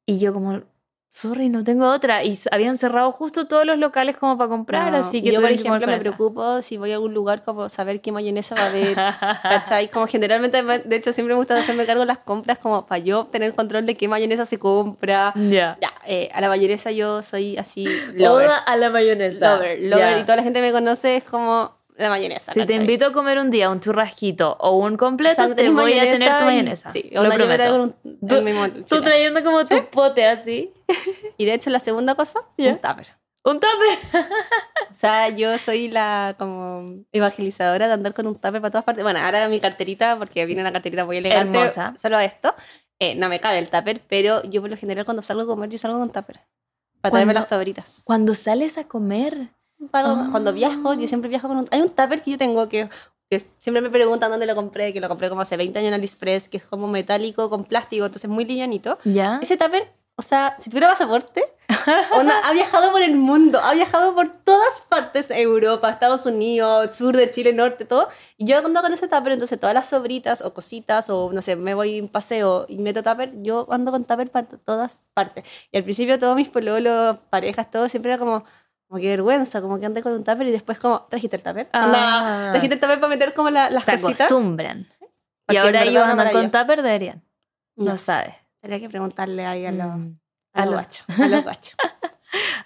Y 0.06 0.18
yo 0.18 0.32
como, 0.32 0.62
sorry, 1.10 1.48
no 1.48 1.64
tengo 1.64 1.88
otra. 1.88 2.24
Y 2.24 2.36
habían 2.50 2.76
cerrado 2.76 3.12
justo 3.12 3.46
todos 3.46 3.64
los 3.64 3.78
locales 3.78 4.16
como 4.16 4.36
para 4.36 4.48
comprar, 4.48 4.92
No, 4.92 4.98
así 4.98 5.22
que 5.22 5.32
yo, 5.32 5.40
por 5.40 5.48
que 5.48 5.54
ejemplo, 5.54 5.86
me 5.86 5.98
preocupo 5.98 6.60
si 6.60 6.76
voy 6.76 6.90
a 6.90 6.94
algún 6.94 7.14
lugar 7.14 7.42
como 7.42 7.68
saber 7.68 8.00
qué 8.00 8.12
mayonesa 8.12 8.54
va 8.54 8.62
a 8.62 8.66
haber. 8.66 8.94
¿Cachai? 9.42 9.88
Como 9.88 10.06
generalmente, 10.06 10.62
de 10.62 10.96
hecho, 10.96 11.12
siempre 11.12 11.34
me 11.34 11.38
gusta 11.38 11.58
hacerme 11.58 11.86
cargo 11.86 12.00
de 12.00 12.06
las 12.06 12.18
compras 12.18 12.58
como 12.58 12.84
para 12.86 12.98
yo 12.98 13.24
tener 13.24 13.54
control 13.54 13.86
de 13.86 13.94
qué 13.94 14.08
mayonesa 14.08 14.44
se 14.44 14.58
compra. 14.58 15.32
Ya. 15.36 15.78
Ya, 15.80 15.92
eh, 16.06 16.28
a 16.34 16.40
la 16.40 16.48
mayonesa 16.48 16.90
yo 16.90 17.22
soy 17.22 17.56
así 17.56 17.86
lover. 18.14 18.48
Oda 18.48 18.58
a 18.58 18.76
la 18.76 18.90
mayonesa. 18.90 19.54
Lover, 19.54 19.78
lover. 19.80 19.98
Ya. 20.16 20.18
Y 20.18 20.22
toda 20.24 20.36
la 20.36 20.42
gente 20.42 20.60
me 20.60 20.72
conoce 20.72 21.16
es 21.16 21.24
como 21.24 21.83
la 21.94 22.08
mayonesa. 22.10 22.52
Si 22.52 22.64
te 22.66 22.74
invito 22.74 23.06
a 23.06 23.12
comer 23.12 23.38
un 23.38 23.50
día 23.50 23.70
un 23.70 23.80
churrasquito 23.80 24.56
o 24.60 24.76
un 24.78 24.96
completo, 24.96 25.42
O 25.42 25.46
sea, 25.46 25.54
te 25.56 25.68
voy 25.70 25.92
a 25.98 26.02
tener 26.02 26.28
tu 26.38 26.42
y- 26.44 26.46
mayonesa. 26.46 26.90
Sí, 26.92 27.08
lo 27.12 27.22
prometo. 27.30 27.82
un, 27.82 27.94
Tú- 28.28 28.42
mismo 28.42 28.68
Tú 28.88 29.00
trayendo 29.02 29.42
como 29.44 29.64
tu 29.66 29.76
pote 29.90 30.26
así. 30.26 30.72
Y 31.38 31.44
de 31.46 31.54
hecho, 31.54 31.70
la 31.70 31.78
segunda 31.80 32.14
cosa, 32.14 32.40
Ya. 32.58 32.70
un 32.70 32.76
tupper. 32.78 33.06
Un 33.44 33.60
tupper. 33.60 33.98
O 34.90 34.96
sea, 34.96 35.28
yo 35.28 35.58
soy 35.58 35.88
la 35.88 36.36
como 36.38 36.86
evangelizadora 37.10 37.88
de 37.88 37.92
andar 37.94 38.14
con 38.14 38.26
un 38.28 38.34
tupper 38.34 38.60
para 38.60 38.70
todas 38.70 38.84
partes. 38.84 39.02
Bueno, 39.02 39.18
ahora 39.18 39.48
mi 39.48 39.58
carterita, 39.58 40.16
porque 40.18 40.46
viene 40.46 40.60
una 40.62 40.72
carterita 40.72 41.04
muy 41.04 41.16
elegante, 41.16 41.58
Hermosa. 41.58 41.94
solo 42.00 42.18
esto. 42.20 42.54
eh, 43.00 43.16
no 43.16 43.28
me 43.28 43.40
cabe 43.40 43.58
el 43.58 43.68
tupper, 43.70 44.00
pero 44.08 44.42
yo 44.44 44.60
por 44.60 44.70
lo 44.70 44.76
general 44.76 45.04
cuando 45.04 45.20
salgo 45.22 45.42
a 45.42 45.46
comer, 45.46 45.68
yo 45.68 45.78
salgo 45.78 45.98
con 45.98 46.10
tupper. 46.10 46.40
Para 47.00 47.10
traerme 47.12 47.34
las 47.34 47.48
sobritas. 47.48 48.02
Cuando 48.04 48.34
sales 48.34 48.78
a 48.78 48.84
comer. 48.84 49.48
Para- 49.88 50.10
Ah. 50.10 50.28
Cuando 50.30 50.52
viajo, 50.52 50.94
yo 50.94 51.06
siempre 51.08 51.28
viajo 51.28 51.48
con 51.48 51.58
un... 51.58 51.68
Hay 51.70 51.80
un 51.80 51.88
tupper 51.90 52.22
que 52.22 52.32
yo 52.32 52.38
tengo 52.38 52.68
que, 52.68 52.88
que 53.30 53.42
siempre 53.58 53.80
me 53.80 53.90
preguntan 53.90 54.30
dónde 54.30 54.46
lo 54.46 54.54
compré, 54.54 54.92
que 54.92 55.00
lo 55.00 55.08
compré 55.08 55.28
como 55.28 55.40
hace 55.42 55.56
20 55.56 55.78
años 55.78 55.88
en 55.88 55.94
AliExpress, 55.94 56.48
que 56.48 56.56
es 56.58 56.64
como 56.64 56.86
metálico 56.86 57.48
con 57.50 57.64
plástico, 57.64 58.04
entonces 58.06 58.30
muy 58.30 58.44
livianito. 58.44 58.98
¿Ya? 59.04 59.38
Ese 59.42 59.56
tupper, 59.56 59.90
o 60.16 60.22
sea, 60.22 60.56
si 60.60 60.70
tuviera 60.70 60.88
pasaporte, 60.88 61.42
onda, 62.16 62.34
ha 62.44 62.52
viajado 62.52 62.92
por 62.92 63.02
el 63.02 63.14
mundo, 63.16 63.58
ha 63.60 63.74
viajado 63.74 64.14
por 64.14 64.28
todas 64.44 64.80
partes, 64.88 65.30
Europa, 65.30 65.90
Estados 65.90 66.24
Unidos, 66.26 66.96
sur 66.96 67.16
de 67.16 67.30
Chile, 67.30 67.52
norte, 67.52 67.84
todo. 67.84 68.08
Y 68.36 68.46
yo 68.46 68.58
ando 68.58 68.80
con 68.80 68.92
ese 68.92 69.08
tupper, 69.08 69.32
entonces 69.32 69.58
todas 69.58 69.74
las 69.74 69.88
sobritas 69.88 70.40
o 70.42 70.54
cositas, 70.54 71.10
o 71.10 71.30
no 71.32 71.42
sé, 71.42 71.56
me 71.56 71.74
voy 71.74 71.98
a 71.98 72.02
un 72.02 72.08
paseo 72.08 72.66
y 72.68 72.78
meto 72.78 73.02
tupper, 73.02 73.32
yo 73.42 73.66
ando 73.70 73.90
con 73.90 74.04
tupper 74.04 74.30
para 74.30 74.46
todas 74.46 75.00
partes. 75.14 75.44
Y 75.72 75.78
al 75.78 75.84
principio 75.84 76.18
todos 76.18 76.36
mis 76.36 76.48
pololos, 76.48 77.18
parejas, 77.30 77.70
todo, 77.70 77.88
siempre 77.88 78.12
era 78.12 78.18
como, 78.18 78.44
como 78.88 79.00
que 79.00 79.08
vergüenza, 79.08 79.60
como 79.60 79.78
que 79.78 79.86
andé 79.86 80.02
con 80.02 80.12
un 80.14 80.24
tupper 80.24 80.46
y 80.46 80.50
después 80.52 80.78
como, 80.78 81.02
trajiste 81.10 81.36
el 81.36 81.42
tupper. 81.42 81.68
Ah. 81.72 82.48
Trajiste 82.52 82.74
el 82.74 82.80
tupper 82.80 83.00
para 83.00 83.08
meter 83.08 83.34
como 83.34 83.50
la- 83.50 83.70
las 83.70 83.84
Se 83.84 83.92
cositas. 83.92 84.20
acostumbran. 84.22 84.80
Y 84.80 84.86
Porque 85.46 85.58
en 85.58 85.64
ahora 85.66 85.82
ellos 85.84 86.02
andan 86.04 86.32
con 86.32 86.50
tupper, 86.50 86.82
deberían. 86.82 87.22
No, 87.76 87.84
No 87.92 87.98
sabes. 87.98 88.34
Tendría 88.60 88.80
que 88.80 88.88
preguntarle 88.88 89.44
ahí 89.46 89.66
a 89.66 89.72
los, 89.72 89.86
Mm. 89.96 90.18
a 90.54 90.64
los 90.66 90.74
guachos. 90.74 91.04
A 91.18 91.28
los 91.28 91.42
guachos. 91.44 91.74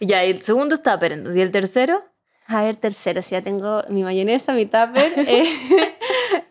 Ya, 0.00 0.24
y 0.24 0.30
el 0.30 0.40
segundo 0.42 0.76
es 0.76 0.82
tupper, 0.82 1.12
entonces. 1.12 1.36
¿Y 1.36 1.42
el 1.42 1.50
tercero? 1.50 2.02
A 2.46 2.62
ver, 2.62 2.76
tercero, 2.76 3.20
si 3.20 3.32
ya 3.32 3.42
tengo 3.42 3.82
mi 3.90 4.02
mayonesa, 4.02 4.54
mi 4.54 4.64
tupper. 4.64 5.12
eh, 5.16 5.44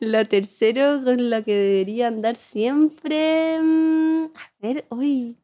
lo 0.02 0.24
tercero 0.28 1.02
con 1.04 1.30
lo 1.32 1.44
que 1.44 1.56
debería 1.56 2.08
andar 2.08 2.36
siempre. 2.36 3.60
mm, 3.60 4.26
A 4.36 4.50
ver, 4.60 4.86
uy. 4.90 5.38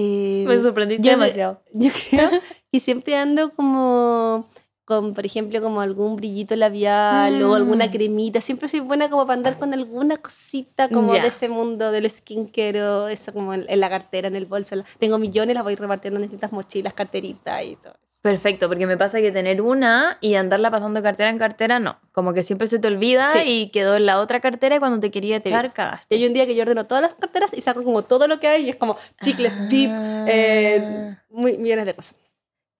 Eh, 0.00 0.44
Me 0.46 0.60
sorprendiste 0.60 1.02
yo- 1.06 1.10
demasiado. 1.12 1.60
yo 1.72 1.90
creo 2.10 2.30
que 2.72 2.80
siempre 2.80 3.16
ando 3.16 3.50
como 3.54 4.44
con, 4.84 5.12
por 5.12 5.26
ejemplo, 5.26 5.60
como 5.60 5.82
algún 5.82 6.16
brillito 6.16 6.56
labial 6.56 7.42
o 7.42 7.48
Mm. 7.50 7.52
alguna 7.54 7.90
cremita. 7.90 8.40
Siempre 8.40 8.68
soy 8.68 8.80
buena 8.80 9.10
como 9.10 9.26
para 9.26 9.36
andar 9.36 9.58
con 9.58 9.74
alguna 9.74 10.16
cosita 10.16 10.88
como 10.88 11.12
de 11.12 11.26
ese 11.28 11.48
mundo 11.50 11.90
del 11.92 12.08
skincare 12.10 12.82
o 12.82 13.08
eso 13.08 13.32
como 13.34 13.52
en, 13.52 13.66
en 13.68 13.80
la 13.80 13.90
cartera, 13.90 14.28
en 14.28 14.36
el 14.36 14.46
bolso. 14.46 14.76
Tengo 14.98 15.18
millones, 15.18 15.54
las 15.54 15.64
voy 15.64 15.74
repartiendo 15.74 16.16
en 16.18 16.22
distintas 16.22 16.52
mochilas, 16.52 16.94
carteritas 16.94 17.62
y 17.64 17.76
todo. 17.76 17.96
Perfecto, 18.22 18.66
porque 18.68 18.86
me 18.86 18.96
pasa 18.96 19.20
que 19.20 19.30
tener 19.30 19.62
una 19.62 20.18
y 20.20 20.34
andarla 20.34 20.70
pasando 20.72 21.00
cartera 21.02 21.30
en 21.30 21.38
cartera, 21.38 21.78
no. 21.78 21.98
Como 22.12 22.32
que 22.34 22.42
siempre 22.42 22.66
se 22.66 22.80
te 22.80 22.88
olvida 22.88 23.28
Sí. 23.28 23.38
y 23.44 23.70
quedó 23.70 23.94
en 23.96 24.06
la 24.06 24.18
otra 24.20 24.40
cartera 24.40 24.74
y 24.76 24.78
cuando 24.80 24.98
te 24.98 25.10
quería 25.12 25.36
Sí. 25.36 25.48
echar, 25.48 25.66
Y 25.66 25.70
cagaste. 25.70 26.16
hay 26.16 26.26
un 26.26 26.32
día 26.32 26.44
que 26.44 26.56
yo 26.56 26.62
ordeno 26.62 26.84
todas 26.84 27.02
las 27.02 27.14
carteras 27.14 27.54
y 27.54 27.60
saco 27.60 27.84
como 27.84 28.02
todo 28.02 28.26
lo 28.26 28.40
que 28.40 28.48
hay 28.48 28.66
y 28.66 28.70
es 28.70 28.76
como 28.76 28.96
chicles, 29.22 29.56
VIP, 29.68 29.90
Ah. 29.92 30.24
eh, 30.28 31.16
muy, 31.30 31.58
millones 31.58 31.86
de 31.86 31.94
cosas. 31.94 32.18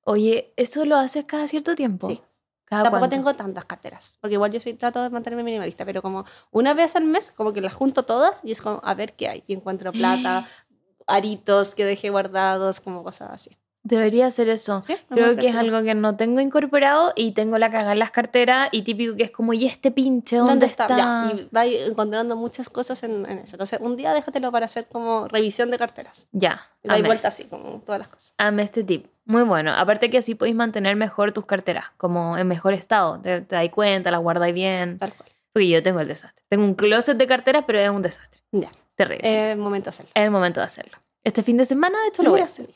Oye, 0.03 0.53
¿eso 0.57 0.85
lo 0.85 0.97
haces 0.97 1.25
cada 1.25 1.47
cierto 1.47 1.75
tiempo? 1.77 2.09
Sí. 2.09 2.21
¿Cada 2.65 2.83
Tampoco 2.83 3.01
cuánto? 3.01 3.17
tengo 3.17 3.35
tantas 3.35 3.65
carteras, 3.65 4.19
porque 4.21 4.35
igual 4.35 4.51
yo 4.53 4.61
soy, 4.61 4.75
trato 4.75 5.03
de 5.03 5.09
mantenerme 5.09 5.43
minimalista, 5.43 5.87
pero 5.87 6.03
como 6.03 6.25
una 6.51 6.75
vez 6.75 6.97
al 6.97 7.05
mes, 7.05 7.31
como 7.35 7.53
que 7.55 7.61
las 7.63 7.73
junto 7.73 8.03
todas 8.03 8.45
y 8.45 8.51
es 8.53 8.61
como 8.61 8.81
a 8.85 8.93
ver 8.95 9.15
qué 9.15 9.29
hay. 9.29 9.45
Y 9.47 9.55
encuentro 9.55 9.91
plata, 9.93 10.47
aritos 11.07 11.75
que 11.75 11.85
dejé 11.87 12.11
guardados, 12.11 12.81
como 12.81 13.03
cosas 13.05 13.31
así. 13.33 13.57
Debería 13.89 14.27
hacer 14.27 14.49
eso. 14.49 14.83
Sí, 14.87 14.97
Creo 15.09 15.37
que 15.37 15.49
es 15.49 15.57
algo 15.57 15.83
que 15.83 15.95
no 15.95 16.17
tengo 16.17 16.41
incorporado 16.41 17.13
y 17.17 17.33
tengo 17.33 17.57
la 17.59 17.71
cagada 17.71 17.93
en 17.93 17.99
las 17.99 18.11
carteras 18.11 18.69
y 18.71 18.83
típico 18.83 19.17
que 19.17 19.23
es 19.25 19.31
como, 19.31 19.53
¿y 19.55 19.65
este 19.67 19.91
pinche 19.91 20.37
dónde, 20.37 20.51
¿Dónde 20.53 20.67
está? 20.67 20.85
está? 20.85 20.97
Ya, 20.97 21.33
y 21.35 21.49
vas 21.51 21.67
encontrando 21.89 22.37
muchas 22.37 22.69
cosas 22.69 23.03
en, 23.03 23.25
en 23.31 23.39
eso. 23.39 23.57
Entonces, 23.57 23.79
un 23.81 23.97
día 23.97 24.13
déjatelo 24.13 24.53
para 24.53 24.67
hacer 24.67 24.87
como 24.89 25.27
revisión 25.29 25.71
de 25.71 25.79
carteras. 25.79 26.29
Ya, 26.33 26.61
Y 26.85 26.89
dais 26.89 27.01
amé. 27.01 27.09
vuelta 27.09 27.29
así, 27.29 27.45
como 27.45 27.81
todas 27.81 27.99
las 27.99 28.09
cosas. 28.09 28.35
Amé 28.39 28.63
este 28.63 28.85
tip. 28.85 29.07
Muy 29.25 29.43
bueno. 29.43 29.73
Aparte 29.75 30.11
que 30.11 30.19
así 30.19 30.35
podéis 30.35 30.57
mantener 30.57 30.95
mejor 30.97 31.33
tus 31.33 31.47
carteras, 31.47 31.87
como 31.97 32.37
en 32.39 32.47
mejor 32.47 32.73
estado. 32.75 33.19
Te, 33.21 33.41
te 33.41 33.57
das 33.57 33.69
cuenta, 33.71 34.11
las 34.11 34.21
guardáis 34.21 34.55
bien. 34.55 34.99
Tal 34.99 35.13
cual. 35.15 35.29
Porque 35.53 35.69
yo 35.69 35.83
tengo 35.83 36.01
el 36.01 36.09
desastre. 36.09 36.45
Tengo 36.49 36.65
un 36.65 36.75
closet 36.75 37.17
de 37.17 37.27
carteras, 37.27 37.65
pero 37.67 37.79
es 37.79 37.89
un 37.91 38.03
desastre. 38.03 38.43
Ya, 38.53 38.71
Terrible. 38.97 39.53
es 39.53 39.57
momento 39.57 39.87
de 39.87 39.91
hacerlo. 39.91 40.11
es 40.15 40.23
el 40.25 40.31
momento 40.31 40.61
de 40.61 40.67
hacerlo. 40.67 40.99
Este 41.25 41.43
fin 41.43 41.57
de 41.57 41.65
semana, 41.65 41.99
de 42.03 42.09
hecho, 42.09 42.23
lo 42.23 42.31
voy 42.31 42.41
a 42.41 42.45
hacer. 42.45 42.69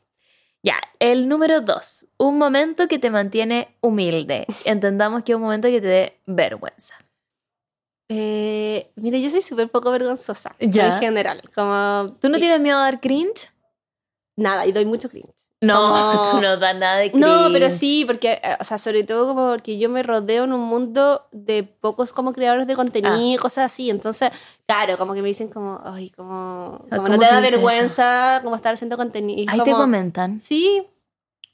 Ya, 0.62 0.80
el 1.00 1.28
número 1.28 1.60
dos. 1.60 2.06
Un 2.18 2.38
momento 2.38 2.86
que 2.88 2.98
te 2.98 3.10
mantiene 3.10 3.76
humilde. 3.80 4.46
Entendamos 4.64 5.22
que 5.24 5.32
es 5.32 5.36
un 5.36 5.42
momento 5.42 5.68
que 5.68 5.80
te 5.80 5.86
dé 5.88 6.20
vergüenza. 6.26 6.94
Eh, 8.08 8.92
mira, 8.96 9.18
yo 9.18 9.30
soy 9.30 9.40
súper 9.42 9.70
poco 9.70 9.90
vergonzosa 9.90 10.54
Ya. 10.60 10.94
en 10.94 11.00
general. 11.00 11.42
Como, 11.54 12.12
¿Tú 12.20 12.28
no 12.28 12.38
tienes 12.38 12.60
miedo 12.60 12.78
a 12.78 12.82
dar 12.82 13.00
cringe? 13.00 13.50
Nada, 14.36 14.66
y 14.66 14.72
doy 14.72 14.84
mucho 14.84 15.08
cringe. 15.08 15.32
No, 15.62 15.90
Como- 15.90 16.30
tú 16.32 16.40
no 16.40 16.56
das 16.56 16.76
nada 16.76 16.96
de 16.96 17.10
cringe. 17.12 17.24
No, 17.26 17.48
pero 17.52 17.70
sí, 17.70 18.04
porque, 18.04 18.32
eh, 18.42 18.56
o 18.60 18.64
sea, 18.64 18.78
sobre 18.78 19.04
todo 19.04 19.28
como 19.28 19.50
porque 19.52 19.78
yo 19.78 19.88
me 19.88 20.02
rodeo 20.02 20.44
en 20.44 20.52
un 20.52 20.60
mundo 20.60 21.26
de 21.30 21.62
pocos 21.62 22.12
como 22.12 22.32
creadores 22.32 22.66
de 22.66 22.74
contenido 22.74 23.34
y 23.34 23.36
cosas 23.36 23.72
así. 23.72 23.88
Entonces, 23.88 24.32
claro, 24.66 24.98
como 24.98 25.14
que 25.14 25.22
me 25.22 25.28
dicen 25.28 25.48
como, 25.48 25.80
ay, 25.84 26.10
como, 26.10 26.84
como 26.90 27.02
¿Cómo 27.04 27.08
no 27.08 27.18
te 27.18 27.26
da 27.26 27.40
vergüenza 27.40 28.40
como 28.42 28.56
estar 28.56 28.74
haciendo 28.74 28.96
contenido. 28.96 29.50
Ahí 29.50 29.58
te 29.60 29.70
como, 29.70 29.84
comentan. 29.84 30.36
Sí, 30.36 30.84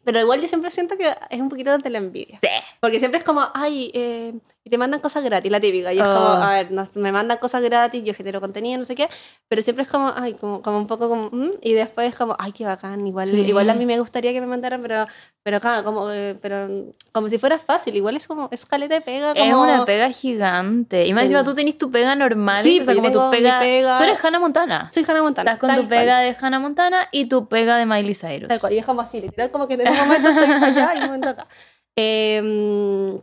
pero 0.05 0.21
igual 0.21 0.41
yo 0.41 0.49
siempre 0.49 0.71
siento 0.71 0.97
que 0.97 1.15
es 1.29 1.39
un 1.39 1.51
poquito 1.51 1.77
de 1.77 1.91
la 1.91 1.99
envidia. 1.99 2.39
Sí. 2.41 2.49
Porque 2.81 2.99
siempre 2.99 3.19
es 3.19 3.25
como, 3.25 3.43
ay, 3.53 3.91
eh, 3.93 4.33
y 4.69 4.71
te 4.71 4.77
mandan 4.79 5.01
cosas 5.01 5.25
gratis, 5.25 5.51
la 5.51 5.61
típica. 5.61 5.93
Y 5.95 5.99
es 5.99 6.05
Oh. 6.05 6.14
como, 6.14 6.29
a 6.29 6.53
ver, 6.55 6.71
nos- 6.73 6.95
me 6.97 7.11
mandan 7.11 7.39
cosas 7.39 7.62
gratis, 7.62 8.05
yo 8.05 8.12
genero 8.12 8.41
contenido, 8.41 8.79
no 8.79 8.85
sé 8.85 8.95
qué. 8.95 9.09
Pero 9.49 9.62
siempre 9.62 9.85
es 9.85 9.91
como, 9.91 10.12
ay, 10.14 10.35
como, 10.35 10.61
como 10.61 10.77
un 10.79 10.87
poco 10.87 11.09
como, 11.09 11.31
mm, 11.33 11.53
y 11.62 11.73
después 11.73 12.09
es 12.11 12.14
como, 12.16 12.37
ay, 12.39 12.53
qué 12.53 12.66
bacán. 12.66 13.07
Igual, 13.07 13.29
Sí. 13.29 13.41
igual 13.41 13.71
a 13.71 13.75
mí 13.75 13.87
me 13.87 13.99
gustaría 13.99 14.33
que 14.33 14.41
me 14.43 14.47
mandaran, 14.47 14.83
pero, 14.83 15.07
pero, 15.43 15.61
como, 15.83 16.11
eh, 16.12 16.37
pero 16.43 16.69
como 17.12 17.31
si 17.31 17.39
fuera 17.39 17.59
fácil. 17.59 17.97
Igual 17.97 18.16
es 18.16 18.27
como, 18.29 18.49
es 18.53 18.66
caleta 18.66 18.95
de 18.97 19.01
pega. 19.01 19.33
Como, 19.35 19.45
Es 19.45 19.55
una 19.55 19.85
pega 19.87 20.11
gigante. 20.11 21.07
Y 21.07 21.14
más 21.14 21.23
encima 21.25 21.43
tú 21.45 21.55
tenés 21.55 21.79
tu 21.79 21.91
pega 21.91 22.14
normal. 22.14 22.61
Sí, 22.61 22.81
o 22.81 22.85
sea, 22.85 22.95
pues 22.95 22.97
como 22.99 23.11
tu 23.11 23.31
pega, 23.31 23.59
pega- 23.61 23.97
Tú 23.97 24.05
eres 24.05 24.23
Hannah 24.23 24.39
Montana. 24.39 24.91
Soy 24.93 25.05
Hannah 25.09 25.23
Montana. 25.23 25.53
Estás 25.53 25.61
con 25.61 25.69
tal 25.71 25.79
tu 25.81 25.89
cual. 25.89 25.99
pega 26.01 26.19
de 26.21 26.37
Hannah 26.39 26.59
Montana 26.59 27.09
y 27.11 27.25
tu 27.27 27.49
pega 27.49 27.79
de 27.79 27.87
Miley 27.87 28.14
Cyrus. 28.14 28.49
Tal 28.49 28.61
cual, 28.61 28.73
y 28.75 28.79
es 28.79 28.85
como 28.85 29.01
así, 29.01 29.21
literal, 29.21 29.51
como 29.51 29.66
que 29.66 29.75
en 29.75 29.89
un 29.89 29.97
momento 29.97 30.29
estoy 30.29 30.51
allá 30.53 30.95
y 30.95 30.99
un 30.99 31.05
momento 31.07 31.29
acá. 31.31 31.47
Eh, 32.01 33.19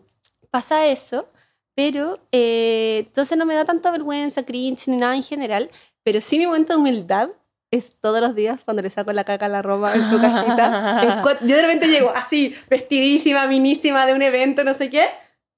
pasa 0.52 0.86
eso, 0.88 1.30
pero 1.76 2.20
eh, 2.32 3.04
entonces 3.08 3.38
no 3.38 3.46
me 3.46 3.54
da 3.54 3.66
tanta 3.66 3.92
vergüenza, 3.92 4.44
cringe 4.44 4.88
ni 4.88 4.98
nada 4.98 5.16
en 5.16 5.24
general, 5.24 5.70
pero 6.04 6.22
sí 6.22 6.38
mi 6.40 6.46
momento 6.48 6.74
de 6.74 6.80
humildad 6.80 7.30
es 7.72 7.96
todos 8.00 8.22
los 8.22 8.36
días 8.36 8.60
cuando 8.64 8.82
le 8.82 8.90
saco 8.90 9.12
la 9.12 9.24
caca 9.26 9.48
a 9.48 9.50
la 9.50 9.62
ropa 9.62 9.94
en 9.94 10.04
su 10.04 10.20
cajita. 10.20 11.22
Yo 11.42 11.56
de 11.56 11.62
repente 11.62 11.88
llego 11.88 12.10
así, 12.16 12.56
vestidísima, 12.70 13.48
minísima 13.48 14.06
de 14.06 14.14
un 14.14 14.22
evento, 14.22 14.64
no 14.64 14.74
sé 14.74 14.90
qué. 14.90 15.08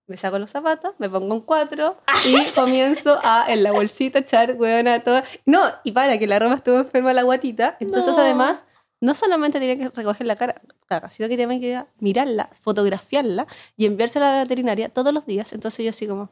Me 0.08 0.16
saco 0.16 0.40
los 0.40 0.50
zapatos, 0.52 0.96
me 1.00 1.10
pongo 1.10 1.36
en 1.36 1.42
cuatro 1.42 1.98
y 2.26 2.46
comienzo 2.56 3.20
a 3.24 3.46
en 3.52 3.62
la 3.62 3.74
bolsita 3.74 4.20
echar 4.20 4.56
huevona. 4.58 5.04
No, 5.46 5.62
y 5.84 5.92
para 5.92 6.18
que 6.18 6.26
la 6.28 6.40
ropa 6.40 6.56
estuvo 6.56 6.78
enferma 6.80 7.14
la 7.14 7.24
guatita. 7.24 7.76
Entonces, 7.82 8.16
No. 8.16 8.24
además, 8.24 8.66
no 9.02 9.14
solamente 9.14 9.60
tiene 9.60 9.78
que 9.78 9.90
recoger 9.90 10.26
la 10.26 10.38
cara, 10.38 10.62
caca, 10.88 11.10
sino 11.10 11.30
que 11.30 11.36
tiene 11.38 11.60
que 11.60 11.84
mirarla, 12.00 12.50
fotografiarla 12.60 13.46
y 13.76 13.86
enviársela 13.86 14.30
a 14.30 14.36
la 14.38 14.44
veterinaria 14.44 14.90
todos 14.90 15.14
los 15.14 15.26
días. 15.26 15.54
Entonces 15.54 15.84
yo 15.84 15.90
así 15.92 16.08
como, 16.08 16.30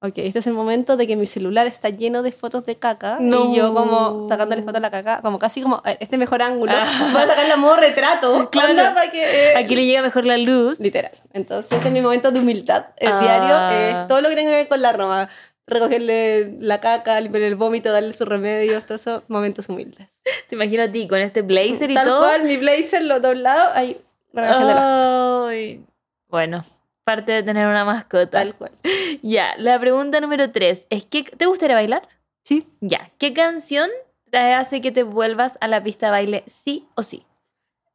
ok, 0.00 0.12
este 0.18 0.38
es 0.38 0.46
el 0.46 0.54
momento 0.54 0.96
de 0.96 1.06
que 1.08 1.16
mi 1.16 1.26
celular 1.26 1.66
está 1.66 1.88
lleno 1.88 2.22
de 2.22 2.30
fotos 2.30 2.64
de 2.66 2.76
caca 2.76 3.16
No. 3.20 3.50
y 3.52 3.56
yo 3.56 3.74
como 3.74 4.28
sacándole 4.28 4.62
fotos 4.62 4.76
a 4.76 4.80
la 4.80 4.90
caca, 4.90 5.20
como 5.22 5.38
casi 5.40 5.60
como 5.62 5.76
"A 5.78 5.88
ver, 5.90 5.98
este 6.00 6.16
mejor 6.18 6.40
ángulo, 6.42 6.70
Ah. 6.72 6.84
voy 7.12 7.22
a 7.22 7.26
sacarle 7.26 7.52
a 7.52 7.56
modo 7.56 7.76
retrato, 7.76 8.48
Claro. 8.52 8.74
para 8.94 9.10
que... 9.10 9.50
eh, 9.52 9.56
Aquí 9.56 9.74
le 9.74 9.84
llega 9.86 10.02
mejor 10.02 10.24
la 10.24 10.36
luz. 10.38 10.78
Literal. 10.80 11.10
Entonces 11.32 11.72
ese 11.72 11.88
es 11.88 11.92
mi 11.92 12.00
momento 12.00 12.30
de 12.30 12.38
humildad. 12.40 12.86
El 12.96 13.08
Ah. 13.12 13.18
diario 13.20 14.00
es 14.02 14.08
todo 14.08 14.20
lo 14.20 14.28
que 14.28 14.36
tenga 14.36 14.50
que 14.50 14.56
ver 14.56 14.68
con 14.68 14.80
la 14.82 14.92
Roma. 14.92 15.28
Recogerle 15.68 16.56
la 16.60 16.80
caca, 16.80 17.20
limpiar 17.20 17.44
el 17.44 17.54
vómito, 17.56 17.92
darle 17.92 18.12
sus 18.14 18.26
remedios, 18.26 18.84
todos 18.86 19.02
esos 19.02 19.22
momentos 19.28 19.68
humildes. 19.68 20.08
Te 20.48 20.54
imagino 20.54 20.82
a 20.82 20.90
ti 20.90 21.06
con 21.06 21.20
este 21.20 21.42
blazer 21.42 21.90
y 21.90 21.94
Tal 21.94 22.06
todo. 22.06 22.20
cual, 22.20 22.44
mi 22.44 22.56
blazer, 22.56 23.02
los 23.02 23.20
doblados, 23.22 23.76
ahí, 23.76 24.00
recogiendo 24.32 24.66
las- 24.74 25.48
Ay. 25.50 25.84
Bueno, 26.28 26.64
parte 27.04 27.32
de 27.32 27.42
tener 27.42 27.66
una 27.66 27.84
mascota. 27.84 28.30
Tal 28.38 28.54
cual. 28.54 28.72
Ya, 29.22 29.54
la 29.58 29.78
pregunta 29.78 30.20
número 30.20 30.50
tres 30.50 30.86
es 30.90 31.04
que 31.04 31.22
¿te 31.24 31.46
gustaría 31.46 31.76
bailar? 31.76 32.08
Sí. 32.44 32.66
Ya, 32.80 33.10
¿qué 33.18 33.32
canción 33.34 33.90
te 34.30 34.38
hace 34.38 34.80
que 34.80 34.90
te 34.92 35.02
vuelvas 35.02 35.58
a 35.60 35.68
la 35.68 35.82
pista 35.82 36.06
de 36.06 36.12
baile 36.12 36.44
sí 36.46 36.86
o 36.94 37.02
sí? 37.02 37.24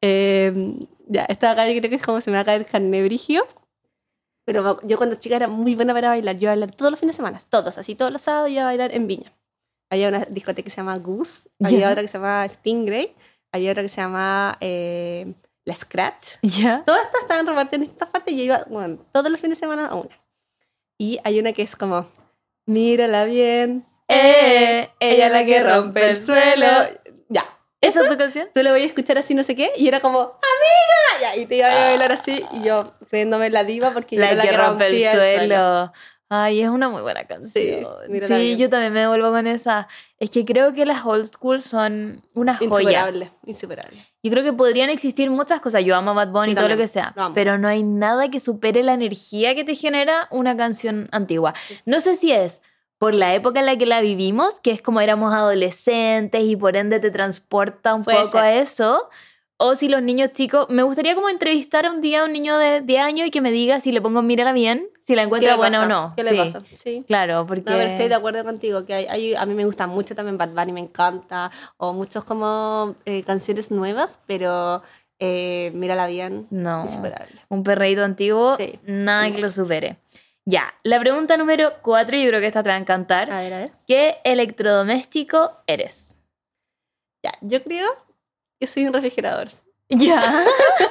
Eh, 0.02 0.52
ya, 1.08 1.24
esta 1.26 1.52
acá 1.52 1.68
yo 1.68 1.78
creo 1.80 1.90
que 1.90 1.96
es 1.98 2.02
como 2.02 2.22
se 2.22 2.30
me 2.30 2.36
va 2.38 2.42
a 2.42 2.46
caer 2.46 2.66
carne 2.66 3.04
brigio. 3.04 3.48
Pero 4.46 4.80
yo 4.84 4.98
cuando 4.98 5.16
chica 5.16 5.36
era 5.38 5.48
muy 5.48 5.76
buena 5.76 5.94
para 5.94 6.10
bailar. 6.10 6.36
Yo 6.36 6.42
iba 6.44 6.52
a 6.52 6.56
bailar 6.56 6.72
todos 6.76 6.92
los 6.92 7.00
fines 7.00 7.16
de 7.16 7.18
semana, 7.18 7.40
todos, 7.50 7.78
así 7.78 7.96
todos 7.96 8.12
los 8.12 8.22
sábados 8.22 8.50
iba 8.52 8.62
a 8.64 8.66
bailar 8.66 8.94
en 8.94 9.08
Viña. 9.08 9.34
Había 9.90 10.10
una 10.10 10.26
discoteca 10.26 10.64
que 10.66 10.70
se 10.70 10.78
llama 10.78 10.98
Goose, 10.98 11.48
había 11.64 11.80
Ya. 11.80 11.90
otra 11.92 12.02
que 12.02 12.08
se 12.08 12.18
llama 12.18 12.48
Stingray, 12.50 13.14
había 13.52 13.72
otra 13.72 13.84
que 13.84 13.90
se 13.90 14.02
llama 14.02 14.58
eh, 14.60 15.34
La 15.66 15.76
Scratch. 15.76 16.36
¿Ya? 16.42 16.84
Todas 16.86 17.06
estas 17.06 17.22
estaban 17.22 17.46
repartidas 17.48 17.74
en 17.76 17.82
distintas 17.82 18.10
partes 18.10 18.34
y 18.34 18.38
yo 18.38 18.44
iba 18.44 18.66
bueno, 18.70 18.98
todos 19.12 19.30
los 19.32 19.40
fines 19.40 19.60
de 19.60 19.66
semana 19.66 19.88
a 19.88 19.96
una. 19.96 20.20
Y 20.98 21.20
hay 21.24 21.40
una 21.40 21.54
que 21.54 21.62
es 21.62 21.76
como, 21.76 22.08
mírala 22.66 23.26
bien, 23.26 23.86
eh, 24.08 24.90
ella 25.00 25.28
es 25.28 25.32
la 25.32 25.46
que 25.46 25.64
rompe 25.64 26.10
el 26.10 26.18
suelo. 26.18 26.68
¿Esa 27.84 28.04
es 28.04 28.10
tu 28.10 28.18
canción? 28.18 28.48
tú 28.54 28.62
le 28.64 28.72
voy 28.72 28.82
a 28.82 28.86
escuchar 28.86 29.18
así, 29.18 29.34
no 29.34 29.44
sé 29.44 29.56
qué, 29.56 29.72
y 29.78 29.88
era 29.88 30.00
como, 30.00 30.20
amiga, 30.20 31.36
y 31.38 31.46
te 31.46 31.58
iba 31.58 31.68
a 31.68 31.86
bailar 31.90 32.12
así, 32.12 32.44
y 32.54 32.64
yo 32.64 32.94
creyéndome 33.10 33.50
la 33.50 33.64
diva 33.64 33.92
porque 33.92 34.16
yo 34.16 34.22
La 34.22 34.32
era 34.32 34.42
que, 34.42 34.48
la 34.48 34.52
que 34.52 34.58
rompe 34.58 34.86
el 34.88 34.92
rompía 34.92 35.12
suelo. 35.12 35.94
Ay, 36.36 36.62
es 36.62 36.70
una 36.70 36.90
muy 36.90 37.04
buena 37.04 37.26
canción. 37.26 37.86
Sí, 38.10 38.26
Sí, 38.26 38.58
yo 38.58 38.68
también 38.68 38.92
me 38.92 39.02
devuelvo 39.02 39.30
con 39.30 39.46
esa. 39.46 39.88
Es 40.18 40.32
que 40.32 40.46
creo 40.46 40.74
que 40.74 40.84
las 40.84 41.06
old 41.06 41.32
school 41.32 41.62
son 41.62 42.24
una 42.34 42.56
joya. 42.56 42.66
Insuperable, 42.66 43.32
insuperable. 43.46 44.00
Yo 44.24 44.32
creo 44.32 44.44
que 44.44 44.52
podrían 44.52 44.90
existir 44.90 45.30
muchas 45.30 45.62
cosas. 45.62 45.86
Yo 45.86 45.96
amo 45.96 46.10
a 46.12 46.14
Bad 46.14 46.30
Bunny 46.30 46.54
y 46.54 46.56
Yo 46.56 46.62
todo 46.62 46.70
lo 46.70 46.78
que 46.78 46.88
sea. 46.88 47.14
lo. 47.16 47.34
Pero 47.36 47.60
no 47.60 47.68
hay 47.68 47.84
nada 47.84 48.32
que 48.32 48.40
supere 48.40 48.82
la 48.82 48.94
energía 48.94 49.54
que 49.54 49.64
te 49.64 49.76
genera 49.76 50.28
una 50.32 50.58
canción 50.58 51.08
antigua. 51.12 51.54
No 51.86 52.00
sé 52.00 52.16
si 52.16 52.32
es 52.32 52.64
por 53.04 53.14
la 53.16 53.36
época 53.36 53.60
en 53.60 53.66
la 53.66 53.78
que 53.78 53.86
la 53.86 54.00
vivimos, 54.02 54.60
que 54.62 54.72
es 54.72 54.82
como 54.82 55.02
éramos 55.02 55.34
adolescentes 55.34 56.42
y 56.44 56.56
por 56.56 56.78
ende 56.78 57.00
te 57.02 57.12
transporta 57.12 57.94
un 57.96 58.04
Puede 58.04 58.18
poco 58.20 58.30
ser. 58.30 58.42
a 58.42 58.54
eso. 58.60 59.10
O 59.58 59.76
si 59.76 59.88
los 59.88 60.02
niños 60.02 60.32
chicos, 60.34 60.68
me 60.70 60.84
gustaría 60.84 61.14
como 61.16 61.30
entrevistar 61.30 61.90
un 61.90 62.02
día 62.02 62.22
a 62.22 62.26
un 62.26 62.34
niño 62.34 62.58
de 62.58 62.82
10 62.82 63.02
años 63.02 63.28
y 63.28 63.32
que 63.32 63.40
me 63.42 63.52
diga 63.52 63.80
si 63.80 63.92
le 63.92 64.02
pongo 64.02 64.22
mírala 64.22 64.52
bien, 64.52 64.88
si 65.00 65.16
la 65.16 65.22
¿Qué 65.22 65.26
encuentra 65.26 65.56
buena 65.58 65.80
pasa? 65.82 65.86
o 65.86 65.90
no. 66.08 66.14
¿Qué 66.18 66.24
Sí, 66.24 66.30
le 66.32 66.38
pasa? 66.44 66.60
Sí. 66.78 67.04
Claro, 67.08 67.46
porque... 67.46 67.70
No, 67.72 67.78
pero 67.78 67.90
estoy 67.90 68.08
de 68.10 68.16
acuerdo 68.16 68.44
contigo, 68.44 68.86
que 68.86 68.94
hay, 68.94 69.06
hay- 69.06 69.36
a 69.36 69.46
mí 69.46 69.54
me 69.54 69.64
gusta 69.66 69.86
mucho 69.88 70.16
también 70.16 70.38
Bad 70.38 70.50
Bunny, 70.50 70.72
me 70.74 70.80
encanta, 70.82 71.52
o 71.78 71.94
muchos 71.94 72.24
como 72.24 72.96
eh, 73.06 73.24
canciones 73.24 73.70
nuevas, 73.72 74.20
pero 74.26 74.82
eh, 75.20 75.72
mírala 75.76 76.08
bien, 76.08 76.48
No. 76.50 76.82
insuperable. 76.84 77.36
Un 77.48 77.64
perreíto 77.64 78.04
antiguo, 78.04 78.58
Sí, 78.58 78.80
nada 78.86 79.32
que 79.32 79.42
lo 79.42 79.50
supere. 79.50 79.98
Ya, 80.46 80.74
la 80.84 81.00
pregunta 81.00 81.38
número 81.38 81.74
cuatro, 81.82 82.18
yo 82.18 82.28
creo 82.28 82.42
que 82.42 82.48
esta 82.48 82.64
te 82.64 82.70
va 82.70 82.76
a 82.76 82.80
encantar. 82.80 83.32
A 83.32 83.40
ver, 83.40 83.54
a 83.54 83.60
ver. 83.60 83.72
¿Qué 83.88 84.18
electrodoméstico 84.26 85.64
eres? 85.68 86.16
Ya, 87.24 87.32
yo 87.42 87.64
creo 87.64 87.90
que 88.60 88.68
soy 88.68 88.86
un 88.86 88.94
refrigerador. 88.94 89.48
Ya. 89.90 90.22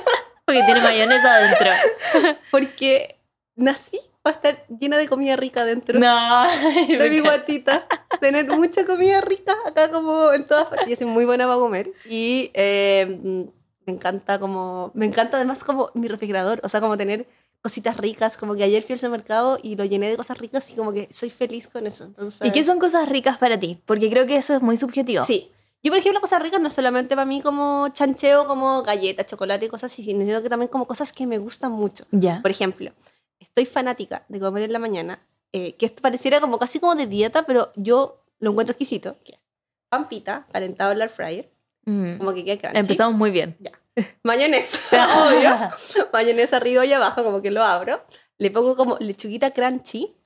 Porque 0.46 0.62
tiene 0.64 0.80
mayonesa 0.80 1.34
adentro. 1.34 1.70
Porque 2.50 3.20
nací 3.54 4.00
para 4.22 4.36
estar 4.36 4.66
llena 4.68 4.96
de 4.96 5.06
comida 5.06 5.36
rica 5.36 5.64
dentro. 5.64 5.98
No. 5.98 6.46
de 6.88 7.10
mi 7.10 7.20
guatita. 7.20 7.86
Tener 8.20 8.48
mucha 8.48 8.86
comida 8.86 9.20
rica 9.20 9.54
acá 9.66 9.90
como 9.90 10.32
en 10.32 10.46
todas 10.46 10.68
partes. 10.68 10.88
Yo 10.88 10.96
soy 10.96 11.06
muy 11.06 11.26
buena 11.26 11.46
para 11.46 11.58
comer. 11.58 11.92
Y 12.08 12.50
eh, 12.54 13.46
me 13.84 13.92
encanta 13.92 14.38
como, 14.38 14.92
me 14.94 15.06
encanta 15.06 15.36
además 15.36 15.64
como 15.64 15.90
mi 15.94 16.08
refrigerador, 16.08 16.60
o 16.62 16.68
sea, 16.68 16.80
como 16.80 16.96
tener 16.96 17.26
cositas 17.62 17.96
ricas, 17.96 18.36
como 18.36 18.54
que 18.54 18.64
ayer 18.64 18.82
fui 18.82 18.94
al 18.94 18.98
supermercado 18.98 19.58
y 19.62 19.76
lo 19.76 19.84
llené 19.84 20.10
de 20.10 20.16
cosas 20.16 20.36
ricas 20.38 20.68
y 20.70 20.74
como 20.74 20.92
que 20.92 21.08
soy 21.12 21.30
feliz 21.30 21.68
con 21.68 21.86
eso. 21.86 22.04
Entonces, 22.04 22.46
¿Y 22.46 22.50
qué 22.50 22.64
son 22.64 22.78
cosas 22.78 23.08
ricas 23.08 23.38
para 23.38 23.58
ti? 23.58 23.80
Porque 23.86 24.10
creo 24.10 24.26
que 24.26 24.36
eso 24.36 24.54
es 24.54 24.62
muy 24.62 24.76
subjetivo. 24.76 25.22
Sí. 25.24 25.50
Yo, 25.84 25.90
por 25.90 25.98
ejemplo, 25.98 26.20
cosas 26.20 26.42
ricas 26.42 26.60
no 26.60 26.70
solamente 26.70 27.14
para 27.14 27.24
mí 27.24 27.40
como 27.40 27.88
chancheo, 27.88 28.46
como 28.46 28.82
galletas, 28.82 29.26
chocolate 29.26 29.66
y 29.66 29.68
cosas 29.68 29.92
así, 29.92 30.04
sino 30.04 30.42
que 30.42 30.48
también 30.48 30.68
como 30.68 30.86
cosas 30.86 31.12
que 31.12 31.26
me 31.26 31.38
gustan 31.38 31.72
mucho. 31.72 32.04
Ya. 32.10 32.40
Por 32.42 32.50
ejemplo, 32.50 32.92
estoy 33.40 33.64
fanática 33.66 34.24
de 34.28 34.38
comer 34.40 34.64
en 34.64 34.72
la 34.72 34.78
mañana, 34.78 35.20
eh, 35.52 35.74
que 35.76 35.86
esto 35.86 36.02
pareciera 36.02 36.40
como 36.40 36.58
casi 36.58 36.78
como 36.78 36.94
de 36.94 37.06
dieta, 37.06 37.44
pero 37.46 37.72
yo 37.76 38.22
lo 38.38 38.50
encuentro 38.50 38.72
exquisito, 38.72 39.16
que 39.24 39.32
es 39.32 39.48
pampita, 39.88 40.46
calentado 40.52 40.92
en 40.92 40.98
la 40.98 41.04
air 41.04 41.10
fryer, 41.10 41.52
Mm. 41.84 42.18
como 42.18 42.32
que 42.32 42.44
queda 42.44 42.58
crunchy. 42.58 42.78
Empezamos 42.78 43.18
muy 43.18 43.32
bien. 43.32 43.56
Mayonesa, 44.22 45.26
obvio. 45.28 45.70
Mayonesa 46.12 46.56
arriba 46.56 46.84
y 46.86 46.92
abajo, 46.92 47.22
como 47.24 47.42
que 47.42 47.50
lo 47.50 47.62
abro. 47.62 48.04
Le 48.38 48.50
pongo 48.50 48.76
como 48.76 48.96
lechuguita 48.98 49.52
crunchy, 49.52 50.16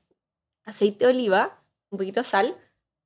aceite 0.65 1.05
de 1.05 1.11
oliva, 1.11 1.59
un 1.91 1.99
poquito 1.99 2.21
de 2.21 2.25
sal, 2.25 2.57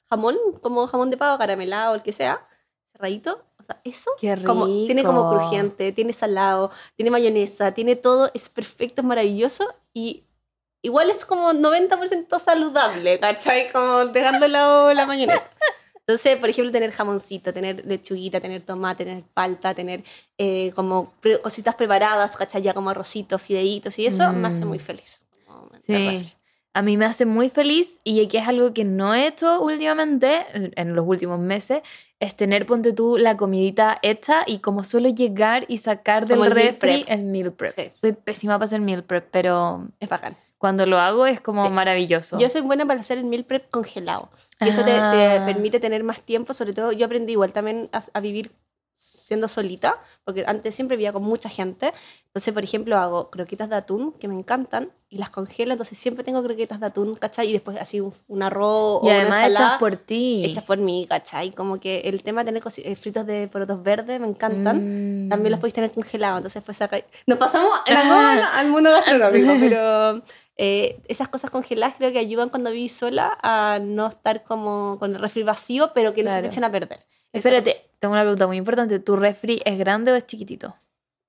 jamón, 0.08 0.36
como 0.62 0.86
jamón 0.86 1.10
de 1.10 1.16
pavo, 1.16 1.38
caramelado, 1.38 1.94
el 1.94 2.02
que 2.02 2.12
sea, 2.12 2.46
cerradito. 2.92 3.44
O 3.58 3.62
sea, 3.62 3.80
eso 3.84 4.10
Qué 4.20 4.36
como, 4.44 4.66
tiene 4.66 5.02
como 5.04 5.30
rico. 5.30 5.40
crujiente, 5.40 5.92
tiene 5.92 6.12
salado, 6.12 6.70
tiene 6.96 7.10
mayonesa, 7.10 7.72
tiene 7.72 7.96
todo, 7.96 8.30
es 8.34 8.48
perfecto, 8.48 9.02
es 9.02 9.06
maravilloso 9.06 9.74
y 9.92 10.24
igual 10.82 11.10
es 11.10 11.24
como 11.24 11.52
90% 11.52 12.38
saludable, 12.38 13.18
¿cachai? 13.18 13.70
Como 13.70 14.06
dejando 14.06 14.40
de 14.40 14.48
lado 14.48 14.92
la 14.94 15.06
mayonesa. 15.06 15.50
Entonces, 16.10 16.38
por 16.38 16.48
ejemplo, 16.48 16.72
tener 16.72 16.90
jamoncito, 16.90 17.52
tener 17.52 17.86
lechuguita, 17.86 18.40
tener 18.40 18.62
tomate, 18.62 19.04
tener 19.04 19.22
palta, 19.32 19.74
tener 19.74 20.02
eh, 20.38 20.72
como 20.74 21.12
cositas 21.42 21.76
preparadas, 21.76 22.36
¿cachai? 22.36 22.62
Ya 22.62 22.74
como 22.74 22.90
arrocitos, 22.90 23.40
fideitos 23.40 23.96
y 24.00 24.06
eso, 24.06 24.32
me 24.32 24.48
hace 24.48 24.64
Mm. 24.64 24.68
muy 24.68 24.78
feliz. 24.80 25.24
Como 25.46 25.68
el 25.72 25.80
Sí. 25.80 26.32
A 26.72 26.82
mí 26.82 26.96
me 26.96 27.04
hace 27.04 27.26
muy 27.26 27.50
feliz 27.50 27.98
y 28.04 28.24
aquí 28.24 28.36
es 28.38 28.46
algo 28.48 28.72
que 28.72 28.84
no 28.84 29.14
he 29.14 29.26
hecho 29.26 29.60
últimamente, 29.60 30.46
en 30.54 30.94
los 30.94 31.06
últimos 31.06 31.38
meses, 31.40 31.82
es 32.20 32.36
tener, 32.36 32.66
ponte 32.66 32.92
tú, 32.92 33.16
la 33.16 33.36
comidita 33.36 33.98
hecha 34.02 34.42
y 34.46 34.58
como 34.58 34.82
solo 34.84 35.08
llegar 35.08 35.64
y 35.68 35.78
sacar 35.78 36.26
del 36.26 36.38
el 36.38 36.40
meal 36.42 36.52
refri 36.52 37.04
prep. 37.04 37.04
el 37.08 37.22
meal 37.24 37.52
prep. 37.52 37.72
Sí. 37.74 37.90
Soy 37.98 38.12
pésima 38.12 38.54
para 38.54 38.66
hacer 38.66 38.80
meal 38.80 39.02
prep, 39.04 39.28
pero 39.30 39.88
Es 40.00 40.08
bacán. 40.08 40.36
cuando 40.58 40.86
lo 40.86 40.98
hago 40.98 41.26
es 41.26 41.40
como 41.40 41.66
Sí. 41.66 41.72
maravilloso. 41.72 42.38
Yo 42.38 42.48
soy 42.50 42.60
buena 42.62 42.84
para 42.86 43.00
hacer 43.00 43.18
el 43.18 43.24
meal 43.24 43.44
prep 43.44 43.68
congelado. 43.70 44.30
Y 44.60 44.68
eso 44.68 44.80
te, 44.84 44.90
te 44.92 44.98
Ah. 44.98 45.42
permite 45.46 45.80
tener 45.80 46.04
más 46.04 46.20
tiempo, 46.22 46.52
sobre 46.54 46.72
todo 46.72 46.92
yo 46.92 47.06
aprendí 47.06 47.32
igual 47.32 47.52
también 47.52 47.88
a, 47.92 48.00
a 48.12 48.20
vivir 48.20 48.52
siendo 49.02 49.48
solita, 49.48 49.96
porque 50.24 50.44
antes 50.46 50.74
siempre 50.74 50.94
vivía 50.98 51.10
con 51.14 51.24
mucha 51.24 51.48
gente. 51.48 51.94
Entonces, 52.26 52.52
por 52.52 52.62
ejemplo, 52.62 52.98
hago 52.98 53.30
croquetas 53.30 53.70
de 53.70 53.76
atún, 53.76 54.12
que 54.12 54.28
me 54.28 54.34
encantan, 54.34 54.90
y 55.08 55.16
las 55.16 55.30
congelo, 55.30 55.72
entonces 55.72 55.96
siempre 55.98 56.22
tengo 56.22 56.42
croquetas 56.42 56.80
de 56.80 56.86
atún, 56.86 57.14
¿cachai? 57.14 57.48
Y 57.48 57.52
después 57.54 57.78
así 57.80 58.00
un, 58.00 58.12
un 58.28 58.42
arroz 58.42 59.00
y 59.02 59.06
o 59.06 59.08
una 59.08 59.20
además 59.22 59.38
ensalada. 59.38 59.66
hechas 59.68 59.78
por 59.78 59.96
ti. 59.96 60.44
hechas 60.44 60.64
por 60.64 60.76
mí, 60.76 61.06
¿cachai? 61.08 61.50
Como 61.52 61.80
que 61.80 62.00
el 62.00 62.22
tema 62.22 62.44
de 62.44 62.52
tener 62.52 62.62
eh, 62.84 62.94
fritos 62.94 63.24
de 63.24 63.48
porotos 63.48 63.82
verdes 63.82 64.20
me 64.20 64.26
encantan. 64.28 65.24
Mm. 65.26 65.28
También 65.30 65.52
los 65.52 65.60
podéis 65.60 65.74
tener 65.74 65.92
congelados, 65.92 66.36
entonces 66.36 66.62
pues 66.62 66.82
acá... 66.82 67.00
Nos 67.26 67.38
pasamos 67.38 67.70
en 67.86 67.94
la 67.94 68.02
goma 68.02 68.58
al 68.58 68.68
mundo 68.68 68.90
gastronómico, 68.90 69.52
pero 69.60 70.22
eh, 70.62 71.00
esas 71.08 71.28
cosas 71.28 71.48
congeladas 71.48 71.94
creo 71.96 72.12
que 72.12 72.18
ayudan 72.18 72.50
cuando 72.50 72.70
vivís 72.70 72.92
sola 72.94 73.38
a 73.42 73.78
no 73.82 74.08
estar 74.08 74.44
como 74.44 74.98
con 74.98 75.14
el 75.14 75.18
refri 75.18 75.42
vacío, 75.42 75.92
pero 75.94 76.12
que 76.12 76.22
no 76.22 76.30
se 76.30 76.42
te 76.42 76.48
echen 76.48 76.64
a 76.64 76.70
perder. 76.70 77.00
Espérate, 77.32 77.82
tengo 77.98 78.12
una 78.12 78.22
pregunta 78.22 78.46
muy 78.46 78.58
importante. 78.58 78.98
¿Tu 78.98 79.16
refri 79.16 79.62
es 79.64 79.78
grande 79.78 80.12
o 80.12 80.16
es 80.16 80.26
chiquitito? 80.26 80.76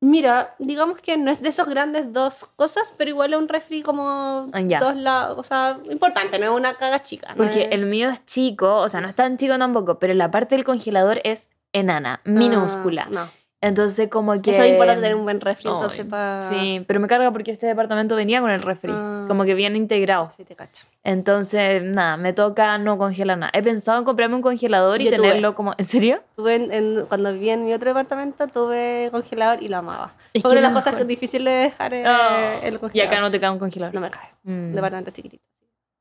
Mira, 0.03 0.55
digamos 0.57 0.99
que 0.99 1.15
no 1.15 1.29
es 1.31 1.41
de 1.41 1.49
esos 1.49 1.67
grandes 1.67 2.11
dos 2.11 2.43
cosas, 2.55 2.93
pero 2.97 3.11
igual 3.11 3.33
es 3.33 3.39
un 3.39 3.47
refri 3.47 3.83
como 3.83 4.47
Ah, 4.51 4.61
ya. 4.61 4.79
dos 4.79 4.95
lados, 4.95 5.37
o 5.37 5.43
sea, 5.43 5.79
importante, 5.89 6.39
no 6.39 6.45
es 6.47 6.51
una 6.51 6.73
caga 6.75 7.03
chica. 7.03 7.29
¿no? 7.29 7.37
Porque 7.37 7.69
el 7.71 7.85
mío 7.85 8.09
es 8.09 8.25
chico, 8.25 8.77
o 8.77 8.89
sea, 8.89 8.99
no 8.99 9.07
es 9.07 9.15
tan 9.15 9.37
chico 9.37 9.57
tampoco, 9.59 9.99
pero 9.99 10.13
la 10.15 10.29
parte 10.31 10.55
del 10.55 10.65
congelador 10.65 11.21
es 11.23 11.51
enana, 11.71 12.19
minúscula. 12.25 13.03
Ah, 13.07 13.11
no. 13.11 13.40
Entonces, 13.63 14.09
como 14.09 14.41
que. 14.41 14.51
Eso 14.51 14.63
es 14.63 14.69
importante 14.71 15.01
tener 15.03 15.15
un 15.15 15.23
buen 15.23 15.39
refri, 15.39 15.67
Ay, 15.69 15.73
entonces 15.75 16.05
para... 16.07 16.41
Sí, 16.41 16.83
pero 16.87 16.99
me 16.99 17.07
carga 17.07 17.31
porque 17.31 17.51
este 17.51 17.67
departamento 17.67 18.15
venía 18.15 18.41
con 18.41 18.49
el 18.49 18.59
refri, 18.61 18.91
Ah. 18.93 19.25
como 19.27 19.43
que 19.45 19.53
bien 19.53 19.75
integrado. 19.75 20.31
Sí, 20.35 20.43
te 20.43 20.55
cacho. 20.55 20.85
Entonces, 21.03 21.83
nada, 21.83 22.17
me 22.17 22.33
toca 22.33 22.77
no 22.79 22.97
congelar 22.97 23.37
nada. 23.37 23.51
He 23.53 23.61
pensado 23.61 23.99
en 23.99 24.03
comprarme 24.03 24.35
un 24.35 24.41
congelador 24.41 24.99
y 25.01 25.05
Yo 25.05 25.15
tuve. 25.15 25.27
tenerlo 25.27 25.53
como. 25.53 25.75
¿En 25.77 25.85
serio? 25.85 26.23
Tuve 26.35 26.55
en- 26.55 26.71
en- 26.71 27.05
cuando 27.07 27.31
vivía 27.33 27.53
en 27.53 27.63
mi 27.63 27.71
otro 27.73 27.89
departamento, 27.89 28.47
tuve 28.47 29.09
congelador 29.11 29.61
y 29.61 29.67
lo 29.67 29.77
amaba. 29.77 30.13
Es 30.33 30.41
Fue 30.41 30.51
una 30.51 30.61
de 30.61 30.67
las 30.67 30.73
cosas 30.73 31.07
difíciles 31.07 31.53
de 31.53 31.59
dejar 31.59 31.93
eh, 31.93 32.03
Ah, 32.05 32.55
el 32.63 32.75
y 32.75 32.77
congelador. 32.77 33.13
acá 33.13 33.21
no 33.21 33.29
te 33.29 33.39
cae 33.39 33.49
un 33.51 33.59
congelador. 33.59 33.93
No 33.93 34.01
me 34.01 34.09
cabe. 34.09 34.27
Mm. 34.43 34.73
Departamento 34.73 35.11
chiquitito. 35.11 35.43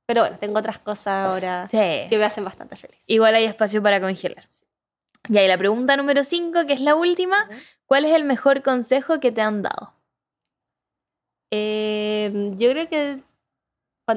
Pero 0.06 0.22
bueno, 0.22 0.36
tengo 0.40 0.58
otras 0.58 0.78
cosas 0.78 1.26
ahora 1.26 1.68
Sí. 1.68 1.76
que 2.08 2.16
me 2.18 2.24
hacen 2.24 2.42
bastante 2.44 2.74
feliz. 2.76 2.98
Igual 3.06 3.34
hay 3.34 3.44
espacio 3.44 3.82
para 3.82 4.00
congelar. 4.00 4.44
Y 5.30 5.38
ahí 5.38 5.46
la 5.46 5.56
pregunta 5.56 5.96
número 5.96 6.24
5, 6.24 6.66
que 6.66 6.72
es 6.72 6.80
la 6.80 6.96
última. 6.96 7.48
¿Cuál 7.86 8.04
es 8.04 8.12
el 8.14 8.24
mejor 8.24 8.62
consejo 8.62 9.20
que 9.20 9.30
te 9.30 9.40
han 9.40 9.62
dado? 9.62 9.94
Eh, 11.52 12.52
yo 12.56 12.70
creo 12.70 12.88
que 12.88 13.22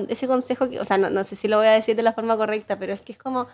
ese 0.10 0.28
consejo, 0.28 0.70
que, 0.70 0.80
o 0.80 0.86
sea, 0.86 0.98
no, 0.98 1.12
no 1.12 1.24
sé 1.24 1.36
si 1.36 1.48
lo 1.48 1.58
voy 1.58 1.68
a 1.68 1.72
decir 1.72 1.96
de 1.96 2.02
la 2.02 2.14
forma 2.14 2.36
correcta, 2.36 2.80
pero 2.80 2.94
es 2.94 3.02
que 3.04 3.12
es 3.12 3.18
como, 3.18 3.48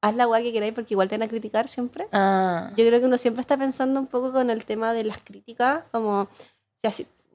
haz 0.00 0.16
la 0.16 0.24
guay 0.24 0.42
que 0.42 0.52
queráis 0.52 0.74
porque 0.74 0.94
igual 0.94 1.08
te 1.08 1.16
van 1.16 1.22
a 1.22 1.28
criticar 1.28 1.68
siempre. 1.68 2.08
Ah, 2.12 2.70
Yo 2.76 2.84
creo 2.84 2.98
que 2.98 3.06
uno 3.06 3.18
siempre 3.18 3.40
está 3.40 3.56
pensando 3.56 4.00
un 4.00 4.08
poco 4.08 4.32
con 4.32 4.50
el 4.50 4.64
tema 4.64 4.92
de 4.92 5.04
las 5.04 5.18
críticas, 5.18 5.84
como, 5.92 6.28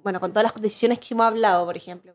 bueno, 0.04 0.20
con 0.20 0.32
todas 0.32 0.44
las 0.44 0.62
decisiones 0.62 1.00
que 1.00 1.14
hemos 1.14 1.28
hablado, 1.28 1.66
por 1.66 1.78
ejemplo, 1.78 2.14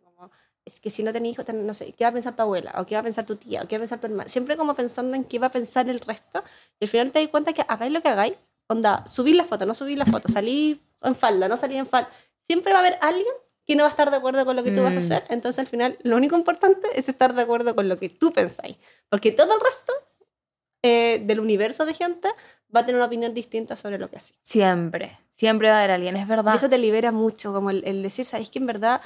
es 0.75 0.81
que 0.81 0.91
si 0.91 1.03
no 1.03 1.13
tenés 1.13 1.33
hijos, 1.33 1.45
no 1.53 1.75
sé, 1.75 1.93
¿qué 1.93 2.05
va 2.05 2.09
a 2.11 2.13
pensar 2.13 2.35
tu 2.37 2.43
abuela? 2.43 2.73
¿O 2.79 2.87
qué 2.87 2.95
va 2.95 3.01
a 3.01 3.05
pensar 3.05 3.27
tu 3.27 3.37
tía? 3.37 3.63
¿O 3.63 3.69
qué 3.69 3.77
va 3.77 3.79
a 3.79 3.83
pensar 3.83 4.01
tu 4.01 4.07
hermano? 4.07 4.29
Siempre 4.29 4.57
como 4.57 4.75
pensando 4.75 5.17
en 5.17 5.25
qué 5.25 5.39
va 5.39 5.49
a 5.49 5.53
pensar 5.53 5.89
el 5.89 6.01
resto, 6.01 6.43
y 6.79 6.85
al 6.85 6.89
final 6.89 7.13
te 7.13 7.21
das 7.21 7.29
cuenta 7.29 7.53
que 7.53 7.63
hagáis 7.67 7.93
lo 7.93 8.01
que 8.03 8.09
hagáis, 8.09 8.35
onda, 8.69 9.07
subir 9.07 9.35
la 9.35 9.45
foto, 9.45 9.67
no 9.67 9.75
subir 9.75 9.99
la 9.99 10.07
foto, 10.07 10.29
salir 10.29 10.81
en 11.03 11.15
falda, 11.15 11.49
no 11.49 11.57
salir 11.57 11.79
en 11.79 11.87
falda, 11.87 12.09
siempre 12.39 12.73
va 12.73 12.79
a 12.79 12.83
haber 12.83 12.99
alguien 13.01 13.35
que 13.67 13.77
no 13.77 13.83
va 13.83 13.89
a 13.89 13.91
estar 13.91 14.11
de 14.11 14.17
acuerdo 14.17 14.45
con 14.45 14.57
lo 14.57 14.63
que 14.65 14.71
tú 14.73 14.83
vas 14.83 14.93
a 14.97 15.01
Mm. 15.01 15.03
hacer, 15.03 15.25
entonces 15.29 15.59
al 15.61 15.67
final 15.67 15.99
lo 16.03 16.17
único 16.17 16.37
importante 16.37 16.89
es 16.95 17.09
estar 17.09 17.35
de 17.35 17.43
acuerdo 17.43 17.75
con 17.77 17.89
lo 17.89 17.99
que 17.99 18.09
tú 18.09 18.33
pensáis, 18.33 18.77
porque 19.09 19.33
todo 19.33 19.55
el 19.55 19.61
resto 19.61 19.93
eh, 20.83 21.23
del 21.27 21.41
universo 21.41 21.85
de 21.85 21.95
gente 21.95 22.29
va 22.75 22.81
a 22.81 22.87
tener 22.87 22.97
una 22.97 23.07
opinión 23.07 23.35
distinta 23.35 23.77
sobre 23.77 23.99
lo 23.99 24.09
que 24.09 24.17
hace. 24.17 24.35
siempre. 24.41 25.19
Siempre 25.31 25.69
va 25.69 25.77
a 25.77 25.79
haber 25.79 25.91
alguien, 25.93 26.17
es 26.17 26.29
verdad. 26.29 26.53
Y 26.53 26.57
eso 26.57 26.69
te 26.69 26.77
libera 26.79 27.13
mucho, 27.13 27.53
como 27.55 27.71
el, 27.71 27.83
el 27.87 28.03
decir, 28.03 28.27
¿sabes 28.27 28.51
que 28.51 28.59
en 28.59 28.67
verdad 28.67 29.01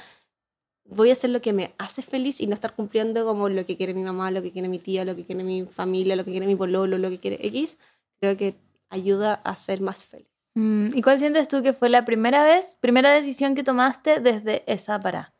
voy 0.85 1.09
a 1.09 1.13
hacer 1.13 1.31
lo 1.31 1.41
que 1.41 1.53
me 1.53 1.73
hace 1.77 2.01
feliz 2.01 2.39
y 2.41 2.47
no 2.47 2.53
estar 2.53 2.75
cumpliendo 2.75 3.25
como 3.25 3.49
lo 3.49 3.65
que 3.65 3.77
quiere 3.77 3.93
mi 3.93 4.03
mamá, 4.03 4.31
lo 4.31 4.41
que 4.41 4.51
quiere 4.51 4.67
mi 4.67 4.79
tía, 4.79 5.05
lo 5.05 5.15
que 5.15 5.25
quiere 5.25 5.43
mi 5.43 5.65
familia, 5.65 6.15
lo 6.15 6.23
que 6.23 6.31
quiere 6.31 6.47
mi 6.47 6.55
pololo, 6.55 6.97
lo 6.97 7.09
que 7.09 7.19
quiere 7.19 7.45
X? 7.47 7.79
Creo 8.19 8.37
que 8.37 8.55
ayuda 8.89 9.35
a 9.43 9.55
ser 9.55 9.81
más 9.81 10.05
feliz. 10.05 10.27
Mm, 10.55 10.89
¿Y 10.93 11.01
cuál 11.01 11.19
sientes 11.19 11.47
tú 11.47 11.61
que 11.63 11.73
fue 11.73 11.89
la 11.89 12.05
primera 12.05 12.43
vez, 12.43 12.77
primera 12.79 13.11
decisión 13.11 13.55
que 13.55 13.63
tomaste 13.63 14.19
desde 14.19 14.63
esa 14.71 14.99
para? 14.99 15.33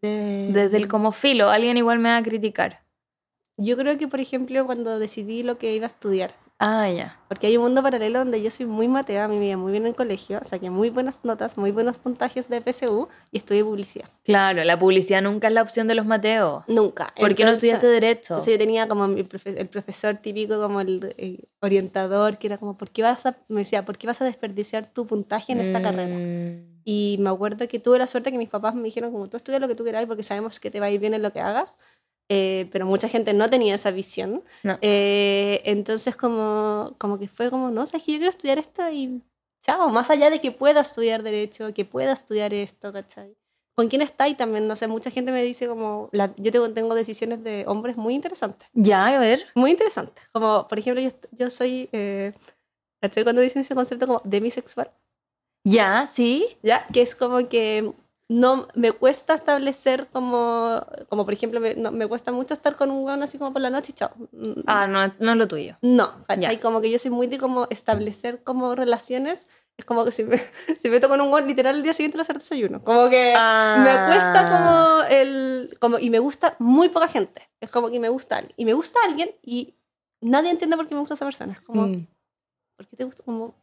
Desde 0.00 0.76
el 0.76 0.88
como 0.88 1.12
filo, 1.12 1.48
alguien 1.48 1.76
igual 1.76 2.00
me 2.00 2.08
va 2.08 2.16
a 2.16 2.22
criticar. 2.24 2.82
Yo 3.56 3.76
creo 3.76 3.98
que, 3.98 4.08
por 4.08 4.18
ejemplo, 4.18 4.66
cuando 4.66 4.98
decidí 4.98 5.44
lo 5.44 5.58
que 5.58 5.76
iba 5.76 5.84
a 5.84 5.86
estudiar, 5.86 6.34
Ah, 6.58 6.88
ya. 6.88 7.18
porque 7.28 7.48
hay 7.48 7.56
un 7.56 7.64
mundo 7.64 7.82
paralelo 7.82 8.20
donde 8.20 8.40
yo 8.40 8.48
soy 8.48 8.66
muy 8.66 8.86
matea, 8.86 9.24
a 9.24 9.28
mí 9.28 9.36
me 9.36 9.46
iba 9.48 9.56
muy 9.56 9.72
bien 9.72 9.82
en 9.84 9.88
el 9.90 9.96
colegio, 9.96 10.38
saqué 10.44 10.70
muy 10.70 10.90
buenas 10.90 11.24
notas, 11.24 11.58
muy 11.58 11.72
buenos 11.72 11.98
puntajes 11.98 12.48
de 12.48 12.60
PSU 12.60 13.08
y 13.32 13.38
estudié 13.38 13.64
publicidad. 13.64 14.08
Claro, 14.22 14.62
la 14.62 14.78
publicidad 14.78 15.22
nunca 15.22 15.48
es 15.48 15.54
la 15.54 15.62
opción 15.62 15.88
de 15.88 15.96
los 15.96 16.06
Mateos. 16.06 16.62
Nunca. 16.68 17.12
¿Por 17.18 17.34
qué 17.34 17.44
no 17.44 17.50
estudiaste 17.52 17.86
Derecho? 17.88 18.34
Entonces 18.34 18.52
yo 18.52 18.58
tenía 18.58 18.86
como 18.86 19.08
mi 19.08 19.22
profe- 19.24 19.56
el 19.58 19.68
profesor 19.68 20.16
típico, 20.18 20.60
como 20.60 20.80
el 20.80 21.14
eh, 21.18 21.40
orientador, 21.60 22.38
que 22.38 22.46
era 22.46 22.58
como, 22.58 22.78
¿por 22.78 22.90
qué 22.90 23.02
vas 23.02 23.26
a, 23.26 23.36
me 23.48 23.60
decía, 23.60 23.84
¿por 23.84 23.98
qué 23.98 24.06
vas 24.06 24.22
a 24.22 24.24
desperdiciar 24.24 24.86
tu 24.86 25.04
puntaje 25.06 25.52
en 25.52 25.60
esta 25.62 25.82
carrera? 25.82 26.14
Mm, 26.16 26.82
Y 26.84 27.16
me 27.18 27.30
acuerdo 27.30 27.66
que 27.66 27.80
tuve 27.80 27.98
la 27.98 28.06
suerte 28.06 28.30
que 28.30 28.38
mis 28.38 28.48
papás 28.50 28.76
me 28.76 28.82
dijeron, 28.84 29.10
como 29.10 29.28
tú 29.28 29.36
estudia 29.36 29.58
lo 29.58 29.66
que 29.66 29.74
tú 29.74 29.82
queráis 29.84 30.06
porque 30.06 30.22
sabemos 30.22 30.60
que 30.60 30.70
te 30.70 30.78
va 30.78 30.86
a 30.86 30.90
ir 30.90 31.00
bien 31.00 31.14
en 31.14 31.22
lo 31.22 31.32
que 31.32 31.40
hagas. 31.40 31.74
Eh, 32.28 32.68
pero 32.72 32.86
mucha 32.86 33.08
gente 33.08 33.32
no 33.34 33.50
tenía 33.50 33.74
esa 33.74 33.90
visión. 33.90 34.42
No. 34.62 34.78
Eh, 34.80 35.60
entonces 35.64 36.16
como, 36.16 36.94
como 36.98 37.18
que 37.18 37.28
fue 37.28 37.50
como, 37.50 37.70
no, 37.70 37.84
sabes 37.86 38.04
que 38.04 38.12
yo 38.12 38.18
quiero 38.18 38.30
estudiar 38.30 38.58
esto 38.58 38.88
y 38.90 39.20
chao, 39.64 39.88
más 39.90 40.10
allá 40.10 40.30
de 40.30 40.40
que 40.40 40.50
pueda 40.50 40.80
estudiar 40.80 41.22
derecho, 41.22 41.72
que 41.74 41.84
pueda 41.84 42.12
estudiar 42.12 42.52
esto, 42.54 42.92
¿cachai? 42.92 43.36
¿Con 43.74 43.88
quién 43.88 44.02
estáis 44.02 44.36
también? 44.36 44.66
No 44.68 44.76
sé, 44.76 44.86
mucha 44.86 45.10
gente 45.10 45.32
me 45.32 45.42
dice 45.42 45.66
como, 45.68 46.08
la- 46.12 46.34
yo 46.36 46.50
tengo, 46.52 46.72
tengo 46.72 46.94
decisiones 46.94 47.42
de 47.44 47.64
hombres 47.66 47.96
muy 47.96 48.14
interesantes 48.14 48.68
Ya, 48.74 49.06
a 49.06 49.18
ver. 49.18 49.46
muy 49.54 49.70
interesantes. 49.70 50.28
Como, 50.30 50.66
por 50.68 50.78
ejemplo, 50.78 51.02
yo, 51.02 51.10
yo 51.32 51.48
soy, 51.50 51.88
eh, 51.92 52.32
¿cachai? 53.00 53.22
Cuando 53.24 53.40
dicen 53.42 53.62
ese 53.62 53.74
concepto 53.74 54.06
como 54.06 54.20
demisexual, 54.24 54.90
Ya, 55.64 56.06
sí. 56.06 56.56
¿ya? 56.62 56.86
Que 56.92 57.02
es 57.02 57.14
como 57.14 57.48
que 57.48 57.92
no 58.32 58.68
me 58.74 58.92
cuesta 58.92 59.34
establecer 59.34 60.08
como, 60.12 60.84
como 61.08 61.24
por 61.24 61.34
ejemplo, 61.34 61.60
me, 61.60 61.74
no, 61.74 61.92
me 61.92 62.06
cuesta 62.06 62.32
mucho 62.32 62.54
estar 62.54 62.76
con 62.76 62.90
un 62.90 63.04
weón 63.04 63.22
así 63.22 63.36
como 63.38 63.52
por 63.52 63.60
la 63.62 63.70
noche 63.70 63.90
y 63.92 63.94
chao. 63.94 64.10
Mm, 64.32 64.60
Ah, 64.66 64.86
no, 64.86 65.12
no 65.18 65.32
es 65.32 65.36
lo 65.38 65.48
tuyo. 65.48 65.76
No, 65.82 66.22
¿cachai? 66.26 66.58
Como 66.60 66.80
que 66.80 66.90
yo 66.90 66.98
soy 66.98 67.10
muy 67.10 67.26
de 67.26 67.38
como 67.38 67.66
establecer 67.70 68.42
como 68.42 68.74
relaciones 68.74 69.48
es 69.78 69.84
como 69.86 70.04
que 70.04 70.12
si 70.12 70.22
me, 70.24 70.36
si 70.78 70.90
me 70.90 71.00
toco 71.00 71.14
en 71.14 71.22
un 71.22 71.30
gol, 71.30 71.46
literal 71.46 71.76
el 71.76 71.82
día 71.82 71.94
siguiente 71.94 72.18
lo 72.18 72.22
hacer 72.22 72.38
desayuno. 72.38 72.82
Como 72.84 73.08
que 73.08 73.32
Ah. 73.36 73.76
me 73.82 74.12
cuesta 74.12 74.44
como 74.50 75.02
el... 75.08 75.70
Como, 75.80 75.98
y 75.98 76.10
me 76.10 76.18
gusta 76.18 76.56
muy 76.58 76.88
poca 76.90 77.08
gente. 77.08 77.48
Es 77.60 77.70
como 77.70 77.90
que 77.90 77.98
me 77.98 78.08
gusta 78.10 78.36
alguien. 78.36 78.54
Y 78.58 78.64
me 78.66 78.74
gusta 78.74 78.98
alguien 79.06 79.30
y 79.42 79.74
nadie 80.20 80.50
entiende 80.50 80.76
por 80.76 80.86
qué 80.86 80.94
me 80.94 81.00
gusta 81.00 81.14
esa 81.14 81.24
persona. 81.24 81.54
Es 81.54 81.60
como, 81.62 81.86
Mm. 81.86 82.06
¿por 82.76 82.86
qué 82.86 82.96
te 82.96 83.04
gusta? 83.04 83.24
Como, 83.24 83.54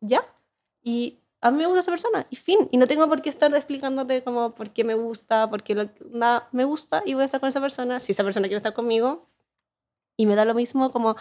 ¿ya? 0.00 0.22
Y 0.82 1.20
a 1.40 1.50
mí 1.50 1.58
me 1.58 1.66
gusta 1.66 1.80
esa 1.80 1.92
persona 1.92 2.26
y 2.30 2.36
fin. 2.36 2.68
Y 2.72 2.76
no 2.78 2.86
tengo 2.86 3.08
por 3.08 3.22
qué 3.22 3.30
estar 3.30 3.54
explicándote 3.54 4.22
como 4.22 4.50
por 4.50 4.70
qué 4.70 4.84
me 4.84 4.94
gusta, 4.94 5.48
por 5.48 5.62
qué 5.62 5.90
nada, 6.10 6.48
me 6.52 6.64
gusta 6.64 7.02
y 7.06 7.14
voy 7.14 7.22
a 7.22 7.24
estar 7.26 7.40
con 7.40 7.48
esa 7.48 7.60
persona. 7.60 8.00
Si 8.00 8.12
esa 8.12 8.24
persona 8.24 8.48
quiere 8.48 8.58
estar 8.58 8.74
conmigo 8.74 9.28
y 10.16 10.26
me 10.26 10.36
da 10.36 10.44
lo 10.44 10.54
mismo 10.54 10.92
como 10.92 11.16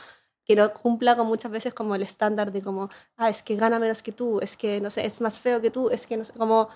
que 0.46 0.56
no 0.56 0.74
cumpla 0.74 1.16
con 1.18 1.28
muchas 1.28 1.52
veces 1.52 1.74
como 1.74 1.96
el 1.96 2.04
estándar 2.04 2.52
de 2.54 2.62
como, 2.62 2.90
ah, 3.18 3.30
es 3.30 3.44
que 3.44 3.56
gana 3.58 3.80
menos 3.80 4.02
que 4.02 4.14
tú, 4.14 4.40
es 4.42 4.58
que, 4.58 4.80
no 4.82 4.90
sé, 4.90 5.06
es 5.06 5.22
más 5.22 5.40
feo 5.40 5.62
que 5.62 5.72
tú, 5.72 5.90
es 5.90 6.08
que, 6.08 6.18
no 6.18 6.24
sé, 6.24 6.34
como, 6.34 6.70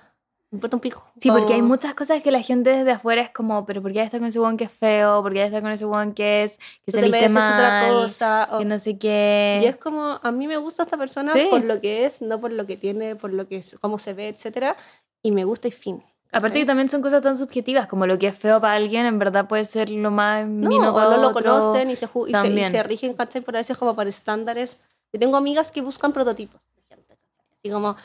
importa 0.51 0.75
un 0.77 0.81
pico. 0.81 1.03
Sí, 1.19 1.29
porque 1.29 1.53
hay 1.53 1.59
Como- 1.59 1.69
muchas 1.69 1.93
cosas 1.95 2.21
que 2.21 2.29
la 2.31 2.41
gente 2.41 2.69
desde 2.71 2.91
afuera 2.91 3.21
es 3.21 3.29
como, 3.29 3.65
pero 3.65 3.81
¿por 3.81 3.91
qué 3.93 4.01
está 4.01 4.19
con 4.19 4.27
ese 4.27 4.39
one 4.39 4.57
que 4.57 4.65
es 4.65 4.71
feo? 4.71 5.21
¿Por 5.23 5.31
qué 5.33 5.45
está 5.45 5.61
con 5.61 5.71
ese 5.71 5.85
one 5.85 6.13
que 6.13 6.43
es 6.43 6.57
que 6.57 6.91
tú 6.91 6.97
se 6.97 6.97
te 6.97 7.03
viste 7.03 7.29
mereces 7.29 7.53
otra 7.53 7.69
mal? 7.83 7.93
cosa. 7.93 8.47
o- 8.51 8.59
Que 8.59 8.65
no 8.65 8.77
sé 8.79 8.97
qué. 8.97 9.59
Y 9.63 9.65
es 9.65 9.77
como, 9.77 10.19
a 10.21 10.31
mí 10.31 10.47
me 10.47 10.57
gusta 10.57 10.83
esta 10.83 10.97
persona 10.97 11.31
Sí. 11.33 11.47
por 11.49 11.63
lo 11.63 11.79
que 11.79 12.05
es, 12.05 12.21
no 12.21 12.39
por 12.41 12.51
lo 12.51 12.65
que 12.67 12.75
tiene, 12.77 13.15
por 13.15 13.31
lo 13.31 13.47
que 13.47 13.57
es, 13.57 13.77
cómo 13.81 13.97
se 13.97 14.13
ve, 14.13 14.27
etcétera 14.29 14.75
Y 15.23 15.31
me 15.31 15.43
gusta 15.45 15.67
y 15.67 15.71
fin. 15.71 16.03
Aparte 16.33 16.47
¿cachai? 16.49 16.61
que 16.61 16.65
también 16.65 16.89
son 16.89 17.01
cosas 17.01 17.21
tan 17.21 17.37
subjetivas, 17.37 17.87
como 17.87 18.05
lo 18.07 18.17
que 18.17 18.27
es 18.27 18.37
feo 18.37 18.59
para 18.61 18.73
alguien, 18.75 19.05
en 19.05 19.19
verdad 19.19 19.47
puede 19.47 19.65
ser 19.65 19.89
lo 19.89 20.11
más 20.11 20.47
No, 20.47 20.69
mino 20.69 20.91
o 20.91 20.93
para 20.95 21.11
no 21.11 21.17
lo 21.17 21.27
otro. 21.29 21.43
conocen 21.43 21.89
y 21.91 21.95
se, 21.95 22.05
y 22.27 22.33
se, 22.33 22.47
y 22.47 22.63
se 22.65 22.83
rigen, 22.83 23.13
¿cachai? 23.13 23.41
Por 23.41 23.55
a 23.55 23.59
veces 23.59 23.77
como 23.77 23.93
por 23.95 24.07
estándares. 24.07 24.79
Yo 25.13 25.19
tengo 25.19 25.35
amigas 25.37 25.71
que 25.71 25.81
buscan 25.81 26.13
prototipos 26.13 26.61
de 26.75 26.95
gente. 26.95 27.17
Así 27.59 27.69
como 27.71 27.97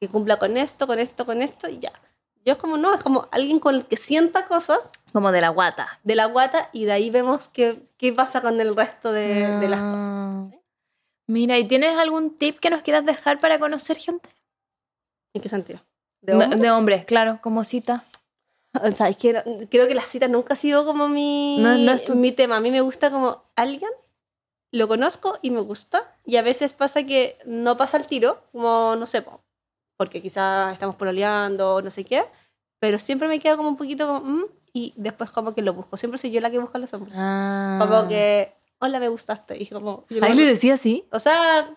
que 0.00 0.08
cumpla 0.08 0.38
con 0.38 0.56
esto, 0.56 0.86
con 0.86 0.98
esto, 0.98 1.26
con 1.26 1.42
esto 1.42 1.68
y 1.68 1.78
ya. 1.80 1.92
Yo 2.44 2.52
es 2.54 2.58
como, 2.58 2.76
no, 2.76 2.94
es 2.94 3.02
como 3.02 3.28
alguien 3.32 3.58
con 3.58 3.74
el 3.74 3.84
que 3.86 3.96
sienta 3.96 4.46
cosas 4.46 4.90
Como 5.12 5.32
de 5.32 5.40
la 5.40 5.48
guata. 5.50 5.98
de 6.04 6.14
la 6.14 6.26
guata 6.26 6.70
y 6.72 6.84
de 6.84 6.92
ahí 6.92 7.10
vemos 7.10 7.48
qué, 7.48 7.82
qué 7.98 8.12
pasa 8.12 8.40
con 8.40 8.60
el 8.60 8.74
resto 8.76 9.12
de, 9.12 9.58
de 9.58 9.68
las 9.68 9.80
Ah. 9.82 9.92
cosas. 9.92 10.50
¿sí? 10.52 10.60
Mira, 11.26 11.58
¿y 11.58 11.66
tienes 11.66 11.96
algún 11.98 12.38
tip 12.38 12.58
que 12.58 12.70
nos 12.70 12.82
quieras 12.82 13.04
dejar 13.04 13.38
para 13.38 13.58
conocer 13.58 13.98
gente? 13.98 14.30
¿En 15.34 15.42
qué 15.42 15.48
sentido? 15.48 15.80
¿De 16.22 16.32
hombres? 16.32 16.60
de 16.60 16.70
hombres, 16.70 17.04
claro, 17.04 17.38
como 17.42 17.64
cita. 17.64 18.04
O 18.82 18.92
sea, 18.92 19.08
es 19.08 19.16
que 19.16 19.32
no- 19.32 19.42
creo 19.70 19.88
que 19.88 19.94
la 19.94 20.02
cita 20.02 20.28
nunca 20.28 20.52
ha 20.52 20.56
sido 20.56 20.84
como 20.86 21.08
mi, 21.08 21.58
No- 21.58 21.76
no 21.76 21.92
es 21.92 22.04
tu- 22.04 22.14
mi 22.14 22.32
tema. 22.32 22.56
A 22.56 22.60
mí 22.60 22.70
me 22.70 22.80
gusta 22.82 23.10
como 23.10 23.42
alguien, 23.56 23.90
lo 24.72 24.86
conozco 24.88 25.38
y 25.42 25.50
me 25.50 25.60
gusta. 25.60 26.14
Y 26.24 26.36
a 26.36 26.42
veces 26.42 26.72
pasa 26.74 27.04
que 27.04 27.36
no 27.46 27.76
pasa 27.76 27.96
el 27.96 28.06
tiro, 28.06 28.42
como 28.52 28.94
no 28.96 29.06
sé, 29.06 29.22
po, 29.22 29.40
porque 29.98 30.22
quizás 30.22 30.72
estamos 30.72 30.96
pololeando 30.96 31.74
o 31.76 31.82
no 31.82 31.90
sé 31.90 32.04
qué. 32.04 32.24
Pero 32.80 32.98
siempre 32.98 33.28
me 33.28 33.40
queda 33.40 33.56
como 33.58 33.68
un 33.68 33.76
poquito 33.76 34.06
como, 34.06 34.20
"Mm", 34.20 34.44
y 34.72 34.94
después 34.96 35.30
como 35.30 35.54
que 35.54 35.60
lo 35.62 35.74
busco. 35.74 35.96
Siempre 35.98 36.18
soy 36.18 36.30
yo 36.30 36.40
la 36.40 36.50
que 36.50 36.58
busca 36.58 36.78
a 36.78 36.80
los 36.80 36.94
hombres. 36.94 37.14
Ah. 37.18 37.78
Como 37.80 38.08
que, 38.08 38.54
hola, 38.78 39.00
me 39.00 39.08
gustaste. 39.08 39.60
Y 39.62 39.66
como, 39.66 40.06
yo 40.08 40.24
Ahí 40.24 40.34
le 40.34 40.46
decía 40.46 40.74
así. 40.74 41.06
o 41.12 41.18
sea, 41.18 41.68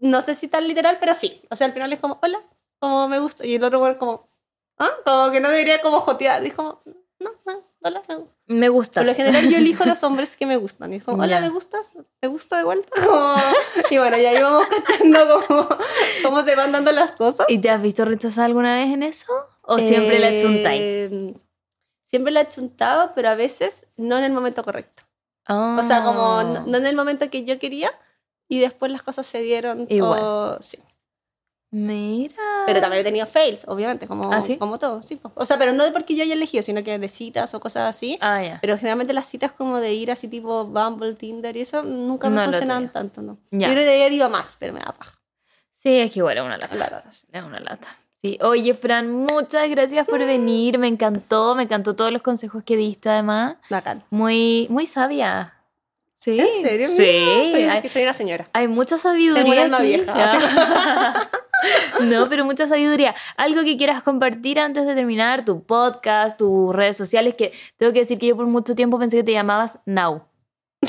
no 0.00 0.22
sé 0.22 0.34
si 0.34 0.48
tan 0.48 0.66
literal, 0.68 0.98
pero 1.00 1.14
sí. 1.14 1.42
O 1.50 1.56
sea, 1.56 1.66
al 1.66 1.72
final 1.72 1.92
es 1.92 2.00
como, 2.00 2.18
hola, 2.22 2.40
como 2.80 3.08
me 3.08 3.18
gusta. 3.20 3.46
Y 3.46 3.54
el 3.54 3.64
otro 3.64 3.98
como, 3.98 4.28
¿ah? 4.78 4.90
Como 5.04 5.30
que 5.30 5.40
no 5.40 5.48
debería 5.50 5.80
como 5.82 6.00
jotear. 6.00 6.42
Dijo, 6.42 6.82
no, 7.20 7.30
no, 7.46 7.67
hola, 7.82 8.02
me 8.08 8.14
gusta. 8.16 8.34
Me 8.46 8.68
gusta. 8.68 9.00
Por 9.00 9.06
lo 9.08 9.14
general 9.14 9.48
yo 9.48 9.56
elijo 9.58 9.84
los 9.84 10.02
hombres 10.02 10.36
que 10.36 10.46
me 10.46 10.56
gustan. 10.56 10.92
Y 10.94 11.00
como, 11.00 11.22
hola. 11.22 11.40
¿me 11.40 11.48
gustas? 11.50 11.92
¿Te 12.20 12.28
gusta 12.28 12.56
de 12.58 12.64
vuelta? 12.64 12.90
Como- 13.06 13.36
y 13.90 13.98
bueno, 13.98 14.16
ya 14.18 14.32
íbamos 14.34 14.64
cachando 14.66 15.18
cómo, 15.46 15.68
cómo 16.22 16.42
se 16.42 16.54
van 16.56 16.72
dando 16.72 16.92
las 16.92 17.12
cosas. 17.12 17.46
¿Y 17.48 17.58
te 17.58 17.70
has 17.70 17.80
visto 17.82 18.04
rechazada 18.04 18.46
alguna 18.46 18.76
vez 18.76 18.90
en 18.92 19.02
eso? 19.02 19.32
¿O 19.62 19.78
siempre 19.78 20.18
la 20.18 20.36
chuntáis? 20.40 20.80
Eh, 20.82 21.34
Siempre 22.04 22.32
la 22.32 22.40
he 22.40 22.48
chuntado, 22.48 23.12
pero 23.14 23.28
a 23.28 23.34
veces 23.34 23.86
no 23.98 24.16
en 24.16 24.24
el 24.24 24.32
momento 24.32 24.64
correcto. 24.64 25.02
Ah. 25.46 25.76
O 25.78 25.82
sea, 25.84 26.02
como 26.04 26.42
no, 26.42 26.64
no 26.66 26.78
en 26.78 26.86
el 26.86 26.96
momento 26.96 27.28
que 27.30 27.44
yo 27.44 27.58
quería 27.58 27.90
y 28.48 28.60
después 28.60 28.90
las 28.90 29.02
cosas 29.02 29.26
se 29.26 29.42
dieron. 29.42 29.84
Igual. 29.90 30.20
o- 30.22 30.56
sí. 30.62 30.78
Mira. 31.70 32.34
Pero 32.66 32.80
también 32.80 33.00
he 33.02 33.04
tenido 33.04 33.26
fails, 33.26 33.66
obviamente, 33.68 34.06
como, 34.06 34.32
¿Ah, 34.32 34.40
sí? 34.40 34.56
como 34.56 34.78
todo. 34.78 35.02
Sí, 35.02 35.20
o 35.34 35.44
sea, 35.46 35.58
pero 35.58 35.72
no 35.72 35.84
de 35.84 35.92
porque 35.92 36.14
yo 36.14 36.22
haya 36.22 36.32
elegido, 36.34 36.62
sino 36.62 36.82
que 36.82 36.98
de 36.98 37.08
citas 37.08 37.52
o 37.54 37.60
cosas 37.60 37.88
así. 37.88 38.18
Ah, 38.20 38.42
ya. 38.42 38.58
Pero 38.60 38.76
generalmente 38.76 39.12
las 39.12 39.28
citas 39.28 39.52
como 39.52 39.78
de 39.78 39.92
ir 39.92 40.10
así 40.10 40.28
tipo 40.28 40.64
Bumble, 40.64 41.14
Tinder 41.14 41.56
y 41.56 41.60
eso 41.60 41.82
nunca 41.82 42.30
me 42.30 42.36
No 42.36 42.44
funcionan 42.44 42.88
tanto, 42.90 43.20
¿no? 43.20 43.38
Ya. 43.50 43.68
Yo 43.68 43.74
creo 43.74 43.84
que 43.84 43.90
debería 43.90 44.16
ido 44.16 44.30
más, 44.30 44.56
pero 44.58 44.72
me 44.72 44.80
da 44.80 44.92
paja. 44.92 45.18
Sí, 45.72 45.90
es 46.00 46.10
que 46.10 46.20
igual 46.20 46.38
es 46.38 46.42
una 46.42 46.56
lata. 46.58 46.74
La 46.74 46.84
verdad, 46.86 47.04
sí. 47.10 47.26
Es 47.30 47.42
una 47.42 47.60
lata. 47.60 47.88
Sí. 48.20 48.36
Oye, 48.42 48.74
Fran, 48.74 49.12
muchas 49.12 49.68
gracias 49.70 50.06
por 50.06 50.18
venir. 50.18 50.78
Me 50.78 50.88
encantó, 50.88 51.54
me 51.54 51.62
encantó 51.64 51.94
todos 51.94 52.10
los 52.12 52.20
consejos 52.22 52.64
que 52.64 52.76
diste, 52.76 53.08
además. 53.10 53.56
Bacán. 53.70 54.02
Muy, 54.10 54.66
muy 54.70 54.86
sabia. 54.86 55.54
Sí. 56.16 56.38
¿En 56.40 56.52
serio? 56.62 56.88
Sí. 56.88 57.50
Soy, 57.52 57.62
hay, 57.64 57.80
que 57.80 57.88
soy 57.88 58.02
una 58.02 58.14
señora. 58.14 58.48
hay 58.52 58.66
mucha 58.66 58.98
sabiduría. 58.98 59.44
Tengo 59.44 59.52
un 59.54 59.58
alma 59.62 59.76
aquí. 59.76 59.86
vieja, 59.86 60.14
Ya. 60.16 61.30
no, 62.02 62.28
pero 62.28 62.44
mucha 62.44 62.66
sabiduría. 62.66 63.14
Algo 63.36 63.64
que 63.64 63.76
quieras 63.76 64.02
compartir 64.02 64.60
antes 64.60 64.86
de 64.86 64.94
terminar, 64.94 65.44
tu 65.44 65.64
podcast, 65.64 66.38
tus 66.38 66.74
redes 66.74 66.96
sociales, 66.96 67.34
que 67.34 67.52
tengo 67.76 67.92
que 67.92 68.00
decir 68.00 68.18
que 68.18 68.28
yo 68.28 68.36
por 68.36 68.46
mucho 68.46 68.74
tiempo 68.74 68.98
pensé 68.98 69.18
que 69.18 69.24
te 69.24 69.32
llamabas 69.32 69.78
Now. 69.86 70.26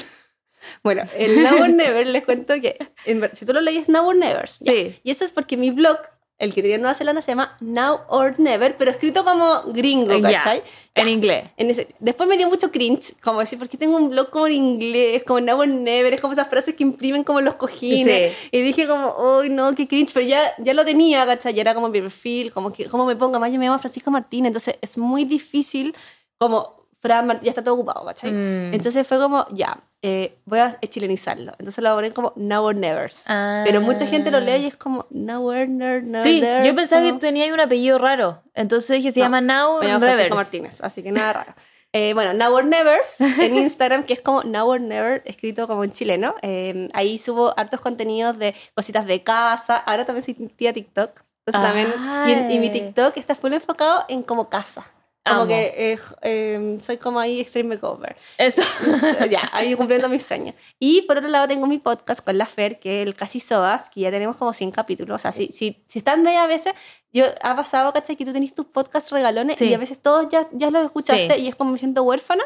Bueno, 0.83 1.01
el 1.17 1.41
Now 1.41 1.63
or 1.63 1.69
Never 1.69 2.05
les 2.05 2.23
cuento 2.25 2.53
que 2.61 2.77
en 3.05 3.27
si 3.33 3.45
tú 3.45 3.53
lo 3.53 3.61
lees 3.61 3.89
Now 3.89 4.07
or 4.07 4.15
Never. 4.15 4.47
Sí. 4.47 4.99
Y 5.03 5.11
eso 5.11 5.25
es 5.25 5.31
porque 5.31 5.57
mi 5.57 5.71
blog, 5.71 5.97
el 6.39 6.53
que 6.53 6.61
tenía 6.61 6.75
en 6.77 6.81
Nueva 6.81 6.95
Zelanda, 6.95 7.21
se 7.21 7.31
llama 7.31 7.55
Now 7.59 7.99
or 8.07 8.39
Never, 8.39 8.75
pero 8.77 8.89
escrito 8.91 9.23
como 9.25 9.63
gringo, 9.73 10.17
Ya. 10.17 10.37
¿cachai? 10.37 10.63
En 10.95 11.07
inglés. 11.09 11.49
En 11.57 11.69
ese- 11.69 11.93
después 11.99 12.27
me 12.27 12.37
dio 12.37 12.47
mucho 12.47 12.71
cringe, 12.71 13.13
como 13.21 13.39
decir, 13.41 13.59
¿por 13.59 13.69
qué 13.69 13.77
tengo 13.77 13.97
un 13.97 14.09
blog 14.09 14.29
como 14.29 14.47
en 14.47 14.53
inglés? 14.53 15.23
Como 15.25 15.41
Now 15.41 15.59
or 15.59 15.67
Never, 15.67 16.13
es 16.13 16.21
como 16.21 16.33
esas 16.33 16.47
frases 16.47 16.75
que 16.75 16.83
imprimen 16.83 17.23
como 17.23 17.41
los 17.41 17.55
cojines. 17.55 18.35
Y 18.51 18.61
dije 18.61 18.87
como, 18.87 19.15
uy, 19.39 19.49
no, 19.49 19.75
qué 19.75 19.87
cringe, 19.87 20.11
pero 20.13 20.25
ya, 20.25 20.41
ya 20.57 20.73
lo 20.73 20.83
tenía, 20.85 21.25
¿cachai? 21.25 21.53
Ya 21.53 21.61
era 21.61 21.73
como 21.75 21.89
mi 21.89 22.01
perfil, 22.01 22.51
como 22.51 22.71
que, 22.73 22.85
como 22.85 23.05
me 23.05 23.15
ponga, 23.15 23.37
más 23.37 23.51
yo 23.51 23.59
me 23.59 23.65
llamo 23.65 23.77
Francisca 23.79 24.09
Martínez, 24.09 24.47
entonces 24.49 24.77
es 24.81 24.97
muy 24.97 25.25
difícil, 25.25 25.95
como, 26.37 26.79
Fran 27.01 27.39
ya 27.43 27.49
está 27.49 27.63
todo 27.63 27.75
ocupado, 27.75 28.05
¿cachai? 28.05 28.31
Mm. 28.31 28.73
Entonces 28.73 29.05
fue 29.07 29.17
como, 29.19 29.45
ya, 29.51 29.77
eh, 30.01 30.37
voy 30.45 30.59
a 30.59 30.79
chilenizarlo. 30.87 31.51
Entonces 31.59 31.83
lo 31.83 31.93
ponen 31.95 32.11
como 32.13 32.33
Now 32.35 32.63
or 32.65 32.75
Never. 32.75 33.09
Ah. 33.27 33.63
Pero 33.65 33.81
mucha 33.81 34.07
gente 34.07 34.31
lo 34.31 34.39
lee 34.39 34.57
y 34.63 34.65
es 34.67 34.77
como 34.77 35.05
Now 35.09 35.45
or 35.49 35.67
Never, 35.67 36.03
Now 36.03 36.23
Sí, 36.23 36.39
there", 36.41 36.65
yo 36.65 36.73
pensaba 36.75 37.01
que 37.01 37.13
tenía 37.13 37.53
un 37.53 37.59
apellido 37.59 37.97
raro. 37.97 38.41
Entonces 38.53 38.97
dije, 38.97 39.11
se 39.11 39.19
No, 39.19 39.25
llama 39.25 39.41
Now 39.41 39.79
Reverse. 39.81 39.99
Francisco 39.99 40.35
Martínez, 40.35 40.81
así 40.81 41.03
que 41.03 41.11
nada 41.11 41.33
raro. 41.33 41.53
Eh, 41.91 42.13
bueno, 42.13 42.33
Now 42.33 42.53
or 42.53 42.65
Never 42.65 42.99
en 43.39 43.55
Instagram, 43.57 44.03
que 44.03 44.13
es 44.13 44.21
como 44.21 44.43
Now 44.43 44.69
or 44.69 44.79
Never, 44.79 45.23
escrito 45.25 45.67
como 45.67 45.83
en 45.83 45.91
chileno. 45.91 46.35
Eh, 46.43 46.87
ahí 46.93 47.17
subo 47.17 47.53
hartos 47.57 47.81
contenidos 47.81 48.37
de 48.37 48.53
cositas 48.75 49.05
de 49.07 49.23
casa. 49.23 49.77
Ahora 49.77 50.05
también 50.05 50.23
soy 50.23 50.33
tía 50.49 50.71
TikTok. 50.71 51.21
Entonces 51.47 51.67
también, 51.67 51.87
y, 52.27 52.31
en- 52.33 52.51
y 52.51 52.59
mi. 52.59 52.69
TikTok 52.69 53.17
está 53.17 53.33
full 53.33 53.53
enfocado 53.53 54.05
en 54.07 54.21
como 54.21 54.49
casa. 54.49 54.85
Como 55.29 55.41
Amo. 55.41 55.47
que 55.47 55.73
eh, 55.93 55.99
eh, 56.23 56.77
soy 56.81 56.97
como 56.97 57.19
ahí 57.19 57.39
extreme 57.39 57.75
makeover. 57.75 58.15
Eso. 58.37 58.61
ya, 59.29 59.49
ahí 59.53 59.75
cumpliendo 59.75 60.09
mis 60.09 60.25
sueños. 60.25 60.55
Y 60.79 61.03
por 61.03 61.17
otro 61.17 61.29
lado 61.29 61.47
tengo 61.47 61.67
mi 61.67 61.77
podcast 61.79 62.23
con 62.23 62.37
la 62.37 62.45
Fer, 62.45 62.79
que 62.79 63.01
es 63.01 63.07
el 63.07 63.15
Casi 63.15 63.39
Soas, 63.39 63.89
que 63.89 64.01
ya 64.01 64.11
tenemos 64.11 64.35
como 64.37 64.53
100 64.53 64.71
capítulos. 64.71 65.15
O 65.15 65.19
sea, 65.19 65.31
si, 65.31 65.47
si, 65.51 65.83
si 65.87 65.99
están 65.99 66.23
media 66.23 66.45
veces, 66.47 66.73
yo 67.13 67.25
ha 67.41 67.55
pasado, 67.55 67.91
¿cachai? 67.93 68.15
Que 68.15 68.25
tú 68.25 68.33
tenés 68.33 68.53
tus 68.53 68.65
podcasts 68.65 69.11
regalones 69.11 69.57
Sí. 69.57 69.65
y 69.65 69.73
a 69.73 69.77
veces 69.77 69.99
todos 70.01 70.27
ya, 70.29 70.47
ya 70.51 70.69
los 70.71 70.83
escuchaste 70.85 71.35
Sí. 71.35 71.41
y 71.41 71.47
es 71.47 71.55
como 71.55 71.71
me 71.71 71.77
siento 71.77 72.03
huérfana. 72.03 72.43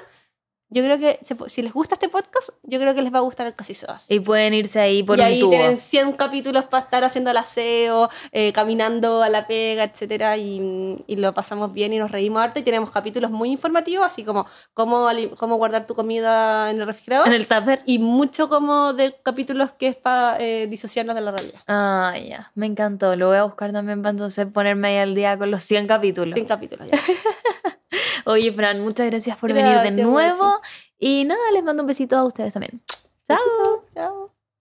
Yo 0.73 0.83
creo 0.83 0.97
que 0.97 1.19
se 1.21 1.37
si 1.49 1.61
les 1.61 1.71
gusta 1.71 1.93
este 1.93 2.09
podcast, 2.09 2.49
yo 2.63 2.79
creo 2.79 2.95
que 2.95 3.03
les 3.03 3.13
va 3.13 3.19
a 3.19 3.21
gustar 3.21 3.45
el 3.45 3.53
Casi 3.53 3.75
Soas. 3.75 4.09
Y 4.09 4.19
pueden 4.19 4.55
irse 4.55 4.79
ahí 4.79 5.03
por 5.03 5.19
y 5.19 5.21
un 5.21 5.27
ahí 5.27 5.39
tubo. 5.39 5.51
tienen 5.51 5.77
100 5.77 6.13
capítulos 6.13 6.65
para 6.65 6.83
estar 6.83 7.03
haciendo 7.03 7.29
el 7.29 7.37
aseo, 7.37 8.09
eh, 8.31 8.51
caminando 8.53 9.21
a 9.21 9.29
la 9.29 9.45
pega, 9.45 9.83
etcétera, 9.83 10.35
y, 10.37 11.03
y 11.05 11.15
lo 11.17 11.31
pasamos 11.33 11.73
bien 11.73 11.93
y 11.93 11.99
nos 11.99 12.09
reímos 12.09 12.41
harto. 12.41 12.59
Y 12.59 12.63
tenemos 12.63 12.89
capítulos 12.89 13.29
muy 13.29 13.51
informativos, 13.51 14.07
así 14.07 14.23
como 14.23 14.47
cómo, 14.73 15.07
cómo 15.37 15.57
guardar 15.57 15.85
tu 15.85 15.93
comida 15.93 16.71
en 16.71 16.81
el 16.81 16.87
refrigerador 16.87 17.27
En 17.27 17.33
el 17.33 17.47
tupper. 17.47 17.83
y 17.85 17.99
mucho 17.99 18.49
como 18.49 18.93
de 18.93 19.15
capítulos 19.21 19.71
que 19.73 19.89
es 19.89 19.95
para 19.95 20.37
disociarnos 20.39 21.13
de 21.13 21.21
la 21.21 21.31
realidad. 21.31 21.61
Ah, 21.67 22.15
ya. 22.17 22.51
Me 22.55 22.65
encantó. 22.65 23.15
Lo 23.15 23.27
voy 23.27 23.37
a 23.37 23.43
buscar 23.43 23.71
también 23.71 24.01
para 24.01 24.09
entonces 24.11 24.47
ponerme 24.51 24.87
ahí 24.87 24.97
al 24.97 25.13
día 25.13 25.37
con 25.37 25.51
los 25.51 25.61
100 25.61 25.85
capítulos. 25.85 26.33
100 26.33 26.47
capítulos 26.47 26.89
ya. 26.89 26.97
Oye, 28.25 28.51
Fran, 28.51 28.79
muchas 28.81 29.07
gracias 29.07 29.37
por 29.37 29.53
venir 29.53 29.79
de 29.79 30.03
nuevo. 30.03 30.61
Y 30.97 31.25
nada, 31.25 31.41
les 31.53 31.63
mando 31.63 31.83
un 31.83 31.87
besito 31.87 32.17
a 32.17 32.23
ustedes 32.23 32.53
también. 32.53 32.81
Chao. 33.27 33.85
Chao. 33.93 34.32